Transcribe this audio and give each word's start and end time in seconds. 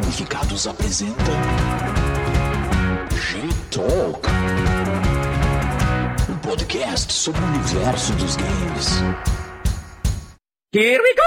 Gamificados 0.00 0.66
apresenta 0.66 1.22
G-Talk, 3.12 4.28
um 6.28 6.36
podcast 6.38 7.12
sobre 7.12 7.40
o 7.40 7.44
universo 7.44 8.12
dos 8.14 8.34
games. 8.34 8.88
Here 10.74 11.00
we 11.00 11.14
go! 11.14 11.22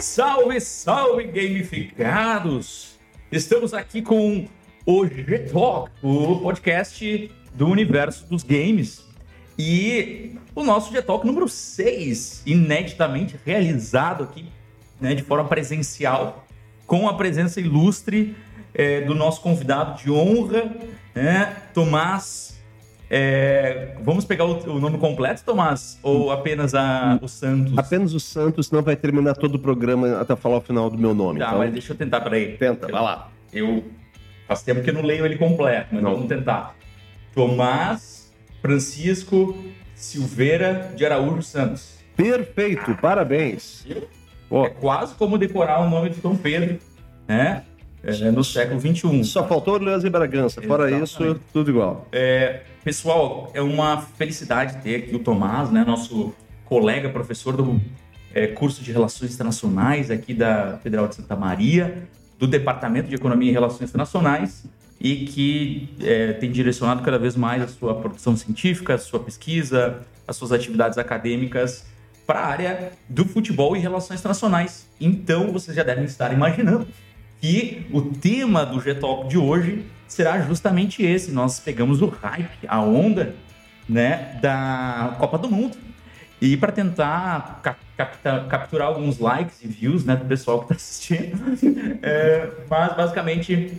Salve, 0.00 0.60
salve, 0.60 1.22
gamificados! 1.28 2.98
Estamos 3.30 3.72
aqui 3.72 4.02
com 4.02 4.48
o 4.84 5.06
G-Talk, 5.06 5.92
o 6.02 6.40
podcast 6.40 7.30
do 7.54 7.68
universo 7.68 8.28
dos 8.28 8.42
games. 8.42 9.05
E 9.58 10.32
o 10.54 10.62
nosso 10.62 10.92
G-Talk 10.92 11.26
número 11.26 11.48
6, 11.48 12.42
ineditamente 12.46 13.36
realizado 13.44 14.24
aqui 14.24 14.46
né, 15.00 15.14
de 15.14 15.22
forma 15.22 15.48
presencial, 15.48 16.44
com 16.86 17.08
a 17.08 17.14
presença 17.14 17.60
ilustre 17.60 18.36
é, 18.74 19.00
do 19.02 19.14
nosso 19.14 19.40
convidado 19.40 20.02
de 20.02 20.10
honra, 20.10 20.70
né, 21.14 21.56
Tomás. 21.74 22.58
é, 23.10 23.96
vamos 24.02 24.24
pegar 24.24 24.44
o, 24.44 24.76
o 24.76 24.78
nome 24.80 24.98
completo, 24.98 25.42
Tomás? 25.44 25.98
Ou 26.02 26.30
apenas 26.30 26.74
a, 26.74 27.18
o 27.22 27.28
Santos? 27.28 27.76
Apenas 27.76 28.14
o 28.14 28.20
Santos, 28.20 28.66
senão 28.68 28.82
vai 28.82 28.96
terminar 28.96 29.34
todo 29.34 29.54
o 29.54 29.58
programa 29.58 30.20
até 30.20 30.36
falar 30.36 30.58
o 30.58 30.60
final 30.60 30.90
do 30.90 30.98
meu 30.98 31.14
nome. 31.14 31.38
Tá, 31.38 31.46
então, 31.46 31.58
mas 31.58 31.72
deixa 31.72 31.92
eu 31.92 31.96
tentar, 31.96 32.20
peraí. 32.20 32.56
tenta, 32.58 32.88
vai 32.88 33.02
lá. 33.02 33.30
Eu 33.52 33.84
faz 34.46 34.62
tempo 34.62 34.82
que 34.82 34.90
eu 34.90 34.94
não 34.94 35.02
leio 35.02 35.24
ele 35.24 35.36
completo, 35.36 35.88
mas 35.92 36.02
Não. 36.02 36.12
vamos 36.12 36.28
tentar. 36.28 36.74
Tomás 37.34 38.15
Francisco 38.66 39.56
Silveira 39.94 40.92
de 40.96 41.06
Araújo 41.06 41.40
Santos. 41.40 42.00
Perfeito, 42.16 42.96
parabéns. 43.00 43.86
É 44.50 44.68
quase 44.70 45.14
como 45.14 45.38
decorar 45.38 45.86
o 45.86 45.88
nome 45.88 46.10
de 46.10 46.20
Dom 46.20 46.34
Pedro, 46.34 46.76
né? 47.28 47.62
É, 48.02 48.30
no 48.30 48.42
século 48.42 48.80
XXI. 48.80 49.24
só 49.24 49.46
faltou 49.46 49.74
Orleans 49.74 50.02
e 50.02 50.10
Bragança. 50.10 50.60
Fora 50.62 50.90
isso, 50.90 51.40
tudo 51.52 51.70
igual. 51.70 52.08
É, 52.10 52.62
pessoal, 52.84 53.50
é 53.54 53.60
uma 53.60 54.00
felicidade 54.00 54.82
ter 54.82 54.96
aqui 54.96 55.14
o 55.14 55.20
Tomás, 55.20 55.70
né, 55.70 55.84
nosso 55.84 56.34
colega, 56.64 57.08
professor 57.08 57.56
do 57.56 57.80
é, 58.34 58.48
curso 58.48 58.82
de 58.82 58.92
Relações 58.92 59.34
Internacionais 59.34 60.10
aqui 60.10 60.34
da 60.34 60.78
Federal 60.78 61.08
de 61.08 61.16
Santa 61.16 61.34
Maria, 61.34 62.08
do 62.38 62.46
Departamento 62.46 63.08
de 63.08 63.14
Economia 63.14 63.50
e 63.50 63.52
Relações 63.52 63.88
Internacionais, 63.90 64.64
e 65.00 65.26
que 65.26 65.88
é, 66.00 66.32
tem 66.34 66.50
direcionado 66.50 67.02
cada 67.02 67.18
vez 67.18 67.36
mais 67.36 67.62
a 67.62 67.68
sua 67.68 67.94
produção 67.94 68.36
científica, 68.36 68.94
a 68.94 68.98
sua 68.98 69.20
pesquisa, 69.20 70.00
as 70.26 70.36
suas 70.36 70.52
atividades 70.52 70.98
acadêmicas 70.98 71.86
para 72.26 72.40
a 72.40 72.46
área 72.46 72.92
do 73.08 73.24
futebol 73.24 73.76
e 73.76 73.80
relações 73.80 74.18
internacionais. 74.20 74.88
Então, 75.00 75.52
vocês 75.52 75.76
já 75.76 75.82
devem 75.82 76.04
estar 76.04 76.32
imaginando 76.32 76.88
que 77.40 77.86
o 77.92 78.02
tema 78.02 78.64
do 78.64 78.80
G-Talk 78.80 79.28
de 79.28 79.38
hoje 79.38 79.84
será 80.08 80.40
justamente 80.40 81.04
esse. 81.04 81.30
Nós 81.30 81.60
pegamos 81.60 82.02
o 82.02 82.06
hype, 82.08 82.66
a 82.66 82.80
onda, 82.80 83.34
né, 83.88 84.38
da 84.42 85.14
Copa 85.18 85.38
do 85.38 85.48
Mundo. 85.48 85.76
E 86.40 86.56
para 86.56 86.72
tentar 86.72 87.60
cap- 87.62 87.78
capta- 87.96 88.46
capturar 88.48 88.88
alguns 88.88 89.18
likes 89.18 89.62
e 89.62 89.68
views, 89.68 90.04
né, 90.04 90.16
do 90.16 90.24
pessoal 90.24 90.58
que 90.58 90.64
está 90.64 90.74
assistindo, 90.74 91.38
é, 92.02 92.50
mas 92.68 92.96
basicamente 92.96 93.72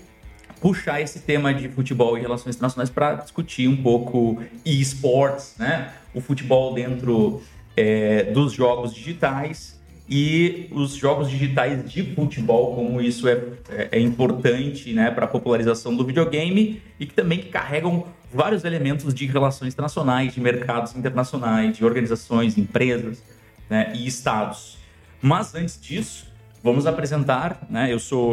puxar 0.61 1.01
esse 1.01 1.19
tema 1.19 1.53
de 1.53 1.69
futebol 1.69 2.17
e 2.17 2.21
relações 2.21 2.55
internacionais 2.55 2.89
para 2.89 3.15
discutir 3.15 3.67
um 3.67 3.77
pouco 3.77 4.41
e-sports, 4.65 5.55
né, 5.57 5.91
o 6.13 6.21
futebol 6.21 6.73
dentro 6.73 7.41
é, 7.75 8.23
dos 8.23 8.53
jogos 8.53 8.93
digitais 8.93 9.77
e 10.09 10.67
os 10.71 10.95
jogos 10.95 11.29
digitais 11.29 11.89
de 11.91 12.15
futebol, 12.15 12.75
como 12.75 13.01
isso 13.01 13.27
é, 13.27 13.43
é, 13.69 13.89
é 13.93 13.99
importante 13.99 14.93
né, 14.93 15.11
para 15.11 15.25
a 15.25 15.27
popularização 15.27 15.95
do 15.95 16.05
videogame 16.05 16.81
e 16.99 17.05
que 17.05 17.13
também 17.13 17.41
carregam 17.41 18.05
vários 18.33 18.63
elementos 18.63 19.13
de 19.13 19.25
relações 19.25 19.73
internacionais, 19.73 20.33
de 20.33 20.39
mercados 20.39 20.95
internacionais, 20.95 21.77
de 21.77 21.83
organizações, 21.83 22.57
empresas 22.57 23.21
né, 23.69 23.91
e 23.95 24.07
estados. 24.07 24.77
Mas 25.21 25.53
antes 25.53 25.79
disso, 25.79 26.27
vamos 26.63 26.85
apresentar, 26.87 27.65
né? 27.69 27.91
Eu 27.91 27.99
sou 27.99 28.31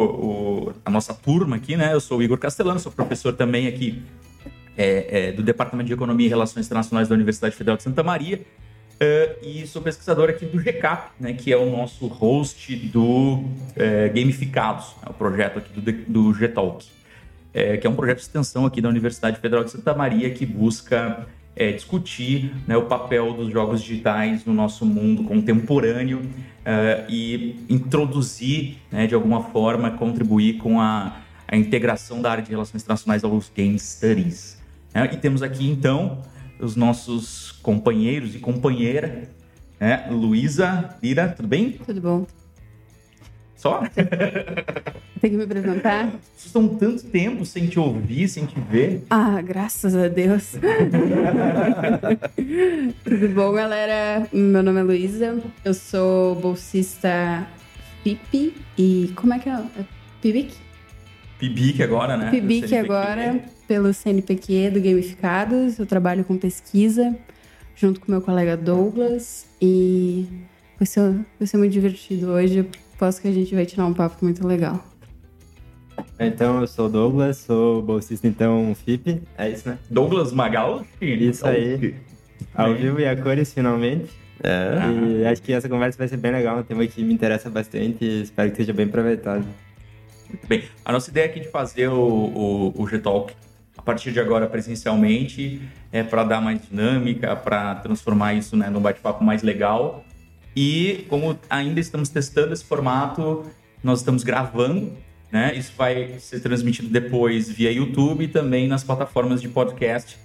o- 0.69 0.73
a 0.83 0.89
nossa 0.89 1.13
turma 1.13 1.55
aqui, 1.55 1.75
né? 1.77 1.93
Eu 1.93 1.99
sou 1.99 2.19
o 2.19 2.23
Igor 2.23 2.37
Castellano, 2.37 2.79
sou 2.79 2.91
professor 2.91 3.33
também 3.33 3.67
aqui 3.67 4.01
é, 4.77 5.29
é, 5.29 5.31
do 5.31 5.41
Departamento 5.41 5.87
de 5.87 5.93
Economia 5.93 6.25
e 6.25 6.29
Relações 6.29 6.65
Internacionais 6.65 7.07
da 7.07 7.15
Universidade 7.15 7.55
Federal 7.55 7.77
de 7.77 7.83
Santa 7.83 8.03
Maria. 8.03 8.41
É, 8.99 9.37
e 9.41 9.67
sou 9.67 9.81
pesquisador 9.81 10.29
aqui 10.29 10.45
do 10.45 10.57
GCAP, 10.59 11.11
né, 11.19 11.33
que 11.33 11.51
é 11.51 11.57
o 11.57 11.69
nosso 11.69 12.07
host 12.07 12.75
do 12.75 13.43
é, 13.75 14.07
Gamificados, 14.09 14.87
né, 15.01 15.07
o 15.09 15.13
projeto 15.13 15.59
aqui 15.59 15.79
do, 15.79 15.91
do 16.07 16.33
G-Talk, 16.33 16.85
é, 17.53 17.75
que 17.77 17.85
é 17.85 17.89
um 17.89 17.95
projeto 17.95 18.17
de 18.17 18.23
extensão 18.23 18.65
aqui 18.65 18.79
da 18.81 18.87
Universidade 18.87 19.37
Federal 19.39 19.65
de 19.65 19.71
Santa 19.71 19.93
Maria 19.93 20.29
que 20.29 20.45
busca 20.45 21.27
é, 21.55 21.71
discutir 21.71 22.53
né, 22.67 22.75
o 22.75 22.85
papel 22.85 23.33
dos 23.33 23.51
jogos 23.51 23.81
digitais 23.81 24.45
no 24.45 24.53
nosso 24.53 24.85
mundo 24.85 25.23
contemporâneo 25.23 26.21
é, 26.65 27.05
e 27.07 27.65
introduzir, 27.69 28.77
né, 28.91 29.07
de 29.07 29.15
alguma 29.15 29.43
forma, 29.43 29.91
contribuir 29.91 30.57
com 30.57 30.81
a, 30.81 31.17
a 31.47 31.55
integração 31.55 32.21
da 32.21 32.31
área 32.31 32.43
de 32.43 32.49
relações 32.49 32.83
internacionais 32.83 33.23
aos 33.23 33.49
Game 33.55 33.79
Studies. 33.79 34.61
né? 34.93 35.09
E 35.13 35.17
temos 35.17 35.41
aqui, 35.41 35.69
então, 35.69 36.21
os 36.59 36.75
nossos 36.75 37.51
companheiros 37.51 38.35
e 38.35 38.39
companheira, 38.39 39.29
né? 39.79 40.07
Luísa 40.09 40.95
Lira, 41.01 41.27
tudo 41.27 41.47
bem? 41.47 41.71
Tudo 41.71 42.01
bom? 42.01 42.27
Só? 43.55 43.81
Tem 45.25 45.31
que 45.31 45.37
me 45.37 45.45
apresentar? 45.45 46.11
Vocês 46.35 46.45
estão 46.45 46.67
tanto 46.67 47.03
tempo 47.05 47.43
sem 47.47 47.65
te 47.65 47.79
ouvir, 47.79 48.29
sem 48.29 48.45
te 48.45 48.59
ver. 48.59 49.01
Ah, 49.09 49.41
graças 49.41 49.95
a 49.95 50.07
Deus. 50.07 50.51
Tudo 53.03 53.29
bom, 53.29 53.51
galera? 53.51 54.29
Meu 54.31 54.61
nome 54.61 54.81
é 54.81 54.83
Luísa, 54.83 55.41
eu 55.63 55.73
sou 55.73 56.35
bolsista 56.35 57.47
PIP 58.03 58.53
e 58.77 59.13
como 59.15 59.33
é 59.33 59.39
que 59.39 59.49
é? 59.49 59.53
É 59.53 59.85
PIBIC? 60.21 60.53
Pibique 61.39 61.81
agora, 61.81 62.15
né? 62.15 62.29
PIBIC 62.29 62.75
agora, 62.75 63.41
pelo 63.67 63.91
CNPq 63.95 64.69
do 64.69 64.79
Gamificados. 64.79 65.79
Eu 65.79 65.87
trabalho 65.87 66.23
com 66.23 66.37
pesquisa 66.37 67.17
junto 67.75 67.99
com 67.99 68.11
meu 68.11 68.21
colega 68.21 68.55
Douglas 68.55 69.47
e 69.59 70.27
vai 70.77 70.85
ser, 70.85 71.15
vai 71.39 71.47
ser 71.47 71.57
muito 71.57 71.71
divertido 71.71 72.27
hoje. 72.27 72.69
Posso 72.99 73.19
que 73.19 73.27
a 73.27 73.31
gente 73.31 73.55
vai 73.55 73.65
tirar 73.65 73.87
um 73.87 73.93
papo 73.93 74.23
muito 74.23 74.45
legal. 74.45 74.94
Então, 76.19 76.61
eu 76.61 76.67
sou 76.67 76.87
o 76.87 76.89
Douglas, 76.89 77.37
sou 77.37 77.81
bolsista, 77.81 78.27
então, 78.27 78.73
FIP, 78.75 79.21
é 79.37 79.49
isso, 79.49 79.67
né? 79.67 79.77
Douglas 79.89 80.31
Magal? 80.31 80.85
Isso 81.01 81.45
aí. 81.45 81.95
Ao 82.53 82.73
vivo 82.73 82.99
e 82.99 83.07
a 83.07 83.15
cores, 83.15 83.53
finalmente. 83.53 84.09
É. 84.43 85.21
E 85.21 85.25
acho 85.25 85.41
que 85.41 85.53
essa 85.53 85.67
conversa 85.67 85.97
vai 85.97 86.07
ser 86.07 86.17
bem 86.17 86.31
legal, 86.31 86.59
um 86.59 86.63
tema 86.63 86.85
que 86.85 87.03
me 87.03 87.13
interessa 87.13 87.49
bastante 87.49 88.03
e 88.03 88.21
espero 88.21 88.51
que 88.51 88.57
seja 88.57 88.73
bem 88.73 88.85
aproveitado. 88.85 89.45
Muito 90.29 90.47
bem. 90.47 90.63
A 90.83 90.91
nossa 90.91 91.09
ideia 91.09 91.25
aqui 91.25 91.39
de 91.39 91.47
fazer 91.47 91.87
o, 91.87 91.93
o, 91.95 92.81
o 92.81 92.87
G-Talk 92.87 93.33
a 93.77 93.81
partir 93.81 94.11
de 94.11 94.19
agora 94.19 94.47
presencialmente 94.47 95.61
é 95.91 96.03
para 96.03 96.23
dar 96.23 96.41
mais 96.41 96.59
dinâmica, 96.67 97.35
para 97.35 97.75
transformar 97.75 98.33
isso 98.33 98.55
né, 98.55 98.69
num 98.69 98.81
bate-papo 98.81 99.23
mais 99.23 99.43
legal. 99.43 100.03
E 100.55 101.05
como 101.09 101.37
ainda 101.49 101.79
estamos 101.79 102.09
testando 102.09 102.53
esse 102.53 102.63
formato, 102.63 103.43
nós 103.83 103.99
estamos 103.99 104.23
gravando, 104.23 104.93
né? 105.31 105.53
Isso 105.55 105.73
vai 105.77 106.15
ser 106.19 106.39
transmitido 106.39 106.89
depois 106.89 107.49
via 107.49 107.71
YouTube 107.71 108.23
e 108.23 108.27
também 108.27 108.67
nas 108.67 108.83
plataformas 108.83 109.41
de 109.41 109.49
podcast 109.49 110.17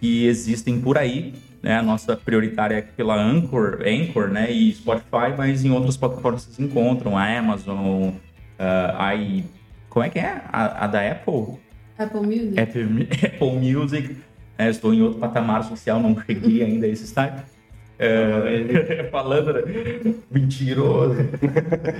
que 0.00 0.26
existem 0.26 0.80
por 0.80 0.98
aí. 0.98 1.34
Né? 1.62 1.76
A 1.76 1.82
nossa 1.82 2.16
prioritária 2.16 2.76
é 2.76 2.82
pela 2.82 3.14
Anchor, 3.14 3.80
Anchor 3.86 4.28
né? 4.28 4.50
e 4.50 4.72
Spotify, 4.74 5.34
mas 5.36 5.64
em 5.64 5.70
outras 5.70 5.96
plataformas 5.96 6.42
vocês 6.42 6.58
encontram, 6.58 7.16
a 7.16 7.38
Amazon, 7.38 8.10
ah, 8.58 9.14
i... 9.14 9.44
Como 9.88 10.04
é 10.04 10.08
que 10.08 10.18
é? 10.18 10.42
A, 10.50 10.84
a 10.84 10.86
da 10.86 11.10
Apple? 11.10 11.58
Apple 11.98 12.20
Music? 12.20 12.60
Apple, 12.60 13.08
Apple 13.26 13.72
Music. 13.72 14.16
É, 14.58 14.68
estou 14.68 14.92
em 14.92 15.02
outro 15.02 15.18
patamar 15.18 15.64
social, 15.64 16.00
não 16.00 16.20
cheguei 16.26 16.62
ainda 16.62 16.86
a 16.86 16.88
esse 16.88 17.04
estágio. 17.04 17.42
É, 17.98 19.08
falando, 19.10 19.52
né? 19.52 19.62
Mentiroso. 20.30 21.16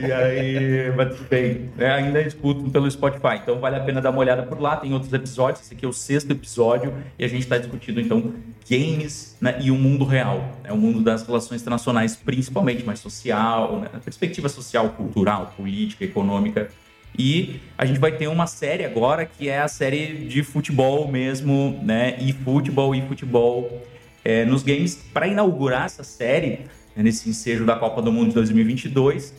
e 0.01 0.13
aí, 0.13 0.93
mas 0.97 1.17
tudo 1.17 1.29
bem. 1.29 1.71
É, 1.79 1.91
ainda 1.91 2.21
escuto 2.21 2.71
pelo 2.71 2.91
Spotify, 2.91 3.37
então 3.43 3.61
vale 3.61 3.77
a 3.77 3.81
pena 3.81 4.01
dar 4.01 4.11
uma 4.11 4.19
olhada 4.19 4.43
por 4.43 4.61
lá. 4.61 4.77
Tem 4.77 4.93
outros 4.93 5.13
episódios, 5.13 5.65
esse 5.65 5.75
aqui 5.75 5.85
é 5.85 5.89
o 5.89 5.93
sexto 5.93 6.31
episódio, 6.31 6.93
e 7.19 7.25
a 7.25 7.29
gente 7.29 7.43
está 7.43 7.59
discutindo 7.59 8.01
então 8.01 8.33
games 8.69 9.37
né, 9.41 9.59
e 9.61 9.71
o 9.71 9.77
mundo 9.77 10.05
real, 10.05 10.59
né, 10.63 10.73
o 10.73 10.77
mundo 10.77 11.01
das 11.01 11.27
relações 11.27 11.61
internacionais, 11.61 12.17
principalmente, 12.17 12.85
mais 12.85 13.01
social, 13.01 13.81
né, 13.81 13.89
perspectiva 14.05 14.49
social, 14.49 14.91
cultural, 14.91 15.53
política, 15.57 16.05
econômica. 16.05 16.69
E 17.17 17.61
a 17.77 17.85
gente 17.85 18.01
vai 18.01 18.13
ter 18.13 18.27
uma 18.27 18.47
série 18.47 18.85
agora 18.85 19.27
que 19.27 19.49
é 19.49 19.61
a 19.61 19.69
série 19.69 20.27
de 20.27 20.43
futebol 20.43 21.07
mesmo, 21.07 21.79
né? 21.83 22.17
E 22.19 22.33
futebol 22.33 22.95
e 22.95 23.03
futebol 23.03 23.83
é, 24.25 24.45
nos 24.45 24.63
games 24.63 24.95
para 25.13 25.27
inaugurar 25.27 25.87
essa 25.87 26.05
série, 26.05 26.67
né, 26.95 27.03
nesse 27.03 27.29
ensejo 27.29 27.65
da 27.65 27.77
Copa 27.77 28.01
do 28.03 28.13
Mundo 28.13 28.29
de 28.29 28.35
2022. 28.35 29.35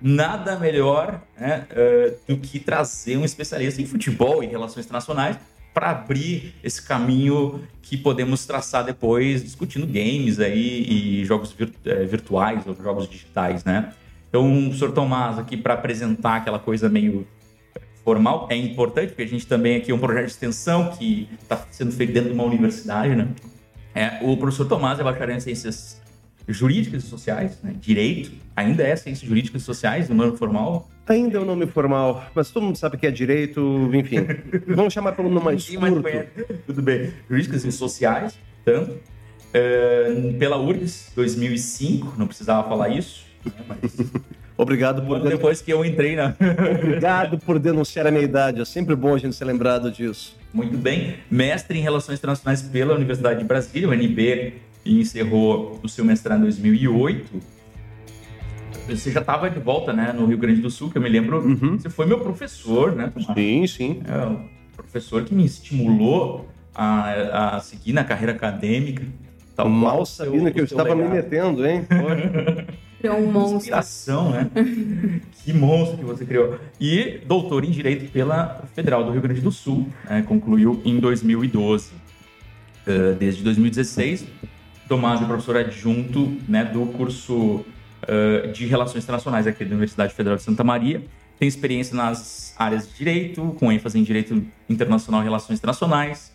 Nada 0.00 0.58
melhor 0.58 1.22
né, 1.38 1.66
é, 1.70 2.14
do 2.28 2.36
que 2.36 2.58
trazer 2.58 3.16
um 3.16 3.24
especialista 3.24 3.80
em 3.80 3.86
futebol 3.86 4.42
e 4.42 4.46
relações 4.46 4.84
internacionais 4.84 5.38
para 5.72 5.90
abrir 5.90 6.54
esse 6.64 6.80
caminho 6.80 7.62
que 7.82 7.96
podemos 7.96 8.46
traçar 8.46 8.82
depois 8.84 9.42
discutindo 9.42 9.86
games 9.86 10.40
aí 10.40 11.20
e 11.20 11.24
jogos 11.24 11.54
é, 11.84 12.04
virtuais 12.04 12.66
ou 12.66 12.74
jogos 12.74 13.08
digitais, 13.08 13.62
né? 13.62 13.92
Então, 14.28 14.68
o 14.68 14.74
Sr. 14.74 14.92
Tomás 14.92 15.38
aqui 15.38 15.56
para 15.56 15.74
apresentar 15.74 16.36
aquela 16.36 16.58
coisa 16.58 16.88
meio 16.88 17.26
formal 18.02 18.46
é 18.50 18.56
importante, 18.56 19.08
porque 19.08 19.22
a 19.22 19.26
gente 19.26 19.46
também 19.46 19.76
aqui 19.76 19.90
é 19.90 19.94
um 19.94 19.98
projeto 19.98 20.26
de 20.26 20.30
extensão 20.30 20.90
que 20.90 21.28
está 21.42 21.66
sendo 21.70 21.92
feito 21.92 22.12
dentro 22.12 22.30
de 22.30 22.34
uma 22.34 22.44
universidade, 22.44 23.14
né? 23.14 23.28
É, 23.96 24.18
o 24.20 24.36
professor 24.36 24.66
Tomás 24.66 25.00
é 25.00 25.02
bacharel 25.02 25.36
em 25.36 25.40
ciências 25.40 26.02
jurídicas 26.46 27.02
e 27.02 27.06
sociais, 27.06 27.58
né? 27.62 27.74
direito, 27.80 28.30
ainda 28.54 28.82
é 28.82 28.94
ciências 28.94 29.26
jurídicas 29.26 29.62
e 29.62 29.64
sociais, 29.64 30.10
no 30.10 30.22
ano 30.22 30.36
formal. 30.36 30.86
Ainda 31.08 31.38
é 31.38 31.40
o 31.40 31.46
nome 31.46 31.66
formal, 31.66 32.22
mas 32.34 32.50
todo 32.50 32.64
mundo 32.64 32.76
sabe 32.76 32.98
que 32.98 33.06
é 33.06 33.10
direito, 33.10 33.90
enfim. 33.94 34.18
Vamos 34.68 34.92
chamar 34.92 35.12
pelo 35.12 35.30
nome 35.30 35.46
mais 35.46 35.70
mais 35.76 35.94
curto. 35.94 36.10
conhece. 36.10 36.28
Tudo 36.66 36.82
bem. 36.82 37.10
Jurídicas 37.26 37.64
e 37.64 37.72
sociais, 37.72 38.38
tanto. 38.66 38.98
É, 39.54 40.34
pela 40.38 40.58
URGS, 40.58 41.12
2005, 41.16 42.16
não 42.18 42.26
precisava 42.26 42.68
falar 42.68 42.90
isso, 42.90 43.24
né? 43.46 43.52
mas 43.66 43.96
Obrigado 44.56 45.02
por, 45.02 45.20
depois 45.20 45.60
que 45.60 45.72
eu 45.72 45.84
entrei 45.84 46.16
na, 46.16 46.34
Obrigado 46.82 47.38
por 47.38 47.58
denunciar 47.58 48.06
a 48.06 48.10
minha 48.10 48.24
idade. 48.24 48.60
É 48.60 48.64
sempre 48.64 48.96
bom 48.96 49.14
a 49.14 49.18
gente 49.18 49.36
ser 49.36 49.44
lembrado 49.44 49.90
disso. 49.90 50.36
Muito 50.52 50.78
bem. 50.78 51.16
Mestre 51.30 51.78
em 51.78 51.82
Relações 51.82 52.18
Internacionais 52.18 52.62
pela 52.62 52.94
Universidade 52.94 53.40
de 53.40 53.44
Brasília, 53.44 53.88
o 53.88 53.92
NB, 53.92 54.54
e 54.84 55.00
encerrou 55.00 55.78
o 55.82 55.88
seu 55.88 56.04
mestrado 56.04 56.38
em 56.38 56.44
2008. 56.44 57.56
Você 58.88 59.10
já 59.10 59.20
estava 59.20 59.50
de 59.50 59.58
volta, 59.58 59.92
né, 59.92 60.12
no 60.16 60.26
Rio 60.26 60.38
Grande 60.38 60.60
do 60.60 60.70
Sul, 60.70 60.90
que 60.90 60.96
eu 60.96 61.02
me 61.02 61.08
lembro. 61.08 61.42
Você 61.76 61.90
foi 61.90 62.06
meu 62.06 62.20
professor, 62.20 62.94
né, 62.94 63.12
Tomás? 63.12 63.34
Sim, 63.34 63.66
sim. 63.66 64.02
É, 64.06 64.26
o 64.26 64.76
professor 64.76 65.24
que 65.24 65.34
me 65.34 65.44
estimulou 65.44 66.48
a, 66.74 67.56
a 67.56 67.60
seguir 67.60 67.92
na 67.92 68.04
carreira 68.04 68.32
acadêmica. 68.32 69.02
Tal 69.56 69.68
Mal 69.68 70.04
sabendo 70.04 70.52
que 70.52 70.60
eu 70.60 70.64
estava 70.64 70.94
me 70.94 71.02
legado. 71.02 71.14
metendo, 71.14 71.66
hein? 71.66 71.86
Criou 73.06 73.18
um 73.18 73.32
monstro. 73.32 73.56
Inspiração, 73.58 74.30
né? 74.30 74.50
que 75.44 75.52
monstro 75.52 75.98
que 75.98 76.04
você 76.04 76.24
criou. 76.24 76.58
E 76.80 77.20
doutor 77.26 77.64
em 77.64 77.70
Direito 77.70 78.10
pela 78.10 78.64
Federal 78.74 79.04
do 79.04 79.12
Rio 79.12 79.20
Grande 79.20 79.40
do 79.40 79.52
Sul, 79.52 79.88
né? 80.04 80.22
concluiu 80.22 80.82
em 80.84 80.98
2012. 80.98 81.92
Uh, 82.86 83.14
desde 83.18 83.42
2016, 83.42 84.26
Tomás 84.88 85.20
é 85.20 85.24
professor 85.24 85.56
adjunto 85.56 86.36
né, 86.48 86.64
do 86.64 86.86
curso 86.86 87.34
uh, 87.34 88.52
de 88.52 88.66
Relações 88.66 89.02
Internacionais 89.02 89.46
aqui 89.46 89.64
da 89.64 89.70
Universidade 89.70 90.14
Federal 90.14 90.36
de 90.36 90.44
Santa 90.44 90.62
Maria. 90.62 91.02
Tem 91.38 91.48
experiência 91.48 91.96
nas 91.96 92.54
áreas 92.56 92.88
de 92.88 92.96
Direito, 92.96 93.56
com 93.58 93.72
ênfase 93.72 93.98
em 93.98 94.04
Direito 94.04 94.40
Internacional 94.70 95.20
e 95.20 95.24
Relações 95.24 95.58
Internacionais, 95.58 96.32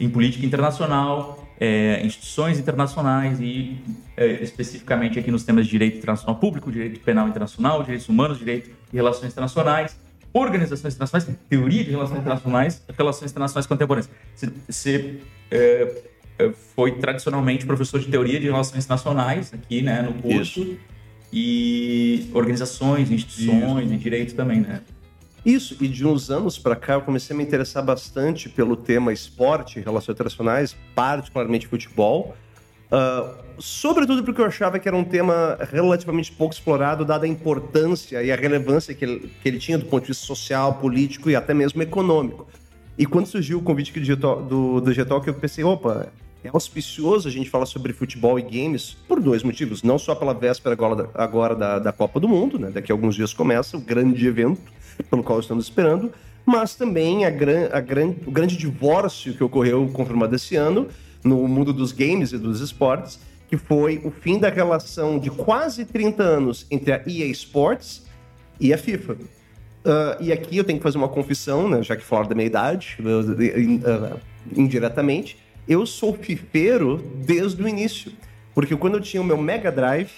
em 0.00 0.08
Política 0.08 0.44
Internacional, 0.44 1.46
eh, 1.60 2.00
instituições 2.04 2.58
internacionais 2.58 3.40
e 3.40 3.76
eh, 4.16 4.38
especificamente 4.42 5.18
aqui 5.18 5.30
nos 5.30 5.44
temas 5.44 5.64
de 5.66 5.70
Direito 5.70 5.98
Internacional 5.98 6.36
Público, 6.36 6.70
Direito 6.72 7.00
Penal 7.00 7.28
Internacional, 7.28 7.82
Direitos 7.82 8.08
Humanos, 8.08 8.38
Direito 8.38 8.70
e 8.92 8.96
Relações 8.96 9.32
Internacionais, 9.32 9.96
Organizações 10.32 10.94
Internacionais, 10.94 11.38
Teoria 11.48 11.84
de 11.84 11.90
Relações 11.90 12.18
Internacionais, 12.20 12.82
Relações 12.98 13.30
Internacionais 13.30 13.66
Contemporâneas. 13.66 14.10
Você- 14.34 14.52
Você 14.68 15.20
eh, 15.50 16.02
eh, 16.40 16.52
foi 16.74 16.92
tradicionalmente 16.98 17.64
professor 17.64 18.00
de 18.00 18.08
Teoria 18.08 18.40
de 18.40 18.46
Relações 18.46 18.84
Internacionais 18.84 19.54
aqui, 19.54 19.80
né, 19.80 20.02
no 20.02 20.14
curso. 20.14 20.76
E 21.32 22.30
organizações, 22.32 23.10
instituições 23.10 23.90
e 23.90 23.96
direito 23.96 24.34
também, 24.34 24.60
né? 24.60 24.80
Isso, 25.44 25.76
e 25.80 25.88
de 25.88 26.06
uns 26.06 26.30
anos 26.30 26.58
pra 26.58 26.74
cá 26.74 26.94
eu 26.94 27.02
comecei 27.02 27.34
a 27.34 27.36
me 27.36 27.44
interessar 27.44 27.84
bastante 27.84 28.48
pelo 28.48 28.76
tema 28.76 29.12
esporte, 29.12 29.78
relações 29.80 30.14
internacionais, 30.14 30.76
particularmente 30.94 31.66
futebol. 31.66 32.34
Ah, 32.90 33.34
sobretudo 33.58 34.24
porque 34.24 34.40
eu 34.40 34.46
achava 34.46 34.78
que 34.78 34.88
era 34.88 34.96
um 34.96 35.04
tema 35.04 35.58
relativamente 35.70 36.32
pouco 36.32 36.54
explorado, 36.54 37.04
dada 37.04 37.26
a 37.26 37.28
importância 37.28 38.22
e 38.22 38.32
a 38.32 38.36
relevância 38.36 38.94
que 38.94 39.04
ele, 39.04 39.32
que 39.42 39.48
ele 39.48 39.58
tinha 39.58 39.76
do 39.76 39.84
ponto 39.84 40.02
de 40.02 40.08
vista 40.08 40.24
social, 40.24 40.74
político 40.74 41.28
e 41.28 41.36
até 41.36 41.52
mesmo 41.52 41.82
econômico. 41.82 42.46
E 42.96 43.04
quando 43.04 43.26
surgiu 43.26 43.58
o 43.58 43.62
convite 43.62 43.92
do, 44.16 44.80
do 44.80 44.92
Getalk, 44.92 45.26
eu 45.26 45.34
pensei, 45.34 45.64
opa, 45.64 46.06
é 46.42 46.48
auspicioso 46.52 47.28
a 47.28 47.30
gente 47.30 47.50
falar 47.50 47.66
sobre 47.66 47.92
futebol 47.92 48.38
e 48.38 48.42
games 48.42 48.96
por 49.08 49.20
dois 49.20 49.42
motivos. 49.42 49.82
Não 49.82 49.98
só 49.98 50.14
pela 50.14 50.32
véspera 50.32 50.72
agora, 50.74 50.94
da- 50.94 51.08
agora 51.14 51.56
da, 51.56 51.78
da 51.80 51.92
Copa 51.92 52.20
do 52.20 52.28
Mundo, 52.28 52.58
né? 52.58 52.70
Daqui 52.70 52.92
a 52.92 52.94
alguns 52.94 53.14
dias 53.16 53.32
começa 53.32 53.76
o 53.76 53.80
grande 53.80 54.26
evento 54.26 54.60
pelo 55.10 55.22
qual 55.22 55.40
estamos 55.40 55.64
esperando, 55.64 56.12
mas 56.44 56.74
também 56.74 57.24
a 57.24 57.30
gran, 57.30 57.68
a 57.72 57.80
gran, 57.80 58.14
o 58.26 58.30
grande 58.30 58.56
divórcio 58.56 59.34
que 59.34 59.42
ocorreu 59.42 59.88
confirmado 59.92 60.34
esse 60.34 60.56
ano 60.56 60.88
no 61.22 61.48
mundo 61.48 61.72
dos 61.72 61.92
games 61.92 62.32
e 62.32 62.38
dos 62.38 62.60
esportes, 62.60 63.18
que 63.48 63.56
foi 63.56 64.00
o 64.04 64.10
fim 64.10 64.38
da 64.38 64.50
relação 64.50 65.18
de 65.18 65.30
quase 65.30 65.84
30 65.84 66.22
anos 66.22 66.66
entre 66.70 66.92
a 66.92 67.02
EA 67.06 67.26
Sports 67.26 68.04
e 68.60 68.72
a 68.72 68.78
FIFA. 68.78 69.16
Ah, 69.84 70.16
e 70.20 70.32
aqui 70.32 70.56
eu 70.56 70.64
tenho 70.64 70.78
que 70.78 70.82
fazer 70.82 70.98
uma 70.98 71.08
confissão, 71.08 71.68
né, 71.68 71.82
já 71.82 71.94
que 71.96 72.04
falaram 72.04 72.28
da 72.28 72.34
minha 72.34 72.46
idade, 72.46 72.98
ah, 73.84 74.16
indiretamente. 74.56 75.38
Eu 75.68 75.86
sou 75.86 76.14
fifeiro 76.14 76.98
desde 77.24 77.62
o 77.62 77.68
início. 77.68 78.12
Porque 78.54 78.76
quando 78.76 78.94
eu 78.94 79.00
tinha 79.00 79.20
o 79.20 79.24
meu 79.24 79.36
Mega 79.36 79.72
Drive, 79.72 80.10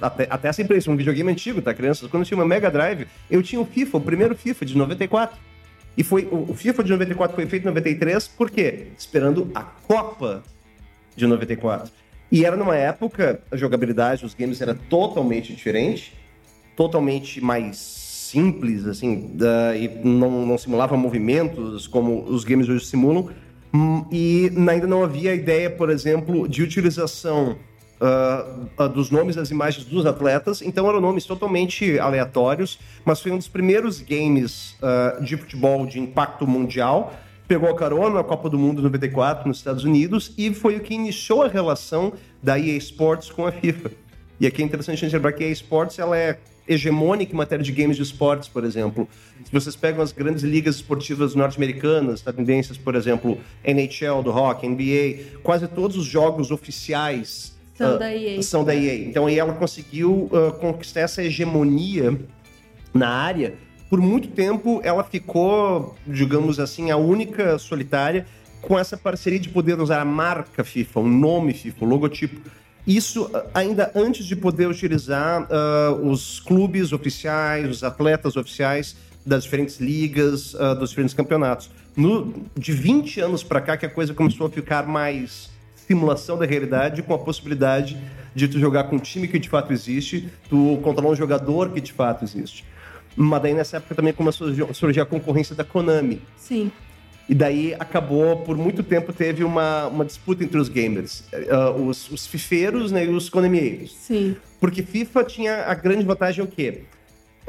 até, 0.00 0.26
até 0.28 0.48
essa 0.48 0.62
impressão, 0.62 0.94
um 0.94 0.96
videogame 0.96 1.30
antigo, 1.30 1.62
tá, 1.62 1.72
crianças? 1.72 2.08
Quando 2.10 2.22
eu 2.22 2.26
tinha 2.26 2.36
meu 2.38 2.46
Mega 2.46 2.70
Drive, 2.70 3.06
eu 3.30 3.42
tinha 3.42 3.60
o 3.60 3.64
FIFA, 3.64 3.98
o 3.98 4.00
primeiro 4.00 4.34
FIFA 4.34 4.64
de 4.66 4.76
94. 4.76 5.38
E 5.96 6.02
foi 6.02 6.24
o, 6.30 6.50
o 6.50 6.54
FIFA 6.54 6.82
de 6.82 6.90
94 6.90 7.36
foi 7.36 7.46
feito 7.46 7.62
em 7.62 7.66
93, 7.66 8.26
por 8.28 8.50
quê? 8.50 8.88
Esperando 8.98 9.50
a 9.54 9.62
Copa 9.62 10.42
de 11.16 11.26
94. 11.26 11.90
E 12.32 12.44
era 12.44 12.56
numa 12.56 12.74
época, 12.76 13.40
a 13.50 13.56
jogabilidade 13.56 14.22
dos 14.22 14.34
games 14.34 14.60
era 14.60 14.74
totalmente 14.74 15.54
diferente, 15.54 16.12
totalmente 16.76 17.40
mais 17.40 17.76
simples, 17.76 18.86
assim, 18.86 19.30
da- 19.34 19.76
e 19.76 19.86
não, 20.04 20.44
não 20.44 20.58
simulava 20.58 20.96
movimentos 20.96 21.86
como 21.86 22.24
os 22.24 22.42
games 22.42 22.68
hoje 22.68 22.84
simulam. 22.86 23.30
Hum, 23.72 24.04
E 24.10 24.50
ainda 24.68 24.86
não 24.86 25.04
havia 25.04 25.30
a 25.30 25.34
ideia, 25.34 25.70
por 25.70 25.90
exemplo, 25.90 26.48
de 26.48 26.62
utilização 26.62 27.56
ah, 28.00 28.86
dos 28.88 29.10
nomes 29.10 29.36
das 29.36 29.50
imagens 29.50 29.86
dos 29.86 30.04
atletas, 30.04 30.60
então 30.62 30.88
eram 30.88 31.00
nomes 31.00 31.24
totalmente 31.24 31.98
aleatórios, 31.98 32.78
mas 33.04 33.20
foi 33.20 33.30
um 33.30 33.38
dos 33.38 33.48
primeiros 33.48 34.00
games 34.00 34.76
ah, 34.82 35.18
de 35.20 35.36
futebol 35.36 35.86
de 35.86 36.00
impacto 36.00 36.46
mundial. 36.46 37.14
Pegou 37.46 37.68
a 37.68 37.76
carona 37.76 38.16
na 38.16 38.24
Copa 38.24 38.48
do 38.48 38.58
Mundo 38.58 38.80
94 38.82 39.46
nos 39.46 39.58
Estados 39.58 39.84
Unidos 39.84 40.32
e 40.36 40.52
foi 40.54 40.76
o 40.76 40.80
que 40.80 40.94
iniciou 40.94 41.42
a 41.42 41.48
relação 41.48 42.14
da 42.42 42.58
EA 42.58 42.76
Sports 42.78 43.30
com 43.30 43.46
a 43.46 43.52
FIFA. 43.52 43.90
E 44.40 44.46
aqui 44.46 44.62
é 44.62 44.64
interessante 44.64 44.96
a 44.96 45.08
gente 45.08 45.12
lembrar 45.14 45.32
que 45.32 45.44
a 45.44 45.46
EA 45.46 45.52
Sports 45.52 45.98
ela 45.98 46.16
é 46.16 46.38
hegemônica 46.66 47.32
em 47.32 47.36
matéria 47.36 47.62
de 47.62 47.70
games 47.70 47.96
de 47.96 48.02
esportes, 48.02 48.48
por 48.48 48.64
exemplo. 48.64 49.06
Se 49.44 49.52
vocês 49.52 49.76
pegam 49.76 50.02
as 50.02 50.12
grandes 50.12 50.42
ligas 50.42 50.76
esportivas 50.76 51.34
norte-americanas, 51.34 52.20
estadunidenses, 52.20 52.76
por 52.78 52.94
exemplo, 52.94 53.38
NHL 53.62 54.22
do 54.22 54.30
hockey, 54.30 54.66
NBA, 54.66 55.40
quase 55.42 55.68
todos 55.68 55.96
os 55.96 56.06
jogos 56.06 56.50
oficiais 56.50 57.53
São 57.74 57.94
ah, 57.94 57.96
da 57.98 58.14
EA. 58.14 58.42
São 58.42 58.64
da 58.64 58.74
EA. 58.74 58.94
Então 58.94 59.26
aí 59.26 59.38
ela 59.38 59.52
conseguiu 59.52 60.30
ah, 60.32 60.52
conquistar 60.52 61.00
essa 61.00 61.22
hegemonia 61.22 62.18
na 62.92 63.08
área. 63.08 63.54
Por 63.90 64.00
muito 64.00 64.28
tempo 64.28 64.80
ela 64.82 65.04
ficou, 65.04 65.94
digamos 66.06 66.58
assim, 66.58 66.90
a 66.90 66.96
única 66.96 67.58
solitária 67.58 68.26
com 68.62 68.78
essa 68.78 68.96
parceria 68.96 69.38
de 69.38 69.48
poder 69.48 69.78
usar 69.78 70.00
a 70.00 70.04
marca 70.04 70.64
FIFA, 70.64 71.00
o 71.00 71.08
nome 71.08 71.52
FIFA, 71.52 71.84
o 71.84 71.88
logotipo. 71.88 72.40
Isso 72.86 73.30
ah, 73.34 73.44
ainda 73.54 73.90
antes 73.94 74.24
de 74.24 74.36
poder 74.36 74.68
utilizar 74.68 75.46
ah, 75.50 75.98
os 76.02 76.40
clubes 76.40 76.92
oficiais, 76.92 77.68
os 77.68 77.82
atletas 77.82 78.36
oficiais 78.36 78.96
das 79.26 79.44
diferentes 79.44 79.80
ligas, 79.80 80.54
ah, 80.54 80.74
dos 80.74 80.90
diferentes 80.90 81.14
campeonatos. 81.14 81.70
No, 81.96 82.34
de 82.56 82.72
20 82.72 83.20
anos 83.20 83.42
para 83.42 83.60
cá 83.60 83.76
que 83.76 83.86
a 83.86 83.90
coisa 83.90 84.12
começou 84.12 84.46
a 84.46 84.50
ficar 84.50 84.86
mais 84.86 85.53
simulação 85.86 86.38
da 86.38 86.46
realidade 86.46 87.02
com 87.02 87.14
a 87.14 87.18
possibilidade 87.18 87.96
de 88.34 88.48
tu 88.48 88.58
jogar 88.58 88.84
com 88.84 88.96
um 88.96 88.98
time 88.98 89.28
que 89.28 89.38
de 89.38 89.48
fato 89.48 89.72
existe, 89.72 90.28
tu 90.48 90.78
controlar 90.82 91.10
um 91.12 91.16
jogador 91.16 91.70
que 91.70 91.80
de 91.80 91.92
fato 91.92 92.24
existe. 92.24 92.64
Mas 93.16 93.42
daí 93.42 93.54
nessa 93.54 93.76
época 93.76 93.94
também 93.94 94.12
começou 94.12 94.48
a 94.68 94.74
surgir- 94.74 95.00
a 95.00 95.06
concorrência 95.06 95.54
da 95.54 95.62
Konami. 95.62 96.20
Sim. 96.36 96.70
E 97.28 97.34
daí 97.34 97.72
acabou, 97.78 98.38
por 98.38 98.56
muito 98.56 98.82
tempo, 98.82 99.12
teve 99.12 99.44
uma, 99.44 99.86
uma 99.86 100.04
disputa 100.04 100.42
entre 100.44 100.58
os 100.58 100.68
gamers. 100.68 101.24
Ah, 101.48 101.70
os, 101.70 102.10
os 102.10 102.26
fifeiros 102.26 102.90
né, 102.92 103.04
e 103.06 103.08
os 103.08 103.28
konamieiros. 103.30 103.94
Sim. 103.94 104.36
Porque 104.60 104.82
FIFA 104.82 105.24
tinha 105.24 105.64
a 105.64 105.74
grande 105.74 106.04
vantagem 106.04 106.44
o 106.44 106.46
quê? 106.46 106.82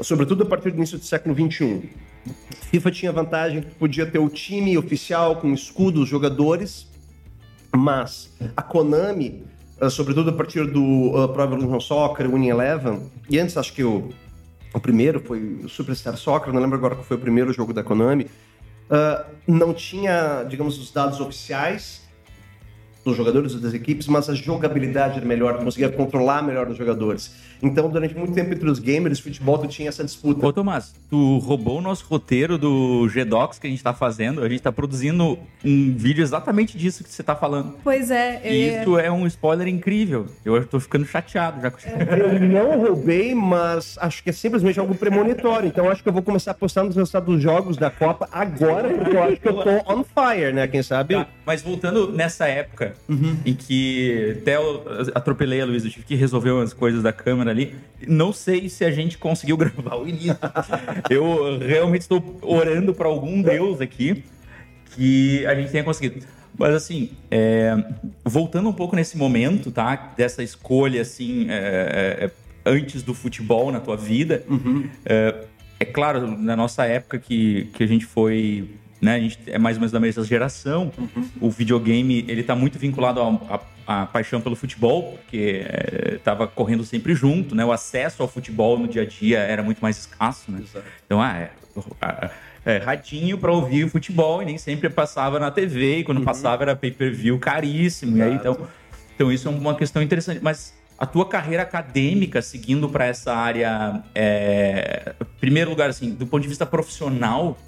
Sobretudo 0.00 0.44
a 0.44 0.46
partir 0.46 0.70
do 0.70 0.76
início 0.76 0.98
do 0.98 1.04
século 1.04 1.34
XXI. 1.34 1.90
FIFA 2.70 2.90
tinha 2.90 3.10
a 3.10 3.14
vantagem 3.14 3.60
que 3.62 3.74
podia 3.74 4.06
ter 4.06 4.18
o 4.18 4.28
time 4.28 4.78
oficial 4.78 5.36
com 5.36 5.52
escudos, 5.52 6.08
jogadores, 6.08 6.86
Mas 7.76 8.32
a 8.56 8.62
Konami, 8.62 9.44
uh, 9.80 9.90
sobretudo 9.90 10.30
a 10.30 10.32
partir 10.32 10.66
do 10.66 10.82
uh, 10.82 11.28
Pro 11.28 11.42
Evolution 11.42 11.80
Soccer, 11.80 12.28
Winning 12.30 12.48
Eleven, 12.48 13.10
e 13.28 13.38
antes 13.38 13.56
acho 13.56 13.72
que 13.72 13.84
o, 13.84 14.08
o 14.72 14.80
primeiro 14.80 15.20
foi 15.20 15.60
o 15.64 15.68
Superstar 15.68 16.16
Soccer, 16.16 16.52
não 16.52 16.60
lembro 16.60 16.78
agora 16.78 16.94
qual 16.94 17.04
foi 17.04 17.16
o 17.16 17.20
primeiro 17.20 17.52
jogo 17.52 17.72
da 17.72 17.84
Konami, 17.84 18.24
uh, 18.24 19.24
não 19.46 19.74
tinha, 19.74 20.44
digamos, 20.44 20.78
os 20.78 20.90
dados 20.90 21.20
oficiais 21.20 22.06
dos 23.04 23.16
jogadores 23.16 23.54
das 23.60 23.72
equipes, 23.72 24.08
mas 24.08 24.28
a 24.28 24.34
jogabilidade 24.34 25.18
era 25.18 25.26
melhor, 25.26 25.62
conseguia 25.62 25.88
controlar 25.88 26.42
melhor 26.42 26.68
os 26.68 26.76
jogadores. 26.76 27.36
Então, 27.62 27.88
durante 27.88 28.14
muito 28.14 28.32
tempo 28.32 28.52
entre 28.52 28.68
os 28.68 28.78
gamers, 28.78 29.18
futebol, 29.18 29.58
tu 29.58 29.66
tinha 29.66 29.88
essa 29.88 30.04
disputa. 30.04 30.46
Ô, 30.46 30.52
Tomás, 30.52 30.94
tu 31.10 31.38
roubou 31.38 31.78
o 31.78 31.80
nosso 31.80 32.04
roteiro 32.08 32.58
do 32.58 33.08
G-Docs 33.08 33.58
que 33.58 33.66
a 33.66 33.70
gente 33.70 33.82
tá 33.82 33.92
fazendo. 33.94 34.42
A 34.42 34.48
gente 34.48 34.60
tá 34.62 34.70
produzindo 34.72 35.38
um 35.64 35.94
vídeo 35.96 36.22
exatamente 36.22 36.76
disso 36.76 37.02
que 37.04 37.10
você 37.10 37.22
tá 37.22 37.34
falando. 37.34 37.74
Pois 37.82 38.10
é. 38.10 38.40
eu 38.44 38.52
E 38.52 38.66
ia- 38.66 38.80
isso 38.82 38.98
é 38.98 39.10
um 39.10 39.26
spoiler 39.26 39.66
incrível. 39.68 40.26
Eu 40.44 40.64
tô 40.66 40.78
ficando 40.80 41.04
chateado 41.06 41.60
já 41.60 41.70
com 41.70 41.78
isso. 41.78 41.86
Eu 42.16 42.40
não 42.40 42.78
roubei, 42.86 43.34
mas 43.34 43.96
acho 44.00 44.22
que 44.22 44.30
é 44.30 44.32
simplesmente 44.32 44.78
algo 44.78 44.94
premonitório. 44.94 45.68
Então, 45.68 45.88
acho 45.90 46.02
que 46.02 46.08
eu 46.08 46.12
vou 46.12 46.22
começar 46.22 46.50
a 46.52 46.54
postar 46.54 46.82
nos 46.84 46.94
resultados 46.96 47.32
dos 47.34 47.42
jogos 47.42 47.76
da 47.76 47.90
Copa 47.90 48.28
agora, 48.32 48.88
porque 48.88 49.16
eu 49.16 49.22
acho 49.22 49.36
que 49.36 49.48
eu 49.48 49.54
tô 49.54 49.70
on 49.92 50.04
fire, 50.04 50.52
né? 50.52 50.66
Quem 50.66 50.82
sabe? 50.82 51.14
Tá, 51.14 51.26
mas 51.44 51.62
voltando 51.62 52.10
nessa 52.12 52.46
época 52.46 52.94
em 53.44 53.54
que 53.54 54.36
até 54.40 54.56
eu 54.56 54.82
atropelei 55.14 55.60
a 55.60 55.64
Luísa, 55.66 55.86
eu 55.86 55.90
tive 55.90 56.04
que 56.04 56.14
resolver 56.14 56.50
umas 56.50 56.72
coisas 56.72 57.02
da 57.02 57.12
câmera 57.12 57.45
ali. 57.50 57.74
Não 58.06 58.32
sei 58.32 58.68
se 58.68 58.84
a 58.84 58.90
gente 58.90 59.18
conseguiu 59.18 59.56
gravar 59.58 59.96
o 59.96 60.08
início. 60.08 60.36
eu 61.10 61.58
realmente 61.58 62.02
estou 62.02 62.38
orando 62.42 62.94
para 62.94 63.08
algum 63.08 63.42
deus 63.42 63.80
aqui 63.80 64.24
que 64.94 65.46
a 65.46 65.54
gente 65.54 65.70
tenha 65.70 65.84
conseguido. 65.84 66.26
Mas 66.58 66.74
assim, 66.74 67.10
é, 67.30 67.76
voltando 68.24 68.68
um 68.68 68.72
pouco 68.72 68.96
nesse 68.96 69.16
momento, 69.16 69.70
tá? 69.70 70.14
Dessa 70.16 70.42
escolha 70.42 71.02
assim, 71.02 71.46
é, 71.50 72.24
é, 72.24 72.30
antes 72.64 73.02
do 73.02 73.12
futebol 73.12 73.70
na 73.70 73.80
tua 73.80 73.96
vida. 73.96 74.42
É, 75.04 75.44
é 75.78 75.84
claro, 75.84 76.26
na 76.26 76.56
nossa 76.56 76.86
época 76.86 77.18
que, 77.18 77.68
que 77.74 77.84
a 77.84 77.86
gente 77.86 78.06
foi, 78.06 78.70
né, 79.00 79.16
a 79.16 79.20
gente 79.20 79.38
é 79.46 79.58
mais 79.58 79.76
ou 79.76 79.80
menos 79.80 79.92
da 79.92 80.00
mesma 80.00 80.24
geração, 80.24 80.90
o 81.40 81.50
videogame, 81.50 82.24
ele 82.28 82.42
tá 82.42 82.56
muito 82.56 82.78
vinculado 82.78 83.20
à 83.86 84.06
paixão 84.06 84.40
pelo 84.40 84.56
futebol, 84.56 85.18
porque 85.18 85.64
é, 85.66 86.18
tava 86.24 86.46
correndo 86.46 86.84
sempre 86.84 87.14
junto, 87.14 87.54
né, 87.54 87.64
o 87.64 87.72
acesso 87.72 88.22
ao 88.22 88.28
futebol 88.28 88.78
no 88.78 88.88
dia 88.88 89.02
a 89.02 89.06
dia 89.06 89.38
era 89.38 89.62
muito 89.62 89.80
mais 89.80 89.98
escasso, 89.98 90.50
né, 90.50 90.62
então, 91.04 91.20
ah, 91.20 91.38
é, 91.38 91.50
é, 92.64 92.78
radinho 92.78 93.38
para 93.38 93.52
ouvir 93.52 93.84
o 93.84 93.88
futebol 93.88 94.42
e 94.42 94.46
nem 94.46 94.58
sempre 94.58 94.88
passava 94.88 95.38
na 95.38 95.50
TV, 95.50 95.98
e 95.98 96.04
quando 96.04 96.22
passava 96.22 96.64
era 96.64 96.74
pay-per-view 96.74 97.38
caríssimo, 97.38 98.16
e 98.16 98.22
aí, 98.22 98.34
então, 98.34 98.56
então 99.14 99.30
isso 99.30 99.46
é 99.46 99.50
uma 99.50 99.74
questão 99.74 100.02
interessante, 100.02 100.40
mas 100.42 100.74
a 100.98 101.04
tua 101.04 101.28
carreira 101.28 101.62
acadêmica 101.62 102.40
seguindo 102.40 102.88
para 102.88 103.06
essa 103.06 103.34
área, 103.34 104.02
é, 104.14 105.14
primeiro 105.38 105.70
lugar 105.70 105.90
assim, 105.90 106.10
do 106.10 106.26
ponto 106.26 106.42
de 106.42 106.48
vista 106.48 106.64
profissional, 106.64 107.58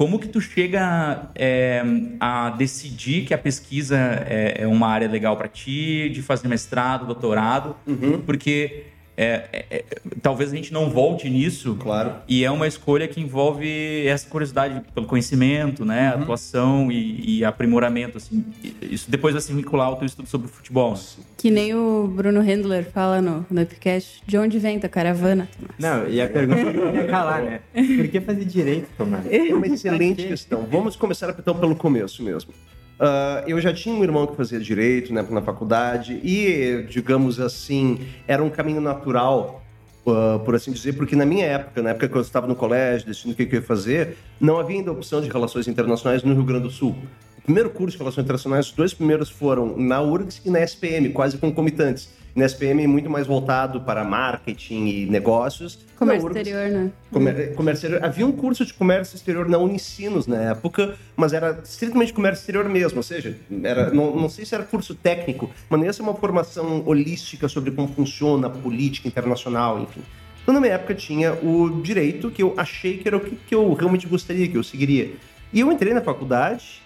como 0.00 0.18
que 0.18 0.28
tu 0.28 0.40
chega 0.40 1.30
é, 1.34 1.82
a 2.18 2.48
decidir 2.48 3.26
que 3.26 3.34
a 3.34 3.38
pesquisa 3.38 3.98
é, 4.26 4.62
é 4.62 4.66
uma 4.66 4.86
área 4.88 5.06
legal 5.06 5.36
para 5.36 5.46
ti, 5.46 6.08
de 6.08 6.22
fazer 6.22 6.48
mestrado, 6.48 7.04
doutorado? 7.04 7.76
Porque 8.24 8.84
é, 9.22 9.48
é, 9.52 9.66
é, 9.70 9.84
talvez 10.22 10.50
a 10.50 10.56
gente 10.56 10.72
não 10.72 10.88
volte 10.88 11.28
nisso. 11.28 11.76
Claro. 11.78 12.14
E 12.26 12.42
é 12.42 12.50
uma 12.50 12.66
escolha 12.66 13.06
que 13.06 13.20
envolve 13.20 14.06
essa 14.06 14.26
curiosidade 14.26 14.80
pelo 14.94 15.06
conhecimento, 15.06 15.84
né? 15.84 16.08
Atuação 16.08 16.90
e, 16.90 17.38
e 17.38 17.44
aprimoramento, 17.44 18.16
assim. 18.16 18.42
Isso 18.80 19.10
depois 19.10 19.34
vai 19.34 19.42
se 19.42 19.52
vincular 19.52 19.88
ao 19.88 19.96
teu 19.96 20.06
estudo 20.06 20.26
sobre 20.26 20.48
futebol. 20.48 20.92
né? 20.92 20.98
Que 21.36 21.50
nem 21.50 21.74
o 21.74 22.06
Bruno 22.06 22.40
Handler 22.40 22.90
fala 22.90 23.20
no, 23.20 23.44
no 23.50 23.60
Epicast. 23.60 24.22
De 24.26 24.38
onde 24.38 24.58
vem 24.58 24.80
tua 24.80 24.88
caravana, 24.88 25.50
Tomás? 25.54 25.74
Não, 25.78 26.08
e 26.08 26.18
a 26.18 26.26
pergunta 26.26 26.60
ia 26.60 27.06
calar, 27.06 27.42
né? 27.42 27.60
Por 27.74 28.08
que 28.08 28.22
fazer 28.22 28.46
direito, 28.46 28.88
Tomás? 28.96 29.30
É 29.30 29.54
uma 29.54 29.66
excelente 29.66 30.26
questão. 30.26 30.66
Vamos 30.70 30.96
começar 30.96 31.28
então 31.38 31.54
pelo 31.54 31.76
começo 31.76 32.22
mesmo. 32.22 32.54
Ah, 33.02 33.42
eu 33.46 33.58
já 33.58 33.72
tinha 33.72 33.94
um 33.94 34.04
irmão 34.04 34.26
que 34.26 34.36
fazia 34.36 34.60
direito 34.60 35.10
né, 35.14 35.26
na 35.30 35.40
faculdade 35.40 36.20
e, 36.22 36.84
digamos 36.86 37.40
assim, 37.40 38.00
era 38.28 38.44
um 38.44 38.50
caminho 38.50 38.82
natural, 38.82 39.62
ah, 40.06 40.38
por 40.44 40.54
assim 40.54 40.70
dizer, 40.70 40.92
porque 40.92 41.16
na 41.16 41.24
minha 41.24 41.46
época, 41.46 41.80
na 41.82 41.90
época 41.90 42.08
que 42.08 42.14
eu 42.14 42.20
estava 42.20 42.46
no 42.46 42.54
colégio, 42.54 43.06
decidindo 43.06 43.32
o 43.32 43.36
que 43.36 43.46
que 43.46 43.56
eu 43.56 43.60
ia 43.60 43.66
fazer, 43.66 44.18
não 44.38 44.60
havia 44.60 44.76
ainda 44.76 44.92
opção 44.92 45.22
de 45.22 45.30
relações 45.30 45.66
internacionais 45.66 46.22
no 46.22 46.34
Rio 46.34 46.44
Grande 46.44 46.64
do 46.64 46.70
Sul. 46.70 46.94
O 47.38 47.42
primeiro 47.42 47.70
curso 47.70 47.96
de 47.96 48.02
relações 48.02 48.24
internacionais, 48.24 48.66
os 48.66 48.72
dois 48.72 48.92
primeiros 48.92 49.30
foram 49.30 49.78
na 49.78 50.02
URGS 50.02 50.42
e 50.44 50.50
na 50.50 50.60
SPM, 50.60 51.08
quase 51.08 51.38
concomitantes. 51.38 52.10
Na 52.34 52.44
SPM, 52.46 52.86
muito 52.86 53.10
mais 53.10 53.26
voltado 53.26 53.80
para 53.80 54.04
marketing 54.04 54.86
e 54.86 55.06
negócios. 55.06 55.80
Comércio 55.96 56.26
URGS, 56.28 56.38
exterior, 56.46 56.70
né? 56.70 56.90
Comer- 57.10 57.54
comércio 57.54 57.86
exterior. 57.86 58.04
Havia 58.04 58.26
um 58.26 58.32
curso 58.32 58.64
de 58.64 58.72
comércio 58.72 59.16
exterior 59.16 59.48
na 59.48 59.58
Unicinos 59.58 60.26
na 60.26 60.36
época, 60.36 60.94
mas 61.16 61.32
era 61.32 61.60
estritamente 61.64 62.12
comércio 62.12 62.40
exterior 62.42 62.68
mesmo, 62.68 62.98
ou 62.98 63.02
seja, 63.02 63.36
era, 63.64 63.90
não, 63.92 64.14
não 64.16 64.28
sei 64.28 64.44
se 64.44 64.54
era 64.54 64.64
curso 64.64 64.94
técnico, 64.94 65.50
mas 65.68 65.82
ia 65.82 65.92
ser 65.92 66.02
uma 66.02 66.14
formação 66.14 66.82
holística 66.86 67.48
sobre 67.48 67.70
como 67.72 67.88
funciona 67.88 68.46
a 68.46 68.50
política 68.50 69.08
internacional, 69.08 69.80
enfim. 69.82 70.00
Então, 70.42 70.54
na 70.54 70.60
minha 70.60 70.72
época, 70.74 70.94
tinha 70.94 71.34
o 71.34 71.80
direito, 71.82 72.30
que 72.30 72.42
eu 72.42 72.54
achei 72.56 72.96
que 72.96 73.06
era 73.08 73.16
o 73.16 73.20
que, 73.20 73.36
que 73.36 73.54
eu 73.54 73.72
realmente 73.74 74.06
gostaria, 74.06 74.48
que 74.48 74.56
eu 74.56 74.64
seguiria. 74.64 75.10
E 75.52 75.60
eu 75.60 75.70
entrei 75.70 75.92
na 75.92 76.00
faculdade, 76.00 76.80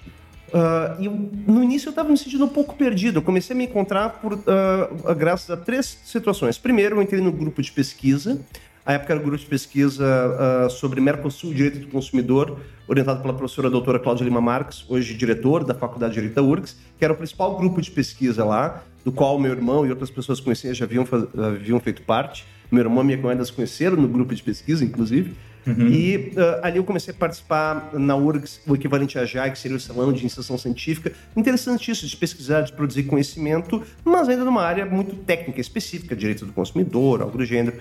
ah, 0.53 0.97
e 0.99 1.09
no 1.09 1.63
início 1.63 1.89
eu 1.89 1.91
estava 1.91 2.09
me 2.09 2.17
sentindo 2.17 2.45
um 2.45 2.49
pouco 2.49 2.75
perdido. 2.75 3.19
Eu 3.19 3.23
comecei 3.23 3.55
a 3.55 3.57
me 3.57 3.65
encontrar 3.65 4.21
por, 4.21 4.39
ah, 4.47 5.15
graças 5.15 5.51
a 5.51 5.57
três 5.57 5.99
situações. 6.05 6.59
Primeiro, 6.59 6.97
eu 6.97 7.03
entrei 7.03 7.21
no 7.21 7.33
grupo 7.33 7.63
de 7.63 7.73
pesquisa. 7.73 8.41
A 8.87 8.93
época 8.93 9.15
era 9.15 9.21
o 9.21 9.25
grupo 9.25 9.39
de 9.39 9.47
pesquisa 9.47 10.05
ah, 10.07 10.69
sobre 10.69 11.01
Mercosul 11.01 11.53
e 11.53 11.55
Direito 11.55 11.79
do 11.79 11.87
Consumidor, 11.89 12.61
orientado 12.87 13.23
pela 13.23 13.33
professora 13.33 13.71
doutora 13.71 13.99
Cláudia 13.99 14.25
Lima 14.25 14.41
Marques, 14.41 14.85
hoje 14.89 15.15
diretor 15.15 15.65
da 15.65 15.75
Faculdade 15.75 16.13
de 16.13 16.21
Direito 16.21 16.35
da 16.35 16.43
URGS, 16.43 16.77
que 16.99 17.05
era 17.05 17.15
o 17.15 17.17
principal 17.17 17.57
grupo 17.57 17.81
de 17.81 17.91
pesquisa 17.91 18.45
lá, 18.45 18.83
do 19.05 19.11
qual 19.11 19.39
meu 19.39 19.53
irmão 19.53 19.87
e 19.87 19.91
outras 19.91 20.11
pessoas 20.11 20.39
conhecidas 20.39 20.77
já 20.77 20.85
haviam, 20.85 21.07
haviam 21.37 21.81
feito 21.81 22.03
parte. 22.03 22.45
Meu 22.71 22.83
irmão 22.83 23.03
e 23.05 23.17
minha 23.17 23.31
ainda 23.31 23.45
se 23.45 23.53
conheceram 23.53 23.97
no 23.97 24.09
grupo 24.09 24.35
de 24.35 24.43
pesquisa, 24.43 24.85
inclusive. 24.85 25.35
E 25.67 26.33
ah, 26.37 26.61
ali 26.65 26.77
eu 26.79 26.85
comecei 26.85 27.13
a 27.13 27.17
participar 27.17 27.91
na 27.95 28.17
URGS, 28.17 28.61
o 28.67 28.75
equivalente 28.75 29.19
a 29.19 29.25
JAI, 29.25 29.51
que 29.51 29.59
seria 29.59 29.77
o 29.77 29.81
Salão 29.81 30.13
de 30.13 30.21
Iniciação 30.21 30.59
Científica. 30.59 31.13
Interessante 31.37 31.91
isso, 31.91 32.07
de 32.07 32.17
pesquisar, 32.17 32.63
de 32.63 32.73
produzir 32.73 33.05
conhecimento, 33.05 33.83
mas 34.05 34.29
ainda 34.29 34.45
numa 34.45 34.63
área 34.63 34.85
muito 34.85 35.17
técnica, 35.17 35.61
específica, 35.61 36.15
direito 36.15 36.45
do 36.45 36.53
consumidor, 36.53 37.23
algo 37.23 37.39
do 37.39 37.45
gênero. 37.45 37.79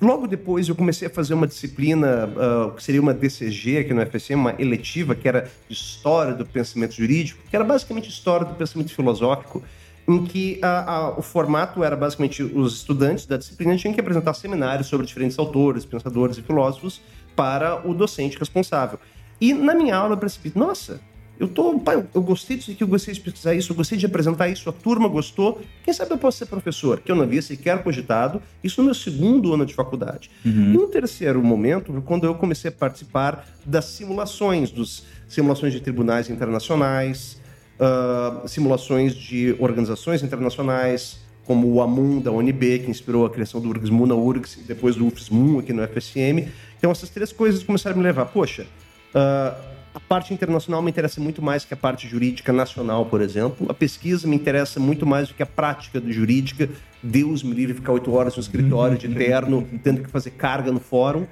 Logo 0.00 0.28
depois 0.28 0.68
eu 0.68 0.76
comecei 0.76 1.08
a 1.08 1.10
fazer 1.10 1.34
uma 1.34 1.46
disciplina 1.46 2.32
ah, 2.36 2.72
que 2.74 2.82
seria 2.82 3.00
uma 3.00 3.12
DCG 3.12 3.78
aqui 3.78 3.92
no 3.92 4.06
FSM, 4.06 4.34
uma 4.34 4.54
eletiva, 4.58 5.14
que 5.14 5.26
era 5.26 5.50
História 5.68 6.32
do 6.32 6.46
Pensamento 6.46 6.94
Jurídico, 6.94 7.40
que 7.50 7.56
era 7.56 7.64
basicamente 7.64 8.08
História 8.08 8.46
do 8.46 8.54
Pensamento 8.54 8.94
Filosófico, 8.94 9.62
em 10.08 10.24
que 10.24 10.58
a- 10.62 10.90
a- 10.90 11.18
o 11.18 11.22
formato 11.22 11.84
era 11.84 11.94
basicamente 11.94 12.42
os 12.42 12.76
estudantes 12.76 13.26
da 13.26 13.36
disciplina 13.36 13.76
tinham 13.76 13.92
que 13.94 14.00
apresentar 14.00 14.32
seminários 14.34 14.86
sobre 14.88 15.06
diferentes 15.06 15.38
autores, 15.38 15.84
pensadores 15.84 16.38
e 16.38 16.42
filósofos 16.42 17.02
para 17.36 17.86
o 17.86 17.92
docente 17.94 18.38
responsável. 18.38 18.98
E 19.40 19.52
na 19.52 19.74
minha 19.74 19.94
aula 19.94 20.14
eu 20.14 20.18
percebi, 20.18 20.50
nossa, 20.56 21.00
eu 21.38 21.46
tô, 21.46 21.78
pai, 21.78 22.04
eu- 22.12 22.22
gostei 22.22 22.56
disso 22.56 22.72
aqui, 22.72 22.82
eu 22.82 22.88
gostei 22.88 23.14
de 23.14 23.20
pesquisar 23.20 23.54
isso, 23.54 23.70
eu 23.70 23.76
gostei 23.76 23.96
de 23.96 24.06
apresentar 24.06 24.48
isso, 24.48 24.68
a 24.68 24.72
turma 24.72 25.06
gostou. 25.08 25.60
Quem 25.84 25.94
sabe 25.94 26.10
eu 26.10 26.18
posso 26.18 26.38
ser 26.38 26.46
professor? 26.46 26.98
Que 27.00 27.12
eu 27.12 27.14
não 27.14 27.22
havia 27.22 27.40
sequer 27.42 27.80
cogitado, 27.84 28.42
isso 28.64 28.80
no 28.80 28.86
meu 28.86 28.94
segundo 28.94 29.52
ano 29.54 29.64
de 29.64 29.72
faculdade. 29.74 30.30
E 30.44 30.48
no 30.48 30.88
terceiro 30.88 31.40
momento, 31.44 32.02
quando 32.04 32.24
eu 32.24 32.34
comecei 32.34 32.70
a 32.70 32.72
participar 32.72 33.46
das 33.64 33.84
simulações, 33.84 34.70
dos 34.72 35.04
simulações 35.28 35.72
de 35.72 35.80
tribunais 35.80 36.28
internacionais, 36.28 37.40
ah, 37.80 38.42
simulações 38.46 39.14
de 39.14 39.54
organizações 39.58 40.22
internacionais, 40.22 41.18
como 41.44 41.66
o 41.66 41.80
AMUN 41.80 42.20
da 42.20 42.30
UNB, 42.30 42.80
que 42.80 42.90
inspirou 42.90 43.24
a 43.24 43.30
criação 43.30 43.60
do 43.60 43.68
URGS 43.68 43.90
MUN 43.90 44.06
na 44.06 44.14
URGS, 44.14 44.58
e 44.58 44.62
depois 44.62 44.96
do 44.96 45.06
UFSMUN 45.06 45.60
aqui 45.60 45.72
no 45.72 45.86
FSM. 45.86 46.48
Então 46.76 46.90
essas 46.90 47.08
três 47.08 47.32
coisas 47.32 47.62
começaram 47.62 47.94
a 47.94 47.98
me 47.98 48.04
levar, 48.04 48.26
poxa, 48.26 48.66
ah, 49.14 49.56
a 49.94 50.00
parte 50.00 50.32
internacional 50.32 50.80
me 50.82 50.90
interessa 50.90 51.20
muito 51.20 51.42
mais 51.42 51.64
que 51.64 51.74
a 51.74 51.76
parte 51.76 52.06
jurídica 52.06 52.52
nacional, 52.52 53.06
por 53.06 53.20
exemplo. 53.20 53.66
A 53.68 53.74
pesquisa 53.74 54.28
me 54.28 54.36
interessa 54.36 54.78
muito 54.78 55.06
mais 55.06 55.28
do 55.28 55.34
que 55.34 55.42
a 55.42 55.46
prática 55.46 56.00
do 56.00 56.12
jurídica. 56.12 56.68
Deus 57.02 57.42
me 57.42 57.54
livre 57.54 57.74
ficar 57.74 57.92
oito 57.92 58.12
horas 58.12 58.36
no 58.36 58.42
escritório 58.42 58.96
de 58.96 59.08
terno, 59.08 59.66
tendo 59.82 60.02
que 60.02 60.08
fazer 60.08 60.30
carga 60.30 60.70
no 60.70 60.78
fórum. 60.78 61.26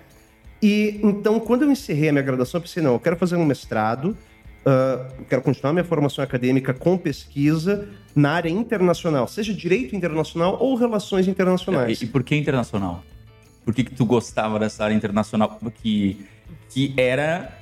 E 0.62 0.98
então, 1.02 1.38
quando 1.38 1.62
eu 1.62 1.70
encerrei 1.70 2.08
a 2.08 2.12
minha 2.12 2.24
graduação, 2.24 2.58
eu 2.58 2.62
pensei, 2.62 2.82
não, 2.82 2.94
eu 2.94 3.00
quero 3.00 3.16
fazer 3.16 3.36
um 3.36 3.44
mestrado, 3.44 4.16
ah, 4.66 5.08
quero 5.28 5.40
continuar 5.42 5.72
minha 5.72 5.84
formação 5.84 6.22
acadêmica 6.22 6.74
com 6.74 6.98
pesquisa 6.98 7.88
na 8.14 8.32
área 8.32 8.48
internacional, 8.50 9.28
seja 9.28 9.54
direito 9.54 9.94
internacional 9.94 10.56
ou 10.60 10.74
relações 10.74 11.28
internacionais. 11.28 12.00
E, 12.02 12.04
e 12.04 12.08
por 12.08 12.22
que 12.22 12.34
internacional? 12.34 13.02
Por 13.64 13.74
que, 13.74 13.84
que 13.84 13.94
tu 13.94 14.04
gostava 14.04 14.58
dessa 14.58 14.84
área 14.84 14.94
internacional? 14.94 15.58
Que, 15.82 16.24
que 16.70 16.94
era, 16.96 17.56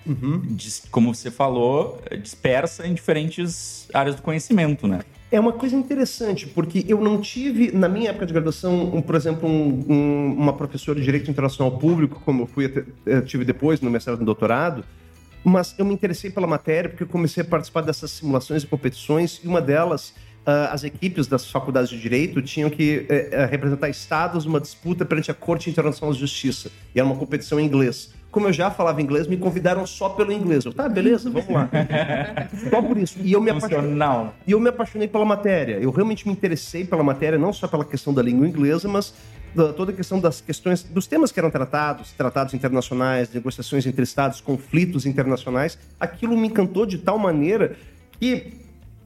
dis- 0.51 0.85
como 0.91 1.15
você 1.15 1.31
falou, 1.31 2.01
dispersa 2.23 2.87
em 2.87 2.95
diferentes 2.95 3.89
áreas 3.93 4.17
do 4.17 4.23
conhecimento, 4.23 4.87
né? 4.87 5.01
É 5.33 5.41
uma 5.41 5.53
coisa 5.53 5.75
interessante, 5.75 6.47
porque 6.47 6.85
eu 6.87 7.01
não 7.01 7.21
tive, 7.21 7.73
na 7.73 7.89
minha 7.89 8.11
época 8.11 8.27
de 8.27 8.33
graduação, 8.33 8.95
um, 8.95 9.03
por 9.03 9.15
exemplo, 9.17 9.49
um- 9.49 9.85
um- 9.89 10.35
uma 10.37 10.53
professora 10.53 10.99
de 10.99 11.05
Direito 11.05 11.29
Internacional 11.31 11.77
Público, 11.79 12.21
como 12.25 12.43
eu 12.43 12.47
fui 12.47 12.67
eh, 13.07 13.21
tive 13.23 13.45
depois 13.45 13.81
no 13.81 13.91
mestrado 13.91 14.23
e 14.23 14.25
doutorado, 14.25 14.85
mas 15.45 15.75
eu 15.79 15.85
me 15.85 15.93
interessei 15.93 16.31
pela 16.31 16.47
matéria 16.47 16.89
porque 16.89 17.03
eu 17.03 17.09
comecei 17.09 17.43
a 17.43 17.47
participar 17.47 17.83
dessas 17.83 18.11
simulações 18.11 18.63
e 18.63 18.67
competições, 18.67 19.41
e 19.45 19.47
uma 19.47 19.61
delas, 19.61 20.15
ah, 20.47 20.71
as 20.73 20.85
equipes 20.85 21.27
das 21.27 21.51
faculdades 21.51 21.91
de 21.91 22.01
Direito 22.01 22.43
tinham 22.43 22.71
que 22.71 23.07
eh, 23.09 23.29
eh, 23.31 23.47
representar 23.47 23.89
estados 23.89 24.45
numa 24.45 24.61
disputa 24.61 25.05
perante 25.05 25.31
a 25.31 25.35
Corte 25.35 25.71
Internacional 25.71 26.13
de 26.13 26.21
Justiça, 26.21 26.71
e 26.95 26.99
era 26.99 27.07
uma 27.07 27.17
competição 27.17 27.61
em 27.61 27.67
inglês. 27.67 28.13
Como 28.31 28.49
eu 28.49 28.53
já 28.53 28.69
falava 28.71 29.01
inglês, 29.01 29.29
me 29.29 29.37
convidaram 29.37 29.87
só 29.87 30.09
pelo 30.09 30.33
inglês. 30.33 30.65
Eu, 30.65 30.73
tá, 30.73 30.89
beleza, 30.89 31.31
vamos 31.31 31.49
lá. 31.49 31.71
só 32.69 32.83
por 32.83 32.99
isso. 32.99 33.17
E 33.23 33.33
eu 33.33 33.41
me 33.41 33.51
apaixonei. 33.51 33.97
E 34.45 34.51
eu 34.51 34.59
me 34.59 34.69
apaixonei 34.69 35.07
pela 35.07 35.25
matéria. 35.25 35.75
Eu 35.75 35.93
realmente 35.93 36.27
me 36.27 36.33
interessei 36.33 36.85
pela 36.85 37.05
matéria, 37.05 37.39
não 37.39 37.53
só 37.53 37.69
pela 37.69 37.85
questão 37.85 38.13
da 38.13 38.21
língua 38.21 38.49
inglesa, 38.49 38.89
mas 38.89 39.15
da- 39.55 39.73
toda 39.73 39.93
a 39.93 39.95
questão 39.95 40.21
das 40.21 40.41
questões, 40.41 40.83
dos 40.83 41.07
temas 41.07 41.31
que 41.31 41.39
eram 41.39 41.51
tratados, 41.51 42.13
tratados 42.13 42.55
internacionais, 42.55 43.33
negociações 43.33 43.87
entre 43.87 44.03
estados, 44.03 44.41
conflitos 44.41 45.07
internacionais. 45.07 45.79
Aquilo 45.99 46.37
me 46.37 46.49
encantou 46.49 46.85
de 46.87 46.99
tal 46.99 47.19
maneira 47.19 47.77
que 48.19 48.55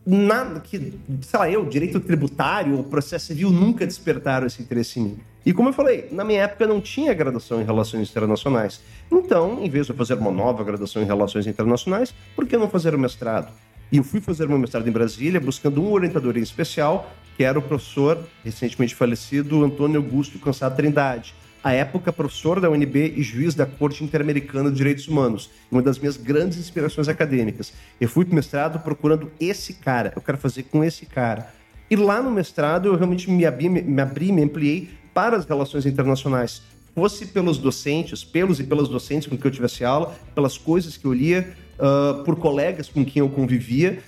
nada 0.07 0.61
que, 0.61 0.95
sei 1.21 1.39
lá, 1.39 1.51
eu, 1.51 1.67
direito 1.67 2.01
tributário 2.01 2.83
processo 2.85 3.27
civil 3.27 3.51
nunca 3.51 3.85
despertaram 3.87 4.47
esse 4.47 4.63
interesse 4.63 4.99
em 4.99 5.03
mim. 5.03 5.19
E 5.45 5.53
como 5.53 5.69
eu 5.69 5.73
falei, 5.73 6.09
na 6.11 6.25
minha 6.25 6.43
época 6.43 6.67
não 6.67 6.81
tinha 6.81 7.13
graduação 7.15 7.61
em 7.61 7.65
relações 7.65 8.11
internacionais. 8.11 8.81
Então, 9.11 9.63
em 9.65 9.69
vez 9.69 9.87
de 9.87 9.93
eu 9.93 9.97
fazer 9.97 10.15
uma 10.15 10.31
nova 10.31 10.65
graduação 10.65 11.03
em 11.03 11.07
relações 11.07 11.47
internacionais, 11.47 12.15
por 12.35 12.47
que 12.47 12.57
não 12.57 12.69
fazer 12.69 12.95
o 12.95 12.99
mestrado? 12.99 13.53
E 13.91 13.97
eu 13.97 14.05
fui 14.05 14.21
fazer 14.21 14.47
meu 14.47 14.59
mestrado 14.59 14.87
em 14.87 14.93
Brasília 14.93 15.41
buscando 15.41 15.83
um 15.83 15.91
orientador 15.93 16.37
em 16.37 16.43
especial, 16.43 17.11
que 17.39 17.45
era 17.45 17.57
o 17.57 17.63
professor 17.63 18.19
recentemente 18.45 18.97
falecido 18.97 19.65
Antônio 19.65 20.01
Augusto 20.01 20.41
Cansado 20.41 20.75
Trindade. 20.75 21.33
À 21.63 21.73
época, 21.73 22.13
professor 22.13 22.59
da 22.59 22.69
UNB 22.69 23.15
e 23.17 23.23
juiz 23.23 23.55
da 23.55 23.65
Corte 23.65 24.03
Interamericana 24.03 24.73
de 24.73 24.77
Direitos 24.77 25.07
Humanos. 25.07 25.49
Uma 25.71 25.81
das 25.81 26.01
minhas 26.01 26.17
grandes 26.17 26.59
inspirações 26.59 27.07
acadêmicas. 27.07 27.73
Eu 28.01 28.09
fui 28.09 28.25
para 28.25 28.33
o 28.33 28.35
mestrado 28.35 28.81
procurando 28.81 29.31
esse 29.39 29.75
cara. 29.75 30.13
Eu 30.17 30.21
quero 30.21 30.37
fazer 30.37 30.65
com 30.65 30.83
esse 30.83 31.07
cara. 31.07 31.55
E 31.89 31.95
lá 31.95 32.21
no 32.21 32.29
mestrado, 32.29 32.89
eu 32.89 32.97
realmente 32.97 33.31
me 33.31 33.47
abri, 33.47 33.69
me, 33.69 34.03
abri, 34.03 34.33
me 34.33 34.43
ampliei 34.43 34.91
para 35.15 35.37
as 35.37 35.45
relações 35.45 35.87
internacionais. 35.87 36.61
Fosse 36.93 37.27
pelos 37.27 37.57
docentes, 37.57 38.25
pelos 38.25 38.59
e 38.59 38.65
pelas 38.65 38.89
docentes 38.89 39.29
com 39.29 39.37
quem 39.37 39.47
eu 39.47 39.55
tivesse 39.55 39.85
aula, 39.85 40.13
pelas 40.35 40.59
coisas 40.59 40.97
que 40.97 41.05
eu 41.05 41.13
lia, 41.13 41.55
ah, 41.79 42.21
por 42.25 42.35
colegas 42.35 42.89
com 42.89 43.05
quem 43.05 43.21
eu 43.21 43.29
convivia. 43.29 44.01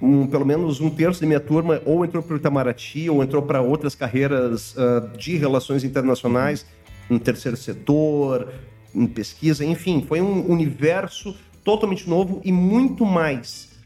Um, 0.00 0.26
pelo 0.26 0.44
menos 0.44 0.80
um 0.80 0.90
terço 0.90 1.22
da 1.22 1.26
minha 1.26 1.40
turma 1.40 1.80
ou 1.86 2.04
entrou 2.04 2.22
para 2.22 2.34
o 2.34 2.36
Itamaraty 2.36 3.08
ou 3.08 3.22
entrou 3.22 3.42
para 3.42 3.62
outras 3.62 3.94
carreiras 3.94 4.74
ah, 4.76 5.08
de 5.16 5.36
relações 5.36 5.84
internacionais, 5.84 6.66
no 7.08 7.18
terceiro 7.18 7.56
setor, 7.56 8.52
em 8.94 9.06
pesquisa, 9.06 9.64
enfim, 9.64 10.04
foi 10.06 10.20
um 10.20 10.50
universo 10.50 11.34
totalmente 11.64 12.08
novo 12.08 12.42
e 12.44 12.52
muito 12.52 13.06
mais 13.06 13.76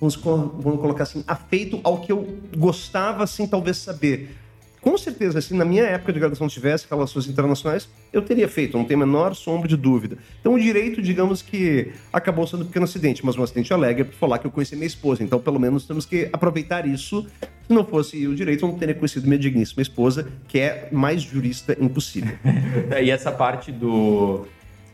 vamos, 0.00 0.16
vamos 0.16 0.80
colocar 0.80 1.02
assim, 1.02 1.22
afeito 1.26 1.78
ao 1.84 2.00
que 2.00 2.10
eu 2.10 2.26
gostava, 2.56 3.24
assim, 3.24 3.46
talvez 3.46 3.76
saber. 3.76 4.36
Com 4.80 4.96
certeza, 4.96 5.38
assim, 5.38 5.56
na 5.56 5.64
minha 5.64 5.84
época 5.84 6.12
de 6.12 6.18
graduação 6.18 6.48
se 6.48 6.54
tivesse 6.54 6.86
relações 6.88 7.28
internacionais, 7.28 7.88
eu 8.12 8.22
teria 8.22 8.48
feito, 8.48 8.78
não 8.78 8.84
tem 8.84 8.94
a 8.94 9.00
menor 9.00 9.34
sombra 9.34 9.68
de 9.68 9.76
dúvida. 9.76 10.16
Então, 10.40 10.54
o 10.54 10.58
direito, 10.58 11.02
digamos 11.02 11.42
que 11.42 11.92
acabou 12.10 12.46
sendo 12.46 12.62
um 12.62 12.66
pequeno 12.66 12.84
acidente, 12.84 13.24
mas 13.24 13.36
um 13.36 13.42
acidente 13.42 13.72
alegre 13.74 14.04
por 14.04 14.14
falar 14.14 14.38
que 14.38 14.46
eu 14.46 14.50
conheci 14.50 14.74
minha 14.74 14.86
esposa. 14.86 15.22
Então, 15.22 15.38
pelo 15.38 15.60
menos, 15.60 15.86
temos 15.86 16.06
que 16.06 16.30
aproveitar 16.32 16.86
isso. 16.86 17.26
Se 17.66 17.74
não 17.74 17.84
fosse 17.84 18.26
o 18.26 18.34
direito, 18.34 18.64
eu 18.64 18.70
não 18.70 18.78
teria 18.78 18.94
conhecido 18.94 19.26
minha 19.26 19.38
digníssima 19.38 19.82
esposa, 19.82 20.26
que 20.48 20.58
é 20.58 20.88
mais 20.90 21.22
jurista 21.22 21.76
impossível. 21.78 22.36
E 23.02 23.10
essa 23.10 23.32
parte 23.32 23.72
do, 23.72 24.46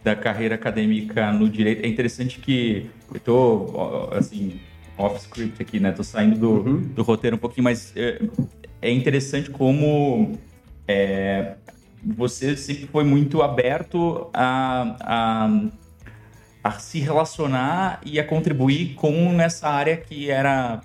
da 0.03 0.14
carreira 0.14 0.55
acadêmica 0.55 1.33
no 1.33 1.49
direito, 1.49 1.85
é 1.85 1.88
interessante 1.88 2.38
que 2.38 2.88
eu 3.25 3.72
ó, 3.75 4.14
assim, 4.14 4.61
off-script 4.98 5.61
aqui, 5.62 5.80
né? 5.80 5.92
Tô 5.92 6.02
saindo 6.02 6.38
do, 6.38 6.80
do 6.80 7.02
roteiro 7.02 7.37
um 7.37 7.38
pouquinho, 7.38 7.64
mas 7.64 7.92
é, 7.96 8.20
é 8.80 8.90
interessante 8.90 9.50
como 9.50 10.38
é, 10.88 11.56
você 12.04 12.56
sempre 12.56 12.87
foi 12.87 13.04
muito 13.04 13.42
aberto 13.42 14.28
a, 14.32 14.96
a, 15.00 15.61
a 16.62 16.70
se 16.72 17.00
relacionar 17.00 18.00
e 18.04 18.20
a 18.20 18.24
contribuir 18.24 18.94
com 18.94 19.32
nessa 19.32 19.68
área 19.68 19.96
que 19.96 20.30
era 20.30 20.80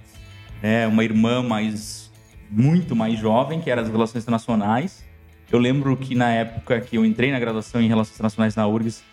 né, 0.62 0.88
uma 0.88 1.04
irmã 1.04 1.43
mais 1.43 2.12
muito 2.50 2.95
mais 2.95 3.17
jovem, 3.17 3.62
que 3.62 3.69
era 3.69 3.82
as 3.82 3.89
relações 3.89 4.24
internacionais. 4.24 5.06
Eu 5.50 5.60
lembro 5.60 5.95
que 5.95 6.15
na 6.15 6.32
época 6.32 6.80
que 6.82 6.97
eu 6.97 7.06
entrei 7.06 7.32
na 7.32 7.39
graduação 7.39 7.82
em 7.82 7.88
Relações 7.88 8.15
Internacionais 8.15 8.56
na 8.56 8.67
URGS, 8.67 9.04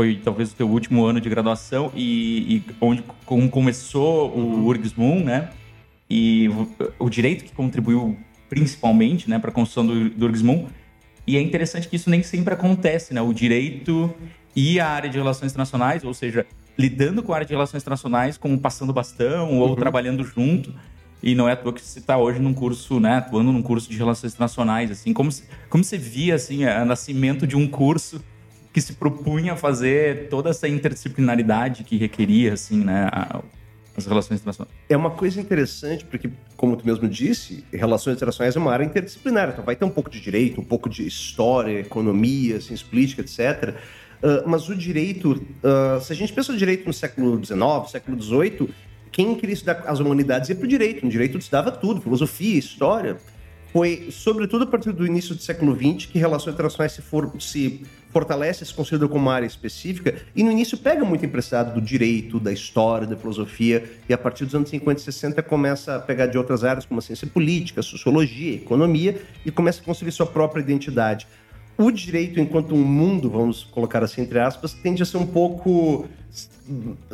foi 0.00 0.18
talvez 0.24 0.50
o 0.50 0.54
teu 0.54 0.66
último 0.66 1.04
ano 1.04 1.20
de 1.20 1.28
graduação 1.28 1.92
e, 1.94 2.56
e 2.56 2.64
onde 2.80 3.04
como 3.26 3.50
começou 3.50 4.34
o 4.34 4.64
URGS 4.64 4.94
Moon, 4.94 5.22
né? 5.22 5.50
E 6.08 6.48
o, 6.48 7.04
o 7.04 7.10
direito 7.10 7.44
que 7.44 7.52
contribuiu 7.52 8.16
principalmente, 8.48 9.28
né, 9.28 9.38
para 9.38 9.50
a 9.50 9.52
construção 9.52 9.86
do, 9.86 10.08
do 10.08 10.24
URGS 10.24 10.40
Moon. 10.40 10.66
E 11.26 11.36
é 11.36 11.40
interessante 11.42 11.86
que 11.86 11.96
isso 11.96 12.08
nem 12.08 12.22
sempre 12.22 12.54
acontece, 12.54 13.12
né? 13.12 13.20
O 13.20 13.34
direito 13.34 14.10
e 14.56 14.80
a 14.80 14.88
área 14.88 15.10
de 15.10 15.18
relações 15.18 15.52
internacionais, 15.52 16.02
ou 16.02 16.14
seja, 16.14 16.46
lidando 16.78 17.22
com 17.22 17.34
a 17.34 17.36
área 17.36 17.46
de 17.46 17.52
relações 17.52 17.82
internacionais 17.82 18.38
como 18.38 18.58
passando 18.58 18.94
bastão 18.94 19.58
ou 19.58 19.76
trabalhando 19.76 20.24
junto. 20.24 20.74
E 21.22 21.34
não 21.34 21.46
é 21.46 21.52
à 21.52 21.56
toa 21.56 21.74
que 21.74 21.82
você 21.82 21.98
está 21.98 22.16
hoje 22.16 22.38
num 22.38 22.54
curso, 22.54 22.98
né, 22.98 23.16
atuando 23.16 23.52
num 23.52 23.62
curso 23.62 23.90
de 23.90 23.98
relações 23.98 24.32
internacionais, 24.32 24.90
assim, 24.90 25.12
como, 25.12 25.28
como 25.68 25.84
você 25.84 25.98
via, 25.98 26.36
assim, 26.36 26.64
o 26.64 26.84
nascimento 26.86 27.46
de 27.46 27.54
um 27.54 27.68
curso 27.68 28.24
que 28.72 28.80
se 28.80 28.92
propunha 28.94 29.54
a 29.54 29.56
fazer 29.56 30.28
toda 30.28 30.50
essa 30.50 30.68
interdisciplinaridade 30.68 31.84
que 31.84 31.96
requeria, 31.96 32.52
assim, 32.52 32.84
né, 32.84 33.08
a- 33.10 33.42
as 33.96 34.06
relações 34.06 34.38
internacionais. 34.40 34.72
É 34.88 34.96
uma 34.96 35.10
coisa 35.10 35.40
interessante, 35.40 36.04
porque, 36.04 36.30
como 36.56 36.76
tu 36.76 36.86
mesmo 36.86 37.08
disse, 37.08 37.64
relações 37.72 38.16
internacionais 38.16 38.54
é 38.54 38.58
uma 38.58 38.72
área 38.72 38.84
interdisciplinar, 38.84 39.50
então 39.50 39.64
vai 39.64 39.74
ter 39.74 39.84
um 39.84 39.90
pouco 39.90 40.08
de 40.08 40.20
direito, 40.20 40.60
um 40.60 40.64
pouco 40.64 40.88
de 40.88 41.06
história, 41.06 41.80
economia, 41.80 42.60
ciência 42.60 42.86
política, 42.88 43.22
etc. 43.22 43.74
Ah, 44.22 44.44
mas 44.46 44.68
o 44.68 44.74
direito, 44.76 45.44
ah, 45.64 45.98
se 46.00 46.12
a 46.12 46.16
gente 46.16 46.32
pensa 46.32 46.52
no 46.52 46.58
direito 46.58 46.86
no 46.86 46.92
século 46.92 47.44
XIX, 47.44 47.90
século 47.90 48.22
XVIII, 48.22 48.68
quem 49.10 49.34
queria 49.34 49.54
estudar 49.54 49.82
as 49.86 49.98
humanidades 49.98 50.48
ia 50.48 50.54
para 50.54 50.64
o 50.64 50.68
direito. 50.68 51.04
No 51.04 51.10
direito 51.10 51.36
estudava 51.36 51.72
tudo, 51.72 52.00
filosofia, 52.00 52.56
história. 52.58 53.16
Foi, 53.72 54.08
sobretudo, 54.10 54.64
a 54.64 54.66
partir 54.66 54.92
do 54.92 55.04
início 55.06 55.34
do 55.34 55.42
século 55.42 55.74
XX 55.76 56.06
que 56.06 56.18
relações 56.18 56.54
internacionais 56.54 56.92
se, 56.92 57.02
for, 57.02 57.32
se 57.40 57.82
fortalece, 58.10 58.64
se 58.64 58.74
considera 58.74 59.08
como 59.08 59.22
uma 59.22 59.34
área 59.34 59.46
específica, 59.46 60.14
e 60.34 60.42
no 60.42 60.50
início 60.50 60.76
pega 60.76 61.04
muito 61.04 61.24
emprestado 61.24 61.74
do 61.74 61.80
direito, 61.80 62.38
da 62.38 62.52
história, 62.52 63.06
da 63.06 63.16
filosofia, 63.16 63.90
e 64.08 64.12
a 64.12 64.18
partir 64.18 64.44
dos 64.44 64.54
anos 64.54 64.68
50 64.70 65.00
e 65.00 65.04
60 65.04 65.42
começa 65.42 65.96
a 65.96 65.98
pegar 65.98 66.26
de 66.26 66.36
outras 66.36 66.64
áreas, 66.64 66.84
como 66.84 66.98
a 66.98 67.02
ciência 67.02 67.26
política, 67.26 67.82
sociologia, 67.82 68.54
economia, 68.54 69.20
e 69.46 69.50
começa 69.50 69.80
a 69.80 69.84
construir 69.84 70.12
sua 70.12 70.26
própria 70.26 70.60
identidade. 70.60 71.26
O 71.78 71.90
direito, 71.90 72.38
enquanto 72.38 72.74
um 72.74 72.84
mundo, 72.84 73.30
vamos 73.30 73.64
colocar 73.64 74.02
assim 74.04 74.20
entre 74.22 74.38
aspas, 74.38 74.74
tende 74.74 75.02
a 75.02 75.06
ser 75.06 75.16
um 75.16 75.26
pouco 75.26 76.06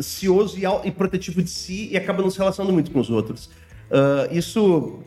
cioso 0.00 0.58
e, 0.84 0.90
protetivo 0.90 1.42
de 1.42 1.50
si 1.50 1.88
e 1.92 1.96
acaba 1.96 2.22
não 2.22 2.30
se 2.30 2.38
relacionando 2.38 2.72
muito 2.72 2.90
com 2.90 2.98
os 2.98 3.10
outros. 3.10 3.48
Ah, 3.90 4.28
isso, 4.30 4.98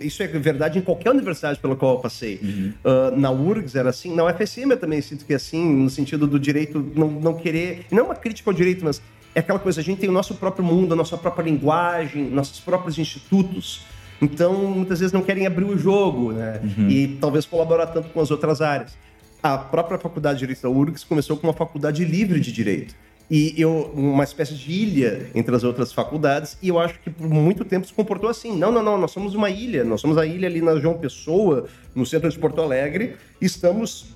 isso 0.00 0.22
é 0.22 0.26
verdade 0.26 0.78
em 0.78 0.82
qualquer 0.82 1.10
universidade 1.10 1.58
pela 1.58 1.76
qual 1.76 1.96
eu 1.96 2.00
passei. 2.00 2.40
Ah, 2.84 3.12
na 3.16 3.30
URGS 3.30 3.74
era 3.74 3.90
assim, 3.90 4.14
na 4.14 4.24
UFSM 4.24 4.70
eu 4.70 4.76
também 4.76 5.00
sinto 5.00 5.24
que 5.24 5.32
é 5.32 5.36
assim, 5.36 5.64
no 5.64 5.90
sentido 5.90 6.26
do 6.26 6.38
direito 6.38 6.84
não, 6.94 7.08
não 7.08 7.34
querer. 7.34 7.86
Não 7.90 8.00
é 8.00 8.02
uma 8.02 8.14
crítica 8.14 8.50
ao 8.50 8.54
direito, 8.54 8.84
mas 8.84 9.00
é 9.34 9.40
aquela 9.40 9.58
coisa, 9.58 9.80
a 9.80 9.84
gente 9.84 9.98
tem 10.00 10.08
o 10.08 10.12
nosso 10.12 10.34
próprio 10.34 10.64
mundo, 10.64 10.94
a 10.94 10.96
nossa 10.96 11.16
própria 11.16 11.44
linguagem, 11.44 12.28
nossos 12.30 12.60
próprios 12.60 12.98
institutos. 12.98 13.82
Então, 14.20 14.52
muitas 14.64 14.98
vezes 14.98 15.12
não 15.12 15.22
querem 15.22 15.46
abrir 15.46 15.64
o 15.64 15.78
jogo, 15.78 16.32
né? 16.32 16.60
E 16.88 17.16
talvez 17.20 17.46
colaborar 17.46 17.86
tanto 17.86 18.08
com 18.08 18.20
as 18.20 18.32
outras 18.32 18.60
áreas. 18.60 18.98
A 19.40 19.56
própria 19.56 19.96
Faculdade 19.96 20.34
de 20.36 20.40
Direito 20.40 20.62
da 20.62 20.68
URGS 20.68 21.04
começou 21.04 21.36
com 21.36 21.46
uma 21.46 21.52
faculdade 21.52 22.04
livre 22.04 22.40
de 22.40 22.50
direito. 22.50 22.96
E 23.30 23.54
eu, 23.60 23.90
uma 23.94 24.24
espécie 24.24 24.54
de 24.54 24.72
ilha 24.72 25.30
entre 25.34 25.54
as 25.54 25.62
outras 25.62 25.92
faculdades, 25.92 26.56
e 26.62 26.68
eu 26.68 26.78
acho 26.78 26.98
que 27.00 27.10
por 27.10 27.28
muito 27.28 27.64
tempo 27.64 27.86
se 27.86 27.92
comportou 27.92 28.30
assim. 28.30 28.56
Não, 28.56 28.72
não, 28.72 28.82
não, 28.82 28.96
nós 28.96 29.10
somos 29.10 29.34
uma 29.34 29.50
ilha, 29.50 29.84
nós 29.84 30.00
somos 30.00 30.16
a 30.16 30.24
ilha 30.24 30.48
ali 30.48 30.62
na 30.62 30.76
João 30.76 30.96
Pessoa, 30.96 31.66
no 31.94 32.06
centro 32.06 32.30
de 32.30 32.38
Porto 32.38 32.62
Alegre, 32.62 33.16
e 33.40 33.44
estamos 33.44 34.06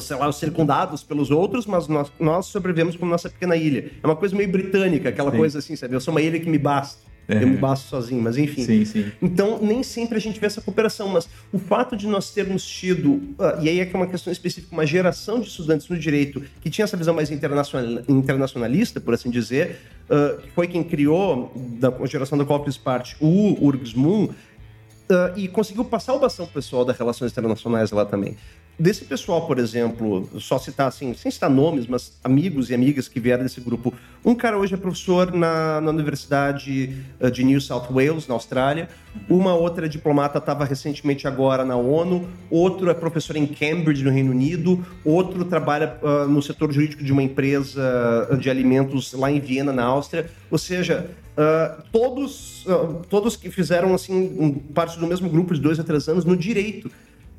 sei 0.00 0.16
lá, 0.16 0.32
circundados 0.32 1.02
pelos 1.02 1.30
outros, 1.30 1.66
mas 1.66 1.86
nós, 1.86 2.10
nós 2.18 2.46
sobrevivemos 2.46 2.96
como 2.96 3.10
nossa 3.10 3.28
pequena 3.28 3.56
ilha. 3.56 3.90
É 4.02 4.06
uma 4.06 4.16
coisa 4.16 4.34
meio 4.34 4.50
britânica, 4.50 5.10
aquela 5.10 5.30
coisa 5.30 5.58
assim, 5.58 5.76
sabe? 5.76 5.94
Eu 5.94 6.00
sou 6.00 6.12
uma 6.12 6.22
ilha 6.22 6.40
que 6.40 6.48
me 6.48 6.58
basta. 6.58 7.11
Eu 7.28 7.46
me 7.46 7.56
basto 7.56 7.88
sozinho, 7.88 8.20
mas 8.20 8.36
enfim. 8.36 8.64
Sim, 8.64 8.84
sim. 8.84 9.12
Então, 9.22 9.58
nem 9.62 9.82
sempre 9.82 10.16
a 10.16 10.20
gente 10.20 10.38
vê 10.40 10.46
essa 10.46 10.60
cooperação, 10.60 11.08
mas 11.08 11.28
o 11.52 11.58
fato 11.58 11.96
de 11.96 12.06
nós 12.06 12.30
termos 12.30 12.64
tido, 12.66 13.22
ah, 13.38 13.58
e 13.62 13.68
aí 13.68 13.80
é 13.80 13.86
que 13.86 13.94
é 13.94 13.98
uma 13.98 14.06
questão 14.06 14.32
específica, 14.32 14.72
uma 14.72 14.84
geração 14.84 15.40
de 15.40 15.48
estudantes 15.48 15.88
no 15.88 15.98
direito 15.98 16.42
que 16.60 16.68
tinha 16.68 16.84
essa 16.84 16.96
visão 16.96 17.14
mais 17.14 17.30
internacional- 17.30 18.02
internacionalista, 18.08 19.00
por 19.00 19.14
assim 19.14 19.30
dizer, 19.30 19.80
ah, 20.10 20.38
que 20.42 20.50
foi 20.50 20.66
quem 20.66 20.82
criou, 20.82 21.52
da 21.78 21.92
geração 22.06 22.36
da 22.36 22.44
qual 22.44 22.64
fiz 22.64 22.76
parte, 22.76 23.16
o 23.20 23.56
URGS 23.64 23.94
Moon, 23.94 24.28
ah, 25.10 25.32
e 25.36 25.48
conseguiu 25.48 25.84
passar 25.84 26.14
o 26.14 26.18
bastão 26.18 26.46
pessoal 26.46 26.84
das 26.84 26.98
relações 26.98 27.32
internacionais 27.32 27.90
lá 27.92 28.04
também. 28.04 28.36
Desse 28.78 29.04
pessoal, 29.04 29.46
por 29.46 29.58
exemplo, 29.58 30.28
só 30.40 30.58
citar 30.58 30.88
assim, 30.88 31.12
sem 31.14 31.30
citar 31.30 31.50
nomes, 31.50 31.86
mas 31.86 32.14
amigos 32.24 32.70
e 32.70 32.74
amigas 32.74 33.06
que 33.06 33.20
vieram 33.20 33.42
desse 33.44 33.60
grupo. 33.60 33.92
Um 34.24 34.34
cara 34.34 34.58
hoje 34.58 34.74
é 34.74 34.76
professor 34.78 35.30
na, 35.30 35.80
na 35.80 35.90
Universidade 35.90 36.96
eh, 37.20 37.30
de 37.30 37.44
New 37.44 37.60
South 37.60 37.88
Wales, 37.90 38.26
na 38.26 38.34
Austrália. 38.34 38.88
Uma 39.28 39.54
outra 39.54 39.88
diplomata 39.88 40.38
estava 40.38 40.64
recentemente 40.64 41.28
agora 41.28 41.64
na 41.66 41.76
ONU. 41.76 42.26
Outro 42.50 42.90
é 42.90 42.94
professor 42.94 43.36
em 43.36 43.46
Cambridge, 43.46 44.02
no 44.02 44.10
Reino 44.10 44.30
Unido. 44.30 44.84
Outro 45.04 45.44
trabalha 45.44 45.98
ah, 46.02 46.24
no 46.26 46.40
setor 46.40 46.72
jurídico 46.72 47.04
de 47.04 47.12
uma 47.12 47.22
empresa 47.22 48.26
ah, 48.30 48.36
de 48.36 48.48
alimentos 48.48 49.12
lá 49.12 49.30
em 49.30 49.38
Viena, 49.38 49.72
na 49.72 49.84
Áustria. 49.84 50.30
Ou 50.50 50.56
seja, 50.56 51.10
ah, 51.36 51.82
todos, 51.92 52.64
ah, 52.66 53.02
todos 53.08 53.36
que 53.36 53.50
fizeram 53.50 53.94
assim 53.94 54.34
um- 54.38 54.54
parte 54.54 54.98
do 54.98 55.06
mesmo 55.06 55.28
grupo 55.28 55.54
de 55.54 55.60
dois 55.60 55.78
a 55.78 55.84
três 55.84 56.08
anos 56.08 56.24
no 56.24 56.36
direito 56.36 56.90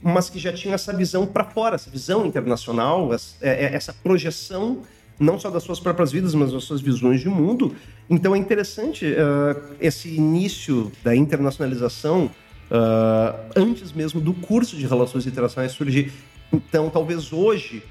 mas 0.03 0.29
que 0.29 0.37
já 0.37 0.51
tinham 0.51 0.75
essa 0.75 0.91
visão 0.93 1.25
para 1.25 1.45
fora, 1.45 1.75
essa 1.75 1.89
visão 1.89 2.25
internacional, 2.25 3.13
essa, 3.13 3.35
é- 3.41 3.65
é- 3.65 3.75
essa 3.75 3.93
projeção 3.93 4.81
não 5.19 5.39
só 5.39 5.49
das 5.49 5.63
suas 5.63 5.79
próprias 5.79 6.11
vidas, 6.11 6.33
mas 6.35 6.51
das 6.51 6.63
suas 6.63 6.81
visões 6.81 7.21
de 7.21 7.29
mundo. 7.29 7.73
Então 8.09 8.35
é 8.35 8.37
interessante 8.37 9.15
ah, 9.17 9.55
esse 9.79 10.09
início 10.09 10.91
da 11.03 11.15
internacionalização 11.15 12.29
ah, 12.69 13.35
antes 13.55 13.93
mesmo 13.93 14.19
do 14.19 14.33
curso 14.33 14.75
de 14.75 14.85
Relações 14.85 15.25
Internacionais 15.25 15.71
surgir. 15.71 16.11
Então, 16.51 16.89
talvez 16.89 17.31
hoje, 17.31 17.83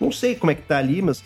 não 0.00 0.10
sei 0.10 0.34
como 0.34 0.50
é 0.50 0.54
que 0.54 0.62
tá 0.62 0.78
ali, 0.78 1.00
mas 1.00 1.22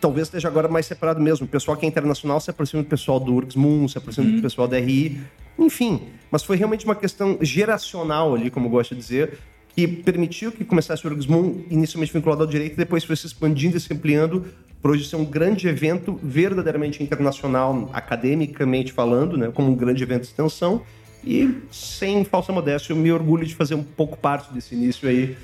talvez 0.00 0.28
esteja 0.28 0.48
agora 0.48 0.68
mais 0.68 0.86
separado 0.86 1.20
mesmo. 1.20 1.46
O 1.46 1.48
pessoal 1.48 1.76
que 1.76 1.84
é 1.84 1.88
internacional 1.88 2.40
se 2.40 2.50
aproxima 2.50 2.82
do 2.82 2.88
pessoal 2.88 3.20
do 3.20 3.34
URGS 3.34 3.56
Moon, 3.56 3.86
se 3.86 3.98
aproxima 3.98 4.30
do 4.36 4.42
pessoal 4.42 4.66
da 4.66 4.78
RI, 4.78 5.20
enfim. 5.60 6.02
Mas 6.30 6.42
foi 6.42 6.56
realmente 6.56 6.84
uma 6.84 6.94
questão 6.94 7.38
geracional 7.40 8.34
ali, 8.34 8.50
como 8.50 8.68
gosto 8.68 8.94
de 8.94 9.00
dizer, 9.00 9.38
que 9.74 9.86
permitiu 9.86 10.52
que 10.52 10.64
começasse 10.64 11.06
o 11.06 11.10
URGS 11.10 11.26
Moon, 11.26 11.62
inicialmente 11.70 12.12
vinculado 12.12 12.42
ao 12.42 12.48
direito, 12.48 12.76
depois 12.76 13.04
foi 13.04 13.16
se 13.16 13.26
expandindo 13.26 13.76
e 13.76 13.80
se 13.80 13.92
ampliando 13.92 14.46
para 14.80 14.92
hoje 14.92 15.04
ser 15.04 15.16
um 15.16 15.24
grande 15.24 15.68
evento 15.68 16.18
verdadeiramente 16.22 17.02
internacional, 17.02 17.90
academicamente 17.92 18.92
falando, 18.92 19.36
né, 19.36 19.50
como 19.52 19.70
um 19.70 19.74
grande 19.74 20.02
evento 20.02 20.22
de 20.22 20.28
extensão. 20.28 20.82
E, 21.22 21.58
sem 21.70 22.24
falsa 22.24 22.50
modéstia, 22.50 22.92
eu 22.92 22.96
me 22.96 23.12
orgulho 23.12 23.44
de 23.44 23.54
fazer 23.54 23.74
um 23.74 23.82
pouco 23.82 24.16
parte 24.16 24.52
desse 24.54 24.74
início 24.74 25.06
aí. 25.06 25.36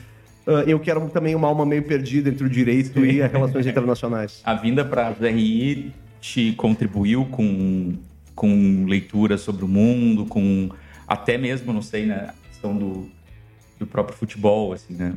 Ah, 0.47 0.65
eu 0.67 0.79
quero 0.79 1.07
também 1.11 1.35
uma 1.35 1.49
alma 1.49 1.67
meio 1.67 1.83
perdida 1.83 2.31
entre 2.31 2.45
o 2.45 2.49
direito 2.49 3.05
e 3.05 3.21
as 3.21 3.31
relações 3.31 3.67
internacionais. 3.67 4.41
A 4.45 4.55
vinda 4.55 4.85
para 4.85 5.09
a 5.09 5.29
RI 5.29 5.93
te 6.21 6.53
contribuiu 6.53 7.27
com, 7.27 7.95
com 8.37 8.85
leitura 8.87 9.37
sobre 9.39 9.65
o 9.65 9.69
mundo, 9.69 10.27
com 10.27 10.71
até 11.09 11.39
mesmo, 11.39 11.73
não 11.73 11.83
sei, 11.83 12.07
né, 12.07 12.29
a 12.29 12.49
questão 12.49 12.77
do, 12.77 13.09
do 13.79 13.87
próprio 13.87 14.17
futebol, 14.17 14.73
assim, 14.73 14.95
né? 14.95 15.17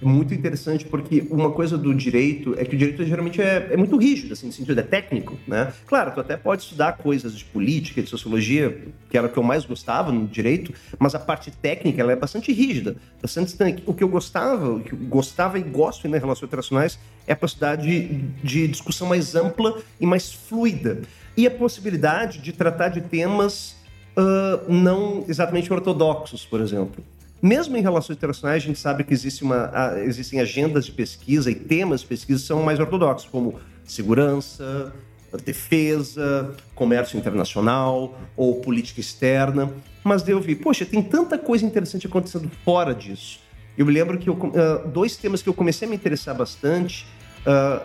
É 0.00 0.04
muito 0.04 0.34
interessante 0.34 0.84
porque 0.84 1.24
uma 1.30 1.52
coisa 1.52 1.78
do 1.78 1.94
direito 1.94 2.56
é 2.58 2.64
que 2.64 2.74
o 2.74 2.78
direito 2.78 3.04
geralmente 3.04 3.40
é, 3.40 3.68
é 3.70 3.76
muito 3.76 3.96
rígido, 3.96 4.32
assim, 4.32 4.46
no 4.46 4.52
sentido 4.52 4.80
é 4.80 4.82
técnico, 4.82 5.38
né? 5.46 5.72
Claro, 5.86 6.10
tu 6.12 6.20
até 6.20 6.36
pode 6.36 6.62
estudar 6.62 6.94
coisas 6.94 7.38
de 7.38 7.44
política, 7.44 8.02
de 8.02 8.10
sociologia, 8.10 8.82
que 9.08 9.16
era 9.16 9.28
o 9.28 9.30
que 9.30 9.38
eu 9.38 9.44
mais 9.44 9.64
gostava 9.64 10.10
no 10.10 10.26
direito, 10.26 10.74
mas 10.98 11.14
a 11.14 11.20
parte 11.20 11.52
técnica 11.52 12.00
ela 12.00 12.10
é 12.10 12.16
bastante 12.16 12.52
rígida, 12.52 12.96
bastante 13.20 13.48
estanque. 13.48 13.84
O 13.86 13.94
que 13.94 14.02
eu 14.02 14.08
gostava, 14.08 14.70
o 14.70 14.80
que 14.80 14.92
eu 14.92 14.98
gostava 14.98 15.56
e 15.56 15.62
gosto 15.62 16.08
nas 16.08 16.20
relações 16.20 16.48
internacionais 16.48 16.98
é 17.24 17.32
a 17.32 17.36
possibilidade 17.36 17.86
de, 17.86 18.08
de 18.42 18.66
discussão 18.66 19.06
mais 19.06 19.36
ampla 19.36 19.80
e 20.00 20.04
mais 20.04 20.32
fluida. 20.32 21.02
E 21.36 21.46
a 21.46 21.50
possibilidade 21.50 22.38
de 22.38 22.52
tratar 22.52 22.88
de 22.88 23.00
temas 23.00 23.76
ah, 24.16 24.62
não 24.68 25.24
exatamente 25.28 25.72
ortodoxos, 25.72 26.44
por 26.44 26.60
exemplo. 26.60 27.02
Mesmo 27.40 27.76
em 27.76 27.80
relações 27.80 28.16
internacionais, 28.16 28.62
a 28.62 28.66
gente 28.66 28.78
sabe 28.78 29.02
que 29.02 29.12
existe 29.12 29.42
uma, 29.42 29.70
ah, 29.72 30.00
existem 30.00 30.40
agendas 30.40 30.86
de 30.86 30.92
pesquisa 30.92 31.50
e 31.50 31.54
temas 31.54 32.02
de 32.02 32.06
pesquisa 32.06 32.40
que 32.40 32.46
são 32.46 32.62
mais 32.62 32.78
ortodoxos, 32.78 33.28
como 33.28 33.58
segurança, 33.84 34.92
defesa, 35.44 36.54
comércio 36.74 37.18
internacional 37.18 38.16
ou 38.36 38.60
política 38.60 39.00
externa. 39.00 39.72
Mas 40.04 40.26
eu 40.28 40.40
vi, 40.40 40.54
poxa, 40.54 40.84
tem 40.84 41.02
tanta 41.02 41.38
coisa 41.38 41.64
interessante 41.64 42.06
acontecendo 42.06 42.50
fora 42.64 42.94
disso. 42.94 43.40
Eu 43.76 43.86
me 43.86 43.92
lembro 43.92 44.18
que 44.18 44.28
eu, 44.28 44.38
ah, 44.54 44.86
dois 44.86 45.16
temas 45.16 45.42
que 45.42 45.48
eu 45.48 45.54
comecei 45.54 45.88
a 45.88 45.90
me 45.90 45.96
interessar 45.96 46.36
bastante 46.36 47.06
ah, 47.46 47.82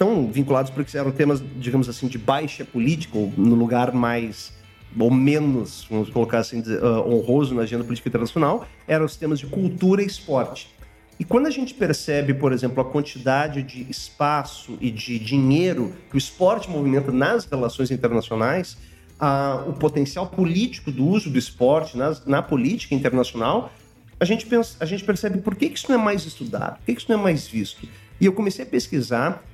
estão 0.00 0.26
vinculados 0.32 0.70
porque 0.70 0.96
eram 0.96 1.10
temas, 1.10 1.42
digamos 1.56 1.86
assim, 1.86 2.08
de 2.08 2.16
baixa 2.16 2.64
política, 2.64 3.18
ou 3.18 3.30
no 3.36 3.54
lugar 3.54 3.92
mais 3.92 4.50
ou 4.98 5.10
menos, 5.10 5.86
vamos 5.90 6.08
colocar 6.08 6.38
assim, 6.38 6.62
ah, 6.82 7.02
honroso 7.06 7.54
na 7.54 7.62
agenda 7.62 7.84
política 7.84 8.08
internacional, 8.08 8.66
eram 8.88 9.04
os 9.04 9.14
temas 9.14 9.38
de 9.38 9.46
cultura 9.46 10.02
e 10.02 10.06
esporte. 10.06 10.74
E 11.18 11.24
quando 11.24 11.46
a 11.46 11.50
gente 11.50 11.74
percebe, 11.74 12.32
por 12.32 12.50
exemplo, 12.50 12.80
a 12.80 12.84
quantidade 12.84 13.62
de 13.62 13.88
espaço 13.90 14.78
e 14.80 14.90
de 14.90 15.18
dinheiro 15.18 15.92
que 16.08 16.16
o 16.16 16.18
esporte 16.18 16.68
movimenta 16.70 17.12
nas 17.12 17.44
relações 17.44 17.90
internacionais, 17.90 18.78
o 19.68 19.74
potencial 19.74 20.26
político 20.26 20.90
do 20.90 21.06
uso 21.06 21.28
do 21.28 21.38
esporte 21.38 21.94
nas- 21.96 22.24
na 22.24 22.40
política 22.40 22.94
internacional, 22.94 23.70
a 24.18 24.24
gente, 24.24 24.46
pensa, 24.46 24.76
a 24.80 24.86
gente 24.86 25.04
percebe 25.04 25.38
por 25.40 25.54
que, 25.54 25.68
que 25.68 25.78
isso 25.78 25.90
não 25.90 26.00
é 26.00 26.02
mais 26.02 26.24
estudado, 26.24 26.78
por 26.78 26.86
que, 26.86 26.94
que 26.94 27.00
isso 27.02 27.10
não 27.10 27.20
é 27.20 27.22
mais 27.22 27.46
visto. 27.46 27.86
E 28.18 28.24
eu 28.24 28.32
comecei 28.32 28.64
a 28.64 28.68
pesquisar, 28.68 29.44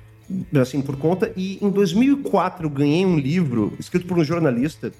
assim, 0.59 0.81
por 0.81 0.97
conta, 0.97 1.31
e 1.35 1.57
em 1.61 1.69
2004 1.69 2.65
eu 2.65 2.69
ganhei 2.69 3.05
um 3.05 3.17
livro 3.17 3.73
escrito 3.79 4.05
por 4.05 4.17
um 4.17 4.23
jornalista 4.23 4.91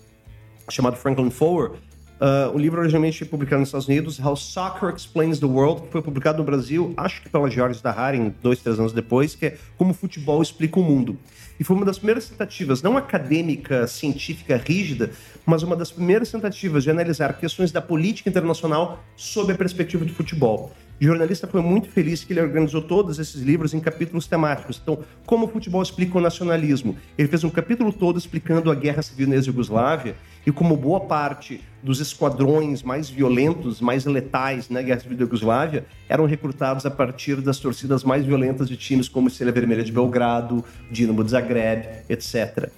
chamado 0.70 0.98
Franklin 0.98 1.30
Foer. 1.30 1.72
Uh, 2.20 2.50
o 2.56 2.58
livro 2.58 2.80
originalmente 2.80 3.24
publicado 3.26 3.60
nos 3.60 3.70
Estados 3.70 3.88
Unidos, 3.88 4.20
How 4.20 4.36
Soccer 4.36 4.90
Explains 4.90 5.38
the 5.38 5.46
World, 5.46 5.84
que 5.84 5.92
foi 5.92 6.02
publicado 6.02 6.40
no 6.40 6.44
Brasil, 6.44 6.92
acho 6.98 7.22
que 7.22 7.30
pela 7.30 7.48
George 7.48 7.80
Dahari, 7.82 8.34
dois, 8.42 8.60
três 8.60 8.80
anos 8.80 8.92
depois, 8.92 9.36
que 9.36 9.46
é 9.46 9.58
Como 9.78 9.92
o 9.92 9.94
Futebol 9.94 10.42
Explica 10.42 10.80
o 10.80 10.84
Mundo. 10.84 11.16
E 11.60 11.64
foi 11.64 11.76
uma 11.76 11.86
das 11.86 11.98
primeiras 11.98 12.28
tentativas, 12.28 12.82
não 12.82 12.98
acadêmica, 12.98 13.86
científica, 13.86 14.58
rígida, 14.58 15.12
mas 15.46 15.62
uma 15.62 15.76
das 15.76 15.92
primeiras 15.92 16.32
tentativas 16.32 16.84
de 16.84 16.90
analisar 16.90 17.38
questões 17.38 17.72
da 17.72 17.82
política 17.82 18.30
internacional 18.30 19.04
sob 19.16 19.54
a 19.54 19.56
perspectiva 19.56 20.04
do 20.04 20.14
futebol. 20.14 20.72
O 21.00 21.04
jornalista 21.04 21.46
foi 21.46 21.62
muito 21.62 21.90
feliz 21.90 22.24
que 22.24 22.34
ele 22.34 22.42
organizou 22.42 22.82
todos 22.82 23.20
esses 23.20 23.40
livros 23.40 23.72
em 23.72 23.80
capítulos 23.80 24.26
temáticos. 24.26 24.80
Então, 24.82 25.04
como 25.28 25.46
o 25.46 25.48
futebol 25.48 25.82
explica 25.84 26.18
o 26.18 26.22
nacionalismo? 26.22 26.98
Ele 27.16 27.28
fez 27.28 27.44
um 27.44 27.52
capítulo 27.52 27.94
todo 27.94 28.18
explicando 28.18 28.72
a 28.72 28.76
guerra 28.76 29.04
civil 29.04 29.28
na 29.28 29.36
ex-Yugoslávia 29.36 30.16
e 30.44 30.52
como 30.52 30.76
boa 30.76 31.02
parte 31.02 31.62
dos 31.84 32.00
esquadrões 32.00 32.82
mais 32.82 33.12
violentos, 33.12 33.80
mais 33.80 34.06
letais 34.06 34.70
na 34.70 34.82
guerra 34.82 35.02
civil 35.02 35.18
da 35.18 35.24
Yugoslávia 35.26 35.86
eram 36.10 36.26
recrutados 36.26 36.84
a 36.84 36.90
partir 36.90 37.42
das 37.42 37.60
torcidas 37.60 38.04
mais 38.04 38.26
violentas 38.26 38.68
de 38.68 38.76
times 38.76 39.08
como 39.08 39.28
Estrela 39.28 39.52
Vermelha 39.52 39.84
de 39.84 39.92
Belgrado, 39.92 40.66
Dinamo 40.90 41.24
de 41.24 41.30
Zagreb, 41.30 41.86
etc 42.10 42.72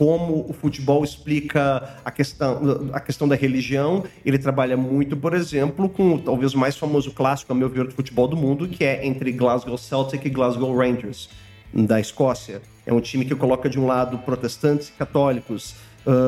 como 0.00 0.46
o 0.48 0.54
futebol 0.54 1.04
explica 1.04 2.00
a 2.02 2.10
questão, 2.10 2.88
a 2.90 3.00
questão 3.00 3.28
da 3.28 3.36
religião. 3.36 4.02
Ele 4.24 4.38
trabalha 4.38 4.74
muito, 4.74 5.14
por 5.14 5.34
exemplo, 5.34 5.90
com 5.90 6.16
talvez 6.16 6.54
o 6.54 6.58
mais 6.58 6.74
famoso 6.74 7.10
clássico, 7.10 7.52
a 7.52 7.54
meu 7.54 7.68
ver, 7.68 7.84
do 7.84 7.90
futebol 7.92 8.26
do 8.26 8.34
mundo, 8.34 8.66
que 8.66 8.82
é 8.82 9.06
entre 9.06 9.30
Glasgow 9.30 9.76
Celtic 9.76 10.24
e 10.24 10.30
Glasgow 10.30 10.74
Rangers, 10.74 11.28
da 11.74 12.00
Escócia. 12.00 12.62
É 12.86 12.94
um 12.94 13.00
time 13.02 13.26
que 13.26 13.34
coloca 13.34 13.68
de 13.68 13.78
um 13.78 13.84
lado 13.84 14.16
protestantes 14.20 14.88
e 14.88 14.92
católicos, 14.92 15.74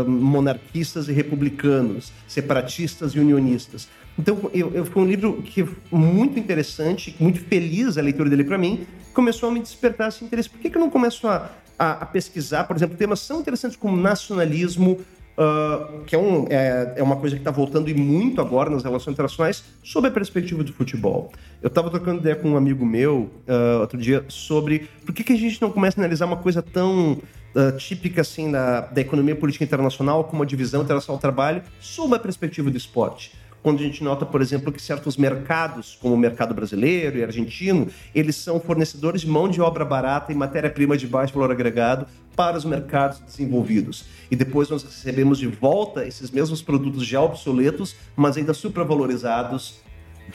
monarquistas 0.07 1.09
e 1.09 1.13
republicanos, 1.15 2.13
separatistas 2.29 3.13
e 3.13 3.21
unionistas. 3.21 3.89
Então, 4.19 4.51
eu, 4.53 4.71
eu, 4.75 4.85
foi 4.85 5.03
um 5.03 5.07
livro 5.07 5.41
que 5.41 5.67
muito 5.91 6.39
interessante, 6.39 7.17
muito 7.19 7.41
feliz 7.41 7.97
a 7.97 8.03
leitura 8.03 8.29
dele 8.29 8.45
para 8.45 8.59
mim, 8.59 8.87
começou 9.15 9.49
a 9.49 9.53
me 9.53 9.61
despertar 9.61 10.11
esse 10.11 10.23
interesse. 10.23 10.51
Por 10.51 10.61
que, 10.61 10.69
que 10.69 10.77
eu 10.77 10.81
não 10.81 10.91
começo 10.91 11.27
a, 11.27 11.51
a, 11.83 11.92
a 12.03 12.07
pesquisar, 12.07 12.62
por 12.64 12.77
exemplo, 12.77 12.97
temas 12.97 13.27
tão 13.27 13.40
interessantes 13.40 13.77
como 13.77 13.97
nacionalismo, 13.97 15.01
uh, 15.37 16.05
que 16.05 16.14
é, 16.14 16.18
um, 16.18 16.47
é, 16.49 16.95
é, 16.99 17.03
uma 17.03 17.16
coisa 17.16 17.35
que 17.35 17.40
está 17.40 17.51
voltando 17.51 17.90
e 17.90 17.95
muito 17.95 18.40
agora 18.40 18.71
nas 18.71 18.85
relações 18.85 19.14
internacionais, 19.14 19.64
sob 19.83 20.07
a 20.07 20.11
perspectiva 20.11 20.62
do 20.62 20.73
futebol. 20.73 21.33
Eu 21.61 21.66
estava 21.66 21.90
trocando 21.90 22.21
ideia 22.21 22.37
com 22.37 22.51
um 22.51 22.57
amigo 22.57 22.87
meu 22.87 23.29
uh, 23.49 23.81
outro 23.81 23.99
dia 23.99 24.25
sobre 24.29 24.88
por 25.05 25.12
que, 25.12 25.25
que 25.25 25.33
a 25.33 25.37
gente 25.37 25.61
não 25.61 25.73
começa 25.73 26.01
a 26.01 26.01
analisar 26.03 26.27
uma 26.27 26.37
coisa 26.37 26.62
tão 26.62 27.14
uh, 27.14 27.77
típica 27.79 28.21
assim 28.21 28.53
da, 28.53 28.83
da 28.83 29.01
economia 29.01 29.35
política 29.35 29.64
internacional 29.64 30.23
como 30.23 30.45
a 30.45 30.47
divisão 30.47 30.83
internacional 30.83 31.18
do 31.18 31.21
trabalho 31.21 31.62
sob 31.81 32.14
a 32.14 32.18
perspectiva 32.21 32.71
do 32.71 32.77
esporte. 32.77 33.33
Quando 33.62 33.79
a 33.79 33.83
gente 33.83 34.03
nota, 34.03 34.27
por 34.27 34.42
exemplo, 34.42 34.72
que 34.72 34.83
certos 34.83 35.16
mercados, 35.16 35.96
como 36.01 36.14
o 36.14 36.18
mercado 36.18 36.53
brasileiro 36.53 37.18
e 37.18 37.22
argentino, 37.22 37.88
eles 38.14 38.35
são 38.37 38.59
fornecedores 38.59 39.20
de 39.20 39.29
mão 39.29 39.48
de 39.48 39.61
obra 39.61 39.85
barata 39.85 40.33
e 40.33 40.35
matéria-prima 40.35 40.96
de 40.96 41.07
baixo 41.07 41.33
valor 41.33 41.53
agregado 41.53 42.07
para 42.35 42.57
os 42.57 42.64
mercados 42.64 43.20
desenvolvidos. 43.20 44.05
E 44.31 44.37
depois 44.37 44.68
nós 44.68 44.83
recebemos 44.83 45.38
de 45.38 45.46
volta 45.46 46.05
esses 46.05 46.31
mesmos 46.31 46.61
produtos 46.61 47.07
já 47.07 47.20
obsoletos, 47.22 47.94
mas 48.16 48.37
ainda 48.37 48.53
supravalorizados 48.53 49.81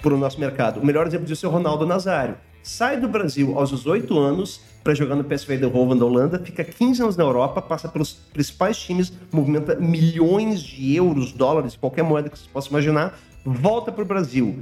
para 0.02 0.14
o 0.14 0.18
nosso 0.18 0.40
mercado. 0.40 0.80
O 0.80 0.86
melhor 0.86 1.06
exemplo 1.06 1.26
disso 1.26 1.46
é 1.46 1.50
o 1.50 1.52
Ronaldo 1.52 1.86
Nazário. 1.86 2.38
Sai 2.64 3.00
do 3.00 3.08
Brasil 3.08 3.58
aos 3.58 3.72
18 3.72 4.18
anos 4.20 4.62
para 4.88 4.96
jogar 4.96 5.16
no 5.16 5.24
PSV 5.26 5.56
Eindhoven 5.56 5.98
da 5.98 6.06
Holanda, 6.06 6.40
fica 6.40 6.64
15 6.64 7.02
anos 7.02 7.18
na 7.18 7.26
Europa, 7.26 7.62
passa 7.62 7.90
pelos 7.90 8.14
principais 8.32 8.78
times, 8.78 9.12
movimenta 9.34 9.76
milhões 9.76 10.62
de 10.62 10.96
euros, 10.96 11.34
dólares, 11.34 11.76
qualquer 11.76 12.04
moeda 12.04 12.30
que 12.30 12.40
você 12.40 12.46
possa 12.54 12.70
imaginar, 12.70 13.20
volta 13.44 13.92
para 13.92 14.02
o 14.02 14.08
Brasil. 14.08 14.60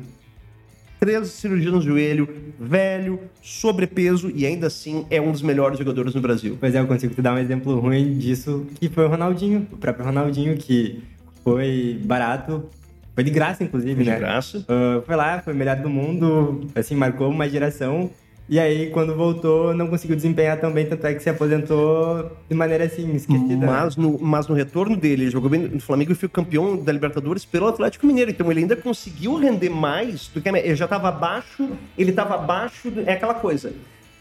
Três 1.00 1.28
cirurgias 1.28 1.72
no 1.72 1.80
joelho, 1.80 2.28
velho, 2.60 3.20
sobrepeso 3.40 4.32
e 4.34 4.48
ainda 4.48 4.66
assim 4.66 5.06
é 5.12 5.22
um 5.22 5.32
dos 5.32 5.44
melhores 5.44 5.78
jogadores 5.78 6.16
no 6.16 6.22
Brasil. 6.22 6.58
Pois 6.60 6.74
é, 6.74 6.80
eu 6.80 6.88
consigo 6.88 7.14
te 7.14 7.22
dar 7.22 7.36
um 7.36 7.38
exemplo 7.38 7.80
ruim 7.80 8.18
disso, 8.18 8.66
que 8.80 8.90
foi 8.90 9.06
o 9.06 9.08
Ronaldinho, 9.08 9.68
o 9.72 9.78
próprio 9.78 10.06
Ronaldinho, 10.06 10.58
que 10.58 11.04
foi 11.44 12.02
barato, 12.04 12.68
foi 13.14 13.24
de 13.24 13.30
graça, 13.30 13.64
inclusive, 13.64 14.04
De 14.04 14.10
né? 14.10 14.18
graça. 14.18 14.58
Uh, 14.58 15.04
foi 15.06 15.16
lá, 15.16 15.40
foi 15.40 15.54
o 15.54 15.56
melhor 15.56 15.76
do 15.76 15.90
mundo, 15.90 16.68
assim, 16.74 16.96
marcou 16.96 17.30
uma 17.30 17.48
geração. 17.48 18.10
E 18.48 18.60
aí, 18.60 18.92
quando 18.92 19.16
voltou, 19.16 19.74
não 19.74 19.88
conseguiu 19.88 20.16
desempenhar 20.16 20.60
tão 20.60 20.72
bem, 20.72 20.86
tanto 20.86 21.06
é 21.08 21.16
que 21.16 21.24
se 21.24 21.30
aposentou 21.30 22.32
de 22.48 22.56
maneira, 22.56 22.84
assim, 22.84 23.12
esquecida. 23.16 23.66
Mas 23.66 23.96
no, 23.96 24.20
mas 24.20 24.48
no 24.48 24.54
retorno 24.54 24.96
dele, 24.96 25.24
ele 25.24 25.32
jogou 25.32 25.50
bem 25.50 25.62
no 25.62 25.80
Flamengo 25.80 26.12
e 26.12 26.16
foi 26.16 26.30
campeão 26.30 26.78
da 26.78 26.92
Libertadores 26.92 27.44
pelo 27.44 27.68
Atlético 27.68 28.06
Mineiro. 28.06 28.30
Então 28.30 28.52
ele 28.52 28.60
ainda 28.60 28.76
conseguiu 28.76 29.36
render 29.36 29.70
mais 29.70 30.28
do 30.28 30.40
que 30.42 30.48
a 30.48 30.58
Ele 30.60 30.76
já 30.76 30.86
estava 30.86 31.10
abaixo, 31.10 31.72
ele 31.98 32.12
estava 32.12 32.36
abaixo. 32.36 32.94
É 33.08 33.14
aquela 33.14 33.34
coisa. 33.34 33.74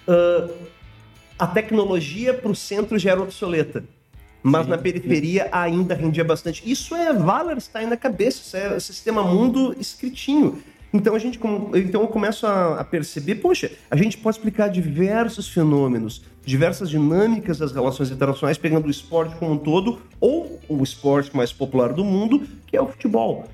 ah, 0.08 0.48
a 1.38 1.46
tecnologia 1.46 2.32
para 2.32 2.50
o 2.50 2.54
centro 2.54 2.98
já 2.98 3.10
era 3.10 3.20
obsoleta. 3.20 3.84
Mas 4.42 4.66
na 4.66 4.76
periferia 4.76 5.48
ainda 5.50 5.94
rendia 5.94 6.22
bastante. 6.22 6.62
Isso 6.70 6.94
é 6.94 7.10
Wallerstein 7.12 7.86
na 7.86 7.96
cabeça, 7.96 8.42
isso 8.42 8.56
é 8.56 8.78
sistema 8.78 9.22
mundo 9.22 9.74
escritinho. 9.80 10.62
Então 10.94 11.16
a 11.16 11.18
gente 11.18 11.40
então 11.74 12.02
eu 12.02 12.06
começo 12.06 12.46
a, 12.46 12.78
a 12.78 12.84
perceber, 12.84 13.34
poxa, 13.34 13.68
a 13.90 13.96
gente 13.96 14.16
pode 14.16 14.36
explicar 14.36 14.68
diversos 14.68 15.48
fenômenos, 15.48 16.22
diversas 16.46 16.88
dinâmicas 16.88 17.58
das 17.58 17.72
relações 17.72 18.12
internacionais, 18.12 18.56
pegando 18.56 18.86
o 18.86 18.90
esporte 18.90 19.34
como 19.34 19.54
um 19.54 19.58
todo, 19.58 20.00
ou 20.20 20.60
o 20.68 20.84
esporte 20.84 21.36
mais 21.36 21.52
popular 21.52 21.92
do 21.92 22.04
mundo, 22.04 22.46
que 22.64 22.76
é 22.76 22.80
o 22.80 22.86
futebol. 22.86 23.44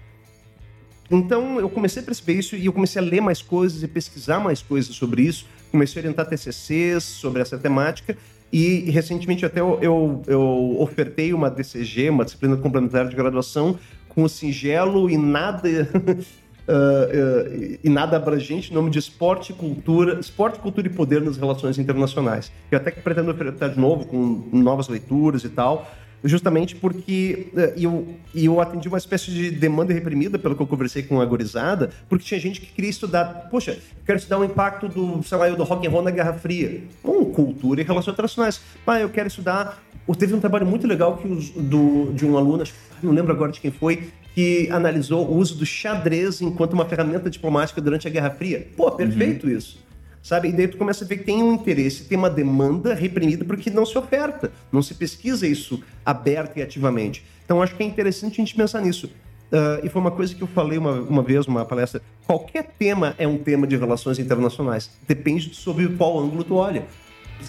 Então 1.11 1.59
eu 1.59 1.71
comecei 1.71 2.03
a 2.03 2.05
perceber 2.05 2.35
isso 2.35 2.55
e 2.57 2.67
eu 2.67 2.75
comecei 2.75 3.01
a 3.01 3.05
ler 3.05 3.23
mais 3.23 3.41
coisas 3.41 3.83
e 3.83 3.89
pesquisar 3.89 4.39
mais 4.39 4.61
coisas 4.61 4.95
sobre 4.95 5.23
isso. 5.23 5.47
Comecei 5.71 6.03
a 6.03 6.05
orientar 6.05 6.29
TCCs 6.29 7.03
sobre 7.05 7.41
essa 7.41 7.57
temática 7.57 8.19
e 8.53 8.91
recentemente 8.91 9.47
até 9.47 9.61
eu, 9.61 9.79
eu, 9.81 10.23
eu 10.27 10.77
ofertei 10.79 11.33
uma 11.33 11.51
DCG, 11.51 12.11
uma 12.11 12.25
disciplina 12.27 12.55
complementar 12.59 13.09
de 13.09 13.17
graduação, 13.17 13.79
com 14.11 14.25
o 14.25 14.29
singelo 14.29 15.09
e 15.09 15.17
nada 15.17 15.89
ah, 16.69 16.73
ah, 16.73 17.79
e 17.83 17.89
nada 17.89 18.17
abrangente 18.17 18.73
nome 18.73 18.91
de 18.91 18.99
esporte 18.99 19.53
cultura, 19.53 20.19
esporte, 20.21 20.59
cultura 20.59 20.87
e 20.87 20.91
poder 20.91 21.21
nas 21.23 21.37
relações 21.37 21.79
internacionais. 21.79 22.51
Eu 22.71 22.79
até 22.79 22.91
que 22.91 23.01
pretendo 23.01 23.31
ofertar 23.31 23.71
de 23.71 23.79
novo 23.81 24.05
com 24.07 24.49
novas 24.53 24.89
leituras 24.89 25.45
e 25.45 25.49
tal, 25.49 25.91
justamente 26.23 26.77
porque 26.77 27.49
eh, 27.57 27.75
eu, 27.79 28.07
eu 28.35 28.61
atendi 28.61 28.89
uma 28.89 28.99
espécie 28.99 29.31
de 29.31 29.51
demanda 29.51 29.93
reprimida, 29.95 30.39
pelo 30.39 30.55
que 30.55 30.61
eu 30.61 30.67
conversei 30.67 31.03
com 31.03 31.19
a 31.21 31.25
gorizada, 31.25 31.91
porque 32.09 32.25
tinha 32.25 32.39
gente 32.39 32.61
que 32.61 32.67
queria 32.67 32.91
estudar, 32.91 33.49
poxa, 33.51 33.79
quero 34.05 34.19
estudar 34.19 34.39
o 34.39 34.45
impacto 34.45 34.87
do, 34.87 35.23
sei 35.23 35.39
lá, 35.39 35.49
do 35.49 35.65
rock 35.65 35.87
and 35.87 35.91
roll 35.91 36.03
na 36.03 36.11
Guerra 36.11 36.35
Fria. 36.35 36.83
Bom, 37.03 37.25
cultura 37.25 37.81
e 37.81 37.85
relações 37.85 38.13
internacionais. 38.13 38.61
Ah, 38.87 39.01
eu 39.01 39.09
quero 39.09 39.29
estudar... 39.29 39.83
Teve 40.19 40.35
um 40.35 40.41
trabalho 40.41 40.67
muito 40.67 40.89
legal 40.89 41.19
que 41.19 41.29
os- 41.29 41.51
do, 41.51 42.13
de 42.13 42.27
um 42.27 42.37
aluno, 42.37 42.65
não 43.01 43.13
lembro 43.13 43.31
agora 43.33 43.53
de 43.53 43.61
quem 43.61 43.71
foi, 43.71 44.09
que 44.41 44.71
analisou 44.71 45.29
o 45.29 45.37
uso 45.37 45.55
do 45.55 45.67
xadrez 45.67 46.41
enquanto 46.41 46.73
uma 46.73 46.87
ferramenta 46.87 47.29
diplomática 47.29 47.79
durante 47.79 48.09
a 48.09 48.11
Guerra 48.11 48.31
Fria. 48.31 48.67
Pô, 48.75 48.91
perfeito 48.91 49.51
isso. 49.51 49.79
Sabe? 50.23 50.49
E 50.49 50.53
daí 50.53 50.67
tu 50.67 50.79
começa 50.79 51.05
a 51.05 51.07
ver 51.07 51.19
que 51.19 51.25
tem 51.25 51.43
um 51.43 51.53
interesse, 51.53 52.05
tem 52.05 52.17
uma 52.17 52.31
demanda 52.31 52.95
reprimida 52.95 53.45
porque 53.45 53.69
não 53.69 53.85
se 53.85 53.99
oferta, 53.99 54.51
não 54.73 54.83
se 54.83 54.95
pesquisa 54.95 55.47
isso 55.47 55.83
aberta 56.07 56.59
e 56.59 56.63
ativamente. 56.63 57.23
Então 57.45 57.61
acho 57.63 57.75
que 57.77 57.83
é 57.83 57.87
interessante 57.87 58.41
a 58.41 58.45
gente 58.45 58.55
pensar 58.55 58.81
nisso. 58.81 59.11
Ah, 59.53 59.81
e 59.83 59.91
foi 59.91 60.01
uma 60.01 60.11
coisa 60.11 60.35
que 60.35 60.41
eu 60.41 60.47
falei 60.47 60.79
uma, 60.79 60.93
uma 60.93 61.23
vez 61.23 61.47
numa 61.47 61.67
palestra. 61.67 62.01
Qualquer 62.27 62.65
tema 62.79 63.15
é 63.19 63.29
um 63.29 63.37
tema 63.37 63.67
de 63.67 63.77
relações 63.77 64.19
internacionais. 64.19 64.91
Depende 65.07 65.55
sobre 65.55 65.87
qual 65.89 66.19
ângulo 66.19 66.45
tu 66.45 66.55
olha. 66.55 66.87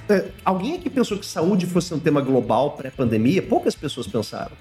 Eh, 0.09 0.25
Alguém 0.43 0.75
aqui 0.75 0.89
pensou 0.89 1.17
que 1.17 1.25
saúde 1.25 1.65
fosse 1.65 1.93
um 1.93 1.99
tema 1.99 2.19
global 2.19 2.71
pré-pandemia? 2.71 3.41
Poucas 3.41 3.75
pessoas 3.75 4.07
pensaram. 4.07 4.51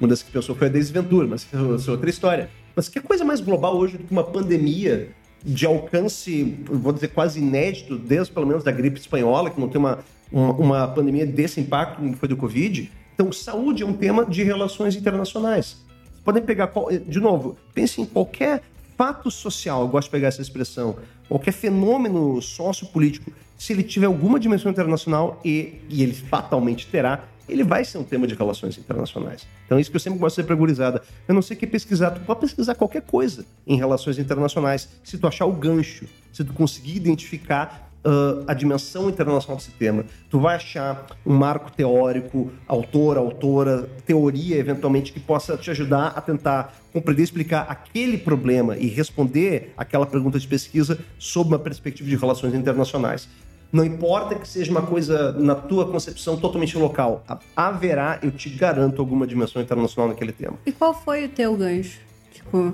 Uma 0.00 0.08
das 0.08 0.22
que 0.22 0.32
pensou 0.32 0.56
foi 0.56 0.68
a 0.68 0.70
Daisy 0.70 0.92
Ventura, 0.92 1.26
mas 1.26 1.46
isso 1.78 1.90
é 1.90 1.92
outra 1.92 2.08
história. 2.08 2.50
Mas 2.74 2.88
que 2.88 3.00
coisa 3.00 3.24
mais 3.24 3.40
global 3.40 3.76
hoje 3.76 3.98
do 3.98 4.04
que 4.04 4.12
uma 4.12 4.24
pandemia 4.24 5.10
de 5.44 5.66
alcance, 5.66 6.56
vou 6.64 6.92
dizer, 6.92 7.08
quase 7.08 7.38
inédito, 7.38 7.98
desde 7.98 8.32
pelo 8.32 8.46
menos 8.46 8.64
da 8.64 8.72
gripe 8.72 8.98
espanhola, 8.98 9.50
que 9.50 9.60
não 9.60 9.68
tem 9.68 9.78
uma, 9.78 9.98
uma, 10.32 10.52
uma 10.52 10.88
pandemia 10.88 11.26
desse 11.26 11.60
impacto 11.60 11.96
como 11.96 12.16
foi 12.16 12.28
do 12.28 12.36
Covid. 12.36 12.90
Então, 13.14 13.30
saúde 13.30 13.82
é 13.82 13.86
um 13.86 13.92
tema 13.92 14.24
de 14.24 14.42
relações 14.42 14.96
internacionais. 14.96 15.76
Podem 16.24 16.42
pegar, 16.42 16.72
de 17.06 17.20
novo, 17.20 17.56
pense 17.74 18.00
em 18.00 18.06
qualquer 18.06 18.62
fato 18.96 19.30
social, 19.30 19.82
eu 19.82 19.88
gosto 19.88 20.08
de 20.08 20.12
pegar 20.12 20.28
essa 20.28 20.42
expressão, 20.42 20.96
qualquer 21.28 21.52
fenômeno 21.52 22.40
sociopolítico, 22.42 23.32
se 23.56 23.72
ele 23.72 23.82
tiver 23.82 24.06
alguma 24.06 24.38
dimensão 24.38 24.70
internacional, 24.70 25.40
e, 25.44 25.80
e 25.88 26.02
ele 26.02 26.14
fatalmente 26.14 26.86
terá, 26.86 27.24
ele 27.50 27.64
vai 27.64 27.84
ser 27.84 27.98
um 27.98 28.04
tema 28.04 28.26
de 28.26 28.34
relações 28.34 28.78
internacionais. 28.78 29.46
Então 29.66 29.78
é 29.78 29.80
isso 29.80 29.90
que 29.90 29.96
eu 29.96 30.00
sempre 30.00 30.18
gosto 30.18 30.36
de 30.36 30.42
ser 30.42 30.46
pregurizada. 30.46 31.02
Eu 31.26 31.34
não 31.34 31.42
sei 31.42 31.56
que 31.56 31.66
pesquisar, 31.66 32.10
tu 32.10 32.20
pode 32.20 32.40
pesquisar 32.40 32.74
qualquer 32.74 33.02
coisa 33.02 33.44
em 33.66 33.76
relações 33.76 34.18
internacionais, 34.18 34.88
se 35.02 35.18
tu 35.18 35.26
achar 35.26 35.46
o 35.46 35.52
gancho, 35.52 36.06
se 36.32 36.44
tu 36.44 36.52
conseguir 36.52 36.96
identificar 36.96 37.90
ah, 38.02 38.44
a 38.46 38.54
dimensão 38.54 39.10
internacional 39.10 39.58
desse 39.58 39.72
tema. 39.72 40.04
Tu 40.30 40.40
vai 40.40 40.56
achar 40.56 41.06
um 41.24 41.34
marco 41.34 41.70
teórico, 41.70 42.50
autor, 42.66 43.18
autora, 43.18 43.88
teoria, 44.06 44.56
eventualmente, 44.56 45.12
que 45.12 45.20
possa 45.20 45.56
te 45.56 45.70
ajudar 45.70 46.08
a 46.16 46.20
tentar 46.20 46.74
compreender, 46.92 47.22
explicar 47.22 47.66
aquele 47.68 48.16
problema 48.16 48.76
e 48.76 48.86
responder 48.86 49.74
aquela 49.76 50.06
pergunta 50.06 50.38
de 50.38 50.48
pesquisa 50.48 50.98
sob 51.18 51.50
uma 51.50 51.58
perspectiva 51.58 52.08
de 52.08 52.16
relações 52.16 52.54
internacionais. 52.54 53.28
Não 53.72 53.84
importa 53.84 54.34
que 54.34 54.48
seja 54.48 54.70
uma 54.70 54.82
coisa, 54.82 55.32
na 55.32 55.54
tua 55.54 55.86
concepção, 55.90 56.36
totalmente 56.36 56.76
local. 56.76 57.22
Ha- 57.28 57.38
Haverá, 57.54 58.18
eu 58.22 58.30
te 58.32 58.48
garanto, 58.50 59.00
alguma 59.00 59.26
dimensão 59.26 59.62
internacional 59.62 60.08
naquele 60.08 60.32
tema. 60.32 60.58
E 60.66 60.72
qual 60.72 60.92
foi 60.92 61.26
o 61.26 61.28
teu 61.28 61.56
gancho? 61.56 62.00
Tipo, 62.32 62.72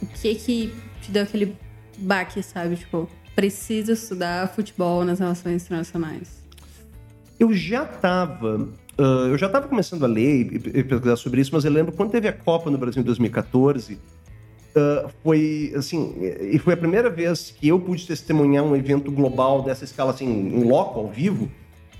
o 0.00 0.06
que 0.14 0.34
que 0.36 0.72
te 1.00 1.10
deu 1.10 1.24
aquele 1.24 1.56
baque, 1.98 2.40
sabe? 2.42 2.76
Tipo, 2.76 3.08
preciso 3.34 3.92
estudar 3.92 4.48
futebol 4.54 5.04
nas 5.04 5.18
relações 5.18 5.64
internacionais. 5.64 6.40
Eu 7.40 7.52
já 7.52 7.82
estava. 7.82 8.68
eu 8.96 9.36
já 9.36 9.46
estava 9.46 9.66
começando 9.66 10.04
a 10.04 10.06
ler 10.06 10.52
e, 10.52 10.78
e 10.78 10.84
pesquisar 10.84 11.16
sobre 11.16 11.40
isso, 11.40 11.50
mas 11.52 11.64
eu 11.64 11.72
lembro 11.72 11.90
quando 11.92 12.10
teve 12.10 12.28
a 12.28 12.32
Copa 12.32 12.70
no 12.70 12.78
Brasil 12.78 13.00
em 13.02 13.04
2014. 13.04 13.98
Ah, 14.74 15.08
foi 15.22 15.72
assim, 15.76 16.14
e 16.40 16.58
foi 16.58 16.74
a 16.74 16.76
primeira 16.76 17.10
vez 17.10 17.50
que 17.50 17.68
eu 17.68 17.78
pude 17.78 18.06
testemunhar 18.06 18.64
um 18.64 18.74
evento 18.74 19.10
global 19.10 19.62
dessa 19.62 19.84
escala, 19.84 20.12
assim, 20.12 20.26
em 20.26 20.64
loco, 20.64 20.98
ao 21.00 21.08
vivo. 21.08 21.50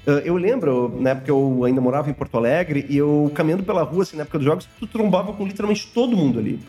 Ah, 0.06 0.22
eu 0.24 0.36
lembro, 0.36 0.94
na 0.98 1.10
época 1.10 1.30
eu 1.30 1.64
ainda 1.64 1.80
morava 1.80 2.10
em 2.10 2.14
Porto 2.14 2.36
Alegre, 2.36 2.86
e 2.88 2.96
eu 2.96 3.30
caminhando 3.34 3.62
pela 3.62 3.82
rua, 3.82 4.02
assim, 4.02 4.16
na 4.16 4.22
época 4.22 4.38
dos 4.38 4.46
jogos, 4.46 4.68
tu 4.78 4.86
trombava 4.86 5.32
com 5.32 5.46
literalmente 5.46 5.86
todo 5.92 6.16
mundo 6.16 6.38
ali. 6.38 6.60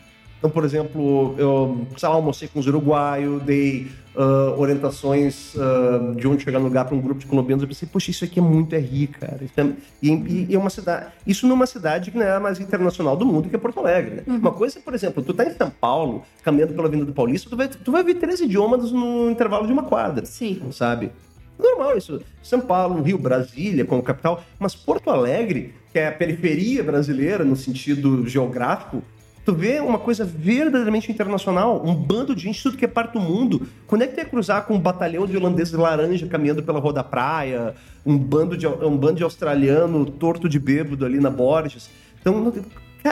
Então, 0.44 0.52
por 0.52 0.66
exemplo, 0.66 1.36
eu, 1.38 1.88
sei 1.96 2.10
lá, 2.10 2.16
almocei 2.16 2.50
com 2.50 2.60
os 2.60 2.68
uruguaios, 2.68 3.42
dei 3.44 3.88
ah, 4.14 4.54
orientações 4.58 5.56
ah, 5.58 6.14
de 6.18 6.28
onde 6.28 6.44
chegar 6.44 6.60
no 6.60 6.66
lugar 6.66 6.84
para 6.84 6.94
um 6.94 7.00
grupo 7.00 7.22
de 7.22 7.26
colombianos. 7.26 7.64
Eu 7.64 7.68
pensei, 7.70 7.88
poxa, 7.90 8.12
isso 8.12 8.26
aqui 8.26 8.40
é 8.40 8.42
muito 8.42 8.76
RI, 8.76 9.08
cara. 9.08 9.40
Isso 9.42 9.54
é, 9.58 9.72
e, 10.02 10.10
e- 10.12 10.48
e 10.50 10.54
é 10.56 10.60
uma 10.60 10.70
cidade. 10.70 11.06
Isso 11.26 11.48
numa 11.48 11.66
cidade 11.66 12.12
que 12.12 12.18
não 12.18 12.26
é 12.26 12.36
a 12.36 12.42
mais 12.42 12.60
internacional 12.60 13.16
do 13.16 13.26
mundo, 13.26 13.48
que 13.48 13.56
é 13.56 13.58
Porto 13.58 13.80
Alegre. 13.80 14.16
Né? 14.18 14.24
Uma 14.28 14.52
coisa, 14.52 14.82
por 14.82 14.94
exemplo, 14.94 15.24
tu 15.24 15.34
tá 15.34 15.46
em 15.46 15.54
São 15.54 15.70
Paulo, 15.70 16.24
caminhando 16.44 16.74
pela 16.74 16.88
Avenida 16.90 17.06
do 17.08 17.14
Paulista, 17.14 17.50
tu 17.50 17.56
vai, 17.56 17.70
tu 17.70 17.90
vai 17.94 18.04
ver 18.04 18.16
três 18.16 18.42
idiomas 18.42 18.92
no 18.92 19.32
intervalo 19.32 19.66
de 19.66 19.72
uma 19.72 19.84
quadra 19.84 20.26
Sim. 20.26 20.62
sabe? 20.74 21.10
Normal 21.58 21.98
isso. 21.98 22.20
São 22.42 22.60
Paulo, 22.60 23.02
Rio, 23.02 23.18
Brasília 23.18 23.86
como 23.86 24.04
capital, 24.04 24.44
mas 24.60 24.76
Porto 24.76 25.10
Alegre, 25.10 25.74
que 25.94 26.00
é 26.00 26.10
a 26.10 26.12
periferia 26.12 26.84
brasileira 26.84 27.46
no 27.46 27.56
sentido 27.56 28.28
geográfico, 28.28 29.02
tu 29.46 29.54
vê 29.54 29.80
uma 29.80 30.00
coisa 30.00 30.24
verdadeiramente 30.24 31.12
internacional, 31.12 31.82
um 31.86 31.94
bando 31.94 32.36
de 32.36 32.44
gente, 32.44 32.62
tudo 32.62 32.78
que 32.78 32.86
é 32.86 32.88
parte 32.88 33.14
do 33.14 33.20
mundo. 33.20 33.68
Quando 33.88 34.04
é 34.04 34.08
que 34.08 34.14
tu 34.14 34.20
ia 34.20 34.26
cruzar 34.26 34.66
com 34.66 34.76
um 34.76 34.80
batalhão 34.80 35.26
de 35.26 35.36
holandeses 35.36 35.74
laranja 35.74 36.28
caminhando 36.28 36.64
pela 36.64 36.80
rua 36.80 36.94
da 36.94 37.04
praia, 37.04 37.76
um 38.06 38.18
bando 38.18 38.56
de, 38.56 38.66
um 38.68 38.98
bando 38.98 39.16
de 39.16 39.24
australiano 39.24 40.06
torto 40.06 40.48
de 40.48 40.60
bêbado 40.60 41.06
ali 41.06 41.20
na 41.20 41.30
Borges? 41.30 41.90
Então, 42.22 42.54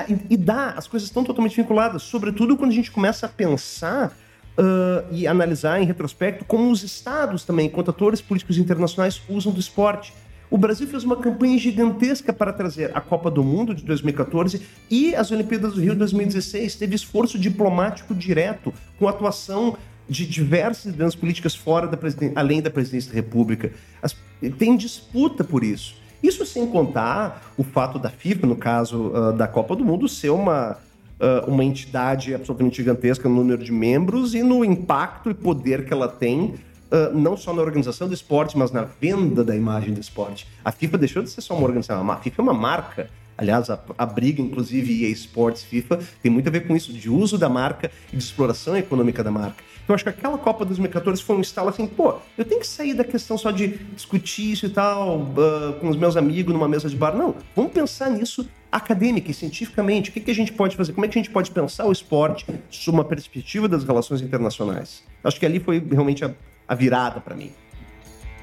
e, 0.08 0.34
e 0.34 0.38
dá, 0.38 0.70
as 0.72 0.88
coisas 0.88 1.10
estão 1.10 1.24
totalmente 1.24 1.56
vinculadas, 1.56 2.04
sobretudo 2.04 2.56
quando 2.56 2.72
a 2.72 2.76
gente 2.76 2.92
começa 2.92 3.26
a 3.26 3.30
pensar 3.30 4.16
uh, 4.58 5.06
e 5.12 5.28
analisar 5.28 5.82
em 5.82 5.86
retrospecto 5.86 6.46
como 6.46 6.72
os 6.72 6.82
estados 6.82 7.44
também, 7.44 7.68
enquanto 7.68 7.92
atores 7.92 8.22
políticos 8.22 8.58
internacionais, 8.58 9.22
usam 9.28 9.52
do 9.52 9.60
esporte. 9.60 10.14
O 10.52 10.58
Brasil 10.58 10.86
fez 10.86 11.06
uma 11.06 11.16
campanha 11.16 11.58
gigantesca 11.58 12.34
para 12.34 12.52
trazer 12.52 12.92
a 12.94 13.00
Copa 13.00 13.32
do 13.32 13.42
Mundo 13.42 13.74
de 13.74 13.86
2014 13.86 14.62
e 14.90 15.16
as 15.16 15.32
Olimpíadas 15.32 15.76
do 15.76 15.80
Rio 15.80 15.94
de 15.94 16.00
2016. 16.00 16.76
Teve 16.76 16.94
esforço 16.94 17.40
diplomático 17.40 18.14
direto, 18.14 18.74
com 19.00 19.08
atuação 19.08 19.78
de 20.10 20.26
diversas 20.26 20.88
lideranças 20.88 21.16
políticas 21.16 21.56
fora 21.56 21.88
da 21.88 21.98
além 22.36 22.62
da 22.62 22.70
presidência 22.70 23.12
da 23.12 23.16
República. 23.16 23.72
As, 24.02 24.14
tem 24.58 24.76
disputa 24.76 25.42
por 25.42 25.64
isso. 25.64 25.96
Isso 26.22 26.46
sem 26.46 26.68
contar 26.68 27.54
o 27.58 27.64
fato 27.64 27.98
da 27.98 28.10
FIFA, 28.10 28.46
no 28.46 28.58
caso 28.58 29.08
uh, 29.08 29.32
da 29.32 29.48
Copa 29.48 29.74
do 29.74 29.86
Mundo, 29.86 30.10
ser 30.10 30.32
uma, 30.32 30.78
uh, 31.18 31.50
uma 31.50 31.64
entidade 31.64 32.36
absolutamente 32.36 32.76
gigantesca 32.76 33.30
no 33.30 33.36
número 33.36 33.64
de 33.64 33.72
membros 33.72 34.36
e 34.36 34.44
no 34.44 34.66
impacto 34.66 35.30
e 35.30 35.34
poder 35.34 35.86
que 35.86 35.94
ela 35.94 36.10
tem 36.10 36.56
uh, 36.92 37.18
não 37.18 37.38
só 37.38 37.54
na 37.54 37.62
organização 37.62 38.08
do 38.08 38.14
esporte, 38.14 38.58
mas 38.58 38.72
na 38.72 38.84
venda 38.84 39.44
da 39.44 39.56
imagem 39.56 39.94
do 39.94 40.00
esporte. 40.00 40.48
A 40.64 40.72
FIFA 40.72 40.98
deixou 40.98 41.24
de 41.24 41.30
ser 41.30 41.42
só 41.42 41.56
uma 41.56 41.64
organização, 41.64 42.10
a 42.12 42.18
FIFA 42.18 42.42
é 42.42 42.44
uma 42.44 42.54
marca. 42.54 43.10
Aliás, 43.38 43.70
a, 43.70 43.80
a 43.98 44.06
briga, 44.06 44.42
inclusive, 44.42 45.04
EA 45.04 45.10
Sports 45.10 45.64
FIFA, 45.64 46.00
tem 46.22 46.32
muito 46.32 46.48
a 46.48 46.52
ver 46.52 46.68
com 46.68 46.76
isso, 46.76 46.94
de 46.94 47.10
uso 47.10 47.38
da 47.38 47.50
marca 47.50 47.90
e 48.14 48.18
de 48.18 48.24
exploração 48.24 48.78
econômica 48.78 49.24
da 49.24 49.32
marca. 49.32 49.64
Então, 49.84 49.96
acho 49.96 50.04
que 50.04 50.10
aquela 50.10 50.38
Copa 50.38 50.64
2014 50.64 51.24
foi 51.24 51.38
um 51.38 51.42
estalo 51.42 51.70
assim, 51.70 51.88
pô, 51.88 52.16
eu 52.38 52.46
tenho 52.46 52.62
que 52.62 52.68
sair 52.68 52.94
da 52.94 53.04
questão 53.04 53.38
só 53.38 53.50
de 53.50 53.80
discutir 53.96 54.52
isso 54.52 54.68
e 54.68 54.70
tal 54.70 55.22
uh, 55.22 55.74
com 55.80 55.90
os 55.90 55.98
meus 55.98 56.16
amigos 56.16 56.54
numa 56.54 56.68
mesa 56.68 56.88
de 56.88 56.96
bar. 56.96 57.16
Não, 57.16 57.36
vamos 57.56 57.72
pensar 57.72 58.12
nisso 58.12 58.48
acadêmica 58.72 59.32
e 59.32 59.34
cientificamente. 59.34 60.10
O 60.10 60.14
que, 60.14 60.20
que 60.20 60.32
a 60.32 60.36
gente 60.36 60.54
pode 60.54 60.78
fazer? 60.78 60.94
Como 60.94 61.06
é 61.06 61.10
que 61.10 61.18
a 61.18 61.22
gente 61.22 61.32
pode 61.32 61.52
pensar 61.52 61.86
o 61.86 61.92
esporte 61.92 62.46
sob 62.70 62.98
uma 62.98 63.04
perspectiva 63.04 63.68
das 63.68 63.84
relações 63.84 64.22
internacionais? 64.22 65.04
Acho 65.24 65.40
que 65.40 65.46
ali 65.46 65.60
foi 65.60 65.80
realmente 65.80 66.24
a, 66.24 66.32
a 66.72 66.76
virada 66.76 67.20
para 67.20 67.36
mim. 67.36 67.52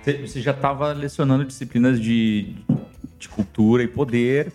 Você 0.04 0.42
já 0.42 0.50
estava 0.50 0.92
lecionando 0.92 1.46
disciplinas 1.46 1.98
de, 1.98 2.54
de 3.18 3.26
cultura 3.26 3.82
e 3.82 3.88
poder 3.88 4.52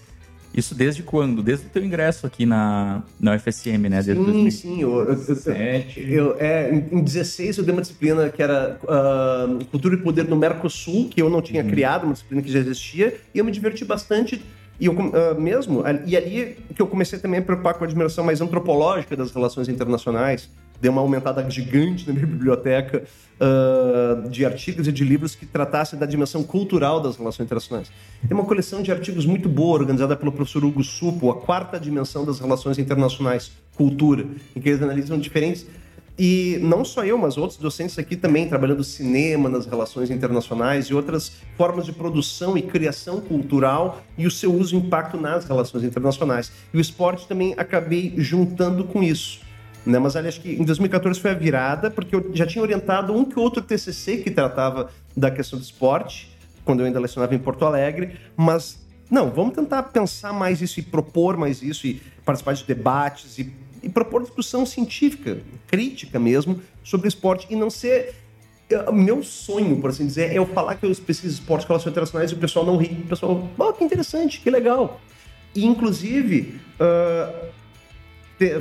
isso 0.53 0.75
desde 0.75 1.01
quando? 1.01 1.41
Desde 1.41 1.65
o 1.65 1.69
teu 1.69 1.83
ingresso 1.83 2.27
aqui 2.27 2.45
na, 2.45 3.01
na 3.19 3.35
UFSM, 3.35 3.89
né? 3.89 4.03
Desde 4.03 4.13
sim, 4.13 4.23
2007. 4.23 4.51
sim. 4.51 4.79
Eu, 4.79 5.07
eu, 5.07 6.07
eu, 6.07 6.35
é, 6.39 6.71
em 6.91 7.01
16 7.01 7.57
eu 7.57 7.63
dei 7.63 7.73
uma 7.73 7.81
disciplina 7.81 8.29
que 8.29 8.43
era 8.43 8.79
uh, 8.83 9.65
Cultura 9.65 9.95
e 9.95 9.97
Poder 9.97 10.25
no 10.25 10.35
Mercosul, 10.35 11.09
que 11.09 11.19
eu 11.19 11.27
não 11.27 11.41
tinha 11.41 11.63
uhum. 11.63 11.69
criado, 11.69 12.03
uma 12.03 12.13
disciplina 12.13 12.43
que 12.43 12.51
já 12.51 12.59
existia, 12.59 13.17
e 13.33 13.39
eu 13.39 13.45
me 13.45 13.51
diverti 13.51 13.83
bastante 13.83 14.39
e 14.79 14.85
eu, 14.85 14.93
uh, 14.93 15.39
mesmo, 15.39 15.83
e 16.05 16.15
ali 16.15 16.57
que 16.75 16.81
eu 16.81 16.87
comecei 16.87 17.17
também 17.17 17.39
a 17.39 17.41
me 17.41 17.45
preocupar 17.45 17.73
com 17.73 17.83
a 17.83 17.87
admiração 17.87 18.23
mais 18.23 18.39
antropológica 18.39 19.15
das 19.15 19.31
relações 19.31 19.67
internacionais, 19.67 20.49
dei 20.83 20.91
uma 20.91 21.01
aumentada 21.01 21.49
gigante 21.49 22.05
na 22.05 22.13
minha 22.13 22.27
biblioteca 22.27 23.05
uh, 23.39 24.29
de 24.29 24.45
artigos 24.45 24.85
e 24.85 24.91
de 24.91 25.05
livros 25.05 25.33
que 25.33 25.45
tratassem 25.45 25.97
da 25.97 26.05
dimensão 26.05 26.43
cultural 26.43 26.99
das 26.99 27.15
relações 27.15 27.45
internacionais. 27.45 27.89
Tem 28.27 28.37
uma 28.37 28.45
coleção 28.45 28.83
de 28.83 28.91
artigos 28.91 29.25
muito 29.25 29.47
boa, 29.47 29.79
organizada 29.79 30.15
pelo 30.15 30.31
professor 30.31 30.65
Hugo 30.65 30.83
Supo, 30.83 31.31
a 31.31 31.35
quarta 31.39 31.79
dimensão 31.79 32.25
das 32.25 32.39
relações 32.39 32.77
internacionais, 32.77 33.53
cultura, 33.77 34.27
em 34.53 34.59
que 34.59 34.67
eles 34.67 34.81
analisam 34.81 35.17
diferentes 35.17 35.65
e 36.19 36.59
não 36.61 36.85
só 36.85 37.03
eu, 37.03 37.17
mas 37.17 37.37
outros 37.37 37.57
docentes 37.57 37.97
aqui 37.97 38.15
também 38.15 38.47
trabalhando 38.47 38.83
cinema 38.83 39.49
nas 39.49 39.65
relações 39.65 40.11
internacionais 40.11 40.87
e 40.87 40.93
outras 40.93 41.31
formas 41.57 41.85
de 41.85 41.93
produção 41.93 42.55
e 42.55 42.61
criação 42.61 43.19
cultural 43.19 44.03
e 44.15 44.27
o 44.27 44.31
seu 44.31 44.53
uso 44.53 44.75
e 44.75 44.77
impacto 44.77 45.17
nas 45.17 45.45
relações 45.45 45.83
internacionais. 45.83 46.51
E 46.71 46.77
o 46.77 46.79
esporte 46.79 47.27
também 47.27 47.55
acabei 47.57 48.13
juntando 48.17 48.83
com 48.83 49.01
isso. 49.01 49.41
Né? 49.85 49.99
Mas 49.99 50.15
ali, 50.15 50.27
acho 50.27 50.41
que 50.41 50.53
em 50.53 50.63
2014 50.63 51.19
foi 51.19 51.31
a 51.31 51.33
virada, 51.33 51.91
porque 51.91 52.15
eu 52.15 52.31
já 52.33 52.45
tinha 52.45 52.61
orientado 52.61 53.13
um 53.13 53.25
que 53.25 53.37
outro 53.37 53.61
TCC 53.61 54.17
que 54.17 54.31
tratava 54.31 54.89
da 55.15 55.29
questão 55.29 55.59
do 55.59 55.63
esporte, 55.63 56.31
quando 56.63 56.79
eu 56.79 56.85
ainda 56.85 56.99
lecionava 56.99 57.35
em 57.35 57.39
Porto 57.39 57.65
Alegre, 57.65 58.17
mas 58.35 58.79
não, 59.11 59.29
vamos 59.29 59.53
tentar 59.53 59.83
pensar 59.83 60.31
mais 60.33 60.61
isso 60.61 60.79
e 60.79 60.83
propor 60.83 61.37
mais 61.37 61.61
isso 61.61 61.85
e 61.85 62.01
participar 62.25 62.53
de 62.53 62.63
debates 62.63 63.37
e, 63.37 63.53
e 63.81 63.89
propor 63.89 64.21
discussão 64.21 64.65
científica, 64.65 65.39
crítica 65.67 66.17
mesmo, 66.19 66.61
sobre 66.83 67.07
esporte 67.07 67.45
e 67.49 67.55
não 67.55 67.69
ser 67.69 68.15
é, 68.69 68.91
meu 68.91 69.21
sonho, 69.23 69.79
por 69.79 69.89
assim 69.89 70.07
dizer, 70.07 70.31
é 70.31 70.37
eu 70.37 70.45
falar 70.45 70.75
que 70.75 70.85
eu 70.85 70.95
pesquiso 70.95 71.33
esporte, 71.33 71.67
relações 71.67 71.91
internacionais 71.91 72.31
e 72.31 72.33
o 72.33 72.37
pessoal 72.37 72.65
não 72.65 72.77
ri. 72.77 73.01
O 73.03 73.07
pessoal, 73.07 73.49
oh, 73.57 73.73
que 73.73 73.83
interessante, 73.83 74.39
que 74.39 74.49
legal. 74.49 74.99
E, 75.55 75.65
inclusive, 75.65 76.59
uh, 76.79 77.47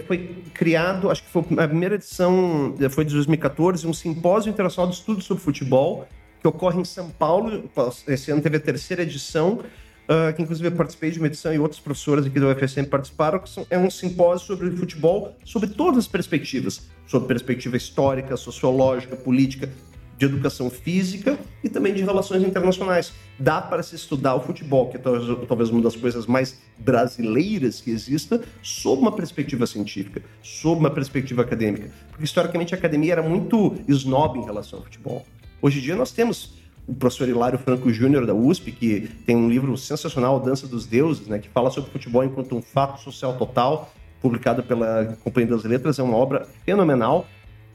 foi 0.07 0.43
criado, 0.53 1.11
acho 1.11 1.23
que 1.23 1.31
foi 1.31 1.43
a 1.59 1.69
primeira 1.69 1.95
edição, 1.95 2.75
foi 2.91 3.05
de 3.05 3.15
2014, 3.15 3.87
um 3.87 3.93
simpósio 3.93 4.51
internacional 4.51 4.91
de 4.91 4.97
estudos 4.97 5.25
sobre 5.25 5.43
futebol, 5.43 6.07
que 6.41 6.49
ocorre 6.49 6.81
em 6.81 6.85
São 6.85 7.09
Paulo. 7.11 7.71
Esse 8.07 8.31
ano 8.31 8.43
teve 8.43 8.57
a 8.57 8.61
terceira 8.61 9.03
edição, 9.03 9.61
uh, 10.09 10.35
que 10.35 10.43
inclusive 10.43 10.69
eu 10.69 10.73
participei 10.73 11.11
de 11.11 11.19
uma 11.19 11.29
edição 11.29 11.55
e 11.55 11.59
outros 11.59 11.81
professores 11.81 12.27
aqui 12.27 12.39
do 12.41 12.49
UFSM 12.49 12.85
participaram, 12.85 13.39
que 13.39 13.49
são, 13.49 13.67
é 13.71 13.79
um 13.79 13.91
simpósio 13.91 14.49
sobre 14.49 14.71
futebol, 14.73 15.37
sobre 15.45 15.71
todas 15.71 15.99
as 15.99 16.09
perspectivas, 16.09 16.89
sobre 17.07 17.29
perspectiva 17.29 17.77
histórica, 17.77 18.37
sociológica, 18.37 19.17
política, 19.17 19.71
de 20.19 20.27
educação 20.27 20.71
física 20.71 21.39
e 21.63 21.69
também 21.69 21.93
de 21.93 22.03
relações 22.03 22.43
internacionais. 22.43 23.13
Dá 23.39 23.61
para 23.61 23.83
se 23.83 23.97
estudar 23.97 24.35
o 24.35 24.41
futebol, 24.41 24.89
que 24.89 24.97
é 24.97 25.01
talvez, 25.01 25.71
uma 25.71 25.83
das 25.83 25.97
coisas 25.97 26.27
mais 26.27 26.61
brasileiras 26.79 27.81
que 27.81 27.91
exista, 27.91 28.43
sob 28.63 29.03
uma 29.03 29.13
perspectiva 29.13 29.67
científica, 29.67 30.23
sob 30.43 30.81
uma 30.81 30.91
perspectiva 30.91 31.43
acadêmica. 31.43 31.91
Porque 32.11 32.25
historicamente 32.25 32.75
a 32.75 32.79
academia 32.79 33.13
era 33.13 33.23
muito 33.23 33.75
snob 33.89 34.39
em 34.39 34.45
relação 34.45 34.79
ao 34.79 34.85
futebol. 34.85 35.27
Hoje 35.61 35.79
em 35.79 35.83
dia 35.83 35.97
nós 35.97 36.13
temos 36.13 36.55
o 36.87 36.95
professor 36.95 37.29
Hilário 37.29 37.59
Franco 37.59 37.93
Júnior 37.93 38.27
da 38.27 38.35
USP, 38.35 38.73
que 38.73 39.09
tem 39.25 39.37
um 39.37 39.49
livro 39.49 39.77
sensacional, 39.77 40.41
Dança 40.41 40.67
dos 40.67 40.85
Deuses, 40.85 41.27
né, 41.27 41.39
que 41.39 41.49
fala 41.49 41.71
sobre 41.71 41.91
futebol 41.91 42.25
enquanto 42.25 42.57
um 42.57 42.63
fato 42.63 43.01
social 43.01 43.37
total, 43.37 43.93
publicado 44.21 44.63
pela 44.63 45.17
Companhia 45.23 45.51
das 45.51 45.65
Letras, 45.65 45.99
é 45.99 46.03
uma 46.03 46.17
obra 46.17 46.47
fenomenal, 46.65 47.27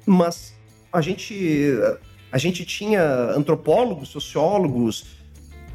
mas 0.05 0.55
a 0.91 1.01
gente 1.01 1.73
a 2.31 2.37
gente 2.37 2.65
tinha 2.65 3.01
antropólogos, 3.35 4.09
sociólogos 4.09 5.05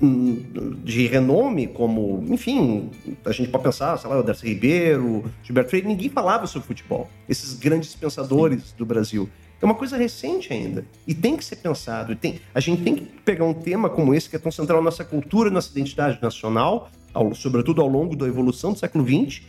hum, 0.01 0.43
de 0.85 1.07
renome, 1.07 1.67
como, 1.67 2.25
enfim, 2.29 2.91
a 3.25 3.33
gente 3.33 3.51
pode 3.51 3.65
pensar, 3.65 3.97
sei 3.99 4.11
lá, 4.11 4.19
o 4.19 4.23
Darcy 4.23 4.47
Ribeiro, 4.47 5.25
Gilberto 5.43 5.71
Freire, 5.71 5.87
ninguém 5.87 6.09
falava 6.09 6.47
sobre 6.47 6.67
futebol. 6.67 7.09
Esses 7.29 7.55
grandes 7.55 7.95
pensadores 7.95 8.63
Sim. 8.65 8.75
do 8.79 8.87
Brasil. 8.87 9.29
É 9.61 9.65
uma 9.65 9.77
coisa 9.77 9.97
recente 9.97 10.53
ainda. 10.53 10.85
E 11.07 11.15
tem 11.15 11.37
que 11.37 11.45
ser 11.45 11.57
pensado. 11.57 12.17
Tem, 12.17 12.41
a 12.53 12.59
gente 12.59 12.83
tem 12.83 12.97
que 12.97 13.05
pegar 13.25 13.45
um 13.45 13.55
tema 13.55 13.89
como 13.89 14.13
esse, 14.13 14.29
que 14.29 14.35
é 14.35 14.39
tão 14.39 14.51
central 14.51 14.79
na 14.81 14.87
nossa 14.87 15.05
cultura, 15.05 15.51
nossa 15.51 15.71
identidade 15.71 16.21
nacional, 16.21 16.91
ao, 17.15 17.33
sobretudo 17.33 17.81
ao 17.81 17.87
longo 17.87 18.17
da 18.17 18.27
evolução 18.27 18.73
do 18.73 18.79
século 18.79 19.07
XX, 19.07 19.43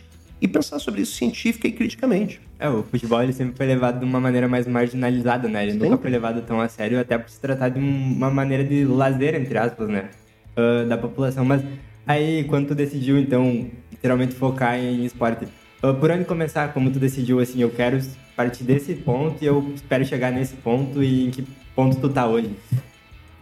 e 0.44 0.48
pensar 0.48 0.78
sobre 0.78 1.00
isso 1.00 1.14
científica 1.16 1.66
e 1.66 1.72
criticamente. 1.72 2.38
É, 2.58 2.68
o 2.68 2.82
futebol 2.82 3.22
ele 3.22 3.32
sempre 3.32 3.56
foi 3.56 3.64
levado 3.64 3.98
de 3.98 4.04
uma 4.04 4.20
maneira 4.20 4.46
mais 4.46 4.66
marginalizada, 4.66 5.48
né? 5.48 5.62
Ele 5.62 5.72
sempre. 5.72 5.88
nunca 5.88 6.02
foi 6.02 6.10
levado 6.10 6.42
tão 6.42 6.60
a 6.60 6.68
sério, 6.68 7.00
até 7.00 7.16
por 7.16 7.30
se 7.30 7.40
tratar 7.40 7.70
de 7.70 7.78
uma 7.78 8.30
maneira 8.30 8.62
de 8.62 8.84
lazer, 8.84 9.34
entre 9.34 9.56
aspas, 9.56 9.88
né? 9.88 10.10
Uh, 10.54 10.86
da 10.86 10.98
população. 10.98 11.46
Mas 11.46 11.62
aí, 12.06 12.44
quando 12.44 12.68
tu 12.68 12.74
decidiu, 12.74 13.18
então, 13.18 13.70
literalmente 13.90 14.34
focar 14.34 14.78
em 14.78 15.06
esporte, 15.06 15.46
uh, 15.82 15.94
por 15.94 16.10
onde 16.10 16.26
começar? 16.26 16.74
Como 16.74 16.90
tu 16.90 16.98
decidiu, 16.98 17.40
assim, 17.40 17.62
eu 17.62 17.70
quero 17.70 17.98
partir 18.36 18.64
desse 18.64 18.94
ponto 18.94 19.42
e 19.42 19.46
eu 19.46 19.72
espero 19.74 20.04
chegar 20.04 20.30
nesse 20.30 20.56
ponto 20.56 21.02
e 21.02 21.28
em 21.28 21.30
que 21.30 21.42
ponto 21.74 21.96
tu 21.96 22.10
tá 22.10 22.26
hoje? 22.26 22.50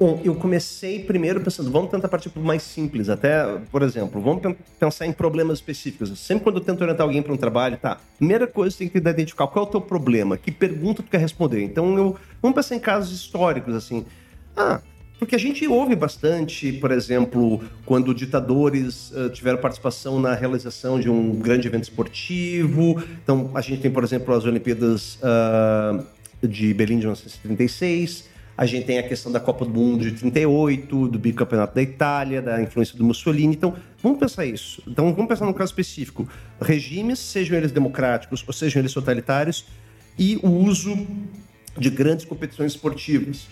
Bom, 0.03 0.21
eu 0.25 0.35
comecei 0.35 0.99
primeiro 0.99 1.41
pensando, 1.41 1.71
vamos 1.71 1.89
tentar 1.89 2.09
partir 2.09 2.29
para 2.29 2.43
o 2.43 2.45
mais 2.45 2.65
simples, 2.65 3.09
até, 3.09 3.47
por 3.71 3.83
exemplo, 3.83 4.21
vamos 4.21 4.57
pensar 4.77 5.07
em 5.07 5.13
problemas 5.13 5.59
específicos. 5.59 6.19
Sempre 6.19 6.43
quando 6.43 6.57
eu 6.57 6.65
tento 6.65 6.83
orientar 6.83 7.07
alguém 7.07 7.23
para 7.23 7.33
um 7.33 7.37
trabalho, 7.37 7.77
tá, 7.77 8.01
primeira 8.19 8.49
coisa 8.49 8.77
tem 8.77 8.89
que 8.89 8.99
identificar 8.99 9.47
qual 9.47 9.65
é 9.65 9.69
o 9.69 9.71
teu 9.71 9.81
problema, 9.81 10.37
que 10.37 10.51
pergunta 10.51 11.05
tu 11.05 11.09
quer 11.09 11.21
responder. 11.21 11.63
Então, 11.63 11.97
eu, 11.97 12.17
vamos 12.43 12.57
pensar 12.57 12.75
em 12.75 12.81
casos 12.81 13.17
históricos, 13.17 13.77
assim. 13.77 14.05
Ah, 14.57 14.81
porque 15.21 15.37
a 15.37 15.39
gente 15.39 15.69
ouve 15.69 15.95
bastante, 15.95 16.73
por 16.73 16.91
exemplo, 16.91 17.63
quando 17.87 18.13
ditadores 18.13 19.13
uh, 19.13 19.31
tiveram 19.31 19.59
participação 19.59 20.19
na 20.19 20.35
realização 20.35 20.99
de 20.99 21.09
um 21.09 21.33
grande 21.37 21.69
evento 21.69 21.85
esportivo. 21.85 23.01
Então, 23.23 23.53
a 23.55 23.61
gente 23.61 23.81
tem, 23.81 23.91
por 23.93 24.03
exemplo, 24.03 24.35
as 24.35 24.45
Olimpíadas 24.45 25.21
uh, 25.23 26.05
de 26.45 26.75
Berlim 26.75 26.97
de 26.97 27.07
1936. 27.07 28.32
A 28.57 28.67
gente 28.67 28.85
tem 28.85 28.99
a 28.99 29.03
questão 29.03 29.33
da 29.33 29.41
Copa 29.41 29.65
do 29.65 29.71
Mundo 29.71 30.05
de 30.05 30.13
38, 30.13 31.09
do 31.09 31.19
bicampeonato 31.19 31.75
da 31.75 31.83
Itália, 31.83 32.43
da 32.43 32.61
influência 32.61 32.97
do 32.97 33.05
Mussolini. 33.05 33.55
Então, 33.55 33.75
vamos 34.03 34.19
pensar 34.19 34.45
isso. 34.45 34.83
Então, 34.87 35.13
vamos 35.13 35.29
pensar 35.29 35.47
num 35.47 35.53
caso 35.53 35.71
específico. 35.71 36.29
Regimes, 36.61 37.19
sejam 37.19 37.57
eles 37.57 37.73
democráticos 37.73 38.45
ou 38.47 38.53
sejam 38.53 38.81
eles 38.81 38.93
totalitários, 38.93 39.67
e 40.19 40.39
o 40.43 40.49
uso 40.51 41.07
de 41.79 41.89
grandes 41.89 42.27
competições 42.27 42.73
esportivas, 42.73 43.47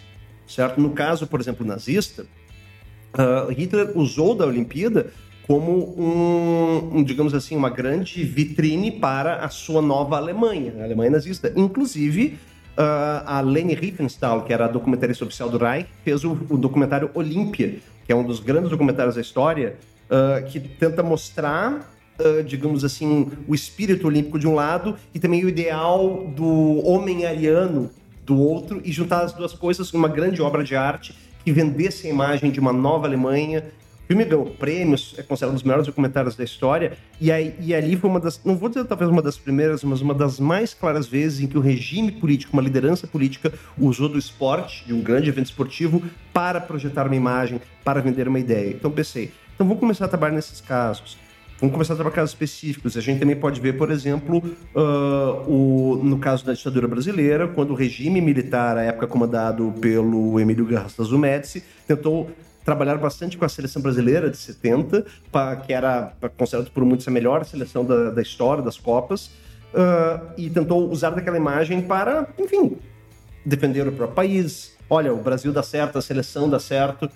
certo? 0.46 0.80
No 0.80 0.90
caso, 0.90 1.26
por 1.26 1.40
exemplo, 1.40 1.66
nazista, 1.66 2.26
uh, 3.14 3.50
Hitler 3.50 3.96
usou 3.96 4.34
da 4.34 4.46
Olimpíada 4.46 5.10
como 5.46 5.98
um, 5.98 6.98
um, 6.98 7.02
digamos 7.02 7.34
assim, 7.34 7.56
uma 7.56 7.70
grande 7.70 8.22
vitrine 8.22 8.92
para 8.92 9.44
a 9.44 9.48
sua 9.48 9.82
nova 9.82 10.16
Alemanha, 10.16 10.74
a 10.78 10.84
Alemanha 10.84 11.10
nazista. 11.10 11.52
Inclusive, 11.56 12.38
a 13.26 13.40
Leni 13.40 13.74
Riefenstahl, 13.74 14.42
que 14.42 14.52
era 14.52 14.64
a 14.64 14.68
documentarista 14.68 15.24
oficial 15.24 15.48
do 15.48 15.58
Reich, 15.58 15.88
fez 16.04 16.24
o, 16.24 16.38
o 16.48 16.56
documentário 16.56 17.10
Olímpia, 17.14 17.78
que 18.04 18.12
é 18.12 18.14
um 18.14 18.24
dos 18.24 18.40
grandes 18.40 18.70
documentários 18.70 19.14
da 19.14 19.20
história, 19.20 19.76
uh, 20.10 20.44
que 20.46 20.60
tenta 20.60 21.02
mostrar 21.02 21.88
Uh, 22.20 22.44
digamos 22.44 22.84
assim, 22.84 23.32
o 23.48 23.54
espírito 23.54 24.06
olímpico 24.06 24.38
de 24.38 24.46
um 24.46 24.54
lado 24.54 24.94
e 25.14 25.18
também 25.18 25.42
o 25.42 25.48
ideal 25.48 26.26
do 26.36 26.86
homem 26.86 27.24
ariano 27.24 27.90
do 28.26 28.38
outro 28.38 28.78
e 28.84 28.92
juntar 28.92 29.22
as 29.22 29.32
duas 29.32 29.54
coisas 29.54 29.90
numa 29.90 30.06
grande 30.06 30.42
obra 30.42 30.62
de 30.62 30.76
arte 30.76 31.16
que 31.42 31.50
vendesse 31.50 32.06
a 32.06 32.10
imagem 32.10 32.50
de 32.50 32.60
uma 32.60 32.74
nova 32.74 33.06
Alemanha 33.06 33.64
filme 34.10 34.24
ganhou 34.24 34.44
prêmios, 34.46 35.14
é 35.16 35.22
considerado 35.22 35.52
um 35.52 35.54
dos 35.54 35.62
melhores 35.62 35.86
documentários 35.86 36.34
da 36.34 36.42
história, 36.42 36.98
e, 37.20 37.30
aí, 37.30 37.54
e 37.60 37.72
ali 37.72 37.94
foi 37.94 38.10
uma 38.10 38.18
das, 38.18 38.40
não 38.44 38.56
vou 38.56 38.68
dizer 38.68 38.84
talvez 38.84 39.08
uma 39.08 39.22
das 39.22 39.38
primeiras, 39.38 39.84
mas 39.84 40.00
uma 40.00 40.12
das 40.12 40.40
mais 40.40 40.74
claras 40.74 41.06
vezes 41.06 41.38
em 41.40 41.46
que 41.46 41.56
o 41.56 41.60
regime 41.60 42.10
político, 42.10 42.52
uma 42.52 42.60
liderança 42.60 43.06
política, 43.06 43.52
usou 43.78 44.08
do 44.08 44.18
esporte, 44.18 44.84
de 44.84 44.92
um 44.92 45.00
grande 45.00 45.28
evento 45.28 45.46
esportivo, 45.46 46.02
para 46.32 46.60
projetar 46.60 47.06
uma 47.06 47.14
imagem, 47.14 47.60
para 47.84 48.00
vender 48.00 48.26
uma 48.26 48.40
ideia. 48.40 48.70
Então 48.70 48.90
pensei, 48.90 49.30
então 49.54 49.64
vamos 49.64 49.78
começar 49.78 50.06
a 50.06 50.08
trabalhar 50.08 50.34
nesses 50.34 50.60
casos. 50.60 51.16
Vamos 51.60 51.72
começar 51.72 51.92
a 51.92 51.96
trabalhar 51.96 52.16
casos 52.16 52.30
específicos. 52.30 52.96
A 52.96 53.00
gente 53.00 53.20
também 53.20 53.36
pode 53.36 53.60
ver, 53.60 53.74
por 53.74 53.92
exemplo, 53.92 54.38
uh, 54.74 55.48
o, 55.48 56.00
no 56.02 56.18
caso 56.18 56.44
da 56.44 56.52
ditadura 56.52 56.88
brasileira, 56.88 57.46
quando 57.46 57.70
o 57.70 57.74
regime 57.74 58.20
militar, 58.20 58.76
à 58.76 58.82
época 58.82 59.06
comandado 59.06 59.72
pelo 59.80 60.40
Emílio 60.40 60.66
Garrastazu 60.66 61.16
Médici, 61.16 61.62
tentou 61.86 62.28
trabalhar 62.64 62.96
bastante 62.96 63.36
com 63.36 63.44
a 63.44 63.48
seleção 63.48 63.80
brasileira 63.80 64.30
de 64.30 64.36
70, 64.36 65.04
pra, 65.30 65.56
que 65.56 65.72
era 65.72 66.12
considerada 66.36 66.70
por 66.70 66.84
muitos 66.84 67.06
a 67.08 67.10
melhor 67.10 67.44
seleção 67.44 67.84
da, 67.84 68.10
da 68.10 68.22
história 68.22 68.62
das 68.62 68.76
Copas, 68.76 69.26
uh, 69.74 70.32
e 70.36 70.48
tentou 70.50 70.90
usar 70.90 71.10
daquela 71.10 71.36
imagem 71.36 71.82
para, 71.82 72.28
enfim, 72.38 72.76
defender 73.44 73.86
o 73.86 73.92
próprio 73.92 74.14
país. 74.14 74.76
Olha, 74.88 75.12
o 75.12 75.22
Brasil 75.22 75.52
dá 75.52 75.62
certo, 75.62 75.98
a 75.98 76.02
seleção 76.02 76.48
dá 76.48 76.58
certo. 76.58 77.10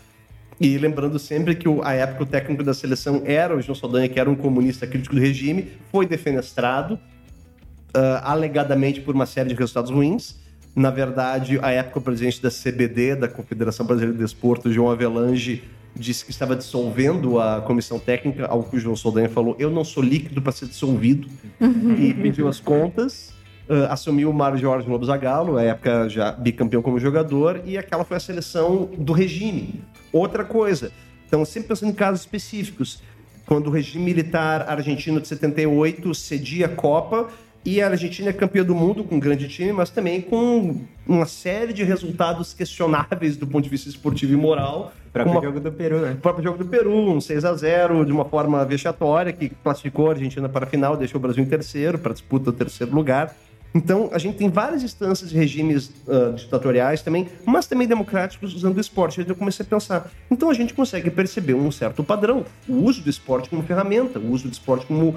E 0.61 0.78
lembrando 0.78 1.18
sempre 1.18 1.57
que 1.57 1.66
a 1.82 1.92
época 1.95 2.22
o 2.22 2.26
técnico 2.26 2.62
da 2.62 2.72
seleção 2.72 3.22
era 3.24 3.57
o 3.57 3.61
João 3.61 3.74
Saldanha, 3.74 4.09
que 4.09 4.20
era 4.20 4.30
um 4.30 4.36
comunista 4.36 4.86
crítico 4.86 5.14
do 5.14 5.20
regime, 5.20 5.72
foi 5.90 6.07
defenestrado, 6.07 6.95
uh, 6.95 8.20
alegadamente 8.22 9.01
por 9.01 9.14
uma 9.14 9.26
série 9.26 9.49
de 9.49 9.55
resultados 9.55 9.90
ruins. 9.90 10.43
Na 10.75 10.91
verdade, 10.91 11.59
a 11.62 11.70
época 11.70 12.01
o 12.01 12.03
presidente 12.03 12.43
da 12.43 12.51
CBD, 12.51 13.14
da 13.14 13.29
Confederação 13.29 13.87
Brasileira 13.87 14.16
de 14.16 14.22
Desporto, 14.22 14.72
João 14.72 14.91
Avelange, 14.91 15.62
disse 15.95 16.25
que 16.25 16.33
estava 16.33 16.57
dissolvendo 16.57 17.39
a 17.41 17.61
comissão 17.61 17.99
técnica, 17.99 18.47
ao 18.47 18.64
que 18.64 18.77
o 18.77 18.81
João 18.81 18.97
Saldanha 18.97 19.29
falou: 19.29 19.55
Eu 19.59 19.70
não 19.70 19.85
sou 19.85 20.03
líquido 20.03 20.43
para 20.43 20.53
ser 20.53 20.66
dissolvido. 20.66 21.29
Uhum. 21.61 21.95
E 21.99 22.12
pediu 22.14 22.49
as 22.49 22.59
contas. 22.59 23.33
Uh, 23.66 23.89
assumiu 23.89 24.29
o 24.29 24.35
Mário 24.35 24.59
Jorge 24.59 24.87
Lobo 24.87 25.07
Zagallo, 25.07 25.57
a 25.57 25.62
época 25.62 26.07
já 26.07 26.33
bicampeão 26.33 26.83
como 26.83 26.99
jogador, 26.99 27.62
e 27.64 27.79
aquela 27.79 28.05
foi 28.05 28.18
a 28.18 28.20
seleção 28.20 28.91
do 28.99 29.14
regime. 29.14 29.81
Outra 30.12 30.45
coisa, 30.45 30.93
então 31.27 31.47
sempre 31.47 31.68
pensando 31.68 31.89
em 31.89 31.95
casos 31.95 32.20
específicos, 32.20 33.03
quando 33.47 33.68
o 33.68 33.70
regime 33.70 34.05
militar 34.05 34.68
argentino 34.68 35.18
de 35.18 35.29
78 35.29 36.14
cedia 36.14 36.66
a 36.66 36.68
Copa, 36.68 37.31
e 37.65 37.81
a 37.81 37.89
Argentina 37.89 38.29
é 38.29 38.33
campeã 38.33 38.62
do 38.62 38.75
mundo 38.75 39.03
com 39.03 39.17
um 39.17 39.21
grande 39.21 39.49
time, 39.49 39.73
mas 39.73 39.89
também 39.89 40.21
com 40.21 40.83
uma 41.07 41.25
série 41.25 41.73
de 41.73 41.83
resultados 41.83 42.53
questionáveis 42.53 43.37
do 43.37 43.47
ponto 43.47 43.65
de 43.65 43.71
vista 43.71 43.89
esportivo 43.89 44.35
e 44.35 44.37
moral. 44.37 44.93
O 45.07 45.11
próprio 45.11 45.35
uma... 45.35 45.43
jogo 45.43 45.61
do 45.61 45.73
Peru, 45.73 46.01
né? 46.01 46.12
O 46.12 46.17
próprio 46.17 46.45
jogo 46.45 46.59
do 46.59 46.67
Peru, 46.67 46.93
um 46.93 47.21
6 47.21 47.45
a 47.45 47.55
0 47.55 48.05
de 48.05 48.12
uma 48.12 48.27
forma 48.27 48.62
vexatória, 48.67 49.33
que 49.33 49.49
classificou 49.49 50.09
a 50.09 50.11
Argentina 50.12 50.47
para 50.47 50.67
a 50.67 50.69
final, 50.69 50.95
deixou 50.97 51.19
o 51.19 51.23
Brasil 51.23 51.43
em 51.43 51.47
terceiro, 51.47 51.99
para 51.99 52.11
a 52.11 52.15
disputa 52.15 52.47
do 52.47 52.53
terceiro 52.53 52.95
lugar. 52.95 53.35
Então, 53.75 54.09
a 54.12 54.19
gente 54.19 54.37
tem 54.37 54.49
várias 54.49 54.85
instâncias 54.85 55.31
de 55.31 55.37
regimes 55.37 55.91
uh, 56.07 56.33
ditatoriais 56.35 57.03
também, 57.03 57.29
mas 57.45 57.67
também 57.67 57.89
democráticos 57.89 58.55
usando 58.55 58.77
o 58.77 58.81
esporte. 58.81 59.21
Aí 59.21 59.27
eu 59.29 59.35
comecei 59.35 59.67
a 59.67 59.69
pensar. 59.69 60.11
Então, 60.31 60.49
a 60.49 60.55
gente 60.55 60.73
consegue 60.73 61.11
perceber 61.11 61.55
um 61.55 61.73
certo 61.73 62.05
padrão. 62.05 62.45
O 62.69 62.75
uso 62.75 63.03
do 63.03 63.11
esporte 63.11 63.51
como 63.51 63.65
ferramenta, 63.65 64.21
o 64.21 64.31
uso 64.31 64.47
do 64.47 64.53
esporte 64.53 64.87
como 64.87 65.17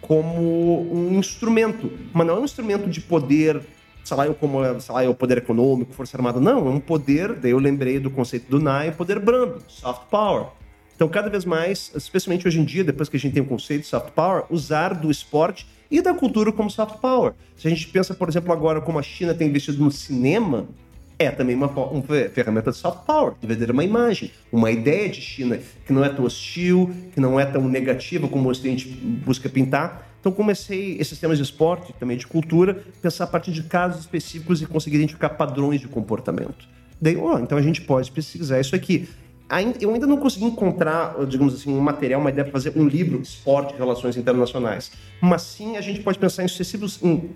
como 0.00 0.92
um 0.92 1.18
instrumento, 1.18 1.90
mas 2.12 2.26
não 2.26 2.36
é 2.36 2.40
um 2.40 2.44
instrumento 2.44 2.88
de 2.88 3.00
poder, 3.00 3.60
sei 4.04 4.16
lá, 4.16 4.26
como 4.34 4.58
sei 4.80 4.94
lá, 4.94 5.04
é 5.04 5.08
o 5.08 5.14
poder 5.14 5.38
econômico, 5.38 5.92
força 5.92 6.16
armada, 6.16 6.40
não, 6.40 6.66
é 6.66 6.70
um 6.70 6.80
poder, 6.80 7.34
daí 7.34 7.50
eu 7.50 7.58
lembrei 7.58 7.98
do 7.98 8.10
conceito 8.10 8.48
do 8.48 8.58
Nye, 8.58 8.92
poder 8.92 9.18
brando, 9.18 9.62
soft 9.68 10.08
power. 10.10 10.46
Então, 10.94 11.08
cada 11.08 11.30
vez 11.30 11.44
mais, 11.44 11.92
especialmente 11.94 12.48
hoje 12.48 12.58
em 12.58 12.64
dia, 12.64 12.82
depois 12.82 13.08
que 13.08 13.16
a 13.16 13.20
gente 13.20 13.32
tem 13.32 13.42
o 13.42 13.46
conceito 13.46 13.82
de 13.82 13.86
soft 13.86 14.10
power, 14.10 14.44
usar 14.50 14.94
do 14.94 15.10
esporte 15.10 15.64
e 15.90 16.02
da 16.02 16.12
cultura 16.12 16.50
como 16.50 16.68
soft 16.68 16.96
power. 16.98 17.34
Se 17.56 17.68
a 17.68 17.70
gente 17.70 17.86
pensa, 17.88 18.14
por 18.14 18.28
exemplo, 18.28 18.52
agora 18.52 18.80
como 18.80 18.98
a 18.98 19.02
China 19.02 19.32
tem 19.32 19.48
investido 19.48 19.82
no 19.82 19.90
cinema, 19.90 20.66
é 21.18 21.30
também 21.30 21.56
uma, 21.56 21.66
uma, 21.66 22.02
ferramenta 22.32 22.70
de 22.70 22.76
soft 22.76 23.04
power, 23.04 23.34
de 23.40 23.46
vender 23.46 23.70
uma 23.70 23.82
imagem, 23.82 24.30
uma 24.52 24.70
ideia 24.70 25.08
de 25.08 25.20
China 25.20 25.58
que 25.84 25.92
não 25.92 26.04
é 26.04 26.08
tão 26.08 26.24
hostil, 26.24 26.90
que 27.12 27.20
não 27.20 27.40
é 27.40 27.44
tão 27.44 27.68
negativa 27.68 28.28
como 28.28 28.46
o 28.46 28.50
Ocidente 28.50 28.88
busca 28.88 29.48
pintar. 29.48 30.06
Então 30.20 30.30
comecei 30.30 30.96
esses 30.98 31.18
temas 31.18 31.38
de 31.38 31.44
esporte, 31.44 31.92
também 31.98 32.16
de 32.16 32.26
cultura, 32.26 32.84
pensar 33.02 33.24
a 33.24 33.26
partir 33.26 33.50
de 33.50 33.64
casos 33.64 34.00
específicos 34.00 34.62
e 34.62 34.66
conseguir 34.66 34.96
identificar 34.96 35.30
padrões 35.30 35.80
de 35.80 35.88
comportamento. 35.88 36.68
Daí, 37.00 37.16
oh, 37.16 37.38
então 37.38 37.58
a 37.58 37.62
gente 37.62 37.80
pode 37.80 38.10
pesquisar 38.10 38.60
isso 38.60 38.74
aqui. 38.74 39.08
Eu 39.80 39.94
ainda 39.94 40.06
não 40.06 40.18
consegui 40.18 40.44
encontrar, 40.44 41.14
digamos 41.26 41.54
assim, 41.54 41.72
um 41.72 41.80
material, 41.80 42.20
uma 42.20 42.28
ideia 42.28 42.44
para 42.44 42.52
fazer 42.52 42.72
um 42.76 42.86
livro 42.86 43.20
esporte 43.22 43.74
relações 43.76 44.16
internacionais. 44.16 44.92
Mas 45.20 45.42
sim, 45.42 45.76
a 45.76 45.80
gente 45.80 46.00
pode 46.00 46.18
pensar 46.18 46.44
em 46.44 46.48
sucessivos, 46.48 47.02
em 47.02 47.30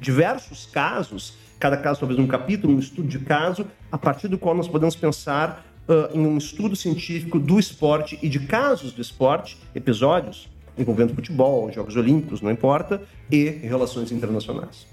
diversos 0.00 0.66
casos 0.66 1.34
cada 1.64 1.78
caso 1.78 1.98
talvez 1.98 2.20
um 2.20 2.26
capítulo, 2.26 2.74
um 2.74 2.78
estudo 2.78 3.08
de 3.08 3.18
caso, 3.20 3.66
a 3.90 3.96
partir 3.96 4.28
do 4.28 4.36
qual 4.36 4.54
nós 4.54 4.68
podemos 4.68 4.94
pensar 4.94 5.64
uh, 5.88 6.14
em 6.14 6.20
um 6.20 6.36
estudo 6.36 6.76
científico 6.76 7.38
do 7.38 7.58
esporte 7.58 8.18
e 8.20 8.28
de 8.28 8.40
casos 8.40 8.92
do 8.92 9.00
esporte, 9.00 9.56
episódios 9.74 10.46
envolvendo 10.76 11.14
futebol, 11.14 11.72
Jogos 11.72 11.96
Olímpicos, 11.96 12.42
não 12.42 12.50
importa, 12.50 13.00
e 13.30 13.48
relações 13.48 14.12
internacionais. 14.12 14.86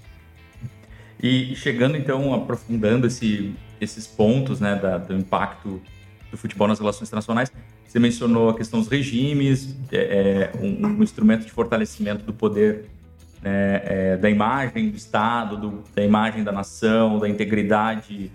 E 1.22 1.54
chegando 1.56 1.94
então, 1.94 2.32
aprofundando 2.32 3.06
esse, 3.06 3.54
esses 3.78 4.06
pontos 4.06 4.58
né, 4.58 4.74
da, 4.74 4.96
do 4.96 5.14
impacto 5.14 5.78
do 6.30 6.38
futebol 6.38 6.68
nas 6.68 6.78
relações 6.78 7.06
internacionais, 7.06 7.52
você 7.86 7.98
mencionou 7.98 8.48
a 8.48 8.56
questão 8.56 8.80
dos 8.80 8.88
regimes, 8.88 9.76
é, 9.92 10.52
é 10.54 10.58
um, 10.58 10.86
um 10.86 11.02
instrumento 11.02 11.44
de 11.44 11.52
fortalecimento 11.52 12.24
do 12.24 12.32
poder 12.32 12.86
né, 13.42 13.82
é, 13.84 14.16
da 14.16 14.30
imagem 14.30 14.90
do 14.90 14.96
Estado, 14.96 15.56
do, 15.56 15.84
da 15.94 16.04
imagem 16.04 16.44
da 16.44 16.52
nação, 16.52 17.18
da 17.18 17.28
integridade 17.28 18.30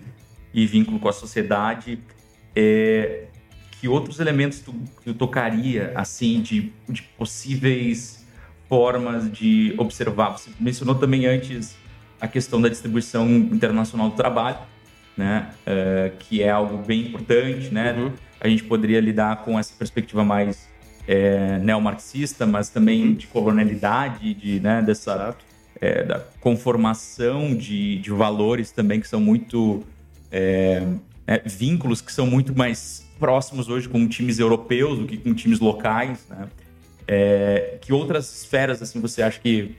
e 0.52 0.66
vínculo 0.66 0.98
com 1.00 1.08
a 1.08 1.12
sociedade. 1.12 1.98
É, 2.54 3.24
que 3.80 3.88
outros 3.88 4.20
elementos 4.20 4.60
tu, 4.60 4.74
tu 5.04 5.14
tocaria, 5.14 5.92
assim, 5.94 6.42
de, 6.42 6.72
de 6.88 7.02
possíveis 7.02 8.26
formas 8.68 9.30
de 9.30 9.74
observar? 9.78 10.30
Você 10.30 10.50
mencionou 10.60 10.96
também 10.96 11.26
antes 11.26 11.76
a 12.20 12.26
questão 12.26 12.60
da 12.60 12.68
distribuição 12.68 13.28
internacional 13.28 14.10
do 14.10 14.16
trabalho, 14.16 14.58
né? 15.16 15.50
É, 15.64 16.12
que 16.18 16.42
é 16.42 16.50
algo 16.50 16.78
bem 16.78 17.06
importante, 17.06 17.72
né? 17.72 17.92
Uhum. 17.92 18.12
A 18.40 18.48
gente 18.48 18.64
poderia 18.64 19.00
lidar 19.00 19.44
com 19.44 19.58
essa 19.58 19.72
perspectiva 19.76 20.24
mais 20.24 20.67
é, 21.08 21.58
neomarxista, 21.60 22.46
mas 22.46 22.68
também 22.68 23.02
uhum. 23.02 23.14
de 23.14 23.26
colonialidade, 23.28 24.34
de, 24.34 24.60
né, 24.60 24.82
dessa 24.82 25.34
é, 25.80 26.04
da 26.04 26.20
conformação 26.40 27.54
de, 27.54 27.98
de 27.98 28.10
valores 28.10 28.70
também 28.70 29.00
que 29.00 29.08
são 29.08 29.20
muito 29.20 29.82
é, 30.30 30.86
é, 31.26 31.42
vínculos 31.46 32.02
que 32.02 32.12
são 32.12 32.26
muito 32.26 32.54
mais 32.54 33.08
próximos 33.18 33.70
hoje 33.70 33.88
com 33.88 34.06
times 34.06 34.38
europeus 34.38 34.98
do 34.98 35.06
que 35.06 35.16
com 35.16 35.32
times 35.32 35.60
locais, 35.60 36.26
né? 36.28 36.46
É, 37.10 37.78
que 37.80 37.90
outras 37.90 38.42
esferas 38.42 38.82
assim 38.82 39.00
você 39.00 39.22
acha 39.22 39.40
que 39.40 39.74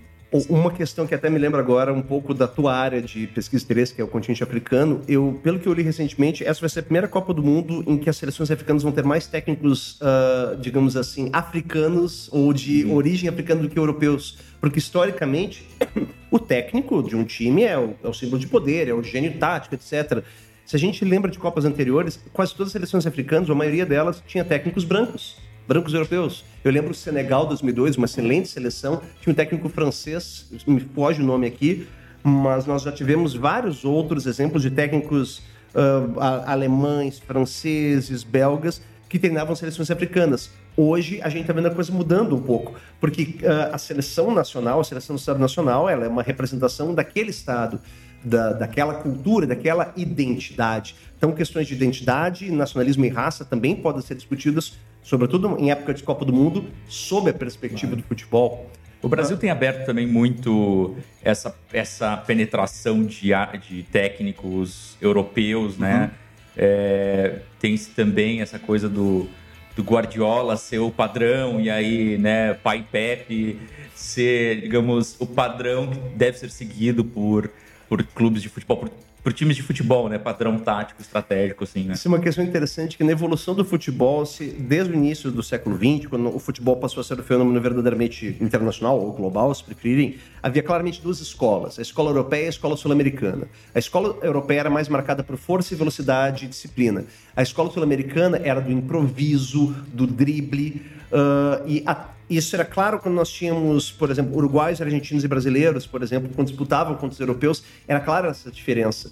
uma 0.47 0.71
questão 0.71 1.07
que 1.07 1.15
até 1.15 1.29
me 1.29 1.39
lembra 1.39 1.59
agora 1.59 1.91
um 1.91 2.01
pouco 2.01 2.33
da 2.35 2.47
tua 2.47 2.75
área 2.75 3.01
de 3.01 3.25
pesquisa 3.27 3.61
de 3.61 3.65
interesse, 3.65 3.93
que 3.95 4.01
é 4.01 4.03
o 4.03 4.07
continente 4.07 4.43
africano, 4.43 5.01
eu, 5.07 5.39
pelo 5.41 5.59
que 5.59 5.67
eu 5.67 5.73
li 5.73 5.81
recentemente, 5.81 6.43
essa 6.43 6.59
vai 6.59 6.69
ser 6.69 6.81
a 6.81 6.83
primeira 6.83 7.07
Copa 7.07 7.33
do 7.33 7.41
Mundo 7.41 7.83
em 7.87 7.97
que 7.97 8.09
as 8.09 8.17
seleções 8.17 8.51
africanas 8.51 8.83
vão 8.83 8.91
ter 8.91 9.03
mais 9.03 9.25
técnicos, 9.25 9.99
uh, 10.01 10.55
digamos 10.57 10.95
assim, 10.95 11.29
africanos 11.33 12.29
ou 12.31 12.53
de 12.53 12.85
uhum. 12.85 12.95
origem 12.95 13.27
africana 13.27 13.61
do 13.61 13.69
que 13.69 13.79
europeus. 13.79 14.37
Porque, 14.61 14.77
historicamente, 14.77 15.67
o 16.29 16.37
técnico 16.37 17.01
de 17.01 17.15
um 17.15 17.23
time 17.23 17.63
é 17.63 17.77
o, 17.77 17.95
é 18.03 18.07
o 18.07 18.13
símbolo 18.13 18.39
de 18.39 18.45
poder, 18.45 18.87
é 18.87 18.93
o 18.93 19.01
gênio 19.01 19.35
tático, 19.39 19.73
etc. 19.73 20.23
Se 20.63 20.75
a 20.75 20.79
gente 20.79 21.03
lembra 21.03 21.31
de 21.31 21.39
Copas 21.39 21.65
anteriores, 21.65 22.19
quase 22.31 22.53
todas 22.53 22.67
as 22.67 22.73
seleções 22.73 23.07
africanas, 23.07 23.49
ou 23.49 23.55
a 23.55 23.57
maioria 23.57 23.85
delas, 23.85 24.21
tinha 24.27 24.45
técnicos 24.45 24.83
brancos 24.83 25.48
brancos 25.69 25.93
europeus. 25.93 26.43
Eu 26.63 26.71
lembro 26.71 26.89
o 26.89 26.95
Senegal 26.95 27.45
2002, 27.45 27.95
uma 27.95 28.05
excelente 28.05 28.49
seleção, 28.49 29.03
tinha 29.21 29.31
um 29.31 29.35
técnico 29.35 29.69
francês, 29.69 30.47
me 30.65 30.79
foge 30.79 31.21
o 31.21 31.23
nome 31.23 31.45
aqui, 31.45 31.87
mas 32.23 32.65
nós 32.65 32.81
já 32.81 32.91
tivemos 32.91 33.35
vários 33.35 33.85
outros 33.85 34.25
exemplos 34.25 34.63
de 34.63 34.71
técnicos 34.71 35.43
uh, 35.75 36.19
alemães, 36.47 37.19
franceses, 37.19 38.23
belgas, 38.23 38.81
que 39.07 39.19
treinavam 39.19 39.55
seleções 39.55 39.91
africanas. 39.91 40.49
Hoje 40.75 41.21
a 41.21 41.29
gente 41.29 41.41
está 41.41 41.53
vendo 41.53 41.67
a 41.67 41.71
coisa 41.71 41.91
mudando 41.91 42.35
um 42.35 42.41
pouco, 42.41 42.73
porque 42.99 43.37
uh, 43.43 43.71
a 43.71 43.77
seleção 43.77 44.33
nacional, 44.33 44.79
a 44.79 44.83
seleção 44.83 45.15
do 45.15 45.19
Estado 45.19 45.37
Nacional, 45.37 45.87
ela 45.87 46.03
é 46.03 46.07
uma 46.07 46.23
representação 46.23 46.95
daquele 46.95 47.29
Estado, 47.29 47.79
da, 48.23 48.53
daquela 48.53 48.95
cultura, 48.95 49.45
daquela 49.45 49.93
identidade. 49.95 50.95
Então, 51.15 51.31
questões 51.31 51.67
de 51.67 51.75
identidade, 51.75 52.49
nacionalismo 52.51 53.05
e 53.05 53.09
raça 53.09 53.45
também 53.45 53.75
podem 53.75 54.01
ser 54.01 54.15
discutidas, 54.15 54.73
sobretudo 55.09 55.57
em 55.57 55.71
época 55.71 55.91
de 55.91 56.03
Copa 56.03 56.23
do 56.23 56.31
Mundo, 56.31 56.65
sob 56.87 57.31
a 57.31 57.33
perspectiva 57.33 57.95
do 57.95 58.03
futebol. 58.03 58.69
O 59.01 59.09
Brasil 59.09 59.37
tem 59.37 59.49
aberto 59.49 59.83
também 59.83 60.05
muito 60.05 60.95
essa, 61.23 61.55
essa 61.73 62.15
penetração 62.15 63.03
de, 63.03 63.31
de 63.67 63.81
técnicos 63.83 64.95
europeus, 65.01 65.79
né? 65.79 66.03
Uhum. 66.03 66.09
É, 66.57 67.39
tem 67.59 67.75
também 67.95 68.41
essa 68.41 68.59
coisa 68.59 68.87
do, 68.87 69.27
do 69.75 69.81
Guardiola 69.81 70.55
ser 70.57 70.77
o 70.77 70.91
padrão 70.91 71.59
e 71.59 71.71
aí, 71.71 72.17
né, 72.17 72.53
pai 72.53 72.85
Pepe 72.91 73.59
ser, 73.95 74.61
digamos, 74.61 75.15
o 75.19 75.25
padrão 75.25 75.87
que 75.87 75.97
deve 76.15 76.37
ser 76.37 76.51
seguido 76.51 77.03
por, 77.03 77.49
por 77.87 78.03
clubes 78.03 78.43
de 78.43 78.49
futebol, 78.49 78.77
por 78.77 78.91
por 79.29 79.33
times 79.33 79.55
de 79.55 79.61
futebol, 79.61 80.09
né? 80.09 80.17
Padrão 80.17 80.57
tático, 80.57 80.99
estratégico, 80.99 81.63
assim, 81.63 81.83
né? 81.83 81.93
Isso 81.93 82.07
é 82.07 82.09
uma 82.09 82.19
questão 82.19 82.43
interessante 82.43 82.97
que 82.97 83.03
na 83.03 83.11
evolução 83.11 83.53
do 83.53 83.63
futebol, 83.63 84.25
se, 84.25 84.47
desde 84.47 84.91
o 84.91 84.95
início 84.95 85.29
do 85.29 85.43
século 85.43 85.77
XX, 85.77 86.07
quando 86.07 86.35
o 86.35 86.39
futebol 86.39 86.77
passou 86.77 87.01
a 87.01 87.03
ser 87.03 87.19
um 87.19 87.21
fenômeno 87.21 87.61
verdadeiramente 87.61 88.35
internacional 88.41 88.99
ou 88.99 89.13
global, 89.13 89.53
se 89.53 89.63
preferirem, 89.63 90.17
havia 90.41 90.63
claramente 90.63 90.99
duas 90.99 91.19
escolas, 91.19 91.77
a 91.77 91.81
escola 91.83 92.09
europeia 92.09 92.45
e 92.45 92.45
a 92.47 92.49
escola 92.49 92.75
sul-americana. 92.75 93.47
A 93.75 93.77
escola 93.77 94.17
europeia 94.23 94.61
era 94.61 94.69
mais 94.71 94.89
marcada 94.89 95.23
por 95.23 95.37
força 95.37 95.75
e 95.75 95.77
velocidade 95.77 96.45
e 96.45 96.47
disciplina. 96.47 97.05
A 97.35 97.43
escola 97.43 97.69
sul-americana 97.69 98.41
era 98.43 98.59
do 98.59 98.71
improviso, 98.71 99.75
do 99.93 100.07
drible, 100.07 100.81
uh, 101.11 101.67
e 101.67 101.83
a 101.85 101.93
isso 102.29 102.55
era 102.55 102.65
claro 102.65 102.99
quando 102.99 103.15
nós 103.15 103.29
tínhamos, 103.29 103.91
por 103.91 104.11
exemplo, 104.11 104.35
uruguaios, 104.37 104.81
argentinos 104.81 105.23
e 105.23 105.27
brasileiros, 105.27 105.87
por 105.87 106.03
exemplo, 106.03 106.29
quando 106.35 106.47
disputavam 106.47 106.93
contra 106.93 107.13
os 107.13 107.19
europeus, 107.19 107.63
era 107.87 107.99
clara 107.99 108.29
essa 108.29 108.51
diferença. 108.51 109.11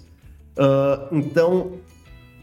Uh, 0.56 1.16
então, 1.16 1.72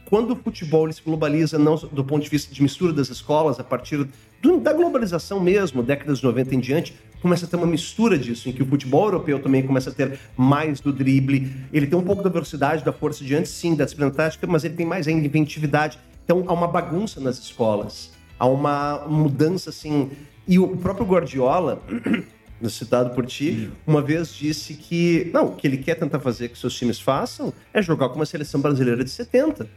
quando 0.06 0.32
o 0.32 0.36
futebol 0.36 0.92
se 0.92 1.02
globaliza, 1.02 1.58
não 1.58 1.76
do 1.76 2.04
ponto 2.04 2.24
de 2.24 2.30
vista 2.30 2.54
de 2.54 2.62
mistura 2.62 2.94
das 2.94 3.10
escolas, 3.10 3.60
a 3.60 3.64
partir 3.64 4.08
do, 4.42 4.60
da 4.60 4.72
globalização 4.72 5.40
mesmo, 5.40 5.82
décadas 5.82 6.20
de 6.20 6.26
90 6.26 6.56
em 6.56 6.60
diante, 6.60 6.96
começa 7.22 7.46
a 7.46 7.50
ter 7.50 7.56
uma 7.56 7.66
mistura 7.66 8.18
disso, 8.18 8.48
em 8.48 8.52
que 8.52 8.62
o 8.62 8.66
futebol 8.66 9.06
europeu 9.06 9.40
também 9.40 9.64
começa 9.64 9.90
a 9.90 9.94
ter 9.94 10.20
mais 10.38 10.80
do 10.80 10.94
drible. 10.94 11.52
Ele 11.74 11.88
tem 11.88 11.98
um 11.98 12.04
pouco 12.04 12.22
da 12.22 12.30
velocidade, 12.30 12.84
da 12.84 12.94
força 12.94 13.24
de 13.24 13.34
antes, 13.34 13.52
sim, 13.52 13.76
da 13.76 13.84
disciplina 13.84 14.12
tática, 14.12 14.46
mas 14.46 14.64
ele 14.64 14.76
tem 14.76 14.86
mais 14.86 15.08
ainda 15.08 15.26
inventividade. 15.26 15.98
Então, 16.24 16.44
há 16.48 16.54
uma 16.54 16.68
bagunça 16.68 17.20
nas 17.20 17.40
escolas. 17.40 18.12
Há 18.38 18.46
uma 18.46 19.06
mudança, 19.08 19.72
assim, 19.72 20.12
e 20.48 20.60
o 20.60 20.78
próprio 20.78 21.06
Guardiola, 21.06 21.82
citado 22.70 23.12
por 23.12 23.26
ti, 23.26 23.70
uma 23.86 24.02
vez 24.02 24.34
disse 24.34 24.74
que 24.74 25.30
não, 25.34 25.48
o 25.48 25.56
que 25.56 25.68
ele 25.68 25.78
quer 25.78 25.96
tentar 25.96 26.20
fazer 26.20 26.50
que 26.50 26.58
seus 26.58 26.76
times 26.76 27.00
façam 27.00 27.54
é 27.74 27.82
jogar 27.82 28.10
com 28.10 28.16
uma 28.16 28.26
seleção 28.26 28.60
brasileira 28.60 29.04
de 29.04 29.10
70, 29.10 29.68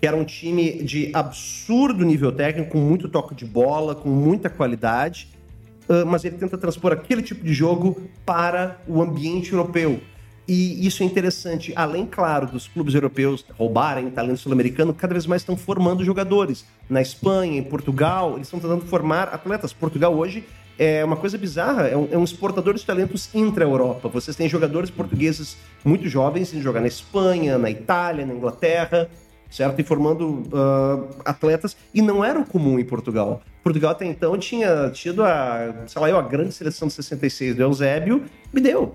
que 0.00 0.06
era 0.06 0.16
um 0.16 0.24
time 0.24 0.82
de 0.82 1.10
absurdo 1.14 2.04
nível 2.04 2.32
técnico, 2.32 2.72
com 2.72 2.78
muito 2.78 3.08
toque 3.08 3.34
de 3.34 3.44
bola, 3.44 3.94
com 3.94 4.08
muita 4.08 4.50
qualidade, 4.50 5.28
mas 6.06 6.24
ele 6.24 6.36
tenta 6.36 6.58
transpor 6.58 6.92
aquele 6.92 7.22
tipo 7.22 7.44
de 7.44 7.52
jogo 7.52 8.00
para 8.24 8.80
o 8.88 9.02
ambiente 9.02 9.52
europeu. 9.52 10.00
E 10.46 10.86
isso 10.86 11.02
é 11.02 11.06
interessante. 11.06 11.72
Além, 11.74 12.06
claro, 12.06 12.46
dos 12.46 12.68
clubes 12.68 12.94
europeus 12.94 13.44
roubarem 13.56 14.10
talento 14.10 14.38
sul-americano, 14.38 14.92
cada 14.92 15.14
vez 15.14 15.26
mais 15.26 15.42
estão 15.42 15.56
formando 15.56 16.04
jogadores. 16.04 16.64
Na 16.88 17.00
Espanha, 17.00 17.58
em 17.58 17.62
Portugal, 17.62 18.34
eles 18.34 18.46
estão 18.46 18.60
tentando 18.60 18.84
formar 18.84 19.28
atletas. 19.28 19.72
Portugal 19.72 20.14
hoje 20.14 20.44
é 20.78 21.04
uma 21.04 21.16
coisa 21.16 21.38
bizarra, 21.38 21.86
é 21.86 21.96
um, 21.96 22.08
é 22.10 22.18
um 22.18 22.24
exportador 22.24 22.74
de 22.74 22.84
talentos 22.84 23.30
intra-Europa. 23.34 24.08
Vocês 24.08 24.36
têm 24.36 24.48
jogadores 24.48 24.90
portugueses 24.90 25.56
muito 25.84 26.08
jovens 26.08 26.52
em 26.52 26.60
jogar 26.60 26.80
na 26.80 26.88
Espanha, 26.88 27.56
na 27.56 27.70
Itália, 27.70 28.26
na 28.26 28.34
Inglaterra, 28.34 29.08
certo? 29.50 29.80
E 29.80 29.84
formando 29.84 30.42
uh, 30.52 31.08
atletas. 31.24 31.76
E 31.94 32.02
não 32.02 32.24
era 32.24 32.38
o 32.38 32.44
comum 32.44 32.78
em 32.78 32.84
Portugal. 32.84 33.40
Portugal 33.62 33.92
até 33.92 34.04
então 34.04 34.36
tinha 34.36 34.90
tido 34.90 35.22
a, 35.22 35.72
sei 35.86 36.02
lá, 36.02 36.18
a 36.18 36.22
grande 36.22 36.52
seleção 36.52 36.88
de 36.88 36.94
66 36.94 37.56
do 37.56 37.62
Eusébio, 37.62 38.24
me 38.52 38.60
deu. 38.60 38.94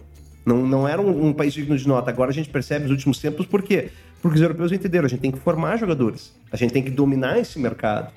Não, 0.50 0.66
não 0.66 0.88
era 0.88 1.00
um, 1.00 1.28
um, 1.28 1.34
país 1.34 1.54
digno 1.54 1.78
de 1.78 1.88
nota. 1.88 2.10
Agora 2.10 2.32
a 2.32 2.34
gente 2.34 2.50
percebe 2.50 2.84
nos 2.84 2.92
últimos 2.92 3.20
tempos 3.20 3.46
por 3.46 3.62
quê? 3.62 3.90
Porque 4.20 4.36
os 4.36 4.42
europeus 4.42 4.72
entenderam, 4.72 5.06
a 5.06 5.08
gente 5.08 5.20
tem 5.20 5.32
que 5.32 5.38
formar 5.38 5.78
jogadores. 5.78 6.34
A 6.52 6.58
gente 6.58 6.74
tem 6.74 6.82
que 6.82 6.90
dominar 6.90 7.38
esse 7.38 7.60
mercado. 7.60 8.12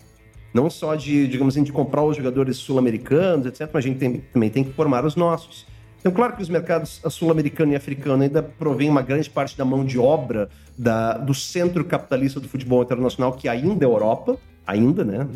Não 0.55 0.71
só 0.71 0.95
de, 0.95 1.29
digamos 1.29 1.55
assim, 1.55 1.63
de 1.63 1.73
comprar 1.73 2.03
os 2.03 2.17
jogadores 2.17 2.57
sul-americanos, 2.57 3.47
etc., 3.47 3.69
mas 3.71 3.85
a 3.85 3.89
gente 3.89 3.99
tem, 3.99 4.23
também 4.33 4.49
tem 4.49 4.65
que 4.65 4.73
formar 4.73 5.05
os 5.05 5.15
nossos. 5.15 5.67
Então, 6.01 6.11
claro 6.11 6.35
que 6.35 6.43
os 6.43 6.49
mercados 6.49 7.03
sul-americano 7.11 7.73
e 7.73 7.77
africano 7.77 8.23
ainda 8.23 8.43
provêm 8.43 8.89
uma 8.89 9.03
grande 9.03 9.29
parte 9.29 9.57
da 9.57 9.65
mão 9.65 9.85
de 9.85 9.99
obra 9.99 10.49
da, 10.77 11.19
do 11.19 11.35
centro 11.35 11.85
capitalista 11.85 12.41
do 12.41 12.49
futebol 12.49 12.83
internacional, 12.83 13.35
que 13.35 13.47
ainda 13.47 13.85
é 13.85 13.87
a 13.87 13.91
Europa, 13.91 14.39
ainda, 14.67 15.05
né? 15.05 15.29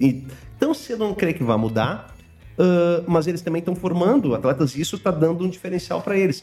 E 0.00 0.24
tão 0.58 0.72
cedo 0.72 1.04
não 1.04 1.14
creio 1.14 1.34
que 1.34 1.44
vai 1.44 1.58
mudar, 1.58 2.14
uh, 2.58 3.04
mas 3.06 3.26
eles 3.26 3.40
também 3.40 3.60
estão 3.60 3.74
formando 3.74 4.34
atletas 4.34 4.74
e 4.74 4.80
isso 4.80 4.96
está 4.96 5.10
dando 5.10 5.44
um 5.44 5.48
diferencial 5.48 6.00
para 6.02 6.16
eles. 6.16 6.42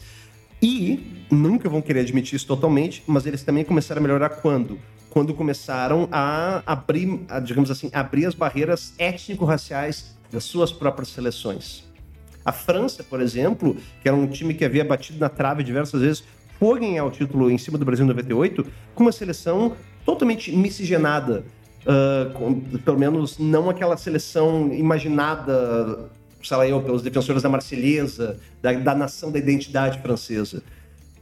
E 0.62 1.26
nunca 1.30 1.70
vão 1.70 1.82
querer 1.82 2.02
admitir 2.02 2.36
isso 2.36 2.48
totalmente, 2.48 3.04
mas 3.06 3.26
eles 3.26 3.44
também 3.44 3.64
começaram 3.64 4.00
a 4.00 4.04
melhorar 4.04 4.30
quando? 4.30 4.80
Quando 5.10 5.34
começaram 5.34 6.08
a 6.12 6.64
abrir, 6.66 7.22
a, 7.30 7.40
digamos 7.40 7.70
assim, 7.70 7.90
abrir 7.94 8.26
as 8.26 8.34
barreiras 8.34 8.94
étnico-raciais 8.98 10.18
das 10.32 10.44
suas 10.44 10.72
próprias 10.72 11.10
seleções. 11.10 11.88
A 12.44 12.52
França, 12.52 13.04
por 13.04 13.22
exemplo, 13.22 13.76
que 14.02 14.08
era 14.08 14.16
um 14.16 14.26
time 14.28 14.54
que 14.54 14.66
havia 14.66 14.84
batido 14.84 15.20
na 15.20 15.30
trave 15.30 15.64
diversas 15.64 16.02
vezes, 16.02 16.24
foi 16.60 16.80
ganhar 16.80 17.06
o 17.06 17.12
título 17.12 17.52
em 17.52 17.58
cima 17.58 17.78
do 17.78 17.86
Brasil 17.86 18.06
em 18.06 18.08
98 18.08 18.66
com 18.96 19.04
uma 19.04 19.12
seleção 19.12 19.76
totalmente 20.06 20.52
miscigenada, 20.52 21.46
Uh, 21.88 22.34
com, 22.34 22.60
pelo 22.80 23.00
menos 23.00 23.40
não 23.40 23.70
aquela 23.70 23.96
seleção 23.96 24.74
imaginada, 24.74 26.10
sei 26.44 26.58
lá 26.58 26.68
eu, 26.68 26.82
pelos 26.82 27.02
defensores 27.02 27.42
da 27.42 27.48
Marselhesa, 27.48 28.38
da, 28.62 28.74
da 28.74 28.94
nação 28.94 29.32
da 29.32 29.40
identidade 29.40 30.02
francesa. 30.02 30.62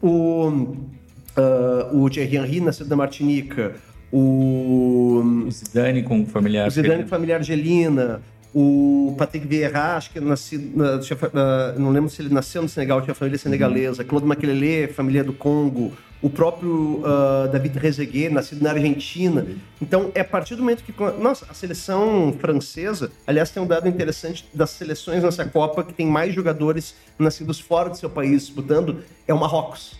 O, 0.02 0.48
uh, 0.48 2.02
o 2.02 2.10
Thierry 2.10 2.38
Henry, 2.38 2.62
nascido 2.62 2.90
da 2.90 2.96
Martinica, 2.96 3.76
o... 4.12 5.22
o 5.46 5.52
Zidane 5.52 6.02
com 6.02 6.26
familiar. 6.26 6.68
O 6.68 6.72
Zidane 6.72 7.04
com 7.04 7.10
familiar 7.10 7.38
Argelina, 7.38 8.22
o 8.52 9.14
Patrick 9.20 9.46
Vieira, 9.46 9.98
acho 9.98 10.12
que 10.12 10.20
nascido, 10.20 10.82
uh, 10.82 11.80
não 11.80 11.92
lembro 11.92 12.10
se 12.10 12.24
ele 12.24 12.34
nasceu 12.34 12.64
no 12.64 12.70
Senegal, 12.70 13.04
tinha 13.04 13.14
família 13.14 13.38
senegalesa. 13.38 14.04
Claude 14.04 14.26
Makelele, 14.26 14.92
família 14.94 15.24
do 15.24 15.34
Congo, 15.34 15.94
o 16.22 16.30
próprio 16.30 17.02
uh, 17.02 17.48
David 17.52 17.74
Trezeguet, 17.74 18.30
nascido 18.30 18.64
na 18.64 18.72
Argentina. 18.72 19.46
Então, 19.82 20.12
é 20.16 20.22
a 20.22 20.26
partir 20.26 20.56
do 20.56 20.62
momento 20.62 20.84
que. 20.84 20.94
Nossa, 21.20 21.46
a 21.50 21.54
seleção 21.54 22.34
francesa, 22.40 23.12
aliás, 23.28 23.52
tem 23.52 23.62
um 23.62 23.68
dado 23.68 23.88
interessante 23.88 24.48
das 24.54 24.72
seleções 24.72 25.24
nessa 25.24 25.46
Copa 25.46 25.84
que 25.84 25.94
tem 25.94 26.08
mais 26.08 26.34
jogadores 26.34 26.96
nascidos 27.20 27.60
fora 27.60 27.90
do 27.90 27.98
seu 27.98 28.10
país 28.10 28.46
disputando, 28.46 29.04
é 29.28 29.34
o 29.34 29.40
Marrocos. 29.40 30.00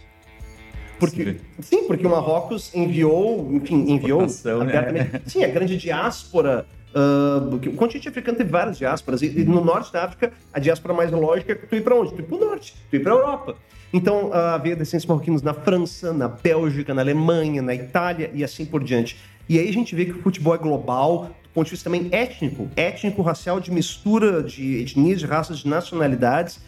Porque, 1.00 1.24
sim. 1.24 1.38
sim. 1.62 1.88
porque 1.88 2.08
o 2.08 2.10
Marrocos 2.10 2.74
enviou, 2.74 3.50
enfim, 3.52 3.92
enviou 3.92 4.22
né? 4.22 4.28
abertamente. 4.62 5.14
Né? 5.14 5.22
Sim, 5.26 5.44
a 5.44 5.48
grande 5.48 5.78
diáspora 5.78 6.66
Uh, 6.96 7.54
o 7.54 7.74
continente 7.74 8.08
africano 8.08 8.38
tem 8.38 8.48
várias 8.48 8.78
diásporas. 8.78 9.22
E, 9.22 9.26
e, 9.26 9.44
no 9.44 9.62
norte 9.62 9.92
da 9.92 10.06
África, 10.06 10.32
a 10.54 10.60
diáspora 10.62 10.94
mais 10.94 11.12
lógica 11.12 11.52
é 11.52 11.56
tu 11.56 11.76
ir 11.76 11.84
para 11.84 11.94
onde? 11.94 12.14
Tu 12.14 12.22
ir 12.22 12.24
para 12.24 12.38
o 12.38 12.40
norte, 12.40 12.74
tu 12.90 12.96
ir 12.96 13.04
para 13.04 13.12
a 13.12 13.16
Europa. 13.16 13.58
Então, 13.96 14.34
havia 14.34 14.76
descendentes 14.76 15.06
marroquinos 15.06 15.42
na 15.42 15.54
França, 15.54 16.12
na 16.12 16.28
Bélgica, 16.28 16.94
na 16.94 17.02
Alemanha, 17.02 17.62
na 17.62 17.74
Itália 17.74 18.30
e 18.34 18.44
assim 18.44 18.66
por 18.66 18.84
diante. 18.84 19.16
E 19.48 19.58
aí 19.58 19.70
a 19.70 19.72
gente 19.72 19.96
vê 19.96 20.04
que 20.04 20.12
o 20.12 20.22
futebol 20.22 20.54
é 20.54 20.58
global, 20.58 21.32
do 21.44 21.50
ponto 21.54 21.68
de 21.68 21.72
vista 21.72 21.90
também 21.90 22.10
étnico, 22.12 22.68
étnico-racial, 22.76 23.58
de 23.62 23.72
mistura 23.72 24.44
de 24.44 24.82
etnias, 24.82 25.22
de 25.22 25.26
raças, 25.26 25.60
de 25.60 25.70
nacionalidades. 25.70 26.60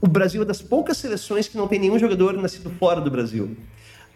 O 0.00 0.08
Brasil 0.08 0.42
é 0.42 0.44
das 0.44 0.60
poucas 0.60 0.96
seleções 0.96 1.46
que 1.46 1.56
não 1.56 1.68
tem 1.68 1.78
nenhum 1.78 2.00
jogador 2.00 2.32
nascido 2.32 2.68
fora 2.80 3.00
do 3.00 3.12
Brasil. 3.12 3.56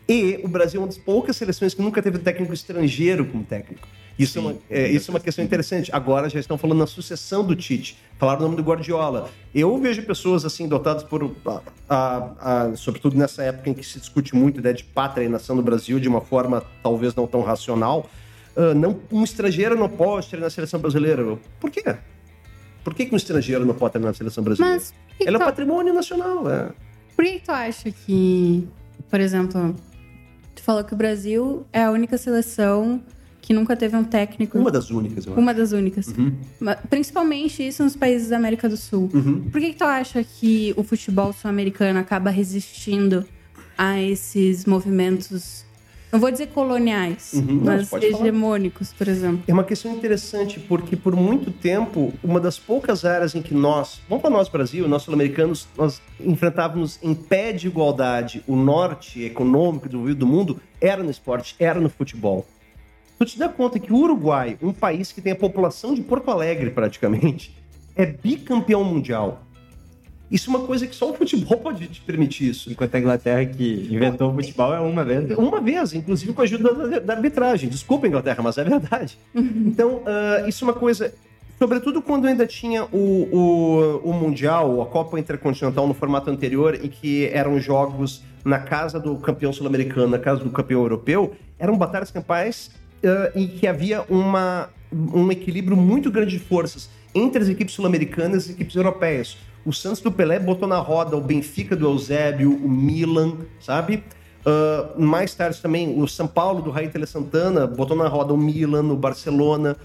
E 0.08 0.40
o 0.42 0.48
Brasil 0.48 0.80
é 0.80 0.82
uma 0.82 0.88
das 0.88 0.98
poucas 0.98 1.36
seleções 1.36 1.72
que 1.72 1.80
nunca 1.80 2.02
teve 2.02 2.18
técnico 2.18 2.52
estrangeiro 2.52 3.26
como 3.26 3.44
técnico. 3.44 3.86
Isso, 4.18 4.38
é 4.38 4.40
uma, 4.40 4.54
é, 4.70 4.88
isso 4.88 5.10
é 5.10 5.14
uma 5.14 5.20
questão 5.20 5.44
interessante. 5.44 5.90
Agora 5.92 6.28
já 6.28 6.40
estão 6.40 6.56
falando 6.56 6.78
na 6.78 6.86
sucessão 6.86 7.44
do 7.44 7.54
Tite. 7.54 7.98
Falaram 8.18 8.40
o 8.40 8.42
nome 8.44 8.56
do 8.56 8.62
Guardiola. 8.62 9.30
Eu 9.54 9.78
vejo 9.78 10.02
pessoas 10.02 10.44
assim 10.44 10.66
dotadas 10.66 11.02
por. 11.02 11.34
A, 11.44 11.60
a, 11.88 12.62
a, 12.62 12.76
sobretudo 12.76 13.16
nessa 13.16 13.42
época 13.42 13.68
em 13.68 13.74
que 13.74 13.84
se 13.84 14.00
discute 14.00 14.34
muito 14.34 14.56
a 14.56 14.60
ideia 14.60 14.74
de 14.74 14.84
pátria 14.84 15.24
e 15.24 15.28
nação 15.28 15.54
do 15.54 15.62
Brasil 15.62 16.00
de 16.00 16.08
uma 16.08 16.22
forma 16.22 16.62
talvez 16.82 17.14
não 17.14 17.26
tão 17.26 17.42
racional. 17.42 18.08
Uh, 18.56 18.74
não, 18.74 18.98
um 19.12 19.22
estrangeiro 19.22 19.76
não 19.76 19.88
pode 19.88 20.28
treinar 20.28 20.46
na 20.46 20.50
seleção 20.50 20.80
brasileira. 20.80 21.38
Por 21.60 21.70
quê? 21.70 21.84
Por 22.82 22.94
que, 22.94 23.04
que 23.04 23.12
um 23.12 23.16
estrangeiro 23.16 23.66
não 23.66 23.74
pode 23.74 23.92
treinar 23.92 24.12
na 24.12 24.16
seleção 24.16 24.42
brasileira? 24.42 24.76
Mas, 24.76 24.94
Ele 25.20 25.36
é 25.36 25.38
um 25.38 25.44
patrimônio 25.44 25.92
nacional. 25.92 26.50
É. 26.50 26.70
Por 27.14 27.24
que 27.24 27.40
tu 27.40 27.50
acha 27.50 27.90
que, 27.90 28.66
por 29.10 29.20
exemplo, 29.20 29.74
tu 30.54 30.62
falou 30.62 30.82
que 30.84 30.94
o 30.94 30.96
Brasil 30.96 31.66
é 31.70 31.84
a 31.84 31.90
única 31.90 32.16
seleção 32.16 33.02
que 33.46 33.54
nunca 33.54 33.76
teve 33.76 33.96
um 33.96 34.02
técnico. 34.02 34.58
Uma 34.58 34.72
das 34.72 34.90
únicas, 34.90 35.24
eu 35.24 35.32
acho. 35.32 35.40
Uma 35.40 35.54
das 35.54 35.70
únicas. 35.70 36.12
Ma- 36.58 36.74
Principalmente 36.74 37.64
isso 37.64 37.84
nos 37.84 37.94
países 37.94 38.28
da 38.30 38.36
América 38.36 38.68
do 38.68 38.76
Sul. 38.76 39.08
Por 39.52 39.60
que, 39.60 39.72
que 39.72 39.78
tu 39.78 39.84
acha 39.84 40.24
que 40.24 40.74
o 40.76 40.82
futebol 40.82 41.32
sul-americano 41.32 41.98
acaba 42.00 42.28
resistindo 42.28 43.24
a 43.78 44.02
esses 44.02 44.64
movimentos, 44.64 45.64
não 46.10 46.18
vou 46.18 46.30
dizer 46.32 46.48
coloniais, 46.48 47.34
Uhum. 47.34 47.42
Não, 47.56 47.64
mas 47.64 47.88
falar. 47.88 48.02
hegemônicos, 48.04 48.92
por 48.92 49.06
exemplo? 49.06 49.42
É 49.46 49.52
uma 49.52 49.62
questão 49.64 49.92
interessante, 49.94 50.58
porque 50.58 50.96
por 50.96 51.14
muito 51.14 51.52
tempo, 51.52 52.12
uma 52.24 52.40
das 52.40 52.58
poucas 52.58 53.04
áreas 53.04 53.34
em 53.36 53.42
que 53.42 53.54
nós, 53.54 54.00
vamos 54.08 54.22
para 54.22 54.30
nós 54.30 54.48
Brasil, 54.48 54.88
nós 54.88 55.02
sul-americanos, 55.02 55.68
nós 55.78 56.00
enfrentávamos 56.18 56.98
em 57.00 57.14
pé 57.14 57.52
de 57.52 57.68
igualdade 57.68 58.42
o 58.46 58.56
norte 58.56 59.22
econômico 59.22 59.88
do, 59.88 60.12
do 60.16 60.26
mundo, 60.26 60.60
era 60.80 61.02
no 61.02 61.10
esporte, 61.10 61.54
era 61.60 61.78
no 61.80 61.88
futebol. 61.88 62.44
Tu 63.18 63.24
te 63.24 63.38
dá 63.38 63.48
conta 63.48 63.78
que 63.78 63.92
o 63.92 63.96
Uruguai, 63.96 64.58
um 64.60 64.72
país 64.72 65.10
que 65.10 65.22
tem 65.22 65.32
a 65.32 65.36
população 65.36 65.94
de 65.94 66.02
Porto 66.02 66.30
Alegre 66.30 66.70
praticamente, 66.70 67.56
é 67.94 68.04
bicampeão 68.04 68.84
mundial. 68.84 69.42
Isso 70.30 70.50
é 70.50 70.56
uma 70.56 70.66
coisa 70.66 70.86
que 70.86 70.94
só 70.94 71.10
o 71.10 71.14
futebol 71.14 71.56
pode 71.58 71.86
te 71.86 72.00
permitir 72.00 72.48
isso. 72.48 72.70
Enquanto 72.70 72.94
a 72.94 72.98
Inglaterra 72.98 73.44
que 73.46 73.88
inventou 73.90 74.32
o 74.32 74.34
futebol 74.34 74.74
é 74.74 74.80
uma 74.80 75.04
vez. 75.04 75.30
Uma 75.38 75.60
vez, 75.60 75.94
inclusive 75.94 76.32
com 76.32 76.40
a 76.40 76.44
ajuda 76.44 76.74
da, 76.74 76.98
da 76.98 77.14
arbitragem. 77.14 77.70
Desculpa, 77.70 78.06
Inglaterra, 78.06 78.42
mas 78.42 78.58
é 78.58 78.64
verdade. 78.64 79.18
Então, 79.66 80.02
ah, 80.06 80.44
isso 80.48 80.64
é 80.64 80.68
uma 80.68 80.74
coisa. 80.74 81.14
Sobretudo 81.58 82.02
quando 82.02 82.26
ainda 82.26 82.46
tinha 82.46 82.84
o, 82.84 82.88
o, 82.92 84.10
o 84.10 84.12
Mundial, 84.12 84.82
a 84.82 84.86
Copa 84.86 85.18
Intercontinental 85.18 85.86
no 85.86 85.94
formato 85.94 86.28
anterior, 86.28 86.74
em 86.74 86.88
que 86.88 87.28
eram 87.32 87.58
jogos 87.58 88.22
na 88.44 88.58
casa 88.58 89.00
do 89.00 89.16
campeão 89.16 89.52
sul-americano, 89.52 90.08
na 90.08 90.18
casa 90.18 90.42
do 90.42 90.50
campeão 90.50 90.82
europeu, 90.82 91.34
eram 91.58 91.78
batalhas 91.78 92.10
campais 92.10 92.70
em 93.34 93.46
que 93.46 93.66
havia 93.66 94.02
uma, 94.08 94.68
um 94.92 95.30
equilíbrio 95.30 95.76
muito 95.76 96.10
grande 96.10 96.30
de 96.30 96.38
forças 96.38 96.88
entre 97.14 97.42
as 97.42 97.48
equipes 97.48 97.74
sul-americanas 97.74 98.46
e 98.46 98.50
as 98.50 98.54
equipes 98.54 98.76
europeias. 98.76 99.36
O 99.64 99.72
Santos 99.72 100.00
do 100.00 100.12
Pelé 100.12 100.38
botou 100.38 100.68
na 100.68 100.78
roda 100.78 101.16
o 101.16 101.20
Benfica 101.20 101.74
do 101.74 101.86
Eusébio, 101.86 102.52
o 102.52 102.68
Milan, 102.68 103.38
sabe? 103.58 104.02
Ah, 104.46 104.90
mais 104.96 105.34
tarde 105.34 105.60
também 105.60 106.00
o 106.00 106.06
São 106.06 106.28
Paulo 106.28 106.62
do 106.62 106.70
Raí 106.70 106.88
Tele 106.88 107.04
Santana 107.04 107.66
botou 107.66 107.96
na 107.96 108.06
roda 108.06 108.32
o 108.32 108.36
Milan, 108.36 108.84
o 108.92 108.96
Barcelona. 108.96 109.76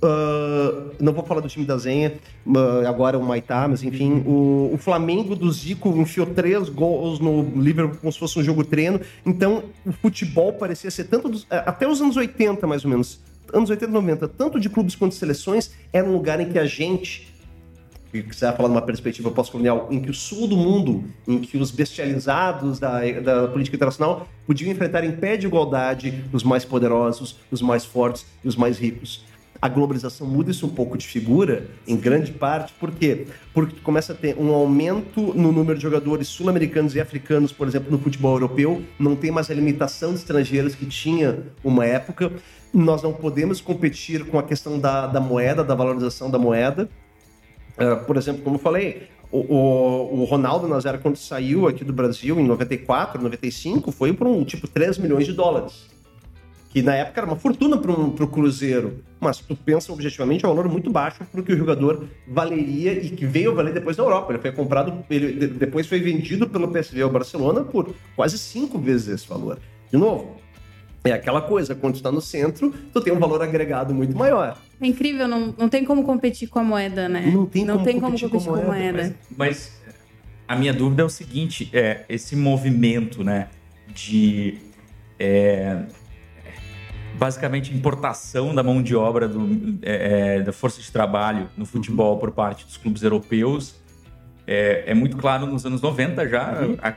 Ah, 0.00 0.92
não 1.00 1.12
vou 1.12 1.24
falar 1.24 1.40
do 1.40 1.48
time 1.48 1.64
da 1.64 1.76
Zenha, 1.76 2.14
ah, 2.54 2.88
agora 2.88 3.18
o 3.18 3.22
Maitá, 3.22 3.66
mas 3.68 3.82
enfim, 3.82 4.22
o, 4.26 4.70
o 4.72 4.78
Flamengo 4.78 5.34
do 5.34 5.50
Zico 5.50 5.88
enfiou 6.00 6.26
três 6.26 6.68
gols 6.68 7.18
no 7.18 7.42
Liverpool 7.60 7.98
como 8.00 8.12
se 8.12 8.18
fosse 8.18 8.38
um 8.38 8.42
jogo 8.42 8.64
treino. 8.64 9.00
Então 9.26 9.64
o 9.84 9.92
futebol 9.92 10.52
parecia 10.52 10.90
ser 10.90 11.04
tanto 11.04 11.28
dos- 11.28 11.46
eh, 11.50 11.62
até 11.66 11.88
os 11.88 12.00
anos 12.00 12.16
80 12.16 12.66
mais 12.66 12.84
ou 12.84 12.90
menos, 12.90 13.20
anos 13.52 13.70
80 13.70 13.90
90, 13.92 14.28
tanto 14.28 14.60
de 14.60 14.68
clubes 14.68 14.94
quanto 14.94 15.12
de 15.12 15.18
seleções, 15.18 15.72
era 15.92 16.06
um 16.06 16.12
lugar 16.12 16.38
em 16.40 16.48
que 16.50 16.58
a 16.58 16.66
gente 16.66 17.34
se 18.10 18.22
quiser 18.22 18.56
falar 18.56 18.70
numa 18.70 18.80
perspectiva 18.80 19.30
pós-colonial, 19.30 19.86
em 19.90 20.00
que 20.00 20.08
o 20.10 20.14
sul 20.14 20.48
do 20.48 20.56
mundo, 20.56 21.04
em 21.26 21.38
que 21.40 21.58
os 21.58 21.70
bestializados 21.70 22.78
da, 22.78 23.00
da 23.20 23.48
política 23.48 23.76
internacional 23.76 24.26
podiam 24.46 24.70
enfrentar 24.72 25.04
em 25.04 25.12
pé 25.12 25.36
de 25.36 25.46
igualdade 25.46 26.24
os 26.32 26.42
mais 26.42 26.64
poderosos, 26.64 27.36
os 27.50 27.60
mais 27.60 27.84
fortes 27.84 28.24
e 28.42 28.48
os 28.48 28.56
mais 28.56 28.78
ricos. 28.78 29.26
A 29.60 29.68
globalização 29.68 30.26
muda 30.26 30.52
isso 30.52 30.66
um 30.66 30.68
pouco 30.68 30.96
de 30.96 31.06
figura, 31.06 31.66
em 31.86 31.96
grande 31.96 32.30
parte, 32.30 32.72
por 32.78 32.92
quê? 32.92 33.26
Porque 33.52 33.74
tu 33.74 33.82
começa 33.82 34.12
a 34.12 34.16
ter 34.16 34.36
um 34.38 34.54
aumento 34.54 35.34
no 35.34 35.50
número 35.50 35.76
de 35.76 35.82
jogadores 35.82 36.28
sul-americanos 36.28 36.94
e 36.94 37.00
africanos, 37.00 37.50
por 37.50 37.66
exemplo, 37.66 37.90
no 37.90 37.98
futebol 37.98 38.34
europeu, 38.34 38.82
não 38.98 39.16
tem 39.16 39.32
mais 39.32 39.50
a 39.50 39.54
limitação 39.54 40.12
de 40.12 40.20
estrangeiros 40.20 40.76
que 40.76 40.86
tinha 40.86 41.40
uma 41.64 41.84
época. 41.84 42.30
Nós 42.72 43.02
não 43.02 43.12
podemos 43.12 43.60
competir 43.60 44.24
com 44.26 44.38
a 44.38 44.44
questão 44.44 44.78
da, 44.78 45.08
da 45.08 45.20
moeda, 45.20 45.64
da 45.64 45.74
valorização 45.74 46.30
da 46.30 46.38
moeda. 46.38 46.88
Uh, 47.76 48.04
por 48.04 48.16
exemplo, 48.16 48.42
como 48.42 48.56
eu 48.56 48.60
falei, 48.60 49.08
o, 49.30 49.38
o, 49.38 50.20
o 50.20 50.24
Ronaldo 50.24 50.68
Nazário, 50.68 51.00
quando 51.00 51.16
saiu 51.16 51.66
aqui 51.66 51.84
do 51.84 51.92
Brasil 51.92 52.38
em 52.38 52.46
94, 52.46 53.20
95, 53.20 53.90
foi 53.90 54.12
por 54.12 54.26
um 54.28 54.44
tipo 54.44 54.68
3 54.68 54.98
milhões 54.98 55.26
de 55.26 55.32
dólares. 55.32 55.88
Que 56.70 56.82
na 56.82 56.94
época 56.94 57.20
era 57.20 57.26
uma 57.26 57.36
fortuna 57.36 57.78
para 57.78 57.90
um, 57.90 58.08
o 58.08 58.26
Cruzeiro. 58.28 59.02
Mas 59.18 59.38
tu 59.38 59.56
pensa 59.56 59.92
objetivamente, 59.92 60.44
é 60.44 60.48
um 60.48 60.54
valor 60.54 60.70
muito 60.70 60.90
baixo 60.90 61.24
para 61.24 61.40
o 61.40 61.42
que 61.44 61.52
o 61.52 61.56
jogador 61.56 62.06
valeria 62.26 62.92
e 62.92 63.08
que 63.10 63.24
veio 63.26 63.50
a 63.52 63.54
valer 63.54 63.72
depois 63.72 63.96
na 63.96 64.04
Europa. 64.04 64.32
Ele 64.32 64.40
foi 64.42 64.52
comprado, 64.52 65.04
ele 65.10 65.32
de- 65.32 65.46
depois 65.54 65.86
foi 65.86 65.98
vendido 65.98 66.48
pelo 66.48 66.68
PSV 66.68 67.00
ao 67.02 67.10
Barcelona 67.10 67.62
por 67.64 67.94
quase 68.14 68.38
cinco 68.38 68.78
vezes 68.78 69.08
esse 69.08 69.28
valor. 69.28 69.58
De 69.90 69.96
novo, 69.96 70.36
é 71.02 71.12
aquela 71.12 71.40
coisa, 71.40 71.74
quando 71.74 71.94
tu 71.94 71.96
está 71.96 72.12
no 72.12 72.20
centro, 72.20 72.72
tu 72.92 73.00
tem 73.00 73.12
um 73.12 73.18
valor 73.18 73.40
agregado 73.42 73.94
muito 73.94 74.16
maior. 74.16 74.58
É 74.80 74.86
incrível, 74.86 75.26
não, 75.26 75.54
não 75.56 75.68
tem 75.70 75.84
como 75.84 76.04
competir 76.04 76.48
com 76.48 76.58
a 76.58 76.64
moeda, 76.64 77.08
né? 77.08 77.22
Não 77.32 77.46
tem 77.46 77.64
como 77.66 77.78
competir 78.12 78.28
com 78.28 78.36
a 78.36 78.40
com 78.40 78.50
a 78.50 78.54
moeda, 78.66 78.92
moeda. 78.92 79.16
Mas 79.36 79.80
a 80.46 80.54
minha 80.54 80.72
dúvida 80.74 81.02
é 81.02 81.04
o 81.04 81.08
seguinte: 81.08 81.70
é, 81.72 82.04
esse 82.08 82.36
movimento, 82.36 83.24
né, 83.24 83.48
de 83.94 84.58
é, 85.18 85.82
basicamente 87.18 87.74
importação 87.74 88.54
da 88.54 88.62
mão 88.62 88.82
de 88.82 88.94
obra 88.94 89.26
do, 89.28 89.78
é, 89.82 90.36
é, 90.36 90.40
da 90.42 90.52
força 90.52 90.80
de 90.80 90.90
trabalho 90.90 91.48
no 91.56 91.66
futebol 91.66 92.18
por 92.18 92.30
parte 92.30 92.64
dos 92.64 92.76
clubes 92.76 93.02
europeus 93.02 93.74
é, 94.46 94.84
é 94.86 94.94
muito 94.94 95.16
claro 95.16 95.46
nos 95.46 95.66
anos 95.66 95.82
90 95.82 96.26
já. 96.28 96.54
A, 96.80 96.88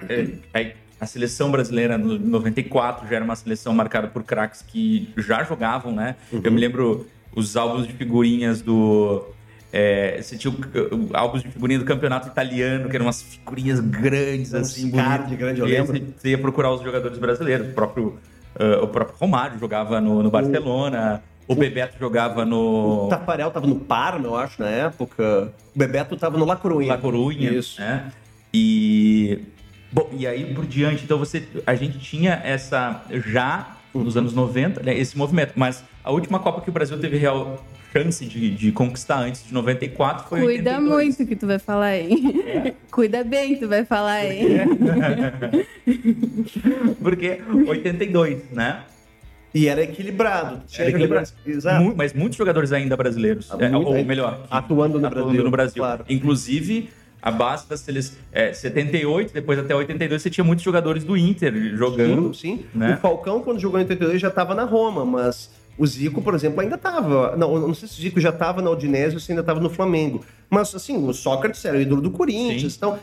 a- 0.59 0.82
a 1.01 1.05
seleção 1.07 1.51
brasileira 1.51 1.97
no 1.97 2.17
94 2.19 3.07
já 3.09 3.15
era 3.15 3.26
uma 3.26 3.36
seleção 3.36 3.74
marcada 3.74 4.07
por 4.07 4.24
craques 4.24 4.61
que 4.61 5.11
já 5.17 5.43
jogavam, 5.43 5.91
né? 5.91 6.15
Eu 6.32 6.51
me 6.51 6.59
lembro 6.61 7.07
os 7.36 7.57
álbuns 7.57 7.88
de 7.88 7.93
figurinhas 7.93 8.61
do. 8.61 9.26
É, 9.74 10.22
você 10.22 10.38
tinha 10.38 10.53
álbuns 11.13 11.41
de 11.41 11.49
figurinha 11.49 11.80
do 11.80 11.86
campeonato 11.86 12.28
italiano, 12.28 12.88
que 12.88 12.95
eram 12.95 13.07
umas 13.07 13.22
figurinhas 13.22 13.80
grandes, 13.80 14.53
Uns 14.53 14.61
assim, 14.61 14.89
bonitas. 14.91 15.38
grande, 15.38 15.59
eu 15.61 15.67
E 15.67 15.76
aí 15.76 15.82
lembro. 15.82 16.13
Você 16.15 16.30
ia 16.30 16.38
procurar 16.38 16.72
os 16.72 16.82
jogadores 16.84 17.17
brasileiros. 17.17 17.69
O 17.69 17.74
próprio, 17.74 18.19
ah, 18.60 18.84
o 18.84 18.88
próprio 18.88 19.16
Romário 19.20 19.60
jogava 19.60 20.02
no, 20.02 20.22
no 20.24 20.30
Barcelona, 20.30 21.24
o 21.47 21.56
Bebeto 21.56 21.97
jogava 21.99 22.45
no. 22.45 23.06
O 23.06 23.10
Tafarel 23.10 23.52
tava 23.52 23.68
no 23.68 23.76
Parma, 23.76 24.26
eu 24.26 24.36
acho, 24.36 24.62
na 24.62 24.70
época. 24.70 25.52
O 25.76 25.78
Bebeto 25.78 26.16
tava 26.16 26.38
no 26.38 26.45
La 26.45 26.56
Coruña. 26.56 26.88
La 26.88 26.97
Corunha, 26.97 27.52
Isso. 27.52 27.80
né? 27.82 28.12
E 28.54 29.39
bom, 29.91 30.10
e 30.18 30.26
aí 30.26 30.54
por 30.54 30.66
diante, 30.66 31.04
então 31.04 31.18
você 31.18 31.47
a 31.66 31.76
gente 31.76 31.99
tinha 31.99 32.41
essa 32.43 33.04
já 33.26 33.78
nos 33.93 34.16
anos 34.16 34.34
90, 34.34 34.84
né, 34.84 34.97
esse 34.97 35.18
movimento, 35.18 35.54
mas 35.56 35.84
a 36.04 36.12
última 36.12 36.39
Copa 36.39 36.62
que 36.62 36.70
o 36.70 36.74
Brasil 36.74 36.97
teve 36.97 37.18
real 37.18 37.62
chance 37.91 38.25
de, 38.25 38.51
de 38.51 38.71
conquistar 38.71 39.19
antes 39.19 39.45
de 39.45 39.53
94 39.53 40.27
foi 40.29 40.39
Cuida 40.41 40.71
82. 40.77 40.89
muito 41.17 41.25
que 41.27 41.35
tu 41.35 41.45
vai 41.47 41.59
falar, 41.59 41.97
hein? 41.97 42.73
Cuida 42.91 43.23
bem 43.23 43.53
que 43.55 43.59
tu 43.61 43.67
vai 43.67 43.83
falar, 43.85 44.25
hein? 44.25 44.47
Porque 47.01 47.41
82, 47.67 48.43
né? 48.51 48.83
E 49.53 49.67
era 49.67 49.81
equilibrado. 49.81 50.61
Tinha 50.65 50.83
Era 50.87 50.91
equilibrado. 50.91 51.29
Exato. 51.45 51.93
Mas 51.95 52.13
muitos 52.13 52.37
jogadores 52.37 52.71
ainda 52.71 52.95
brasileiros, 52.95 53.49
Ah, 53.51 53.57
é, 53.59 53.75
ou 53.75 53.95
é. 53.97 54.03
melhor, 54.03 54.43
que- 54.43 54.47
Atuando 54.49 54.97
no 54.99 55.09
Brasil, 55.09 55.43
no 55.43 55.51
Brasil. 55.51 55.83
claro. 55.83 56.05
Inclusive, 56.07 56.89
a 57.21 57.29
base 57.31 57.67
das 57.67 57.81
seleções. 57.81 58.17
É, 58.31 58.53
78, 58.53 59.33
depois 59.33 59.59
até 59.59 59.75
82, 59.75 60.21
você 60.21 60.29
tinha 60.29 60.43
muitos 60.45 60.63
jogadores 60.63 61.03
do 61.03 61.17
Inter 61.17 61.53
jogando. 61.75 62.33
Sim, 62.33 62.59
sim. 62.59 62.65
né? 62.73 62.93
O 62.93 62.97
Falcão, 62.97 63.41
quando 63.41 63.59
jogou 63.59 63.77
em 63.77 63.83
82, 63.83 64.21
já 64.21 64.29
estava 64.29 64.55
na 64.55 64.63
Roma, 64.63 65.03
mas 65.03 65.51
o 65.78 65.88
Zico, 65.88 66.22
por 66.22 66.34
exemplo, 66.34 66.61
ainda 66.61 66.76
estava. 66.76 67.36
Não, 67.36 67.67
não 67.67 67.74
sei 67.74 67.88
se 67.88 67.99
o 67.99 68.01
Zico 68.01 68.19
já 68.19 68.30
estava 68.30 68.61
na 68.61 68.69
Udinese 68.69 69.15
ou 69.15 69.19
se 69.19 69.32
ainda 69.32 69.41
estava 69.41 69.59
no 69.59 69.69
Flamengo. 69.69 70.24
Mas, 70.49 70.76
assim, 70.76 70.97
o 70.97 71.13
Sócrates 71.13 71.63
era 71.65 71.78
o 71.78 71.82
ídolo 71.82 72.01
do 72.01 72.11
Corinthians. 72.11 72.74
Sim. 72.74 72.78
Então, 72.78 72.99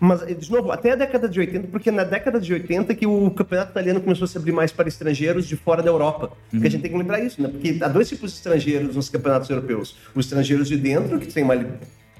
mas, 0.00 0.24
de 0.24 0.50
novo, 0.50 0.70
até 0.70 0.92
a 0.92 0.94
década 0.94 1.28
de 1.28 1.40
80, 1.40 1.68
porque 1.68 1.90
na 1.90 2.04
década 2.04 2.40
de 2.40 2.52
80 2.52 2.94
que 2.94 3.06
o 3.06 3.30
campeonato 3.32 3.72
italiano 3.72 4.00
começou 4.00 4.26
a 4.26 4.28
se 4.28 4.38
abrir 4.38 4.52
mais 4.52 4.70
para 4.70 4.88
estrangeiros 4.88 5.46
de 5.46 5.56
fora 5.56 5.82
da 5.82 5.90
Europa. 5.90 6.30
Porque 6.50 6.66
a 6.66 6.70
gente 6.70 6.82
tem 6.82 6.90
que 6.90 6.96
lembrar 6.96 7.20
isso, 7.20 7.42
né? 7.42 7.48
Porque 7.48 7.78
há 7.82 7.88
dois 7.88 8.08
tipos 8.08 8.30
de 8.30 8.36
estrangeiros 8.36 8.94
nos 8.94 9.08
campeonatos 9.08 9.50
europeus. 9.50 9.96
Os 10.14 10.26
estrangeiros 10.26 10.68
de 10.68 10.76
dentro, 10.76 11.18
que 11.18 11.26
tem 11.26 11.42
uma 11.42 11.54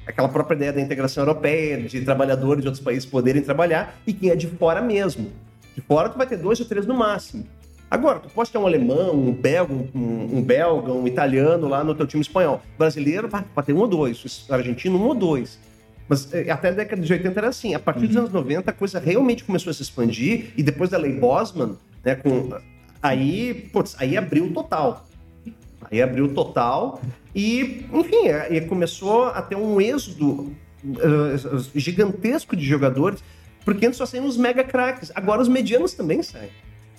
aquela 0.06 0.28
própria 0.28 0.56
ideia 0.56 0.72
da 0.72 0.80
integração 0.80 1.22
europeia, 1.22 1.82
de 1.82 2.00
trabalhadores 2.00 2.62
de 2.62 2.68
outros 2.68 2.82
países 2.82 3.04
poderem 3.04 3.42
trabalhar, 3.42 4.00
e 4.06 4.12
quem 4.12 4.30
é 4.30 4.36
de 4.36 4.46
fora 4.46 4.80
mesmo. 4.80 5.30
De 5.74 5.82
fora 5.82 6.08
tu 6.08 6.16
vai 6.16 6.26
ter 6.26 6.38
dois 6.38 6.58
ou 6.58 6.66
três 6.66 6.86
no 6.86 6.94
máximo. 6.94 7.46
Agora, 7.90 8.20
tu 8.20 8.28
pode 8.28 8.50
ter 8.50 8.58
um 8.58 8.66
alemão, 8.66 9.14
um 9.14 9.32
belga, 9.32 9.72
um, 9.72 10.38
um 10.38 10.42
belga, 10.42 10.92
um 10.92 11.06
italiano 11.06 11.68
lá 11.68 11.82
no 11.82 11.94
teu 11.94 12.06
time 12.06 12.20
espanhol. 12.20 12.60
Brasileiro, 12.76 13.28
vai, 13.28 13.44
pode 13.54 13.66
ter 13.66 13.72
um 13.72 13.78
ou 13.78 13.88
dois. 13.88 14.46
Argentino, 14.50 14.98
um 14.98 15.06
ou 15.06 15.14
dois. 15.14 15.58
Mas 16.06 16.32
eh, 16.34 16.50
até 16.50 16.68
a 16.68 16.72
década 16.72 17.00
de 17.00 17.10
80 17.10 17.40
era 17.40 17.48
assim. 17.48 17.74
A 17.74 17.78
partir 17.78 18.06
dos 18.06 18.16
anos 18.16 18.32
90, 18.32 18.70
a 18.70 18.74
coisa 18.74 18.98
realmente 18.98 19.42
começou 19.42 19.70
a 19.70 19.74
se 19.74 19.82
expandir. 19.82 20.52
E 20.56 20.62
depois 20.62 20.90
da 20.90 20.98
lei 20.98 21.14
Bosman, 21.14 21.76
né, 22.04 22.14
com, 22.14 22.50
aí, 23.02 23.68
putz, 23.72 23.96
aí 23.98 24.18
abriu 24.18 24.52
total. 24.52 25.06
Aí 25.90 26.02
abriu 26.02 26.34
total. 26.34 27.00
E, 27.34 27.86
enfim, 27.90 28.28
é, 28.28 28.54
e 28.54 28.60
começou 28.62 29.26
a 29.26 29.40
ter 29.40 29.56
um 29.56 29.80
êxodo 29.80 30.52
eh, 30.84 31.58
gigantesco 31.74 32.54
de 32.54 32.64
jogadores. 32.64 33.24
Porque 33.64 33.86
antes 33.86 33.96
só 33.96 34.04
saíam 34.04 34.26
os 34.26 34.36
mega 34.36 34.62
craques. 34.62 35.10
Agora 35.14 35.40
os 35.40 35.48
medianos 35.48 35.94
também 35.94 36.22
saem. 36.22 36.50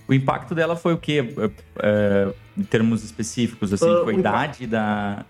O 0.10 0.14
impacto 0.14 0.56
dela 0.56 0.76
foi 0.76 0.94
o 0.94 0.98
quê? 0.98 1.34
É, 1.38 1.50
é, 1.88 2.34
em 2.58 2.64
termos 2.64 3.04
específicos, 3.04 3.72
assim, 3.72 3.86
Ah, 3.88 4.02
foi 4.04 4.16
a 4.16 4.18
idade 4.18 4.66
da, 4.66 5.24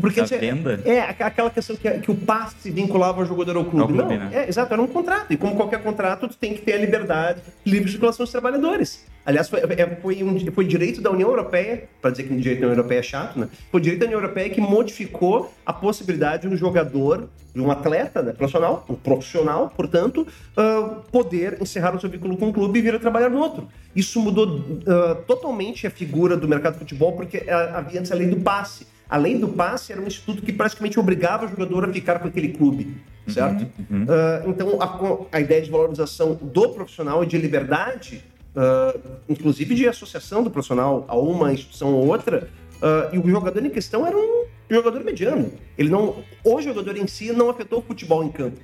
Porque 0.00 0.20
da 0.20 0.24
assim, 0.24 0.38
venda? 0.38 0.80
É, 0.84 1.00
aqu- 1.00 1.22
aquela 1.22 1.50
questão 1.50 1.76
que, 1.76 1.88
que 2.00 2.10
o 2.10 2.14
passe 2.14 2.56
se 2.60 2.70
vinculava 2.70 3.20
ao 3.20 3.26
jogador 3.26 3.56
ao 3.56 3.64
clube. 3.64 3.80
Ao 3.80 3.88
clube, 3.88 4.18
não, 4.18 4.28
né? 4.28 4.30
é, 4.32 4.48
exato, 4.48 4.72
era 4.72 4.82
um 4.82 4.86
contrato. 4.86 5.32
E 5.32 5.36
como 5.36 5.54
qualquer 5.54 5.82
contrato, 5.82 6.26
tu 6.28 6.36
tem 6.36 6.52
que 6.54 6.62
ter 6.62 6.74
a 6.74 6.78
liberdade, 6.78 7.40
livre 7.64 7.90
circulação 7.90 8.24
dos 8.24 8.32
trabalhadores. 8.32 9.04
Aliás, 9.24 9.48
foi, 9.48 9.60
é, 9.60 9.96
foi, 10.02 10.22
um, 10.24 10.52
foi 10.52 10.64
direito 10.64 11.00
da 11.00 11.10
União 11.10 11.28
Europeia, 11.28 11.84
para 12.00 12.10
dizer 12.10 12.24
que 12.24 12.34
o 12.34 12.36
direito 12.36 12.60
da 12.60 12.66
União 12.66 12.78
Europeia 12.78 12.98
é 12.98 13.02
chato, 13.02 13.38
né? 13.38 13.48
Foi 13.70 13.80
direito 13.80 14.00
da 14.00 14.06
União 14.06 14.20
Europeia 14.20 14.50
que 14.50 14.60
modificou 14.60 15.52
a 15.64 15.72
possibilidade 15.72 16.42
de 16.48 16.52
um 16.52 16.56
jogador, 16.56 17.28
de 17.54 17.60
um 17.60 17.70
atleta 17.70 18.20
né, 18.20 18.32
profissional, 18.32 18.84
um 18.88 18.94
profissional, 18.94 19.72
portanto, 19.76 20.26
ah, 20.56 20.96
poder 21.12 21.58
encerrar 21.62 21.94
o 21.94 22.00
seu 22.00 22.10
vínculo 22.10 22.36
com 22.36 22.48
o 22.48 22.52
clube 22.52 22.80
e 22.80 22.82
vir 22.82 22.96
a 22.96 22.98
trabalhar 22.98 23.28
no 23.28 23.38
outro. 23.38 23.68
Isso 23.94 24.18
mudou 24.20 24.60
ah, 24.88 25.14
totalmente 25.26 25.86
a 25.86 25.90
figura 25.90 26.36
do 26.36 26.48
mercado 26.48 26.72
de 26.72 26.78
futebol, 26.80 27.12
porque 27.12 27.44
ah, 27.48 27.78
havia 27.78 28.00
antes 28.00 28.10
a 28.10 28.16
lei 28.16 28.26
do 28.26 28.40
passe. 28.40 28.90
A 29.12 29.18
lei 29.18 29.36
do 29.36 29.46
passe 29.46 29.92
era 29.92 30.00
um 30.00 30.06
instituto 30.06 30.40
que 30.40 30.50
praticamente 30.50 30.98
obrigava 30.98 31.44
o 31.44 31.48
jogador 31.50 31.84
a 31.84 31.92
ficar 31.92 32.18
com 32.18 32.28
aquele 32.28 32.48
clube, 32.48 32.96
certo? 33.28 33.66
Ah, 34.08 34.42
então, 34.46 34.80
a, 34.80 35.36
a 35.36 35.38
ideia 35.38 35.60
de 35.60 35.70
valorização 35.70 36.32
do 36.32 36.70
profissional 36.70 37.22
e 37.22 37.26
de 37.26 37.36
liberdade, 37.36 38.24
ah, 38.56 38.96
inclusive 39.28 39.74
de 39.74 39.86
associação 39.86 40.42
do 40.42 40.50
profissional 40.50 41.04
a 41.08 41.14
uma 41.14 41.52
instituição 41.52 41.92
ou 41.92 42.06
outra, 42.06 42.48
ah, 42.80 43.10
e 43.12 43.18
o 43.18 43.28
jogador 43.28 43.62
em 43.62 43.68
questão 43.68 44.06
era 44.06 44.16
um 44.16 44.46
jogador 44.70 45.04
mediano. 45.04 45.52
Ele 45.76 45.90
não, 45.90 46.24
o 46.42 46.62
jogador 46.62 46.96
em 46.96 47.06
si 47.06 47.32
não 47.32 47.50
afetou 47.50 47.80
o 47.80 47.82
futebol 47.82 48.24
em 48.24 48.32
campo. 48.32 48.58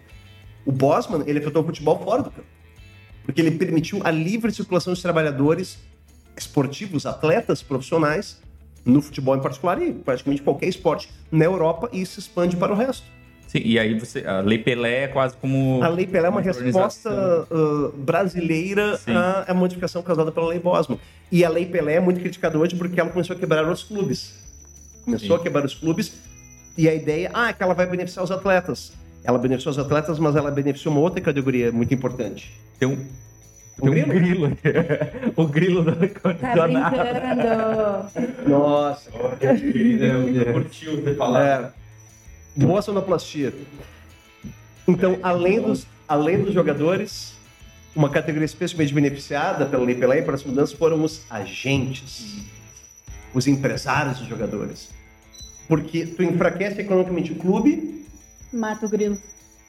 O 0.65 0.73
Bosman, 0.73 1.25
ele 1.27 1.41
afetou 1.41 1.63
o 1.63 1.67
futebol 1.67 1.99
fora 2.03 2.23
do 2.23 2.31
campo. 2.31 2.49
Porque 3.23 3.43
ele 3.43 3.51
permitiu 3.51 4.01
a 4.03 4.11
livre 4.11 4.51
circulação 4.51 4.95
dos 4.95 5.03
trabalhadores 5.03 5.79
esportivos, 6.35 7.05
atletas 7.05 7.63
profissionais, 7.63 8.41
no 8.89 9.03
futebol 9.03 9.37
em 9.37 9.41
particular 9.41 9.81
e 9.81 9.93
praticamente 9.93 10.43
qualquer 10.43 10.67
esporte 10.67 11.09
na 11.31 11.45
Europa 11.45 11.89
e 11.93 12.01
isso 12.01 12.19
expande 12.19 12.57
para 12.57 12.73
o 12.73 12.77
resto. 12.77 13.07
Sim, 13.47 13.61
e 13.65 13.79
aí 13.79 13.99
você. 13.99 14.27
A 14.27 14.41
Lei 14.41 14.59
Pelé 14.59 15.05
é 15.05 15.09
quase 15.09 15.35
como. 15.37 15.83
A 15.83 15.89
Lei 15.89 16.07
Pelé 16.07 16.27
é 16.27 16.31
uma 16.31 16.41
resposta 16.41 17.47
uh, 17.51 17.89
brasileira 17.97 18.99
Sim. 18.99 19.13
à, 19.13 19.45
à 19.49 19.55
modificação 19.55 20.03
causada 20.03 20.31
pela 20.31 20.49
Lei 20.49 20.59
Bosman. 20.59 20.99
E 21.33 21.45
a 21.45 21.49
Lei 21.49 21.65
Pelé 21.65 21.95
é 21.95 22.01
muito 22.01 22.21
criticada 22.21 22.59
hoje 22.59 22.77
porque 22.77 23.01
ela 23.01 23.09
começou 23.09 23.35
a 23.35 23.39
quebrar 23.39 23.67
os 23.71 23.83
clubes. 23.83 24.35
Começou 25.05 25.37
Sim. 25.37 25.41
a 25.41 25.45
quebrar 25.45 25.65
os 25.65 25.75
clubes 25.75 26.13
e 26.77 26.89
a 26.89 26.95
ideia 26.95 27.31
ah, 27.35 27.49
é 27.49 27.53
que 27.53 27.63
ela 27.63 27.75
vai 27.75 27.87
beneficiar 27.87 28.23
os 28.23 28.31
atletas. 28.31 28.93
Ela 29.25 29.39
beneficiou 29.39 29.73
os 29.73 29.79
atletas, 29.79 30.19
mas 30.19 30.37
ela 30.37 30.51
beneficiou 30.51 30.95
uma 30.95 31.01
outra 31.01 31.21
categoria 31.21 31.73
muito 31.73 31.93
importante. 31.93 32.53
Tem 32.79 32.89
um. 32.89 33.05
O 33.81 33.91
Tem 33.91 34.05
um 34.05 34.09
grilo 34.09 34.47
aqui. 34.47 34.59
o 35.37 35.47
grilo 35.47 35.83
do 35.85 35.93
Tá 35.95 36.31
ar-condicionado. 36.31 36.97
brincando. 36.97 38.49
Nossa, 38.49 39.11
Curtiu 40.53 41.01
você 41.03 41.15
falar. 41.15 41.47
É, 41.47 41.71
boa 42.57 42.83
sonoplastia. 42.83 43.53
Então, 44.87 45.19
além 45.23 45.61
dos, 45.61 45.87
além 46.09 46.43
dos 46.43 46.53
jogadores, 46.55 47.35
uma 47.95 48.09
categoria 48.11 48.47
especialmente 48.47 48.93
beneficiada 48.93 49.65
pela 49.67 49.85
Lei 49.85 49.95
Pelé 49.95 50.19
e 50.19 50.23
para 50.23 50.35
as 50.35 50.43
mudanças 50.43 50.77
foram 50.77 51.03
os 51.05 51.25
agentes, 51.31 52.39
os 53.33 53.47
empresários 53.47 54.19
dos 54.19 54.27
jogadores. 54.29 54.91
Porque 55.69 56.07
tu 56.07 56.23
enfraquece 56.23 56.81
economicamente 56.81 57.33
o 57.33 57.37
clube, 57.37 57.99
Mata 58.51 58.87
o 58.87 58.89
grilo. 58.89 59.19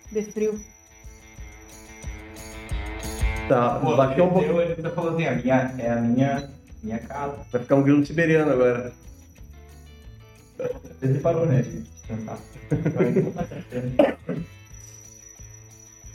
De 0.10 0.22
frio. 0.24 0.58
Tá, 3.50 3.80
baixou 3.80 4.28
um 4.28 4.30
pouco, 4.30 4.62
Ele 4.62 4.76
tá 4.76 4.90
falando 4.92 5.16
assim, 5.16 5.26
a 5.26 5.36
minha, 5.36 5.76
é 5.80 5.92
a 5.92 5.96
minha, 5.98 6.50
minha 6.84 7.00
casa. 7.00 7.36
vai 7.52 7.62
ficar 7.62 7.76
um 7.76 7.84
grilo 7.84 8.06
siberiano 8.06 8.52
agora. 8.52 8.94
Ele 11.02 11.20
parou, 11.20 11.46
né, 11.46 11.64
gente? 11.64 11.90
Tentar. 12.08 12.38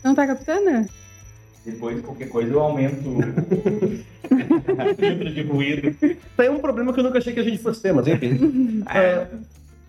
Não 0.03 0.14
tá 0.14 0.26
captando? 0.26 0.89
Depois, 1.64 2.01
qualquer 2.03 2.28
coisa, 2.28 2.53
eu 2.53 2.61
aumento 2.61 3.09
o 3.09 3.22
filtro 4.97 5.32
de 5.32 5.43
ruído. 5.43 5.97
Tá 6.37 6.43
aí 6.43 6.51
um 6.51 6.59
problema 6.59 6.93
que 6.93 7.01
eu 7.01 7.05
nunca 7.05 7.18
achei 7.18 7.32
que 7.32 7.41
a 7.41 7.45
gente 7.45 7.59
fosse 7.59 7.80
ter, 7.80 7.95
mas 7.95 8.07
enfim. 8.07 8.85
É, 8.95 9.26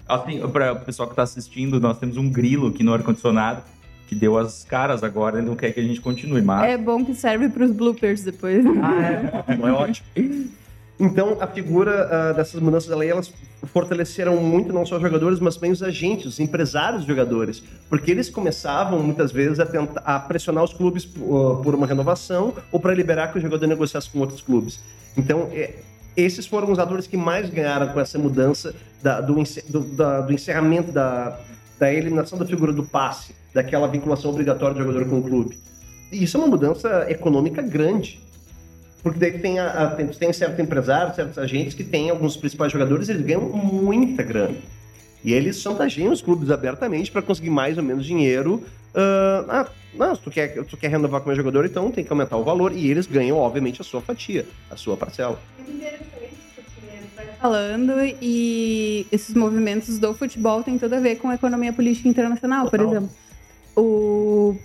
assim, 0.08 0.40
para 0.48 0.72
o 0.72 0.80
pessoal 0.80 1.10
que 1.10 1.14
está 1.14 1.24
assistindo, 1.24 1.82
nós 1.82 2.00
temos 2.00 2.16
um 2.16 2.30
grilo 2.30 2.70
aqui 2.70 2.82
no 2.82 2.94
ar-condicionado 2.94 3.62
que 4.08 4.14
deu 4.16 4.38
as 4.38 4.64
caras 4.64 5.04
agora 5.04 5.40
e 5.40 5.42
não 5.42 5.56
quer 5.56 5.72
que 5.74 5.80
a 5.80 5.84
gente 5.84 6.00
continue, 6.02 6.42
mas... 6.42 6.70
É 6.70 6.78
bom 6.78 7.04
que 7.04 7.14
serve 7.16 7.50
pros 7.50 7.72
bloopers 7.72 8.24
depois. 8.24 8.64
Não 8.64 9.68
é 9.68 9.72
ótimo. 9.72 10.06
Então, 10.98 11.38
a 11.42 11.48
figura 11.48 12.08
ah, 12.10 12.34
dessas 12.34 12.62
mudanças 12.62 12.88
da 12.90 12.96
lei, 12.96 13.10
elas 13.12 13.34
fortaleceram 13.66 14.38
muito 14.38 14.72
não 14.72 14.86
só 14.86 14.96
os 14.96 15.02
jogadores, 15.02 15.40
mas 15.42 15.56
também 15.56 15.72
os 15.72 15.84
agentes, 15.84 16.26
os 16.28 16.40
empresários 16.40 17.00
dos 17.02 17.08
jogadores. 17.08 17.62
Porque 17.90 18.12
eles 18.12 18.30
começavam, 18.30 19.04
muitas 19.04 19.32
vezes, 19.32 19.60
a, 19.60 19.66
tentar, 19.66 20.02
a 20.06 20.20
pressionar 20.20 20.64
os 20.64 20.72
clubes 20.74 21.06
ah, 21.18 21.62
por 21.62 21.76
uma 21.76 21.86
renovação 21.86 22.54
ou 22.72 22.80
para 22.80 22.94
liberar 22.94 23.28
que 23.34 23.40
o 23.40 23.42
jogador 23.42 23.68
negociasse 23.68 24.10
com 24.10 24.20
outros 24.20 24.42
clubes. 24.42 24.80
Então, 25.18 25.50
é, 25.52 25.74
esses 26.16 26.46
foram 26.48 26.72
os 26.72 26.80
atores 26.80 27.08
que 27.08 27.18
mais 27.18 27.50
ganharam 27.50 27.90
com 27.90 28.00
essa 28.00 28.18
mudança 28.18 28.74
da- 29.04 29.20
do, 29.20 29.36
do- 29.68 29.80
da- 29.82 30.22
do 30.22 30.32
encerramento 30.32 30.94
da, 30.94 31.38
da 31.80 31.92
eliminação 31.94 32.38
da 32.38 32.46
figura 32.46 32.72
do 32.72 32.84
passe, 32.84 33.36
daquela 33.54 33.88
vinculação 33.88 34.32
obrigatória 34.32 34.76
do 34.76 34.84
jogador 34.84 35.06
com 35.10 35.20
o 35.20 35.24
clube. 35.24 35.58
E 36.12 36.24
isso 36.24 36.38
é 36.38 36.40
uma 36.40 36.48
mudança 36.48 37.06
econômica 37.10 37.62
grande. 37.62 38.20
Porque 39.04 39.20
daí 39.20 39.38
tem, 39.40 39.60
a, 39.60 39.68
a- 39.70 39.88
tem, 39.92 40.08
tem 40.08 40.34
certos 40.34 40.60
empresários, 40.60 41.16
certos 41.16 41.38
agentes 41.38 41.74
que 41.76 41.84
têm 41.84 42.10
alguns 42.10 42.36
principais 42.38 42.72
jogadores, 42.72 43.08
eles 43.10 43.22
ganham 43.24 43.42
muita 43.42 44.24
grana. 44.24 44.56
E 45.24 45.34
eles 45.34 45.60
chantageiam 45.60 46.12
os 46.14 46.22
clubes 46.22 46.50
abertamente 46.52 47.12
para 47.12 47.22
conseguir 47.22 47.50
mais 47.50 47.78
ou 47.78 47.84
menos 47.84 48.06
dinheiro. 48.06 48.64
Ah, 48.94 49.46
ah, 49.50 49.68
não, 49.94 50.16
se 50.16 50.22
tu 50.22 50.30
quer, 50.32 50.64
tu 50.66 50.78
quer 50.78 50.90
renovar 50.90 51.20
com 51.22 51.26
o 51.26 51.30
meu 51.30 51.36
jogador, 51.36 51.66
então 51.66 51.92
tem 51.92 52.04
que 52.04 52.12
aumentar 52.12 52.38
o 52.38 52.44
valor. 52.44 52.72
E 52.72 52.90
eles 52.90 53.06
ganham, 53.08 53.38
obviamente, 53.38 53.82
a 53.82 53.84
sua 53.84 54.02
fatia, 54.02 54.46
a 54.70 54.76
sua 54.78 54.96
parcela. 54.96 55.40
Falando 57.46 57.94
e 58.22 59.06
esses 59.12 59.36
movimentos 59.36 60.00
do 60.00 60.14
futebol 60.14 60.64
têm 60.64 60.78
tudo 60.80 60.96
a 60.96 61.00
ver 61.00 61.18
com 61.18 61.30
a 61.30 61.36
economia 61.36 61.72
política 61.72 62.10
internacional, 62.10 62.70
por 62.70 62.80
exemplo. 62.80 63.10
O, 63.76 64.56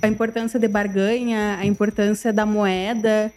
a 0.00 0.06
importância 0.06 0.58
de 0.60 0.68
barganha, 0.68 1.56
a 1.58 1.66
importância 1.66 2.32
da 2.32 2.46
moeda, 2.46 3.32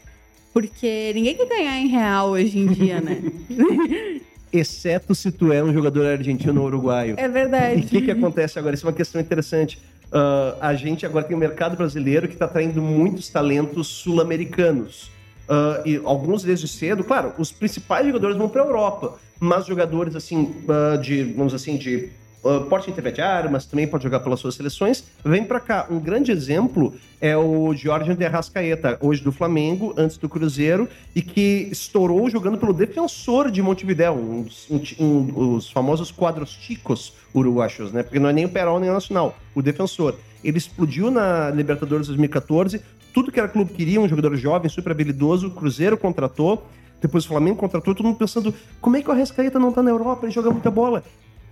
porque 0.53 1.11
ninguém 1.15 1.35
quer 1.35 1.47
ganhar 1.47 1.79
em 1.79 1.87
real 1.87 2.29
hoje 2.29 2.59
em 2.59 2.67
dia, 2.67 3.01
né? 3.01 3.21
Exceto 4.53 5.13
se 5.15 5.31
tu 5.31 5.51
é 5.51 5.61
um 5.63 5.73
jogador 5.73 6.05
argentino 6.05 6.61
ou 6.61 6.67
uruguaio. 6.67 7.15
É 7.17 7.25
E 7.25 7.27
o 7.27 7.31
verdade. 7.31 7.81
que, 7.81 8.01
que 8.03 8.11
acontece 8.11 8.57
agora? 8.59 8.75
Isso 8.75 8.85
é 8.85 8.89
uma 8.89 8.95
questão 8.95 9.19
interessante. 9.19 9.79
Ah, 10.11 10.55
a 10.61 10.75
gente 10.75 11.05
agora 11.05 11.25
tem 11.25 11.35
um 11.35 11.39
mercado 11.39 11.75
brasileiro 11.75 12.27
que 12.27 12.35
está 12.35 12.45
atraindo 12.45 12.81
muitos 12.81 13.27
talentos 13.29 13.87
sul-americanos. 13.87 15.11
Ah, 15.47 15.81
e 15.85 16.01
alguns 16.03 16.43
desde 16.43 16.67
cedo, 16.67 17.03
claro, 17.03 17.33
os 17.37 17.51
principais 17.51 18.05
jogadores 18.05 18.37
vão 18.37 18.49
para 18.49 18.63
a 18.63 18.65
Europa, 18.65 19.17
mas 19.39 19.65
jogadores 19.65 20.15
assim, 20.15 20.55
ah, 20.67 20.97
de, 20.97 21.23
vamos 21.23 21.53
assim, 21.53 21.77
de 21.77 22.09
ah, 22.43 22.65
porte 22.69 22.89
intermediário, 22.89 23.51
mas 23.51 23.65
também 23.65 23.87
pode 23.87 24.03
jogar 24.03 24.19
pelas 24.19 24.39
suas 24.39 24.55
seleções, 24.55 25.03
vem 25.23 25.43
para 25.43 25.59
cá. 25.59 25.87
Um 25.89 25.99
grande 25.99 26.31
exemplo 26.31 26.95
é 27.21 27.37
o 27.37 27.73
Jorge 27.75 28.13
de 28.15 28.25
Arrascaeta, 28.25 28.97
hoje 29.01 29.23
do 29.23 29.31
Flamengo, 29.31 29.93
antes 29.97 30.17
do 30.17 30.27
Cruzeiro, 30.27 30.89
e 31.15 31.21
que 31.21 31.67
estourou 31.71 32.29
jogando 32.29 32.57
pelo 32.57 32.73
Defensor 32.73 33.51
de 33.51 33.61
Montevidéu, 33.61 34.13
um, 34.13 34.45
um 34.69 34.81
um 34.99 35.55
dos 35.55 35.69
famosos 35.71 36.11
quadros 36.11 36.55
ticos 36.55 37.13
uruguaios, 37.33 37.91
né? 37.91 38.01
Porque 38.03 38.19
não 38.19 38.29
é 38.29 38.33
nem 38.33 38.45
o 38.45 38.49
Perol 38.49 38.79
nem 38.79 38.89
o 38.89 38.93
Nacional, 38.93 39.35
o 39.53 39.61
Defensor. 39.61 40.15
Ele 40.43 40.57
explodiu 40.57 41.09
na 41.09 41.49
Libertadores 41.49 42.07
2014, 42.07 42.79
tudo 43.15 43.31
que 43.31 43.39
era 43.39 43.47
clube 43.47 43.71
queria, 43.71 44.01
um 44.01 44.09
jogador 44.09 44.35
jovem, 44.35 44.69
super 44.69 44.91
habilidoso, 44.91 45.47
o 45.47 45.51
Cruzeiro 45.51 45.97
contratou, 45.97 46.67
depois 47.01 47.23
o 47.23 47.29
Flamengo 47.29 47.55
contratou, 47.55 47.95
todo 47.95 48.05
mundo 48.05 48.17
pensando, 48.17 48.53
como 48.81 48.97
é 48.97 49.01
que 49.01 49.07
o 49.07 49.13
Arrascaeta 49.13 49.57
não 49.57 49.71
tá 49.71 49.81
na 49.81 49.89
Europa, 49.89 50.25
ele 50.25 50.33
joga 50.33 50.51
muita 50.51 50.69
bola? 50.69 51.01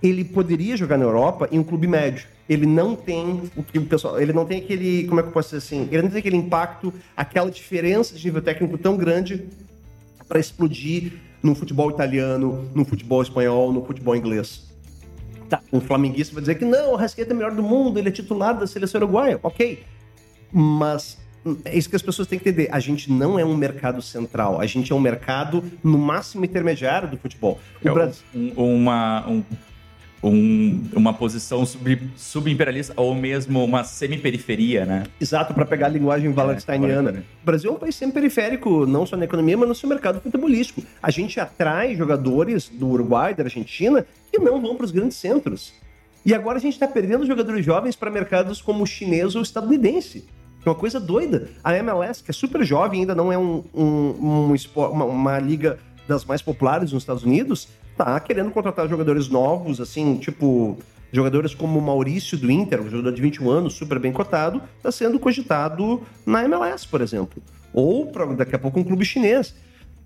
Ele 0.01 0.25
poderia 0.25 0.75
jogar 0.75 0.97
na 0.97 1.05
Europa 1.05 1.47
em 1.49 1.57
um 1.57 1.63
clube 1.63 1.87
médio. 1.87 2.27
Ele 2.49 2.65
não 2.65 2.97
tem 2.97 3.49
o 3.55 3.63
que 3.63 3.79
o 3.79 3.85
pessoal, 3.85 4.19
ele 4.19 4.33
não 4.33 4.45
tem 4.45 4.59
aquele, 4.59 5.05
como 5.05 5.21
é 5.21 5.23
que 5.23 5.29
eu 5.29 5.33
posso 5.33 5.55
dizer 5.55 5.59
assim? 5.59 5.87
Ele 5.89 6.01
não 6.01 6.09
tem 6.09 6.19
aquele 6.19 6.35
impacto, 6.35 6.93
aquela 7.15 7.49
diferença 7.49 8.13
de 8.13 8.25
nível 8.25 8.41
técnico 8.41 8.77
tão 8.77 8.97
grande 8.97 9.45
para 10.27 10.41
explodir 10.41 11.13
no 11.41 11.55
futebol 11.55 11.89
italiano, 11.89 12.69
no 12.75 12.83
futebol 12.83 13.21
espanhol, 13.21 13.71
no 13.71 13.85
futebol 13.85 14.17
inglês. 14.17 14.69
Tá, 15.47 15.61
um 15.71 15.79
flamenguista 15.79 16.33
vai 16.33 16.41
dizer 16.41 16.55
que 16.55 16.65
não, 16.65 16.91
o 16.91 16.95
Rasqueta 16.97 17.31
é 17.31 17.33
o 17.33 17.37
melhor 17.37 17.55
do 17.55 17.63
mundo, 17.63 17.97
ele 17.97 18.09
é 18.09 18.11
titular 18.11 18.53
da 18.59 18.67
seleção 18.67 18.99
uruguaia, 18.99 19.39
ok. 19.41 19.81
Mas 20.51 21.22
é 21.65 21.77
isso 21.77 21.89
que 21.89 21.95
as 21.95 22.01
pessoas 22.01 22.27
têm 22.27 22.39
que 22.39 22.47
entender. 22.49 22.69
A 22.71 22.79
gente 22.79 23.11
não 23.11 23.37
é 23.37 23.43
um 23.45 23.55
mercado 23.55 24.01
central, 24.01 24.59
a 24.61 24.65
gente 24.65 24.91
é 24.91 24.95
um 24.95 24.99
mercado 24.99 25.63
no 25.83 25.97
máximo 25.97 26.45
intermediário 26.45 27.07
do 27.09 27.17
futebol. 27.17 27.59
O 27.83 27.87
É 27.87 27.91
Brasil- 27.91 28.23
um- 28.33 28.51
uma, 28.75 29.27
um- 29.29 29.43
um- 30.23 30.85
uma 30.95 31.13
posição 31.13 31.65
sub, 31.65 31.99
subimperialista 32.15 32.93
ou 32.95 33.13
mesmo 33.13 33.61
uma 33.63 33.83
semi-periferia, 33.83 34.85
né? 34.85 35.03
Exato, 35.19 35.53
para 35.53 35.65
pegar 35.65 35.87
a 35.87 35.89
linguagem 35.89 36.29
wallersteiniana. 36.33 37.09
agora- 37.09 37.25
O 37.41 37.45
Brasil 37.45 37.71
é 37.71 37.73
um 37.73 37.77
país 37.77 37.93
sempre 37.95 38.21
periférico, 38.21 38.85
não 38.85 39.05
só 39.05 39.17
na 39.17 39.25
economia, 39.25 39.57
mas 39.57 39.67
no 39.67 39.75
seu 39.75 39.89
mercado 39.89 40.21
futebolístico. 40.21 40.81
A 41.01 41.11
gente 41.11 41.39
atrai 41.41 41.93
jogadores 41.95 42.69
do 42.69 42.87
Uruguai, 42.87 43.33
da 43.33 43.43
Argentina, 43.43 44.05
que 44.31 44.39
não 44.39 44.61
vão 44.61 44.75
para 44.77 44.85
os 44.85 44.91
grandes 44.91 45.17
centros. 45.17 45.73
E 46.25 46.33
agora 46.33 46.57
a 46.57 46.61
gente 46.61 46.73
está 46.75 46.87
perdendo 46.87 47.25
jogadores 47.25 47.65
jovens 47.65 47.97
para 47.97 48.09
mercados 48.09 48.61
como 48.61 48.83
o 48.83 48.87
chinês 48.87 49.35
ou 49.35 49.41
o 49.41 49.43
estadunidense. 49.43 50.23
É 50.65 50.69
uma 50.69 50.75
coisa 50.75 50.99
doida. 50.99 51.49
A 51.63 51.75
MLS, 51.77 52.23
que 52.23 52.31
é 52.31 52.33
super 52.33 52.63
jovem, 52.63 53.01
ainda 53.01 53.13
não 53.15 53.31
é 53.31 53.37
um, 53.37 53.63
um, 53.73 54.49
um 54.49 54.55
espor- 54.55 54.91
uma, 54.91 55.05
uma 55.05 55.39
liga 55.39 55.77
das 56.07 56.23
mais 56.25 56.41
populares 56.41 56.91
nos 56.91 57.03
Estados 57.03 57.23
Unidos, 57.23 57.67
tá 57.97 58.19
querendo 58.19 58.51
contratar 58.51 58.87
jogadores 58.87 59.29
novos, 59.29 59.79
assim, 59.79 60.17
tipo 60.17 60.77
jogadores 61.11 61.53
como 61.53 61.77
o 61.77 61.81
Maurício 61.81 62.37
do 62.37 62.49
Inter, 62.49 62.81
um 62.81 62.89
jogador 62.89 63.11
de 63.11 63.21
21 63.21 63.49
anos, 63.49 63.73
super 63.75 63.99
bem 63.99 64.11
cotado, 64.11 64.61
está 64.77 64.91
sendo 64.91 65.19
cogitado 65.19 66.01
na 66.25 66.43
MLS, 66.45 66.87
por 66.87 67.01
exemplo. 67.01 67.41
Ou 67.71 68.07
pra, 68.07 68.25
daqui 68.25 68.55
a 68.55 68.59
pouco 68.59 68.79
um 68.79 68.83
clube 68.83 69.05
chinês. 69.05 69.53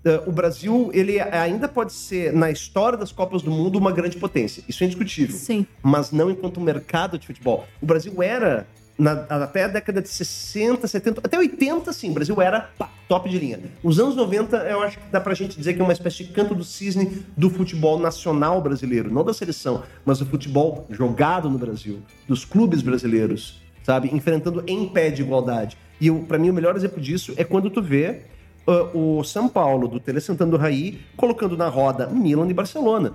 Eh, 0.04 0.22
o 0.26 0.30
Brasil, 0.32 0.90
ele 0.92 1.18
ainda 1.18 1.66
pode 1.66 1.92
ser, 1.94 2.32
na 2.32 2.50
história 2.50 2.96
das 2.98 3.10
Copas 3.10 3.40
do 3.42 3.50
Mundo, 3.50 3.78
uma 3.78 3.90
grande 3.90 4.18
potência. 4.18 4.62
Isso 4.68 4.82
é 4.82 4.86
indiscutível 4.86 5.34
Sim. 5.34 5.66
mas 5.82 6.12
não 6.12 6.30
enquanto 6.30 6.60
mercado 6.60 7.18
de 7.18 7.26
futebol. 7.26 7.66
O 7.80 7.86
Brasil 7.86 8.22
era, 8.22 8.66
na- 8.98 9.12
até 9.28 9.64
a 9.64 9.68
década 9.68 10.02
de 10.02 10.08
60, 10.08 10.86
70, 10.88 11.20
até 11.22 11.38
80, 11.38 11.92
sim, 11.92 12.10
o 12.10 12.14
Brasil 12.14 12.40
era 12.42 12.68
pá, 12.76 12.90
top 13.08 13.28
de 13.30 13.38
linha. 13.38 13.60
Os 13.82 13.98
anos 14.00 14.16
90, 14.16 14.56
eu 14.58 14.82
acho 14.82 14.98
que 14.98 15.04
dá 15.10 15.20
pra 15.20 15.34
gente 15.34 15.56
dizer 15.56 15.74
que 15.74 15.80
é 15.80 15.84
uma 15.84 15.92
espécie 15.92 16.24
de 16.24 16.32
canto 16.32 16.54
do 16.54 16.64
cisne 16.64 17.22
do 17.36 17.48
futebol 17.48 17.98
nacional 17.98 18.60
brasileiro, 18.60 19.10
não 19.12 19.24
da 19.24 19.32
seleção, 19.32 19.82
mas 20.04 20.18
do 20.18 20.26
futebol 20.26 20.86
jogado 20.90 21.48
no 21.48 21.58
Brasil, 21.58 22.00
dos 22.26 22.44
clubes 22.44 22.82
brasileiros, 22.82 23.62
sabe? 23.84 24.10
Enfrentando 24.12 24.64
em 24.66 24.88
pé 24.88 25.10
de 25.10 25.22
igualdade. 25.22 25.76
E 26.00 26.10
pra 26.10 26.38
mim, 26.38 26.50
o 26.50 26.54
melhor 26.54 26.76
exemplo 26.76 27.00
disso 27.00 27.32
é 27.36 27.44
quando 27.44 27.70
tu 27.70 27.80
vê 27.80 28.22
ah, 28.66 28.90
o 28.94 29.22
São 29.24 29.48
Paulo, 29.48 29.88
do 29.88 29.98
Tele 30.00 30.20
Santana 30.20 30.50
do 30.50 30.56
Raí, 30.56 31.00
colocando 31.16 31.56
na 31.56 31.68
roda 31.68 32.06
Milan 32.08 32.48
e 32.48 32.52
Barcelona. 32.54 33.14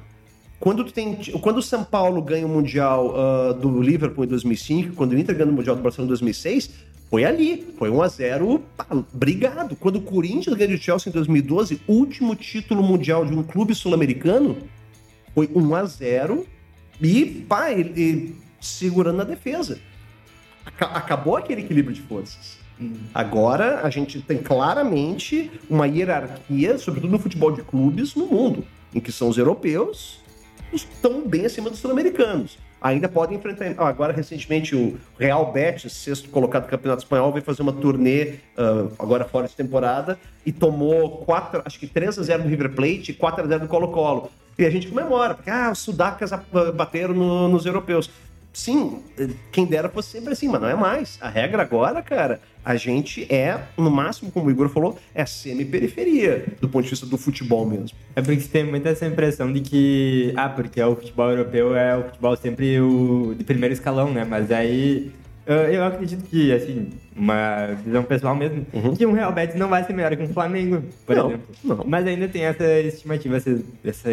Quando, 0.63 0.85
tem, 0.85 1.15
quando 1.41 1.57
o 1.57 1.61
São 1.61 1.83
Paulo 1.83 2.21
ganha 2.21 2.45
o 2.45 2.49
Mundial 2.49 3.13
ah, 3.17 3.51
do 3.51 3.81
Liverpool 3.81 4.23
em 4.23 4.29
2005, 4.29 4.95
quando 4.95 5.11
o 5.11 5.19
Inter 5.19 5.35
ganha 5.35 5.51
o 5.51 5.53
Mundial 5.53 5.75
do 5.75 5.81
Barcelona 5.81 6.07
em 6.07 6.07
2006, 6.07 6.69
foi 7.09 7.25
ali. 7.25 7.67
Foi 7.77 7.89
1x0, 7.89 8.61
pá, 8.77 8.87
brigado. 9.11 9.75
Quando 9.75 9.97
o 9.97 10.01
Corinthians 10.01 10.55
ganha 10.55 10.69
do 10.69 10.81
Chelsea 10.81 11.09
em 11.09 11.13
2012, 11.13 11.81
último 11.85 12.33
título 12.33 12.81
mundial 12.81 13.25
de 13.25 13.33
um 13.33 13.43
clube 13.43 13.75
sul-americano, 13.75 14.55
foi 15.35 15.49
1x0 15.49 16.45
e, 17.01 17.25
pá, 17.25 17.69
ele, 17.69 18.01
ele 18.01 18.35
segurando 18.61 19.19
a 19.19 19.25
defesa. 19.25 19.81
Aca- 20.65 20.85
acabou 20.85 21.35
aquele 21.35 21.59
equilíbrio 21.59 21.93
de 21.93 22.01
forças. 22.03 22.57
Agora 23.13 23.81
a 23.81 23.89
gente 23.89 24.21
tem 24.21 24.37
claramente 24.37 25.51
uma 25.69 25.87
hierarquia, 25.87 26.77
sobretudo 26.77 27.11
no 27.11 27.19
futebol 27.19 27.51
de 27.51 27.61
clubes, 27.63 28.15
no 28.15 28.27
mundo, 28.27 28.63
em 28.95 29.01
que 29.01 29.11
são 29.11 29.27
os 29.27 29.37
europeus 29.37 30.22
estão 30.75 31.27
bem 31.27 31.45
acima 31.45 31.69
dos 31.69 31.79
sul-americanos. 31.79 32.57
Ainda 32.81 33.07
podem 33.07 33.37
enfrentar. 33.37 33.73
Agora, 33.77 34.11
recentemente, 34.11 34.75
o 34.75 34.97
Real 35.17 35.51
Betis, 35.53 35.93
sexto 35.93 36.27
colocado 36.29 36.63
do 36.63 36.69
Campeonato 36.69 37.03
Espanhol, 37.03 37.31
veio 37.31 37.43
fazer 37.45 37.61
uma 37.61 37.71
turnê, 37.71 38.35
ah, 38.57 38.87
agora 38.99 39.23
fora 39.23 39.47
de 39.47 39.55
temporada, 39.55 40.19
e 40.45 40.51
tomou 40.51 41.19
quatro, 41.19 41.61
acho 41.63 41.79
que 41.79 41.87
3 41.87 42.19
a 42.19 42.23
0 42.23 42.43
do 42.43 42.49
River 42.49 42.71
Plate 42.73 43.11
e 43.11 43.13
4 43.13 43.45
a 43.45 43.47
0 43.47 43.61
do 43.61 43.67
Colo-Colo. 43.69 44.29
E 44.59 44.65
a 44.65 44.69
gente 44.69 44.87
comemora, 44.87 45.33
porque 45.33 45.49
ah, 45.49 45.71
os 45.71 45.79
sudacas 45.79 46.33
ah, 46.33 46.43
bateram 46.75 47.13
no- 47.13 47.47
nos 47.47 47.65
europeus. 47.65 48.09
Sim, 48.53 48.99
quem 49.51 49.65
dera 49.65 49.89
fosse 49.89 50.11
sempre 50.11 50.33
assim, 50.33 50.47
mas 50.47 50.61
não 50.61 50.69
é 50.69 50.75
mais. 50.75 51.17
A 51.19 51.27
regra 51.27 51.63
agora, 51.63 52.03
cara, 52.03 52.39
a 52.63 52.75
gente 52.75 53.25
é, 53.33 53.59
no 53.75 53.89
máximo, 53.89 54.31
como 54.31 54.45
o 54.45 54.51
Igor 54.51 54.69
falou, 54.69 54.97
é 55.15 55.25
semi-periferia, 55.25 56.45
do 56.61 56.69
ponto 56.69 56.83
de 56.83 56.91
vista 56.91 57.07
do 57.07 57.17
futebol 57.17 57.65
mesmo. 57.65 57.97
É 58.15 58.21
porque 58.21 58.39
você 58.39 58.47
tem 58.47 58.63
muita 58.63 58.89
essa 58.89 59.07
impressão 59.07 59.51
de 59.51 59.59
que, 59.59 60.33
ah, 60.37 60.47
porque 60.49 60.81
o 60.81 60.95
futebol 60.95 61.31
europeu 61.31 61.75
é 61.75 61.97
o 61.97 62.03
futebol 62.03 62.35
sempre 62.35 62.79
o 62.79 63.33
de 63.35 63.43
primeiro 63.43 63.73
escalão, 63.73 64.13
né? 64.13 64.23
Mas 64.23 64.51
aí 64.51 65.11
eu, 65.45 65.83
acredito 65.83 66.23
que, 66.29 66.53
assim, 66.53 66.89
uma 67.15 67.67
visão 67.83 68.03
pessoal 68.03 68.33
mesmo, 68.33 68.65
que 68.97 69.05
um 69.05 69.11
Real 69.11 69.33
Betis 69.33 69.55
não 69.55 69.67
vai 69.67 69.83
ser 69.83 69.91
melhor 69.93 70.15
que 70.15 70.23
um 70.23 70.29
Flamengo, 70.29 70.83
por 71.05 71.15
Não, 71.15 71.27
exemplo. 71.27 71.47
não. 71.63 71.83
Mas 71.85 72.07
ainda 72.07 72.27
tem 72.29 72.45
essa 72.45 72.63
estimativa, 72.79 73.35
essa, 73.35 73.59
essa 73.83 74.09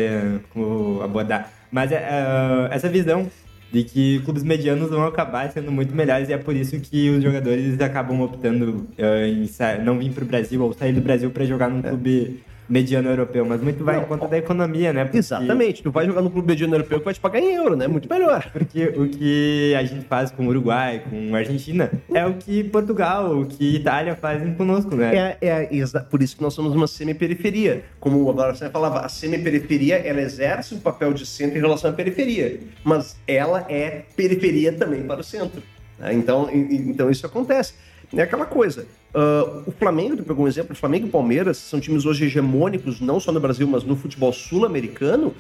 como 0.53 1.01
abordar. 1.03 1.53
Mas 1.71 1.93
é, 1.93 1.97
é, 1.97 2.75
essa 2.75 2.89
visão 2.89 3.31
de 3.73 3.85
que 3.85 4.21
clubes 4.21 4.43
medianos 4.43 4.91
vão 4.91 5.05
acabar 5.05 5.51
sendo 5.51 5.71
muito 5.71 5.95
melhores 5.95 6.29
e 6.29 6.33
é 6.33 6.39
por 6.39 6.57
isso 6.57 6.79
que 6.81 7.09
os 7.11 7.23
jogadores 7.23 7.81
acabam 7.81 8.21
optando 8.21 8.89
é, 8.99 9.29
em 9.29 9.49
não 9.85 9.99
vir 9.99 10.13
para 10.13 10.25
o 10.25 10.27
Brasil 10.27 10.63
ou 10.63 10.73
sair 10.73 10.93
do 10.93 11.01
Brasil 11.01 11.31
para 11.31 11.45
jogar 11.45 11.69
num 11.69 11.81
clube 11.81 12.43
mediano 12.71 13.09
europeu. 13.11 13.45
Mas 13.45 13.61
muito 13.61 13.85
vai 13.85 13.97
Não, 13.97 14.03
em 14.05 14.07
conta 14.07 14.29
da 14.29 14.39
economia, 14.39 14.93
né? 14.93 15.05
Porque- 15.05 15.19
Exatamente. 15.19 15.83
Tu 15.83 15.91
vai 15.91 16.07
jogar 16.07 16.23
no 16.23 16.31
clube 16.31 16.47
mediano 16.49 16.75
europeu 16.75 16.99
que 17.01 17.05
vai 17.05 17.13
te 17.15 17.21
pagar 17.21 17.41
em 17.41 17.53
euro, 17.55 17.75
né? 17.77 17.89
Muito 17.89 18.09
melhor. 18.09 18.49
Porque 18.53 18.85
o 18.97 19.09
que 19.09 19.75
a 19.77 19.83
gente 19.83 20.05
faz 20.07 20.31
com 20.31 20.45
o 20.47 20.49
Uruguai, 20.49 21.03
com 21.11 21.35
a 21.35 21.39
Argentina, 21.39 21.91
é 22.15 22.25
o 22.25 22.35
que 22.35 22.63
Portugal, 22.65 23.37
o 23.41 23.47
que 23.47 23.77
Itália 23.77 24.15
fazem 24.15 24.55
conosco, 24.55 24.95
né? 24.95 25.37
É, 25.41 25.49
é 25.49 25.69
exa- 25.75 26.01
por 26.01 26.23
isso 26.23 26.37
que 26.37 26.43
nós 26.43 26.55
somos 26.55 26.75
uma 26.75 26.87
semi-periferia. 26.87 27.83
Como 27.99 28.29
agora 28.31 28.55
você 28.55 28.71
falava, 28.71 29.01
a 29.01 29.09
semi-periferia 29.09 29.97
ela 29.97 30.21
exerce 30.21 30.75
um 30.75 30.79
papel 30.79 31.13
de 31.13 31.27
centro 31.27 31.59
em 31.59 31.61
relação 31.61 31.91
à 31.91 31.93
periferia, 31.93 32.61
mas 32.85 33.17
ela 33.27 33.67
é 33.69 34.03
periferia 34.17 34.73
também 34.73 35.03
para 35.03 35.21
o 35.21 35.25
centro. 35.25 35.63
né? 35.99 36.13
Então, 36.15 36.49
então 36.53 37.11
isso 37.11 37.27
acontece. 37.27 37.75
É 38.17 38.23
aquela 38.23 38.47
coisa. 38.47 38.87
ah, 39.15 39.63
o 39.67 39.73
Flamengo, 39.73 40.17
tu 40.17 40.25
pegou 40.25 40.45
um 40.45 40.49
exemplo, 40.49 40.73
o 40.73 40.77
Flamengo 40.77 41.07
e 41.07 41.11
Palmeiras 41.11 41.57
são 41.59 41.81
times 41.81 42.05
hoje 42.07 42.25
hegemônicos, 42.25 43.01
não 43.01 43.21
só 43.21 43.33
no 43.33 43.41
Brasil, 43.41 43.67
mas 43.67 43.85
no 43.85 43.97
futebol 43.97 44.33
sul-americano. 44.33 45.35